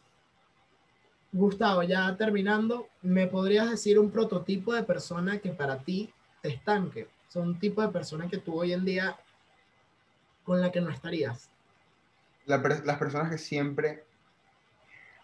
Gustavo, 1.32 1.82
ya 1.82 2.16
terminando, 2.16 2.88
¿me 3.02 3.26
podrías 3.26 3.68
decir 3.68 3.98
un 3.98 4.10
prototipo 4.10 4.72
de 4.72 4.84
persona 4.84 5.40
que 5.40 5.50
para 5.50 5.78
ti 5.78 6.10
te 6.40 6.48
estanque? 6.48 7.08
Son 7.28 7.48
un 7.48 7.58
tipo 7.58 7.82
de 7.82 7.88
persona 7.88 8.28
que 8.28 8.38
tú 8.38 8.58
hoy 8.58 8.72
en 8.72 8.84
día 8.84 9.18
con 10.44 10.60
la 10.60 10.72
que 10.72 10.80
no 10.80 10.88
estarías. 10.88 11.50
La, 12.46 12.58
las 12.58 12.98
personas 12.98 13.30
que 13.30 13.38
siempre... 13.38 14.03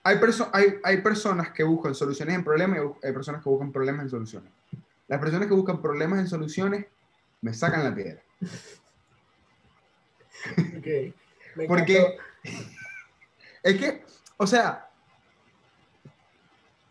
Hay, 0.03 0.19
perso 0.19 0.49
hay, 0.53 0.79
hay 0.83 1.03
personas 1.03 1.51
que 1.51 1.63
buscan 1.63 1.95
soluciones 1.95 2.35
en 2.35 2.45
problemas 2.45 2.79
y 2.79 3.07
hay 3.07 3.13
personas 3.13 3.43
que 3.43 3.49
buscan 3.49 3.71
problemas 3.71 4.05
en 4.05 4.11
soluciones. 4.11 4.51
Las 5.09 5.21
personas 5.21 5.49
que 5.49 5.55
buscan 5.55 5.83
problemas 5.83 6.21
en 6.21 6.29
soluciones 6.29 6.87
me 7.43 7.53
sacan 7.53 7.85
la 7.85 7.95
piedra. 7.95 8.23
Okay. 10.79 11.15
Porque 11.67 12.17
es 13.63 13.77
que, 13.77 14.05
o 14.37 14.47
sea, 14.47 14.89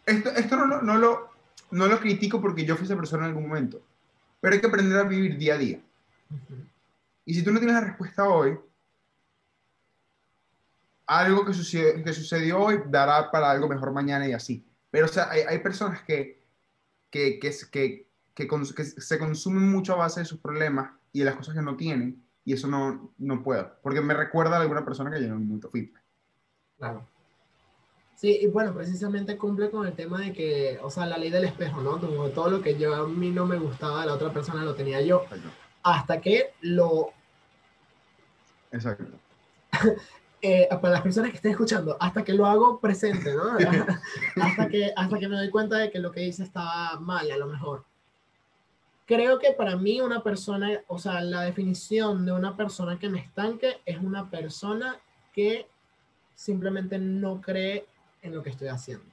esto, 0.05 0.29
esto 0.31 0.55
no, 0.55 0.81
no, 0.81 0.97
lo, 0.97 1.29
no 1.71 1.87
lo 1.87 1.99
critico 1.99 2.41
porque 2.41 2.65
yo 2.65 2.75
fui 2.75 2.85
esa 2.85 2.95
persona 2.95 3.23
en 3.23 3.29
algún 3.29 3.47
momento, 3.47 3.81
pero 4.39 4.53
hay 4.53 4.61
que 4.61 4.67
aprender 4.67 4.97
a 4.99 5.03
vivir 5.03 5.37
día 5.37 5.55
a 5.55 5.57
día. 5.57 5.81
Uh 6.29 6.35
-huh. 6.35 6.69
Y 7.25 7.33
si 7.33 7.43
tú 7.43 7.51
no 7.51 7.59
tienes 7.59 7.75
la 7.75 7.87
respuesta 7.87 8.27
hoy, 8.27 8.57
algo 11.09 11.43
que 11.43 11.53
sucedió, 11.53 12.03
que 12.03 12.13
sucedió 12.13 12.59
hoy 12.59 12.81
dará 12.87 13.31
para 13.31 13.49
algo 13.49 13.67
mejor 13.67 13.91
mañana 13.91 14.27
y 14.27 14.33
así. 14.33 14.65
Pero, 14.91 15.05
o 15.05 15.09
sea, 15.09 15.29
hay, 15.29 15.41
hay 15.41 15.59
personas 15.59 16.03
que, 16.03 16.43
que, 17.09 17.39
que, 17.39 17.51
que 17.71 18.09
que, 18.33 18.47
que, 18.47 18.85
se 18.85 19.19
consumen 19.19 19.69
mucho 19.69 19.93
a 19.93 19.97
base 19.97 20.21
de 20.21 20.25
sus 20.25 20.39
problemas 20.39 20.91
y 21.11 21.19
de 21.19 21.25
las 21.25 21.35
cosas 21.35 21.55
que 21.55 21.61
no 21.61 21.75
tienen, 21.75 22.23
y 22.45 22.53
eso 22.53 22.67
no, 22.67 23.13
no 23.17 23.43
puedo, 23.43 23.73
porque 23.81 24.01
me 24.01 24.13
recuerda 24.13 24.57
a 24.57 24.61
alguna 24.61 24.85
persona 24.85 25.11
que 25.11 25.17
en 25.17 25.33
un 25.33 25.61
fui. 25.61 25.91
Claro. 26.77 27.05
Sí, 28.15 28.39
y 28.41 28.47
bueno, 28.47 28.73
precisamente 28.73 29.37
cumple 29.37 29.69
con 29.69 29.87
el 29.87 29.93
tema 29.93 30.21
de 30.21 30.33
que, 30.33 30.79
o 30.81 30.89
sea, 30.89 31.05
la 31.05 31.17
ley 31.17 31.29
del 31.29 31.45
espejo, 31.45 31.81
¿no? 31.81 31.99
Como 31.99 32.29
todo 32.29 32.49
lo 32.49 32.61
que 32.61 32.77
yo 32.77 32.95
a 32.95 33.07
mí 33.07 33.29
no 33.29 33.45
me 33.45 33.57
gustaba 33.57 34.01
de 34.01 34.07
la 34.07 34.13
otra 34.13 34.31
persona 34.31 34.63
lo 34.63 34.75
tenía 34.75 35.01
yo, 35.01 35.23
Exacto. 35.23 35.49
hasta 35.83 36.21
que 36.21 36.53
lo... 36.61 37.11
Exacto. 38.71 39.05
Eh, 40.41 40.69
para 40.69 40.93
las 40.93 41.01
personas 41.01 41.31
que 41.31 41.35
estén 41.35 41.51
escuchando, 41.51 41.97
hasta 41.99 42.23
que 42.23 42.33
lo 42.33 42.45
hago 42.45 42.79
presente, 42.79 43.33
¿no? 43.33 43.57
hasta, 44.41 44.69
que, 44.69 44.93
hasta 44.95 45.19
que 45.19 45.27
me 45.27 45.35
doy 45.35 45.49
cuenta 45.49 45.77
de 45.77 45.91
que 45.91 45.99
lo 45.99 46.11
que 46.11 46.25
hice 46.25 46.43
estaba 46.43 46.97
mal, 46.99 47.29
a 47.29 47.37
lo 47.37 47.47
mejor 47.47 47.83
creo 49.09 49.39
que 49.39 49.53
para 49.53 49.75
mí 49.75 49.99
una 50.01 50.21
persona, 50.21 50.83
o 50.85 50.99
sea, 50.99 51.19
la 51.21 51.41
definición 51.41 52.27
de 52.27 52.31
una 52.31 52.55
persona 52.55 52.99
que 52.99 53.09
me 53.09 53.17
estanque 53.17 53.81
es 53.83 53.97
una 53.97 54.29
persona 54.29 54.99
que 55.33 55.65
simplemente 56.35 56.99
no 56.99 57.41
cree 57.41 57.87
en 58.21 58.35
lo 58.35 58.43
que 58.43 58.51
estoy 58.51 58.67
haciendo. 58.67 59.05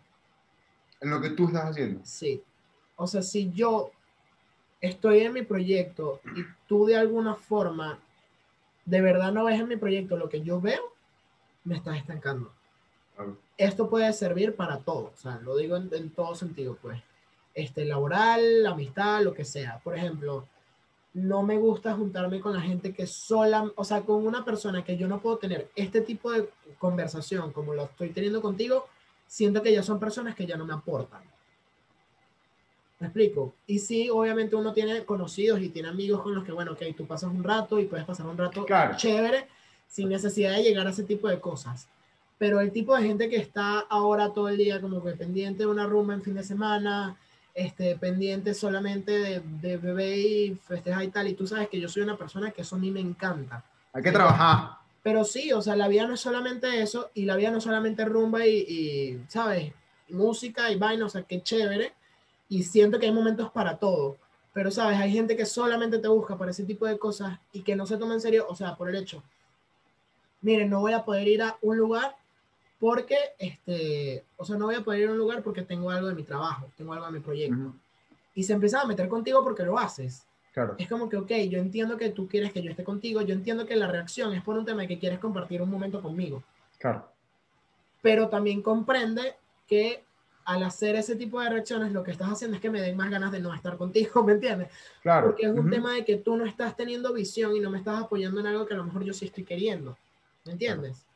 En 1.01 1.09
lo 1.09 1.19
que 1.19 1.31
tú 1.31 1.47
estás 1.47 1.71
haciendo. 1.71 2.03
Sí. 2.05 2.43
O 2.97 3.07
sea, 3.07 3.23
si 3.23 3.51
yo 3.53 3.91
estoy 4.83 5.21
en 5.21 5.33
mi 5.33 5.41
proyecto 5.41 6.21
y 6.37 6.43
tú 6.69 6.85
de 6.85 6.97
alguna 6.97 7.35
forma 7.35 7.99
de 8.85 9.01
verdad 9.01 9.33
no 9.33 9.45
ves 9.45 9.59
en 9.59 9.69
mi 9.69 9.77
proyecto 9.77 10.19
lo 10.19 10.29
que 10.29 10.43
yo 10.43 10.61
veo, 10.61 10.93
me 11.67 11.77
estás 11.77 11.99
estancando. 11.99 12.53
Claro. 13.15 13.37
Esto 13.59 13.91
puede 13.91 14.13
servir 14.13 14.55
para 14.57 14.79
todo, 14.79 15.13
o 15.15 15.17
sea, 15.17 15.39
lo 15.41 15.57
digo 15.57 15.77
en, 15.77 15.89
en 15.93 16.11
todo 16.11 16.35
sentido, 16.35 16.77
pues 16.81 17.01
este, 17.57 17.87
laboral, 17.87 18.67
amistad, 18.67 19.23
lo 19.23 19.33
que 19.33 19.45
sea. 19.45 19.81
Por 19.83 19.97
ejemplo, 19.97 20.47
no 21.15 21.43
me 21.43 21.57
gusta 21.57 21.95
juntarme 21.95 22.39
con 22.39 22.53
la 22.53 22.61
gente 22.61 22.93
que 22.93 23.07
sola, 23.07 23.73
o 23.75 23.85
sea, 23.85 24.03
con 24.03 24.27
una 24.27 24.45
persona 24.45 24.85
que 24.85 24.99
yo 24.99 25.09
no 25.09 25.21
puedo 25.21 25.39
tener 25.39 25.71
este 25.75 26.03
tipo 26.03 26.31
de 26.31 26.49
conversación 26.79 27.53
como 27.53 27.73
lo 27.73 27.85
estoy 27.85 28.11
teniendo 28.11 28.43
contigo, 28.43 28.87
siento 29.27 29.63
que 29.63 29.73
ya 29.73 29.83
son 29.83 29.99
personas 29.99 30.35
que 30.35 30.47
ya 30.47 30.59
no 30.59 30.67
me 30.67 30.75
aportan. 30.75 31.23
¿Me 32.99 33.07
explico? 33.09 33.55
Y 33.67 33.79
sí, 33.79 34.11
obviamente 34.11 34.55
uno 34.55 34.75
tiene 34.75 35.05
conocidos 35.05 35.61
y 35.61 35.71
tiene 35.71 35.89
amigos 35.89 36.23
con 36.23 36.35
los 36.35 36.45
que, 36.45 36.53
bueno, 36.53 36.73
ok, 36.73 36.83
tú 36.95 37.07
pasas 37.07 37.31
un 37.31 37.43
rato 37.43 37.81
y 37.81 37.87
puedes 37.87 38.05
pasar 38.05 38.27
un 38.27 38.37
rato 38.37 38.67
claro. 38.67 38.97
chévere 38.97 39.49
sin 39.89 40.09
necesidad 40.09 40.53
de 40.53 40.63
llegar 40.63 40.87
a 40.87 40.91
ese 40.91 41.05
tipo 41.05 41.29
de 41.29 41.41
cosas. 41.41 41.89
Pero 42.39 42.61
el 42.61 42.71
tipo 42.71 42.95
de 42.95 43.03
gente 43.03 43.31
que 43.31 43.37
está 43.37 43.81
ahora 43.81 44.33
todo 44.33 44.49
el 44.49 44.59
día 44.59 44.81
como 44.81 45.03
que 45.03 45.13
pendiente 45.13 45.61
de 45.61 45.67
una 45.67 45.87
rumba 45.87 46.15
en 46.15 46.23
fin 46.23 46.35
de 46.35 46.45
semana, 46.45 47.17
este, 47.55 47.97
pendiente 47.97 48.53
solamente 48.53 49.13
de, 49.13 49.41
de 49.41 49.77
bebé 49.79 50.19
y 50.19 50.55
festejar 50.57 51.05
y 51.05 51.09
tal. 51.09 51.29
Y 51.29 51.35
tú 51.35 51.47
sabes 51.47 51.69
que 51.69 51.81
yo 51.81 51.89
soy 51.89 52.03
una 52.03 52.17
persona 52.17 52.51
que 52.51 52.63
eso 52.63 52.77
a 52.77 52.79
mí 52.79 52.91
me 52.91 53.01
encanta. 53.01 53.65
Hay 53.93 54.03
que 54.03 54.13
trabajar. 54.13 54.77
Pero 55.03 55.25
sí, 55.25 55.53
o 55.53 55.63
sea, 55.63 55.77
la 55.77 55.89
vida 55.89 56.07
no 56.07 56.15
es 56.15 56.21
solamente 56.21 56.83
eso 56.83 57.11
y 57.15 57.25
la 57.25 57.37
vida 57.37 57.51
no 57.51 57.59
es 57.59 57.65
solamente 57.65 58.05
rumba 58.05 58.45
y, 58.45 58.57
y, 58.57 59.25
¿sabes? 59.29 59.73
Música 60.11 60.71
y 60.71 60.77
vaina, 60.77 61.07
o 61.07 61.09
sea, 61.09 61.23
qué 61.23 61.43
chévere. 61.43 61.95
Y 62.49 62.65
siento 62.65 62.99
que 62.99 63.07
hay 63.07 63.13
momentos 63.13 63.51
para 63.51 63.79
todo. 63.79 64.19
Pero, 64.53 64.71
¿sabes? 64.71 64.99
Hay 64.99 65.13
gente 65.13 65.37
que 65.37 65.47
solamente 65.47 65.99
te 65.99 66.09
busca 66.09 66.37
para 66.37 66.51
ese 66.51 66.65
tipo 66.65 66.87
de 66.87 66.99
cosas 66.99 67.39
y 67.53 67.61
que 67.63 67.77
no 67.77 67.87
se 67.87 67.97
toma 67.97 68.15
en 68.15 68.21
serio, 68.21 68.47
o 68.49 68.55
sea, 68.55 68.77
por 68.77 68.89
el 68.89 68.97
hecho. 68.97 69.23
Miren, 70.47 70.71
no 70.71 70.79
voy 70.79 70.93
a 70.93 71.05
poder 71.05 71.27
ir 71.27 71.43
a 71.43 71.57
un 71.61 71.77
lugar 71.77 72.15
porque, 72.79 73.17
este, 73.37 74.25
o 74.37 74.45
sea, 74.45 74.57
no 74.57 74.67
voy 74.67 74.77
a 74.77 74.85
poder 74.85 75.01
ir 75.01 75.09
a 75.09 75.11
un 75.11 75.19
lugar 75.19 75.43
porque 75.43 75.63
tengo 75.63 75.91
algo 75.91 76.07
de 76.07 76.15
mi 76.15 76.23
trabajo, 76.23 76.71
tengo 76.77 76.93
algo 76.93 77.05
de 77.07 77.11
mi 77.11 77.19
proyecto. 77.19 77.57
Uh 77.57 77.71
-huh. 77.71 77.75
Y 78.37 78.45
se 78.45 78.53
empieza 78.53 78.81
a 78.81 78.87
meter 78.87 79.09
contigo 79.09 79.43
porque 79.43 79.65
lo 79.65 79.77
haces. 79.77 80.25
Claro. 80.53 80.77
Es 80.79 80.89
como 80.89 81.09
que, 81.09 81.17
ok, 81.17 81.33
yo 81.51 81.59
entiendo 81.59 81.97
que 81.97 82.11
tú 82.11 82.29
quieres 82.29 82.53
que 82.53 82.63
yo 82.63 82.71
esté 82.71 82.85
contigo, 82.85 83.23
yo 83.23 83.35
entiendo 83.35 83.67
que 83.67 83.75
la 83.75 83.89
reacción 83.89 84.35
es 84.35 84.43
por 84.45 84.57
un 84.57 84.65
tema 84.65 84.83
de 84.83 84.89
que 84.89 85.01
quieres 85.01 85.19
compartir 85.19 85.61
un 85.61 85.69
momento 85.69 86.01
conmigo. 86.01 86.45
Claro. 86.79 87.11
Pero 88.01 88.29
también 88.29 88.63
comprende 88.63 89.35
que 89.67 90.05
al 90.45 90.63
hacer 90.63 90.95
ese 90.95 91.17
tipo 91.17 91.41
de 91.41 91.51
reacciones, 91.51 91.91
lo 91.91 92.05
que 92.05 92.13
estás 92.13 92.31
haciendo 92.31 92.55
es 92.55 92.63
que 92.63 92.71
me 92.71 92.81
den 92.81 92.97
más 92.97 93.11
ganas 93.11 93.33
de 93.33 93.41
no 93.41 93.53
estar 93.53 93.77
contigo, 93.77 94.23
¿me 94.23 94.35
entiendes? 94.35 94.69
Claro. 95.03 95.27
Porque 95.27 95.43
es 95.47 95.51
un 95.51 95.59
uh 95.59 95.63
-huh. 95.65 95.71
tema 95.71 95.93
de 95.95 96.05
que 96.05 96.19
tú 96.19 96.37
no 96.37 96.47
estás 96.47 96.77
teniendo 96.77 97.13
visión 97.13 97.57
y 97.57 97.59
no 97.59 97.69
me 97.69 97.79
estás 97.79 98.01
apoyando 98.01 98.39
en 98.39 98.47
algo 98.47 98.65
que 98.65 98.75
a 98.75 98.77
lo 98.77 98.85
mejor 98.85 99.03
yo 99.03 99.13
sí 99.13 99.25
estoy 99.25 99.43
queriendo, 99.43 99.99
¿me 100.47 100.53
entiendes? 100.53 100.99
Claro. 100.99 101.07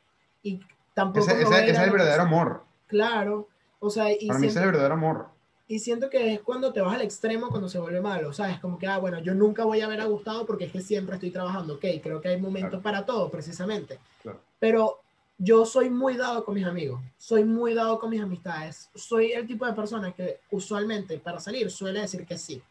Y 0.43 0.59
tampoco 0.93 1.25
ese, 1.25 1.41
ese, 1.41 1.63
ese 1.63 1.71
es 1.71 1.79
el 1.79 1.91
verdadero 1.91 2.23
amor. 2.23 2.63
Claro. 2.87 3.47
O 3.79 3.89
sea, 3.89 4.11
y 4.11 4.27
Para 4.27 4.39
mí 4.39 4.47
ese 4.47 4.59
es 4.59 4.63
el 4.63 4.71
verdadero 4.71 4.93
amor. 4.93 5.27
Y 5.67 5.79
siento 5.79 6.09
que 6.09 6.33
es 6.33 6.41
cuando 6.41 6.73
te 6.73 6.81
vas 6.81 6.95
al 6.95 7.01
extremo, 7.01 7.49
cuando 7.49 7.69
se 7.69 7.79
vuelve 7.79 8.01
malo, 8.01 8.33
¿sabes? 8.33 8.59
Como 8.59 8.77
que, 8.77 8.87
ah, 8.87 8.97
bueno, 8.97 9.19
yo 9.19 9.33
nunca 9.33 9.63
voy 9.63 9.79
a 9.79 9.87
ver 9.87 10.01
a 10.01 10.05
Gustavo 10.05 10.45
porque 10.45 10.65
es 10.65 10.71
que 10.71 10.81
siempre 10.81 11.15
estoy 11.15 11.31
trabajando. 11.31 11.75
Ok, 11.75 11.85
creo 12.03 12.19
que 12.19 12.27
hay 12.27 12.41
momentos 12.41 12.81
para 12.81 13.05
todo, 13.05 13.29
precisamente. 13.29 13.97
Claro. 14.21 14.41
Pero 14.59 14.99
yo 15.37 15.65
soy 15.65 15.89
muy 15.89 16.17
dado 16.17 16.43
con 16.43 16.53
mis 16.53 16.65
amigos, 16.65 17.01
soy 17.17 17.45
muy 17.45 17.73
dado 17.73 17.97
con 17.99 18.09
mis 18.09 18.21
amistades. 18.21 18.89
Soy 18.93 19.31
el 19.31 19.47
tipo 19.47 19.65
de 19.65 19.73
persona 19.73 20.11
que 20.11 20.41
usualmente 20.51 21.17
para 21.17 21.39
salir 21.39 21.71
suele 21.71 22.01
decir 22.01 22.25
que 22.25 22.37
sí. 22.37 22.61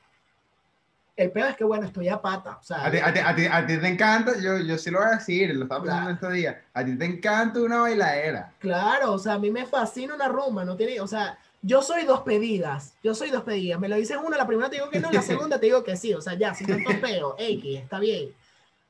El 1.21 1.31
peor 1.33 1.51
es 1.51 1.57
que, 1.57 1.65
bueno, 1.65 1.85
estoy 1.87 2.09
a 2.09 2.19
pata. 2.23 2.57
O 2.59 2.63
sea, 2.63 2.87
A 2.87 2.91
ti, 2.91 2.97
a 2.97 3.13
ti- 3.13 3.19
a 3.21 3.35
ti- 3.37 3.47
a 3.47 3.67
ti 3.67 3.77
te 3.79 3.89
encanta, 3.89 4.33
yo, 4.41 4.57
yo 4.57 4.79
sí 4.79 4.91
lo 4.91 5.01
voy 5.01 5.09
a 5.09 5.17
decir, 5.19 5.55
lo 5.55 5.65
estaba 5.65 5.83
pensando 5.83 6.03
Claro. 6.07 6.15
estos 6.15 6.33
días. 6.33 6.57
A 6.73 6.83
ti 6.83 6.97
te 6.97 7.05
encanta 7.05 7.61
una 7.61 7.81
bailadera. 7.83 8.55
Claro, 8.59 9.13
o 9.13 9.19
sea, 9.19 9.35
a 9.35 9.39
mí 9.39 9.51
me 9.51 9.67
fascina 9.67 10.15
una 10.15 10.29
rumba, 10.29 10.65
no 10.65 10.77
tiene, 10.77 10.99
o 10.99 11.07
sea, 11.07 11.37
yo 11.61 11.83
soy 11.83 12.05
dos 12.05 12.21
pedidas, 12.21 12.95
yo 13.05 13.15
soy 13.15 13.29
dos 13.29 13.43
pedidas, 13.43 13.79
me 13.79 13.91
lo 13.91 13.97
dices 13.97 14.17
una, 14.25 14.39
la 14.39 14.47
primera 14.47 14.71
te 14.71 14.77
digo 14.77 14.89
que 14.89 14.99
no, 14.99 15.13
la 15.13 15.21
segunda 15.23 15.61
te 15.61 15.67
digo 15.67 15.85
que 15.85 15.95
sí, 15.95 16.15
o 16.15 16.23
sea, 16.23 16.33
ya, 16.39 16.55
sin 16.55 16.67
tanto 16.69 16.99
peo, 17.03 17.35
X, 17.39 17.79
está 17.81 17.99
bien. 17.99 18.31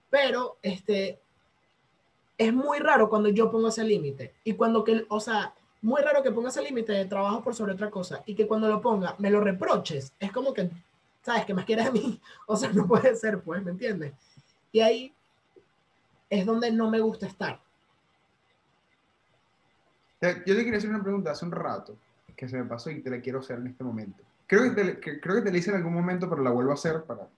Pero, 0.08 0.56
este, 0.62 1.18
es 2.38 2.52
muy 2.54 2.78
raro 2.78 3.08
cuando 3.10 3.28
yo 3.28 3.50
pongo 3.50 3.68
ese 3.70 3.82
límite, 3.82 4.34
y 4.44 4.52
cuando 4.54 4.84
que, 4.84 5.04
o 5.08 5.18
sea, 5.18 5.52
muy 5.82 6.00
raro 6.02 6.22
que 6.22 6.30
ponga 6.30 6.50
ese 6.50 6.62
límite 6.62 6.92
de 6.92 7.06
trabajo 7.06 7.42
por 7.42 7.56
sobre 7.56 7.72
otra 7.72 7.90
cosa, 7.90 8.22
y 8.24 8.34
que 8.36 8.46
cuando 8.46 8.68
lo 8.68 8.80
ponga 8.80 9.16
me 9.18 9.30
lo 9.30 9.40
reproches, 9.40 10.12
es 10.20 10.30
como 10.32 10.54
que, 10.54 10.70
¿sabes? 11.22 11.44
Que 11.44 11.54
más 11.54 11.64
quieres 11.64 11.86
a 11.86 11.92
mí, 11.92 12.20
o 12.46 12.56
sea, 12.56 12.70
no 12.72 12.86
puede 12.86 13.14
ser, 13.16 13.40
pues, 13.42 13.62
¿me 13.62 13.72
entiendes? 13.72 14.12
Y 14.72 14.80
ahí 14.80 15.14
es 16.28 16.46
donde 16.46 16.70
no 16.70 16.90
me 16.90 17.00
gusta 17.00 17.26
estar. 17.26 17.60
Yo 20.20 20.54
te 20.54 20.64
quería 20.64 20.76
hacer 20.76 20.90
una 20.90 21.02
pregunta 21.02 21.30
hace 21.30 21.46
un 21.46 21.52
rato 21.52 21.96
que 22.36 22.48
se 22.48 22.58
me 22.58 22.64
pasó 22.64 22.90
y 22.90 23.00
te 23.00 23.10
la 23.10 23.20
quiero 23.20 23.40
hacer 23.40 23.58
en 23.58 23.68
este 23.68 23.82
momento. 23.82 24.22
Creo 24.46 24.62
que 24.62 24.82
te, 24.82 25.00
creo 25.20 25.36
que 25.36 25.42
te 25.42 25.50
la 25.50 25.58
hice 25.58 25.70
en 25.70 25.76
algún 25.76 25.94
momento, 25.94 26.28
pero 26.28 26.42
la 26.42 26.50
vuelvo 26.50 26.72
a 26.72 26.74
hacer 26.74 27.04
para... 27.04 27.28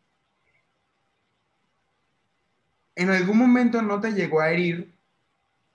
¿En 2.94 3.10
algún 3.10 3.38
momento 3.38 3.80
no 3.80 4.00
te 4.00 4.12
llegó 4.12 4.40
a 4.40 4.50
herir 4.50 4.92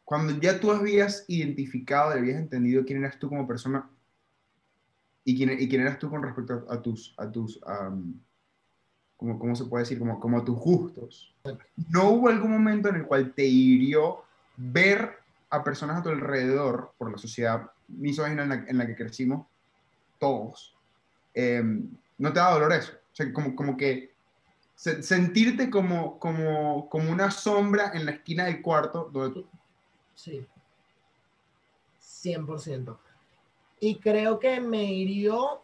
cuando 0.04 0.40
ya 0.40 0.60
tú 0.60 0.72
habías 0.72 1.26
identificado, 1.28 2.12
habías 2.12 2.38
entendido 2.38 2.86
quién 2.86 3.04
eras 3.04 3.20
tú 3.20 3.30
como 3.30 3.48
persona 3.48 3.90
y 5.28 5.36
quién, 5.36 5.58
y 5.60 5.76
eras 5.76 6.00
tú 6.00 6.10
con 6.10 6.24
respecto 6.24 6.66
a, 6.70 6.82
tus, 6.82 7.14
a 7.18 7.30
tus 7.30 7.60
como, 9.18 9.38
¿cómo 9.38 9.56
se 9.58 9.66
puede 9.66 9.84
decir? 9.84 10.00
Como, 10.00 10.38
a 10.38 10.46
tus 10.46 10.58
gustos. 10.58 11.36
¿No 11.90 12.12
hubo 12.12 12.30
algún 12.30 12.52
momento 12.52 12.88
en 12.88 12.96
el 12.96 13.06
cual 13.06 13.34
te 13.34 13.44
hirió 13.44 14.24
ver 14.56 15.18
a 15.50 15.66
personas 15.66 15.98
a 15.98 16.04
tu 16.04 16.10
alrededor, 16.10 16.94
por 16.98 17.12
la 17.12 17.18
sociedad 17.18 17.70
misógina 17.90 18.44
en 18.44 18.50
la, 18.50 18.56
en 18.56 18.78
la 18.78 18.88
que 18.88 18.96
crecimos 18.96 19.46
todos, 20.18 20.74
eh, 21.34 21.62
¿no 22.18 22.32
te 22.32 22.40
da 22.40 22.52
dolor 22.52 22.72
eso? 22.72 22.94
O 22.94 23.16
sea, 23.16 23.34
como, 23.34 23.76
que 23.76 24.14
se- 24.76 25.04
sentirte 25.04 25.70
como, 25.70 26.20
como, 26.20 26.88
como 26.88 27.12
una 27.12 27.32
sombra 27.32 27.92
en 27.94 28.06
la 28.06 28.12
esquina 28.12 28.46
del 28.46 28.62
cuarto 28.62 29.10
donde 29.12 29.42
tú... 29.42 29.48
Sí. 30.16 30.48
100%. 32.00 32.98
Y 33.80 33.96
creo 33.96 34.40
que 34.40 34.60
me 34.60 34.84
hirió 34.84 35.62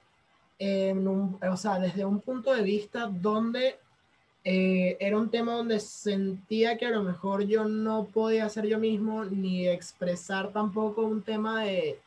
en 0.59 1.07
un, 1.07 1.39
o 1.41 1.57
sea, 1.57 1.79
desde 1.79 2.05
un 2.05 2.19
punto 2.21 2.53
de 2.53 2.61
vista 2.61 3.07
donde 3.07 3.79
eh, 4.43 4.97
era 4.99 5.17
un 5.17 5.29
tema 5.29 5.53
donde 5.53 5.79
sentía 5.79 6.77
que 6.77 6.85
a 6.85 6.91
lo 6.91 7.03
mejor 7.03 7.43
yo 7.43 7.65
no 7.65 8.05
podía 8.05 8.49
ser 8.49 8.67
yo 8.67 8.77
mismo, 8.77 9.23
ni 9.25 9.67
expresar 9.67 10.51
tampoco 10.51 11.01
un 11.03 11.21
tema 11.21 11.63
de, 11.63 11.99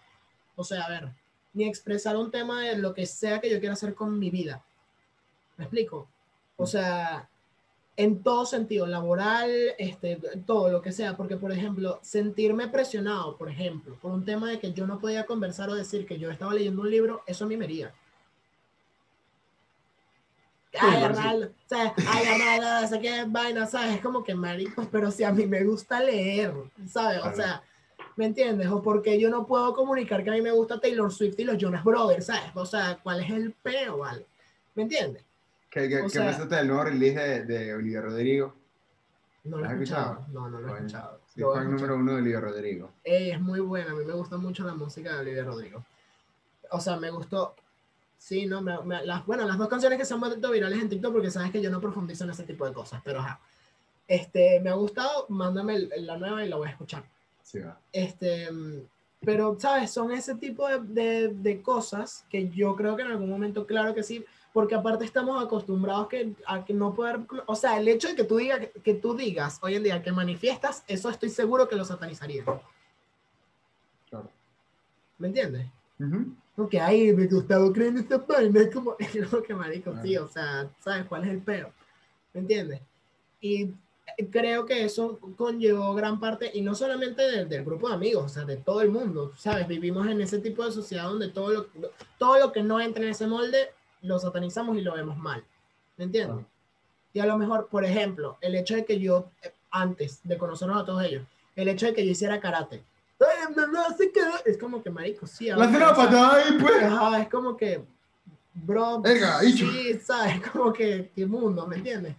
o 0.55 0.63
sea, 0.63 0.83
a 0.85 0.91
ver, 0.91 1.09
ni 1.55 1.65
expresar 1.65 2.17
un 2.17 2.31
tema 2.31 2.63
de 2.63 2.77
lo 2.77 2.93
que 2.93 3.07
sea 3.07 3.41
que 3.41 3.51
yo 3.51 3.59
quiera 3.59 3.73
hacer 3.73 3.95
con 3.95 4.19
mi 4.19 4.31
vida. 4.31 4.63
¿Me 5.57 5.65
explico? 5.65 6.07
O 6.59 6.67
sea, 6.67 7.29
en 7.97 8.23
todo 8.23 8.45
sentido, 8.45 8.87
laboral, 8.87 9.51
este, 9.79 10.21
todo 10.45 10.71
lo 10.71 10.83
que 10.83 10.93
sea, 10.93 11.17
porque 11.17 11.37
por 11.37 11.51
ejemplo, 11.51 11.99
sentirme 12.03 12.69
presionado, 12.69 13.37
por 13.37 13.49
ejemplo, 13.49 13.97
por 14.01 14.13
un 14.13 14.25
tema 14.25 14.51
de 14.51 14.61
que 14.61 14.73
yo 14.73 14.87
no 14.87 14.99
podía 14.99 15.25
conversar 15.25 15.71
o 15.71 15.75
decir 15.75 16.07
que 16.07 16.19
yo 16.19 16.31
estaba 16.31 16.53
leyendo 16.53 16.83
un 16.83 16.91
libro, 16.91 17.23
eso 17.27 17.45
a 17.45 17.49
mí 17.49 17.57
me 17.57 17.67
sí. 17.67 17.85
Arnaldo, 20.79 21.53
¿sabes? 21.67 21.93
No 21.97 22.89
sé 22.89 23.01
qué 23.01 23.25
vaina, 23.27 23.67
¿sabes? 23.67 23.97
Es 23.97 24.03
como 24.03 24.23
que 24.23 24.35
maricos, 24.35 24.87
pero 24.93 25.11
si 25.11 25.25
a 25.25 25.33
mí 25.33 25.47
me 25.47 25.65
gusta 25.65 26.01
leer, 26.01 26.53
¿sabes? 26.87 27.21
O 27.25 27.35
sea, 27.35 27.63
¿me 28.17 28.27
entiendes? 28.27 28.67
O 28.69 28.83
porque 28.83 29.19
yo 29.19 29.31
no 29.31 29.47
puedo 29.47 29.73
comunicar 29.73 30.23
que 30.23 30.29
a 30.29 30.35
mí 30.35 30.43
me 30.43 30.53
gusta 30.53 30.79
Taylor 30.79 31.11
Swift 31.11 31.39
y 31.39 31.45
los 31.45 31.57
Jonas 31.57 31.83
Brothers, 31.83 32.27
¿sabes? 32.27 32.51
O 32.55 32.67
sea, 32.67 32.99
¿cuál 33.03 33.21
es 33.21 33.31
el 33.31 33.53
peo, 33.53 33.99
vale? 33.99 34.27
¿Me 34.75 34.83
entiendes? 34.83 35.26
¿Qué, 35.77 35.91
qué, 35.91 35.97
qué 36.11 36.21
pensaste 36.21 36.55
del 36.55 36.69
nuevo 36.69 36.85
release 36.85 37.21
de, 37.21 37.45
de 37.45 37.75
Olivia 37.75 38.01
Rodrigo? 38.01 38.55
No 39.45 39.59
lo 39.59 39.65
he 39.65 39.67
¿Has 39.67 39.73
escuchado. 39.75 40.13
escuchado? 40.13 40.33
No, 40.33 40.49
no 40.49 40.59
lo 40.61 40.67
he 40.67 40.71
Bueno, 40.71 40.87
escuchado. 40.87 41.21
A 41.53 41.55
fan 41.55 41.71
número 41.71 41.97
uno 41.97 42.13
de 42.13 42.19
Olivia 42.19 42.41
Rodrigo. 42.41 42.91
Ey, 43.05 43.31
es 43.33 43.41
muy 43.43 43.61
buena, 43.61 43.91
a 43.91 43.95
mí 43.95 44.03
me 44.07 44.15
gusta 44.15 44.39
mucho 44.39 44.65
la 44.65 44.73
música 44.75 45.13
de 45.13 45.21
Olivia 45.21 45.45
Rodrigo. 45.45 45.85
O 46.71 46.81
sea, 46.81 46.97
me 46.97 47.11
gustó. 47.11 47.55
Sí, 48.17 48.47
no, 48.47 48.63
me, 48.63 48.81
me- 48.85 49.05
las, 49.05 49.27
bueno, 49.27 49.45
las 49.47 49.59
dos 49.59 49.69
canciones 49.69 49.99
que 49.99 50.07
se 50.07 50.15
han 50.15 50.21
vuelto 50.21 50.51
virales 50.51 50.81
en 50.81 50.89
TikTok, 50.89 51.13
porque 51.13 51.31
sabes 51.31 51.51
que 51.51 51.61
yo 51.61 51.71
no 51.71 51.79
profundizo 51.79 52.25
en 52.25 52.31
ese 52.31 52.45
tipo 52.45 52.65
de 52.67 52.73
cosas, 52.73 53.03
pero 53.05 53.21
ajá. 53.21 53.39
Este, 54.09 54.59
me 54.61 54.71
ha 54.71 54.75
gustado, 54.77 55.27
mándame 55.29 55.79
la 55.99 56.17
nueva 56.17 56.43
y 56.43 56.49
la 56.49 56.57
voy 56.57 56.69
a 56.69 56.71
escuchar. 56.71 57.05
Sí, 57.43 57.59
va. 57.59 57.79
Este, 57.93 58.49
pero, 59.21 59.57
¿sabes? 59.61 59.91
Son 59.91 60.11
ese 60.11 60.37
tipo 60.37 60.67
de, 60.69 60.79
de, 60.81 61.29
de 61.35 61.61
cosas 61.61 62.25
que 62.31 62.49
yo 62.49 62.75
creo 62.77 62.97
que 62.97 63.03
en 63.03 63.09
algún 63.11 63.29
momento, 63.29 63.67
claro 63.67 63.95
que 63.95 64.03
sí, 64.03 64.25
porque 64.57 64.75
aparte 64.75 65.05
estamos 65.05 65.45
acostumbrados 65.45 66.09
que, 66.09 66.33
a 66.47 66.65
que 66.65 66.73
no 66.73 66.95
poder, 66.95 67.21
o 67.45 67.55
sea, 67.55 67.79
el 67.79 67.87
hecho 67.89 68.09
de 68.09 68.15
que 68.17 68.25
tú, 68.25 68.39
digas 68.39 68.61
que 68.83 68.95
tú 68.95 69.15
digas 69.15 69.59
hoy 69.61 69.75
en 69.75 69.83
día 69.83 70.03
que 70.03 70.11
manifiestas, 70.13 70.83
eso 70.89 71.11
estoy 71.11 71.29
seguro 71.29 71.69
que 71.69 71.77
lo 71.77 71.85
satanizaría. 71.85 72.43
Claro. 74.09 74.31
¿Me 75.19 75.29
entiendes? 75.29 75.67
Ujú. 76.01 76.35
Porque 76.57 76.81
ahí 76.81 77.13
me 77.13 77.27
Gustavo 77.27 77.71
cree 77.71 77.89
en 77.89 77.99
esta 77.99 78.17
vaina, 78.17 78.61
es 78.63 78.73
como, 78.73 78.97
es 78.99 79.29
como 79.29 79.43
que 79.43 79.55
marico, 79.55 79.91
Claro. 79.91 80.07
sí, 80.07 80.17
o 80.17 80.27
sea, 80.27 80.71
¿sabes 80.81 81.05
cuál 81.05 81.25
es 81.25 81.31
el 81.33 81.43
peo? 81.43 81.71
¿Me 82.33 82.41
entiendes? 82.41 82.81
Y 83.43 83.75
creo 84.31 84.65
que 84.65 84.87
eso 84.87 85.21
conllevó 85.37 85.93
gran 85.93 86.19
parte, 86.19 86.51
y 86.55 86.63
no 86.63 86.75
solamente 86.75 87.21
del, 87.31 87.47
del 87.47 87.63
grupo 87.63 87.91
de 87.91 87.95
amigos, 87.97 88.25
o 88.25 88.29
sea, 88.31 88.47
de 88.47 88.57
todo 88.57 88.81
el 88.81 88.89
mundo, 88.89 89.35
¿sabes? 89.37 89.69
Vivimos 89.69 90.07
en 90.07 90.19
ese 90.23 90.39
tipo 90.39 90.65
de 90.65 90.73
sociedad 90.73 91.11
donde 91.11 91.29
todo 91.29 91.51
lo, 91.51 91.67
todo 92.17 92.39
lo 92.39 92.53
que 92.53 92.63
no 92.63 92.81
entra 92.81 93.05
en 93.05 93.11
ese 93.11 93.27
molde 93.27 93.76
lo 94.07 94.19
satanizamos 94.19 94.77
y 94.77 94.81
lo 94.81 94.95
vemos 94.95 95.17
mal. 95.17 95.45
¿Me 95.97 96.05
entiendes? 96.05 96.37
Claro. 96.37 96.51
Y 97.13 97.21
a 97.21 97.27
lo 97.27 97.39
mejor, 97.39 97.69
por 97.69 97.85
ejemplo, 97.85 98.37
el 98.41 98.55
hecho 98.55 98.75
de 98.75 98.85
que 98.85 99.01
yo, 99.01 99.31
eh, 99.43 99.53
antes 99.71 100.21
de 100.23 100.37
conocernos 100.37 100.83
a 100.83 100.85
todos 100.85 101.03
ellos, 101.03 101.25
el 101.55 101.69
hecho 101.69 101.87
de 101.87 101.95
que 101.95 102.05
yo 102.05 102.13
hiciera 102.13 102.41
karate, 102.41 102.83
¡ay, 103.21 103.55
no, 103.57 103.67
no, 103.67 103.83
que 103.97 104.51
es 104.51 104.59
como 104.59 104.83
que 104.83 104.91
marico, 104.91 105.27
sí. 105.27 105.47
sea, 105.47 105.57
patada 105.57 106.37
ahí, 106.37 106.59
pues. 106.61 106.83
Ajá, 106.83 107.23
es 107.23 107.29
como 107.29 107.57
que, 107.57 107.83
bro, 108.53 109.01
Venga, 109.01 109.41
sí, 109.41 109.99
sabes, 110.05 110.41
como 110.53 110.73
que, 110.73 111.11
qué 111.15 111.27
mundo, 111.27 111.67
¿me 111.67 111.77
entiendes? 111.77 112.15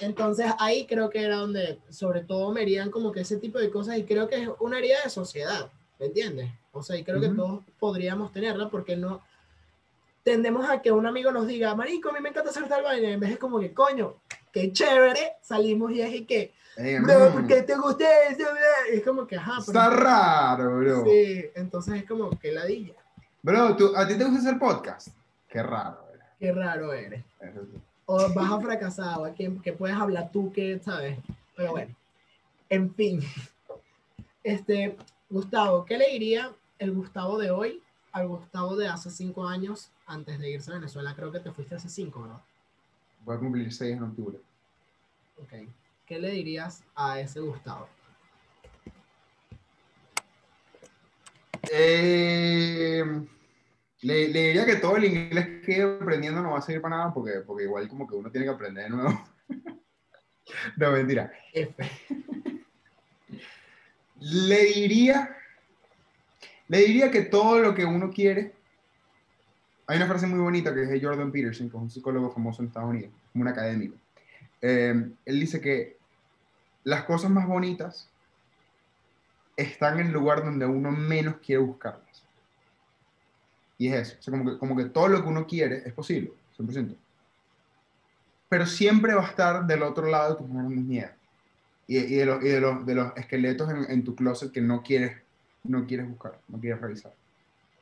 Entonces 0.00 0.46
ahí 0.58 0.86
creo 0.86 1.10
que 1.10 1.22
era 1.22 1.36
donde, 1.36 1.78
sobre 1.90 2.22
todo, 2.22 2.52
me 2.52 2.62
herían 2.62 2.90
como 2.90 3.12
que 3.12 3.20
ese 3.20 3.36
tipo 3.36 3.58
de 3.58 3.70
cosas 3.70 3.98
y 3.98 4.04
creo 4.04 4.28
que 4.28 4.42
es 4.42 4.48
una 4.60 4.78
herida 4.78 4.96
de 5.04 5.10
sociedad, 5.10 5.70
¿me 5.98 6.06
entiendes? 6.06 6.50
O 6.72 6.82
sea, 6.82 6.96
y 6.96 7.04
creo 7.04 7.20
que 7.20 7.26
Ujú. 7.28 7.36
todos 7.36 7.60
podríamos 7.78 8.32
tenerla 8.32 8.68
porque 8.68 8.96
no 8.96 9.20
tendemos 10.22 10.68
a 10.68 10.80
que 10.82 10.92
un 10.92 11.06
amigo 11.06 11.30
nos 11.32 11.46
diga, 11.46 11.74
marico, 11.74 12.10
a 12.10 12.12
mí 12.12 12.20
me 12.20 12.28
encanta 12.30 12.50
hacer 12.50 12.68
tal 12.68 12.82
vaina, 12.82 13.08
en 13.10 13.20
vez 13.20 13.30
de 13.30 13.38
como 13.38 13.60
que, 13.60 13.72
coño, 13.72 14.14
qué 14.52 14.72
chévere, 14.72 15.34
salimos 15.42 15.92
y 15.92 16.02
es 16.02 16.12
y 16.14 16.24
que, 16.24 16.52
Eh, 16.76 16.98
bro, 17.02 17.30
mm, 17.30 17.32
¿por 17.32 17.46
qué 17.46 17.62
te 17.62 17.76
gusta 17.76 18.04
eso? 18.28 18.44
bro?" 18.44 18.92
Es 18.92 19.02
como 19.04 19.26
que, 19.26 19.36
ajá, 19.36 19.54
pero- 19.66 19.78
Está 19.80 19.90
raro, 19.90 20.78
bro. 20.78 21.04
Sí, 21.04 21.44
entonces 21.54 21.94
es 21.94 22.04
como 22.04 22.30
que 22.38 22.52
ladilla. 22.52 22.94
Bro, 23.42 23.76
¿tú, 23.76 23.92
¿a 23.96 24.06
ti 24.06 24.16
te 24.18 24.24
gusta 24.24 24.38
hacer 24.40 24.58
podcast? 24.58 25.08
Qué 25.48 25.62
raro, 25.62 26.04
bro. 26.12 26.22
Qué 26.38 26.52
raro 26.52 26.92
eres. 26.92 27.24
O 28.06 28.32
vas 28.32 28.50
a 28.52 28.60
fracasar, 28.60 29.18
o 29.18 29.24
a 29.24 29.30
quién 29.32 29.60
que 29.60 29.72
puedes 29.72 29.96
hablar 29.96 30.30
tú, 30.32 30.52
que 30.52 30.78
sabes. 30.78 31.18
Pero 31.56 31.72
bueno, 31.72 31.94
en 32.68 32.94
fin. 32.94 33.20
Este, 34.42 34.96
Gustavo, 35.30 35.84
¿qué 35.84 35.98
le 35.98 36.08
diría 36.10 36.50
el 36.78 36.92
Gustavo 36.92 37.38
de 37.38 37.50
hoy 37.50 37.82
al 38.12 38.28
Gustavo 38.28 38.76
de 38.76 38.88
hace 38.88 39.10
cinco 39.10 39.46
años 39.46 39.90
antes 40.08 40.38
de 40.38 40.50
irse 40.50 40.70
a 40.70 40.74
Venezuela? 40.74 41.14
Creo 41.14 41.30
que 41.30 41.40
te 41.40 41.52
fuiste 41.52 41.76
hace 41.76 41.88
cinco, 41.88 42.22
¿verdad? 42.22 42.40
Voy 43.24 43.36
a 43.36 43.38
cumplir 43.38 43.72
6 43.72 43.96
en 43.96 44.02
octubre. 44.02 44.38
Ok. 45.36 45.52
¿Qué 46.06 46.18
le 46.18 46.30
dirías 46.30 46.82
a 46.94 47.20
ese 47.20 47.40
Gustavo? 47.40 47.88
Eh, 51.70 53.04
le, 54.00 54.28
le 54.28 54.42
diría 54.46 54.64
que 54.64 54.76
todo 54.76 54.96
el 54.96 55.04
inglés 55.04 55.64
que 55.64 55.82
aprendiendo 55.82 56.40
no 56.40 56.52
va 56.52 56.58
a 56.58 56.62
servir 56.62 56.80
para 56.80 56.96
nada 56.96 57.12
porque, 57.12 57.40
porque 57.46 57.64
igual 57.64 57.88
como 57.88 58.08
que 58.08 58.14
uno 58.14 58.30
tiene 58.30 58.46
que 58.46 58.52
aprender 58.52 58.84
de 58.84 58.90
nuevo. 58.90 59.28
no, 60.76 60.92
mentira. 60.92 61.30
F. 61.52 61.90
Le 64.20 64.64
diría, 64.64 65.36
le 66.68 66.78
diría 66.78 67.10
que 67.10 67.22
todo 67.22 67.58
lo 67.58 67.74
que 67.74 67.84
uno 67.84 68.10
quiere 68.10 68.57
hay 69.88 69.96
una 69.96 70.06
frase 70.06 70.26
muy 70.26 70.38
bonita 70.38 70.74
que 70.74 70.82
es 70.82 70.88
de 70.90 71.00
Jordan 71.00 71.32
Peterson, 71.32 71.70
que 71.70 71.76
es 71.76 71.82
un 71.82 71.90
psicólogo 71.90 72.30
famoso 72.30 72.60
en 72.60 72.68
Estados 72.68 72.90
Unidos, 72.90 73.10
un 73.34 73.48
académico. 73.48 73.96
Eh, 74.60 75.10
él 75.24 75.40
dice 75.40 75.62
que 75.62 75.96
las 76.84 77.04
cosas 77.04 77.30
más 77.30 77.46
bonitas 77.46 78.06
están 79.56 79.98
en 79.98 80.08
el 80.08 80.12
lugar 80.12 80.44
donde 80.44 80.66
uno 80.66 80.90
menos 80.92 81.36
quiere 81.38 81.62
buscarlas. 81.62 82.22
Y 83.78 83.88
es 83.88 83.94
eso. 83.94 84.16
O 84.20 84.22
sea, 84.22 84.32
como 84.32 84.50
que, 84.50 84.58
como 84.58 84.76
que 84.76 84.84
todo 84.84 85.08
lo 85.08 85.22
que 85.22 85.28
uno 85.28 85.46
quiere 85.46 85.82
es 85.86 85.94
posible, 85.94 86.32
100%. 86.58 86.94
Pero 88.50 88.66
siempre 88.66 89.14
va 89.14 89.24
a 89.24 89.28
estar 89.28 89.66
del 89.66 89.82
otro 89.82 90.06
lado 90.06 90.34
de 90.34 90.38
tus 90.38 90.52
grandes 90.52 90.84
miedos. 90.84 91.12
Y, 91.86 91.96
y, 91.96 92.16
de, 92.16 92.26
los, 92.26 92.44
y 92.44 92.48
de, 92.48 92.60
los, 92.60 92.84
de 92.84 92.94
los 92.94 93.16
esqueletos 93.16 93.70
en, 93.70 93.90
en, 93.90 94.04
tu 94.04 94.14
closet 94.14 94.52
que 94.52 94.60
no 94.60 94.82
quieres, 94.82 95.16
no 95.64 95.86
quieres 95.86 96.06
buscar, 96.06 96.38
no 96.46 96.60
quieres 96.60 96.78
revisar. 96.78 97.14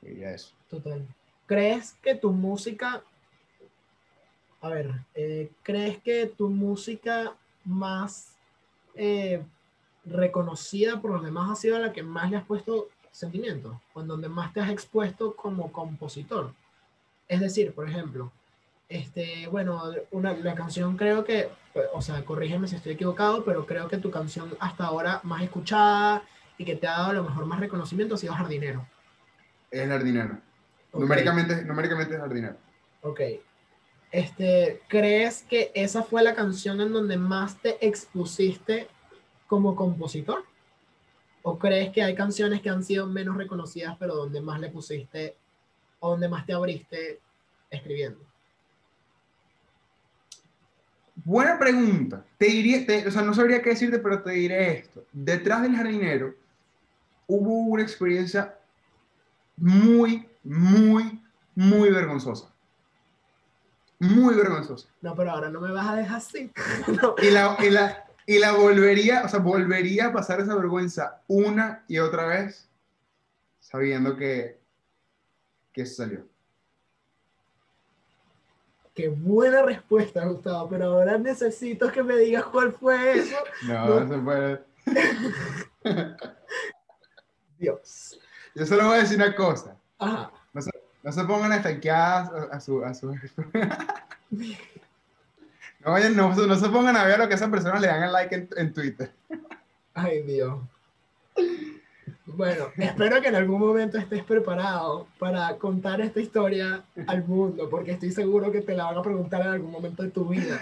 Y 0.02 0.20
ya 0.20 0.30
eso. 0.30 0.52
Total. 0.70 1.04
¿Crees 1.46 1.94
que 2.02 2.14
tu 2.14 2.32
música, 2.32 3.02
a 4.60 4.68
ver, 4.68 4.90
eh, 5.14 5.50
¿crees 5.62 5.98
que 5.98 6.26
tu 6.26 6.48
música 6.48 7.34
más 7.64 8.34
eh, 8.94 9.42
reconocida 10.04 11.00
por 11.00 11.12
los 11.12 11.24
demás 11.24 11.50
ha 11.50 11.56
sido 11.56 11.78
la 11.78 11.92
que 11.92 12.02
más 12.02 12.30
le 12.30 12.38
has 12.38 12.44
puesto 12.44 12.88
sentimientos, 13.12 13.76
o 13.94 14.00
en 14.00 14.08
donde 14.08 14.28
más 14.28 14.52
te 14.52 14.60
has 14.60 14.70
expuesto 14.70 15.36
como 15.36 15.70
compositor? 15.70 16.52
Es 17.28 17.40
decir, 17.40 17.72
por 17.72 17.88
ejemplo, 17.88 18.32
este, 18.88 19.48
bueno, 19.48 19.82
una, 20.10 20.32
la 20.32 20.54
canción 20.54 20.96
creo 20.96 21.24
que, 21.24 21.48
o 21.92 22.00
sea, 22.00 22.24
corrígeme 22.24 22.68
si 22.68 22.76
estoy 22.76 22.92
equivocado, 22.92 23.44
pero 23.44 23.66
creo 23.66 23.88
que 23.88 23.98
tu 23.98 24.10
canción 24.10 24.56
hasta 24.60 24.84
ahora 24.84 25.20
más 25.24 25.42
escuchada 25.42 26.22
y 26.58 26.64
que 26.64 26.76
te 26.76 26.86
ha 26.86 26.92
dado 26.92 27.10
a 27.10 27.14
lo 27.14 27.24
mejor 27.24 27.46
más 27.46 27.60
reconocimiento 27.60 28.14
ha 28.14 28.18
sido 28.18 28.34
Jardinero. 28.34 28.86
Es 29.70 29.88
Jardinero. 29.88 30.38
Okay. 30.96 31.08
Numéricamente, 31.08 31.64
numéricamente 31.64 32.14
es 32.14 32.20
Jardinero. 32.20 32.56
Ok. 33.02 33.20
Este, 34.10 34.80
¿Crees 34.88 35.42
que 35.42 35.70
esa 35.74 36.02
fue 36.02 36.22
la 36.22 36.34
canción 36.34 36.80
en 36.80 36.92
donde 36.92 37.18
más 37.18 37.60
te 37.60 37.86
expusiste 37.86 38.88
como 39.46 39.76
compositor? 39.76 40.44
¿O 41.42 41.58
crees 41.58 41.92
que 41.92 42.02
hay 42.02 42.14
canciones 42.14 42.62
que 42.62 42.70
han 42.70 42.82
sido 42.82 43.06
menos 43.06 43.36
reconocidas, 43.36 43.96
pero 43.98 44.14
donde 44.14 44.40
más 44.40 44.58
le 44.58 44.70
pusiste, 44.70 45.36
o 46.00 46.10
donde 46.10 46.28
más 46.28 46.46
te 46.46 46.54
abriste 46.54 47.20
escribiendo? 47.70 48.20
Buena 51.16 51.58
pregunta. 51.58 52.24
Te 52.38 52.46
diría, 52.46 52.86
te, 52.86 53.06
o 53.06 53.10
sea, 53.10 53.22
no 53.22 53.34
sabría 53.34 53.60
qué 53.60 53.70
decirte, 53.70 53.98
pero 53.98 54.22
te 54.22 54.30
diré 54.30 54.78
esto. 54.78 55.04
Detrás 55.12 55.62
del 55.62 55.76
jardinero 55.76 56.34
hubo 57.26 57.64
una 57.64 57.82
experiencia 57.82 58.54
muy, 59.56 60.26
muy, 60.46 61.20
muy 61.54 61.90
vergonzosa. 61.90 62.52
Muy 63.98 64.34
vergonzosa. 64.34 64.88
No, 65.00 65.14
pero 65.16 65.32
ahora 65.32 65.50
no 65.50 65.60
me 65.60 65.72
vas 65.72 65.88
a 65.88 65.96
dejar 65.96 66.18
así. 66.18 66.52
no. 67.02 67.14
y, 67.18 67.30
la, 67.30 67.56
y, 67.60 67.70
la, 67.70 68.04
y 68.26 68.38
la 68.38 68.52
volvería, 68.52 69.24
o 69.24 69.28
sea, 69.28 69.40
volvería 69.40 70.06
a 70.06 70.12
pasar 70.12 70.40
esa 70.40 70.54
vergüenza 70.54 71.22
una 71.26 71.84
y 71.88 71.98
otra 71.98 72.26
vez, 72.26 72.68
sabiendo 73.60 74.16
que, 74.16 74.60
que 75.72 75.82
eso 75.82 76.02
salió. 76.02 76.26
Qué 78.94 79.08
buena 79.08 79.62
respuesta, 79.62 80.24
Gustavo, 80.24 80.70
pero 80.70 80.86
ahora 80.86 81.18
necesito 81.18 81.90
que 81.92 82.02
me 82.02 82.16
digas 82.16 82.44
cuál 82.44 82.72
fue 82.72 83.18
eso. 83.18 83.36
No, 83.66 84.00
no. 84.00 84.08
se 84.08 84.18
puede. 84.22 84.64
Dios. 87.58 88.18
Yo 88.54 88.64
solo 88.64 88.86
voy 88.86 88.96
a 88.96 89.00
decir 89.00 89.16
una 89.16 89.34
cosa. 89.34 89.75
Ajá. 89.98 90.30
No 90.52 90.62
se, 90.62 90.70
no 91.02 91.12
se 91.12 91.24
pongan 91.24 91.52
a 91.52 91.58
stalkear 91.60 91.96
a, 91.96 92.56
a, 92.56 92.60
su... 92.60 92.84
A 92.84 92.94
su... 92.94 93.08
no, 94.30 95.92
vayan, 95.92 96.16
no, 96.16 96.34
no, 96.34 96.56
se 96.56 96.68
pongan 96.68 96.96
a 96.96 97.04
ver 97.04 97.18
lo 97.18 97.28
que 97.28 97.34
esas 97.34 97.50
personas 97.50 97.80
le 97.80 97.88
dan 97.88 98.02
al 98.02 98.12
like 98.12 98.34
en, 98.34 98.48
en 98.56 98.72
Twitter. 98.72 99.10
Ay, 99.94 100.22
Dios. 100.22 100.60
Bueno, 102.26 102.66
espero 102.76 103.22
que 103.22 103.28
en 103.28 103.36
algún 103.36 103.60
momento 103.60 103.96
estés 103.98 104.24
preparado 104.24 105.06
para 105.18 105.56
contar 105.56 106.00
esta 106.00 106.20
historia 106.20 106.84
al 107.06 107.24
mundo, 107.24 107.68
porque 107.70 107.92
estoy 107.92 108.10
seguro 108.10 108.50
que 108.50 108.60
te 108.60 108.74
la 108.74 108.84
van 108.84 108.98
a 108.98 109.02
preguntar 109.02 109.42
en 109.42 109.48
algún 109.48 109.70
momento 109.70 110.02
de 110.02 110.10
tu 110.10 110.28
vida. 110.28 110.60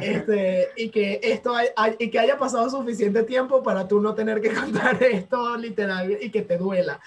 Este, 0.00 0.68
y, 0.76 0.88
que 0.88 1.20
esto 1.22 1.54
hay, 1.54 1.68
hay, 1.76 1.96
y 1.98 2.10
que 2.10 2.18
haya 2.18 2.38
pasado 2.38 2.70
suficiente 2.70 3.24
tiempo 3.24 3.62
para 3.62 3.86
tú 3.86 4.00
no 4.00 4.14
tener 4.14 4.40
que 4.40 4.52
contar 4.54 5.02
esto 5.02 5.56
literal 5.58 6.16
y 6.20 6.30
que 6.30 6.42
te 6.42 6.56
duela. 6.56 6.98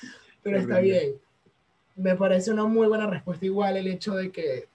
Pero 0.43 0.59
está 0.59 0.79
bien. 0.79 1.15
Me 1.95 2.15
parece 2.15 2.51
una 2.51 2.65
muy 2.65 2.87
buena 2.87 3.07
respuesta 3.07 3.45
igual 3.45 3.77
el 3.77 3.87
hecho 3.87 4.15
de 4.15 4.31
que, 4.31 4.67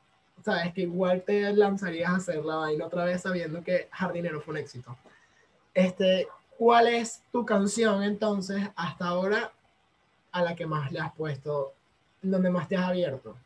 sabes, 0.44 0.72
que 0.72 0.82
igual 0.82 1.22
te 1.22 1.52
lanzarías 1.52 2.10
a 2.10 2.16
hacer 2.16 2.44
la 2.44 2.56
vaina 2.56 2.86
otra 2.86 3.04
vez 3.04 3.22
sabiendo 3.22 3.62
que 3.62 3.88
Jardinero 3.90 4.40
fue 4.40 4.52
un 4.52 4.58
éxito. 4.58 4.96
Este, 5.74 6.28
¿Cuál 6.56 6.88
es 6.88 7.22
tu 7.30 7.44
canción 7.44 8.02
entonces 8.02 8.68
hasta 8.74 9.06
ahora 9.06 9.52
a 10.32 10.42
la 10.42 10.54
que 10.56 10.66
más 10.66 10.90
le 10.92 11.00
has 11.00 11.12
puesto, 11.14 11.72
donde 12.22 12.50
más 12.50 12.68
te 12.68 12.76
has 12.76 12.88
abierto? 12.88 13.36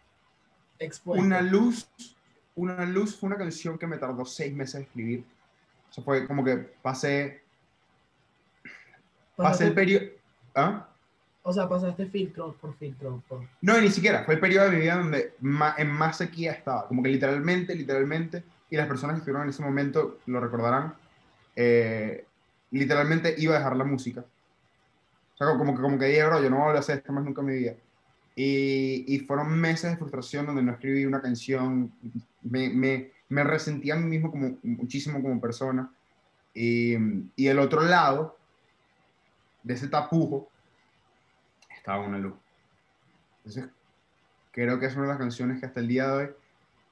Expuesto? 0.78 1.24
Una 1.24 1.40
luz, 1.40 1.88
una 2.54 2.84
luz 2.86 3.16
fue 3.16 3.28
una 3.28 3.36
canción 3.36 3.78
que 3.78 3.86
me 3.86 3.98
tardó 3.98 4.24
seis 4.24 4.54
meses 4.54 4.74
de 4.74 4.82
escribir. 4.82 5.24
O 5.90 5.92
sea, 5.92 6.04
fue 6.04 6.26
como 6.26 6.42
que 6.44 6.56
pasé, 6.56 7.42
pasé 9.36 9.66
el 9.66 9.74
periodo... 9.74 10.06
¿Ah? 10.54 10.88
O 11.44 11.52
sea, 11.52 11.68
pasaste 11.68 12.06
filtro 12.06 12.54
por 12.60 12.76
filtro. 12.76 13.22
Por... 13.28 13.40
No, 13.60 13.80
ni 13.80 13.90
siquiera. 13.90 14.24
Fue 14.24 14.34
el 14.34 14.40
periodo 14.40 14.66
de 14.66 14.76
mi 14.76 14.82
vida 14.82 14.96
donde 14.96 15.34
más, 15.40 15.78
en 15.78 15.90
más 15.90 16.18
sequía 16.18 16.52
estaba. 16.52 16.86
Como 16.86 17.02
que 17.02 17.08
literalmente, 17.08 17.74
literalmente, 17.74 18.44
y 18.70 18.76
las 18.76 18.86
personas 18.86 19.14
que 19.14 19.18
estuvieron 19.18 19.42
en 19.42 19.50
ese 19.50 19.62
momento 19.62 20.20
lo 20.26 20.40
recordarán, 20.40 20.94
eh, 21.56 22.24
literalmente 22.70 23.34
iba 23.38 23.54
a 23.54 23.58
dejar 23.58 23.76
la 23.76 23.84
música. 23.84 24.24
O 25.34 25.36
sea, 25.36 25.58
como 25.58 25.74
que, 25.74 25.82
como 25.82 25.98
que 25.98 26.06
dije, 26.06 26.24
bro, 26.24 26.40
yo 26.40 26.48
no 26.48 26.58
voy 26.58 26.76
a 26.76 26.78
hacer 26.78 26.98
esto 26.98 27.12
más 27.12 27.24
nunca 27.24 27.40
en 27.40 27.46
mi 27.48 27.54
vida. 27.54 27.74
Y, 28.36 29.04
y, 29.14 29.18
fueron 29.20 29.60
meses 29.60 29.90
de 29.90 29.96
frustración 29.98 30.46
donde 30.46 30.62
no 30.62 30.72
escribí 30.72 31.04
una 31.04 31.20
canción, 31.20 31.92
me, 32.40 32.70
me, 32.70 33.10
me 33.28 33.44
resentía 33.44 33.92
a 33.92 33.98
mí 33.98 34.06
mismo 34.06 34.30
como, 34.30 34.56
muchísimo 34.62 35.20
como 35.20 35.40
persona. 35.40 35.92
Y, 36.54 36.94
y 37.36 37.48
el 37.48 37.58
otro 37.58 37.82
lado 37.82 38.38
de 39.64 39.74
ese 39.74 39.88
tapujo 39.88 40.51
estaba 41.82 42.04
una 42.04 42.18
luz. 42.18 42.34
Entonces, 43.38 43.68
creo 44.52 44.78
que 44.78 44.86
es 44.86 44.94
una 44.94 45.02
de 45.02 45.08
las 45.08 45.18
canciones 45.18 45.58
que 45.58 45.66
hasta 45.66 45.80
el 45.80 45.88
día 45.88 46.06
de 46.06 46.12
hoy, 46.12 46.30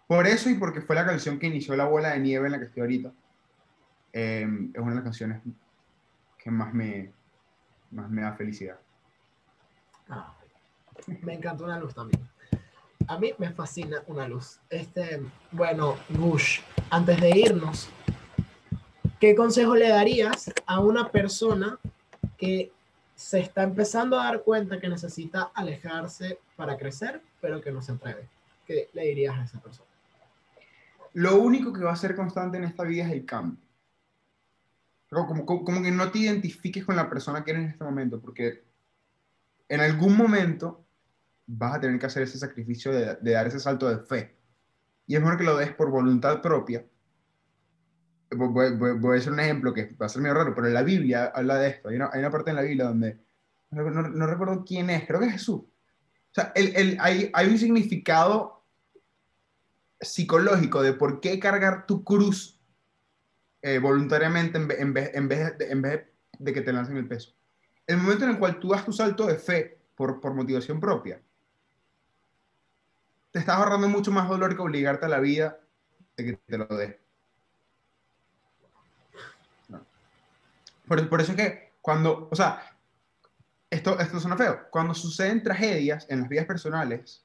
por 0.09 0.27
eso 0.27 0.51
y 0.51 0.55
porque 0.55 0.81
fue 0.81 0.97
la 0.97 1.07
canción 1.07 1.39
que 1.39 1.47
inició 1.47 1.77
la 1.77 1.85
bola 1.85 2.11
de 2.11 2.19
nieve 2.19 2.47
en 2.47 2.53
la 2.53 2.59
que 2.59 2.65
estoy 2.65 2.81
ahorita, 2.81 3.13
eh, 4.13 4.49
es 4.75 4.81
una 4.81 4.91
de 4.91 4.97
las 4.97 5.05
canciones 5.05 5.43
que 6.37 6.51
más 6.51 6.75
me, 6.75 7.13
más 7.93 8.11
me 8.11 8.23
da 8.23 8.33
felicidad. 8.33 8.81
Ah, 10.09 10.35
me 11.23 11.35
encanta 11.35 11.63
una 11.63 11.79
luz 11.79 11.95
también. 11.95 12.29
A 13.07 13.17
mí 13.17 13.33
me 13.39 13.53
fascina 13.53 14.03
una 14.09 14.27
luz. 14.27 14.59
Este, 14.71 15.23
bueno, 15.53 15.97
Bush, 16.09 16.63
antes 16.91 17.21
de 17.21 17.31
irnos, 17.31 17.89
¿qué 19.21 19.37
consejo 19.37 19.77
le 19.77 19.89
darías 19.89 20.53
a 20.67 20.81
una 20.81 21.13
persona 21.13 21.79
que 22.37 22.73
se 23.21 23.41
está 23.41 23.63
empezando 23.63 24.19
a 24.19 24.25
dar 24.25 24.43
cuenta 24.43 24.81
que 24.81 24.89
necesita 24.89 25.51
alejarse 25.55 26.39
para 26.57 26.77
crecer, 26.79 27.21
pero 27.41 27.61
que 27.61 27.71
no 27.71 27.83
se 27.83 27.93
atreve? 27.93 28.29
¿Qué 28.67 28.89
le 28.95 29.03
dirías 29.03 29.37
a 29.37 29.45
esa 29.45 29.61
persona? 29.61 29.89
Lo 31.13 31.41
único 31.41 31.73
que 31.73 31.85
va 31.85 31.93
a 31.93 31.97
ser 31.97 32.15
constante 32.15 32.57
en 32.57 32.65
esta 32.65 32.85
vida 32.85 33.05
es 33.05 33.13
el 33.13 33.25
cambio 33.25 33.59
como, 35.11 35.83
que 35.83 35.91
no 35.91 36.11
te 36.11 36.19
identifiques 36.19 36.85
con 36.85 36.97
la 36.97 37.09
persona 37.09 37.45
que 37.45 37.51
eres 37.51 37.65
en 37.65 37.71
este 37.71 37.85
momento, 37.85 38.21
porque 38.21 38.65
en 39.69 39.81
algún 39.81 40.17
momento 40.17 40.85
vas 41.47 41.77
a 41.77 41.81
tener 41.81 41.99
que 41.99 42.07
hacer 42.07 42.23
ese 42.23 42.39
sacrificio 42.39 42.93
de, 42.93 43.17
de 43.17 43.33
dar 43.33 43.47
ese 43.47 43.59
salto 43.59 43.89
de 43.89 43.99
fe. 43.99 44.37
Y 45.07 45.17
es 45.17 45.21
mejor 45.21 45.39
que 45.39 45.45
lo 45.45 45.57
des 45.57 45.73
por 45.75 45.91
voluntad 45.91 46.41
propia. 46.41 46.85
Voy, 48.33 48.73
voy, 48.77 48.93
voy, 48.99 49.11
a 49.11 49.15
decir 49.15 49.33
un 49.33 49.41
ejemplo 49.41 49.75
que 49.75 49.97
va 50.01 50.07
a 50.07 50.09
ser 50.09 50.23
medio 50.23 50.35
raro, 50.35 50.55
pero 50.55 50.69
la 50.69 50.83
Biblia 50.83 51.33
habla 51.35 51.59
de 51.59 51.69
esto. 51.69 51.89
Hay 51.89 51.97
una, 51.97 52.11
hay 52.13 52.21
una 52.21 52.31
parte 52.31 52.51
en 52.51 52.57
la 52.57 52.63
Biblia 52.63 52.85
donde, 52.85 53.19
no, 53.71 53.91
no, 53.91 54.03
no, 54.03 54.27
recuerdo 54.27 54.65
quién 54.65 54.89
es, 54.91 55.07
creo 55.07 55.19
que 55.19 55.27
es 55.27 55.33
Jesús. 55.33 55.63
O 55.63 56.33
sea, 56.33 56.53
el, 56.55 56.75
el, 56.77 56.97
hay, 57.01 57.31
hay 57.35 57.49
un 57.49 57.59
significado 57.59 58.65
psicológico 60.01 60.83
de 60.83 60.93
por 60.93 61.21
qué 61.21 61.39
cargar 61.41 61.87
tu 61.87 62.05
cruz 62.05 62.61
eh, 63.63 63.79
voluntariamente 63.79 64.59
en, 64.59 64.71
en, 64.71 64.95
vez, 64.95 65.11
en, 65.15 65.29
vez 65.29 65.59
de, 65.59 65.71
en 65.71 65.83
vez 65.83 66.07
de 66.39 66.53
que 66.53 66.63
te 66.63 66.73
lancen 66.73 66.97
el 66.97 67.09
peso. 67.09 67.35
El 67.87 67.99
momento 67.99 68.25
en 68.25 68.31
el 68.31 68.39
cual 68.39 68.59
tú 68.59 68.71
das 68.71 68.85
tu 68.85 68.93
salto 68.93 69.27
de 69.27 69.35
fe 69.35 69.79
por, 69.95 70.21
por 70.21 70.35
motivación 70.35 70.81
propia, 70.81 71.21
te 73.31 73.39
estás 73.39 73.57
ahorrando 73.57 73.89
mucho 73.89 74.11
más 74.11 74.29
dolor 74.29 74.55
que 74.55 74.63
obligarte 74.63 75.07
a 75.07 75.09
la 75.09 75.21
vida 75.21 75.61
de 76.17 76.25
que 76.25 76.33
te 76.37 76.59
lo 76.59 76.67
dé. 76.67 77.01
Por, 80.91 81.09
por, 81.09 81.21
eso 81.21 81.31
es 81.31 81.37
que 81.37 81.75
cuando, 81.81 82.29
o 82.29 82.35
sea, 82.35 82.63
esto, 83.71 83.97
esto 84.01 84.19
suena 84.19 84.37
feo, 84.37 84.63
cuando 84.73 84.93
suceden 84.93 85.41
tragedias 85.41 86.05
en 86.11 86.19
las 86.19 86.29
vidas 86.29 86.47
personales, 86.47 87.25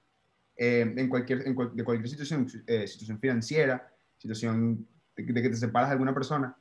eh, 0.55 0.93
en 0.95 1.09
cualquier, 1.09 1.47
en 1.47 1.55
cual- 1.55 1.75
de 1.75 1.83
cualquier 1.83 2.07
situación, 2.07 2.47
eh, 2.67 2.85
situación 2.85 3.19
financiera, 3.19 3.91
situación 4.19 4.87
de, 5.15 5.23
de 5.23 5.41
que 5.41 5.49
te 5.49 5.55
separas 5.55 5.89
de 5.89 5.93
alguna 5.93 6.13
persona, 6.13 6.55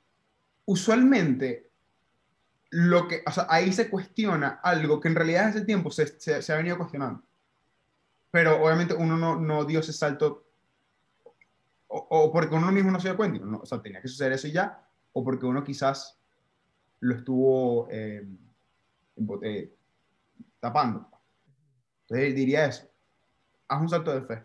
usualmente 0.65 1.69
lo 2.71 3.07
que, 3.07 3.23
o 3.27 3.31
sea, 3.31 3.49
ahí 3.51 3.71
se 3.71 3.91
cuestiona 3.91 4.61
algo 4.63 4.99
que 4.99 5.09
en 5.09 5.15
realidad 5.15 5.51
ese 5.51 5.67
tiempo 5.67 5.91
se, 5.91 6.07
se, 6.19 6.41
se 6.41 6.53
ha 6.55 6.57
venido 6.57 6.79
cuestionando. 6.79 7.23
Pero 8.31 8.65
obviamente 8.65 8.95
uno 8.95 9.19
no, 9.19 9.39
no 9.39 9.67
dio 9.67 9.81
ese 9.81 9.93
salto, 9.93 10.47
o, 11.87 11.99
o 12.09 12.33
porque 12.33 12.55
uno 12.55 12.73
mismo 12.73 12.91
no 12.91 12.99
se 12.99 13.09
dio 13.09 13.17
cuenta, 13.19 13.45
o 13.45 13.67
sea, 13.67 13.83
tenía 13.83 14.01
que 14.01 14.09
suceder 14.09 14.33
eso 14.33 14.49
y 14.49 14.53
ya, 14.53 14.89
o 15.13 15.23
porque 15.23 15.45
uno 15.45 15.63
quizás 15.63 16.19
lo 17.05 17.15
estuvo 17.17 17.87
eh, 17.91 18.27
eh, 19.43 19.75
tapando. 20.59 21.07
Entonces 22.03 22.35
diría 22.35 22.65
eso, 22.65 22.87
haz 23.69 23.81
un 23.83 23.89
salto 23.91 24.19
de 24.19 24.23
fe. 24.23 24.43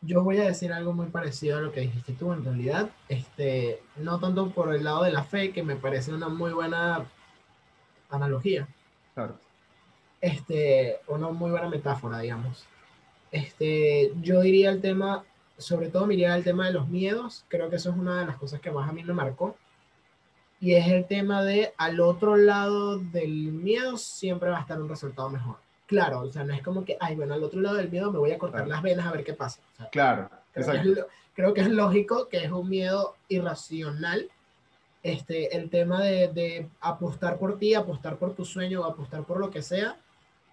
Yo 0.00 0.24
voy 0.24 0.38
a 0.38 0.44
decir 0.46 0.72
algo 0.72 0.92
muy 0.92 1.06
parecido 1.06 1.58
a 1.58 1.60
lo 1.60 1.70
que 1.70 1.82
dijiste 1.82 2.14
tú, 2.14 2.32
en 2.32 2.44
realidad, 2.44 2.90
este, 3.08 3.80
no 3.96 4.18
tanto 4.18 4.50
por 4.50 4.74
el 4.74 4.82
lado 4.82 5.04
de 5.04 5.12
la 5.12 5.22
fe, 5.22 5.52
que 5.52 5.62
me 5.62 5.76
parece 5.76 6.12
una 6.12 6.28
muy 6.28 6.52
buena 6.52 7.06
analogía, 8.10 8.66
Claro. 9.14 9.38
este, 10.20 10.96
una 11.06 11.28
muy 11.28 11.52
buena 11.52 11.68
metáfora, 11.68 12.18
digamos. 12.18 12.66
Este, 13.30 14.12
yo 14.20 14.40
diría 14.40 14.70
el 14.70 14.80
tema, 14.80 15.24
sobre 15.56 15.88
todo 15.88 16.06
miraría 16.08 16.34
el 16.34 16.42
tema 16.42 16.66
de 16.66 16.72
los 16.72 16.88
miedos, 16.88 17.44
creo 17.46 17.70
que 17.70 17.76
eso 17.76 17.90
es 17.90 17.96
una 17.96 18.18
de 18.18 18.26
las 18.26 18.38
cosas 18.38 18.60
que 18.60 18.72
más 18.72 18.90
a 18.90 18.92
mí 18.92 19.04
me 19.04 19.12
marcó, 19.12 19.56
y 20.62 20.74
es 20.74 20.86
el 20.86 21.04
tema 21.06 21.42
de 21.42 21.74
al 21.76 22.00
otro 22.00 22.36
lado 22.36 22.96
del 22.98 23.50
miedo 23.52 23.98
siempre 23.98 24.48
va 24.48 24.58
a 24.58 24.60
estar 24.62 24.80
un 24.80 24.88
resultado 24.88 25.28
mejor. 25.28 25.56
Claro, 25.86 26.20
o 26.20 26.32
sea, 26.32 26.44
no 26.44 26.54
es 26.54 26.62
como 26.62 26.84
que, 26.86 26.96
ay, 27.00 27.16
bueno, 27.16 27.34
al 27.34 27.42
otro 27.42 27.60
lado 27.60 27.76
del 27.76 27.90
miedo 27.90 28.10
me 28.12 28.18
voy 28.18 28.30
a 28.30 28.38
cortar 28.38 28.60
Claro. 28.64 28.70
las 28.76 28.82
venas 28.82 29.06
a 29.06 29.12
ver 29.12 29.24
qué 29.24 29.34
pasa. 29.34 29.60
O 29.74 29.76
sea, 29.76 29.88
Claro, 29.90 30.30
Creo 30.30 30.40
que, 30.54 30.60
es, 30.60 30.68
exacto. 30.68 30.88
lo- 31.00 31.06
creo 31.34 31.52
que 31.54 31.60
es 31.62 31.68
lógico 31.68 32.28
que 32.28 32.44
es 32.44 32.50
un 32.52 32.68
miedo 32.70 33.14
irracional. 33.28 34.30
Este, 35.02 35.56
el 35.56 35.68
tema 35.68 36.00
de, 36.00 36.28
de 36.28 36.68
apostar 36.80 37.36
por 37.38 37.58
ti, 37.58 37.74
apostar 37.74 38.16
por 38.18 38.34
tu 38.34 38.44
sueño 38.44 38.82
o 38.82 38.84
apostar 38.84 39.24
por 39.24 39.38
lo 39.40 39.50
que 39.50 39.60
sea 39.62 39.96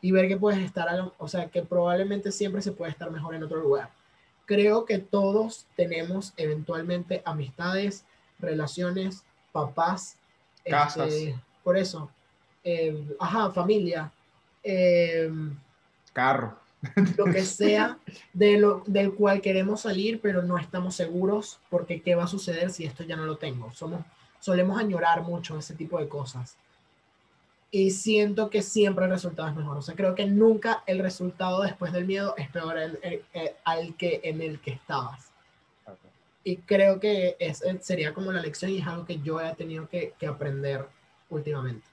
y 0.01 0.11
ver 0.11 0.27
que 0.27 0.37
puedes 0.37 0.59
estar, 0.59 0.87
o 1.19 1.27
sea, 1.27 1.49
que 1.49 1.61
probablemente 1.61 2.31
siempre 2.31 2.63
se 2.63 2.71
puede 2.71 2.91
estar 2.91 3.11
mejor 3.11 3.35
en 3.35 3.43
otro 3.43 3.59
lugar. 3.59 3.91
Creo 4.45 4.85
que 4.85 4.97
todos 4.97 5.67
tenemos 5.75 6.33
eventualmente 6.35 7.21
amistades, 7.25 8.05
relaciones, 8.39 9.23
papás, 9.51 10.15
Casas. 10.65 11.11
este, 11.13 11.35
por 11.63 11.77
eso, 11.77 12.09
eh, 12.63 13.15
ajá, 13.19 13.51
familia, 13.51 14.11
eh, 14.63 15.31
Carro. 16.13 16.57
lo 17.17 17.25
que 17.25 17.43
sea 17.45 17.97
de 18.33 18.57
lo, 18.57 18.83
del 18.87 19.13
cual 19.13 19.41
queremos 19.41 19.81
salir, 19.81 20.19
pero 20.21 20.41
no 20.43 20.57
estamos 20.57 20.95
seguros 20.95 21.59
porque 21.69 22.01
qué 22.01 22.15
va 22.15 22.23
a 22.23 22.27
suceder 22.27 22.69
si 22.71 22.85
esto 22.85 23.03
ya 23.03 23.15
no 23.15 23.25
lo 23.25 23.37
tengo. 23.37 23.71
Somos, 23.73 24.01
solemos 24.39 24.79
añorar 24.79 25.21
mucho 25.23 25.57
ese 25.57 25.73
tipo 25.75 25.99
de 25.99 26.07
cosas. 26.07 26.55
Y 27.71 27.91
siento 27.91 28.49
que 28.49 28.63
siempre 28.63 29.05
el 29.05 29.11
resultado 29.11 29.47
es 29.49 29.55
mejor. 29.55 29.77
O 29.77 29.81
sea, 29.83 29.93
creo 29.95 30.15
que 30.15 30.25
nunca 30.25 30.83
el 30.87 30.99
resultado 30.99 31.61
después 31.61 31.93
del 31.93 32.05
miedo 32.05 32.33
es 32.35 32.49
peor 32.49 32.77
el- 32.79 32.97
el- 33.03 33.23
el- 33.33 33.51
al 33.63 33.93
que 33.95 34.21
en 34.23 34.41
el 34.41 34.59
que 34.59 34.71
estabas. 34.71 35.28
Y 36.43 36.57
creo 36.57 36.99
que 36.99 37.35
es, 37.39 37.63
sería 37.81 38.13
como 38.13 38.31
la 38.31 38.41
lección 38.41 38.71
y 38.71 38.79
es 38.79 38.87
algo 38.87 39.05
que 39.05 39.19
yo 39.19 39.41
he 39.41 39.53
tenido 39.55 39.87
que, 39.89 40.13
que 40.17 40.27
aprender 40.27 40.85
últimamente. 41.29 41.85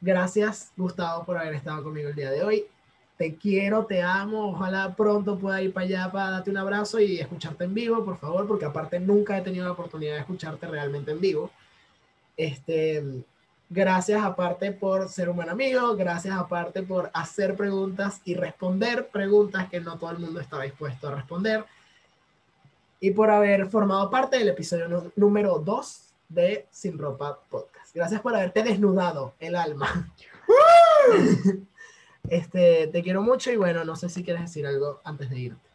Gracias, 0.00 0.72
Gustavo, 0.76 1.24
por 1.24 1.38
haber 1.38 1.54
estado 1.54 1.82
conmigo 1.84 2.08
el 2.08 2.16
día 2.16 2.30
de 2.30 2.42
hoy. 2.42 2.66
Te 3.16 3.36
quiero, 3.36 3.86
te 3.86 4.02
amo. 4.02 4.50
Ojalá 4.50 4.96
pronto 4.96 5.38
pueda 5.38 5.62
ir 5.62 5.72
para 5.72 5.86
allá 5.86 6.10
para 6.10 6.30
darte 6.30 6.50
un 6.50 6.56
abrazo 6.56 6.98
y 6.98 7.20
escucharte 7.20 7.64
en 7.64 7.72
vivo, 7.74 8.04
por 8.04 8.18
favor, 8.18 8.48
porque 8.48 8.64
aparte 8.64 8.98
nunca 8.98 9.38
he 9.38 9.42
tenido 9.42 9.64
la 9.64 9.72
oportunidad 9.72 10.14
de 10.14 10.20
escucharte 10.20 10.66
realmente 10.66 11.12
en 11.12 11.20
vivo. 11.20 11.50
Este, 12.36 13.22
gracias 13.70 14.22
aparte 14.24 14.72
por 14.72 15.08
ser 15.08 15.28
un 15.28 15.36
buen 15.36 15.50
amigo, 15.50 15.94
gracias 15.94 16.36
aparte 16.36 16.82
por 16.82 17.10
hacer 17.14 17.54
preguntas 17.54 18.20
y 18.24 18.34
responder 18.34 19.06
preguntas 19.08 19.68
que 19.68 19.80
no 19.80 19.98
todo 19.98 20.10
el 20.10 20.18
mundo 20.18 20.40
está 20.40 20.60
dispuesto 20.62 21.08
a 21.08 21.14
responder 21.14 21.64
y 23.02 23.10
por 23.10 23.30
haber 23.32 23.66
formado 23.66 24.08
parte 24.10 24.38
del 24.38 24.48
episodio 24.48 25.10
número 25.16 25.58
2 25.58 26.14
de 26.28 26.66
Sin 26.70 26.96
Ropa 26.96 27.36
Podcast. 27.50 27.92
Gracias 27.92 28.20
por 28.20 28.32
haberte 28.34 28.62
desnudado 28.62 29.34
el 29.40 29.56
alma. 29.56 30.08
este, 32.30 32.86
te 32.86 33.02
quiero 33.02 33.20
mucho 33.22 33.50
y 33.50 33.56
bueno, 33.56 33.84
no 33.84 33.96
sé 33.96 34.08
si 34.08 34.22
quieres 34.22 34.42
decir 34.42 34.66
algo 34.68 35.00
antes 35.02 35.28
de 35.30 35.36
irte. 35.38 35.68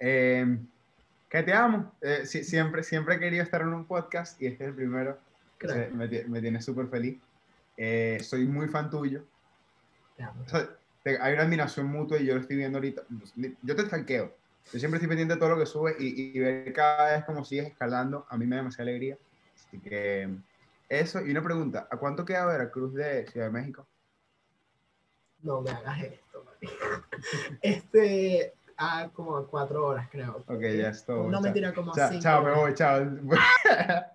Eh, 0.00 0.58
que 1.30 1.42
te 1.44 1.52
amo. 1.52 1.92
Eh, 2.00 2.22
si- 2.26 2.42
siempre, 2.42 2.82
siempre 2.82 3.14
he 3.14 3.18
querido 3.20 3.44
estar 3.44 3.60
en 3.60 3.68
un 3.68 3.84
podcast 3.84 4.42
y 4.42 4.46
este 4.46 4.64
es 4.64 4.70
el 4.70 4.74
primero. 4.74 5.16
Eh, 5.60 5.88
me, 5.94 6.08
me 6.24 6.40
tiene 6.40 6.60
súper 6.60 6.88
feliz. 6.88 7.16
Eh, 7.76 8.18
soy 8.24 8.44
muy 8.46 8.66
fan 8.66 8.90
tuyo. 8.90 9.22
Te 10.16 10.24
amo. 10.24 10.42
O 10.44 10.48
sea, 10.48 10.68
te- 11.04 11.16
hay 11.20 11.34
una 11.34 11.42
admiración 11.44 11.86
mutua 11.86 12.18
y 12.18 12.26
yo 12.26 12.34
lo 12.34 12.40
estoy 12.40 12.56
viendo 12.56 12.78
ahorita. 12.78 13.02
Yo 13.62 13.76
te 13.76 13.86
stalkeo. 13.86 14.41
Yo 14.72 14.78
siempre 14.78 14.96
estoy 14.98 15.08
pendiente 15.08 15.34
de 15.34 15.40
todo 15.40 15.50
lo 15.50 15.58
que 15.58 15.66
sube 15.66 15.96
y, 15.98 16.36
y 16.36 16.38
ver 16.38 16.72
cada 16.72 17.16
vez 17.16 17.24
cómo 17.24 17.44
sigues 17.44 17.68
escalando. 17.68 18.26
A 18.28 18.36
mí 18.36 18.46
me 18.46 18.56
da 18.56 18.62
demasiada 18.62 18.90
alegría. 18.90 19.18
Así 19.54 19.78
que 19.80 20.28
eso. 20.88 21.20
Y 21.20 21.30
una 21.30 21.42
pregunta. 21.42 21.88
¿A 21.90 21.96
cuánto 21.96 22.24
queda 22.24 22.46
Veracruz 22.46 22.94
de 22.94 23.26
Ciudad 23.26 23.46
de 23.46 23.52
México? 23.52 23.86
No 25.42 25.60
me 25.60 25.70
hagas 25.70 26.02
esto. 26.02 26.44
Este, 27.60 28.54
a 28.76 29.08
como 29.12 29.36
a 29.36 29.46
cuatro 29.46 29.86
horas, 29.86 30.08
creo. 30.10 30.44
Ok, 30.46 30.60
ya 30.60 30.88
es 30.90 31.04
todo. 31.04 31.28
No 31.30 31.40
mentira, 31.40 31.74
como 31.74 31.92
a 31.92 31.94
Chao, 31.94 32.08
cinco 32.08 32.22
chao, 32.22 32.42
me 32.42 32.52
voy, 32.52 32.74
chao. 32.74 33.00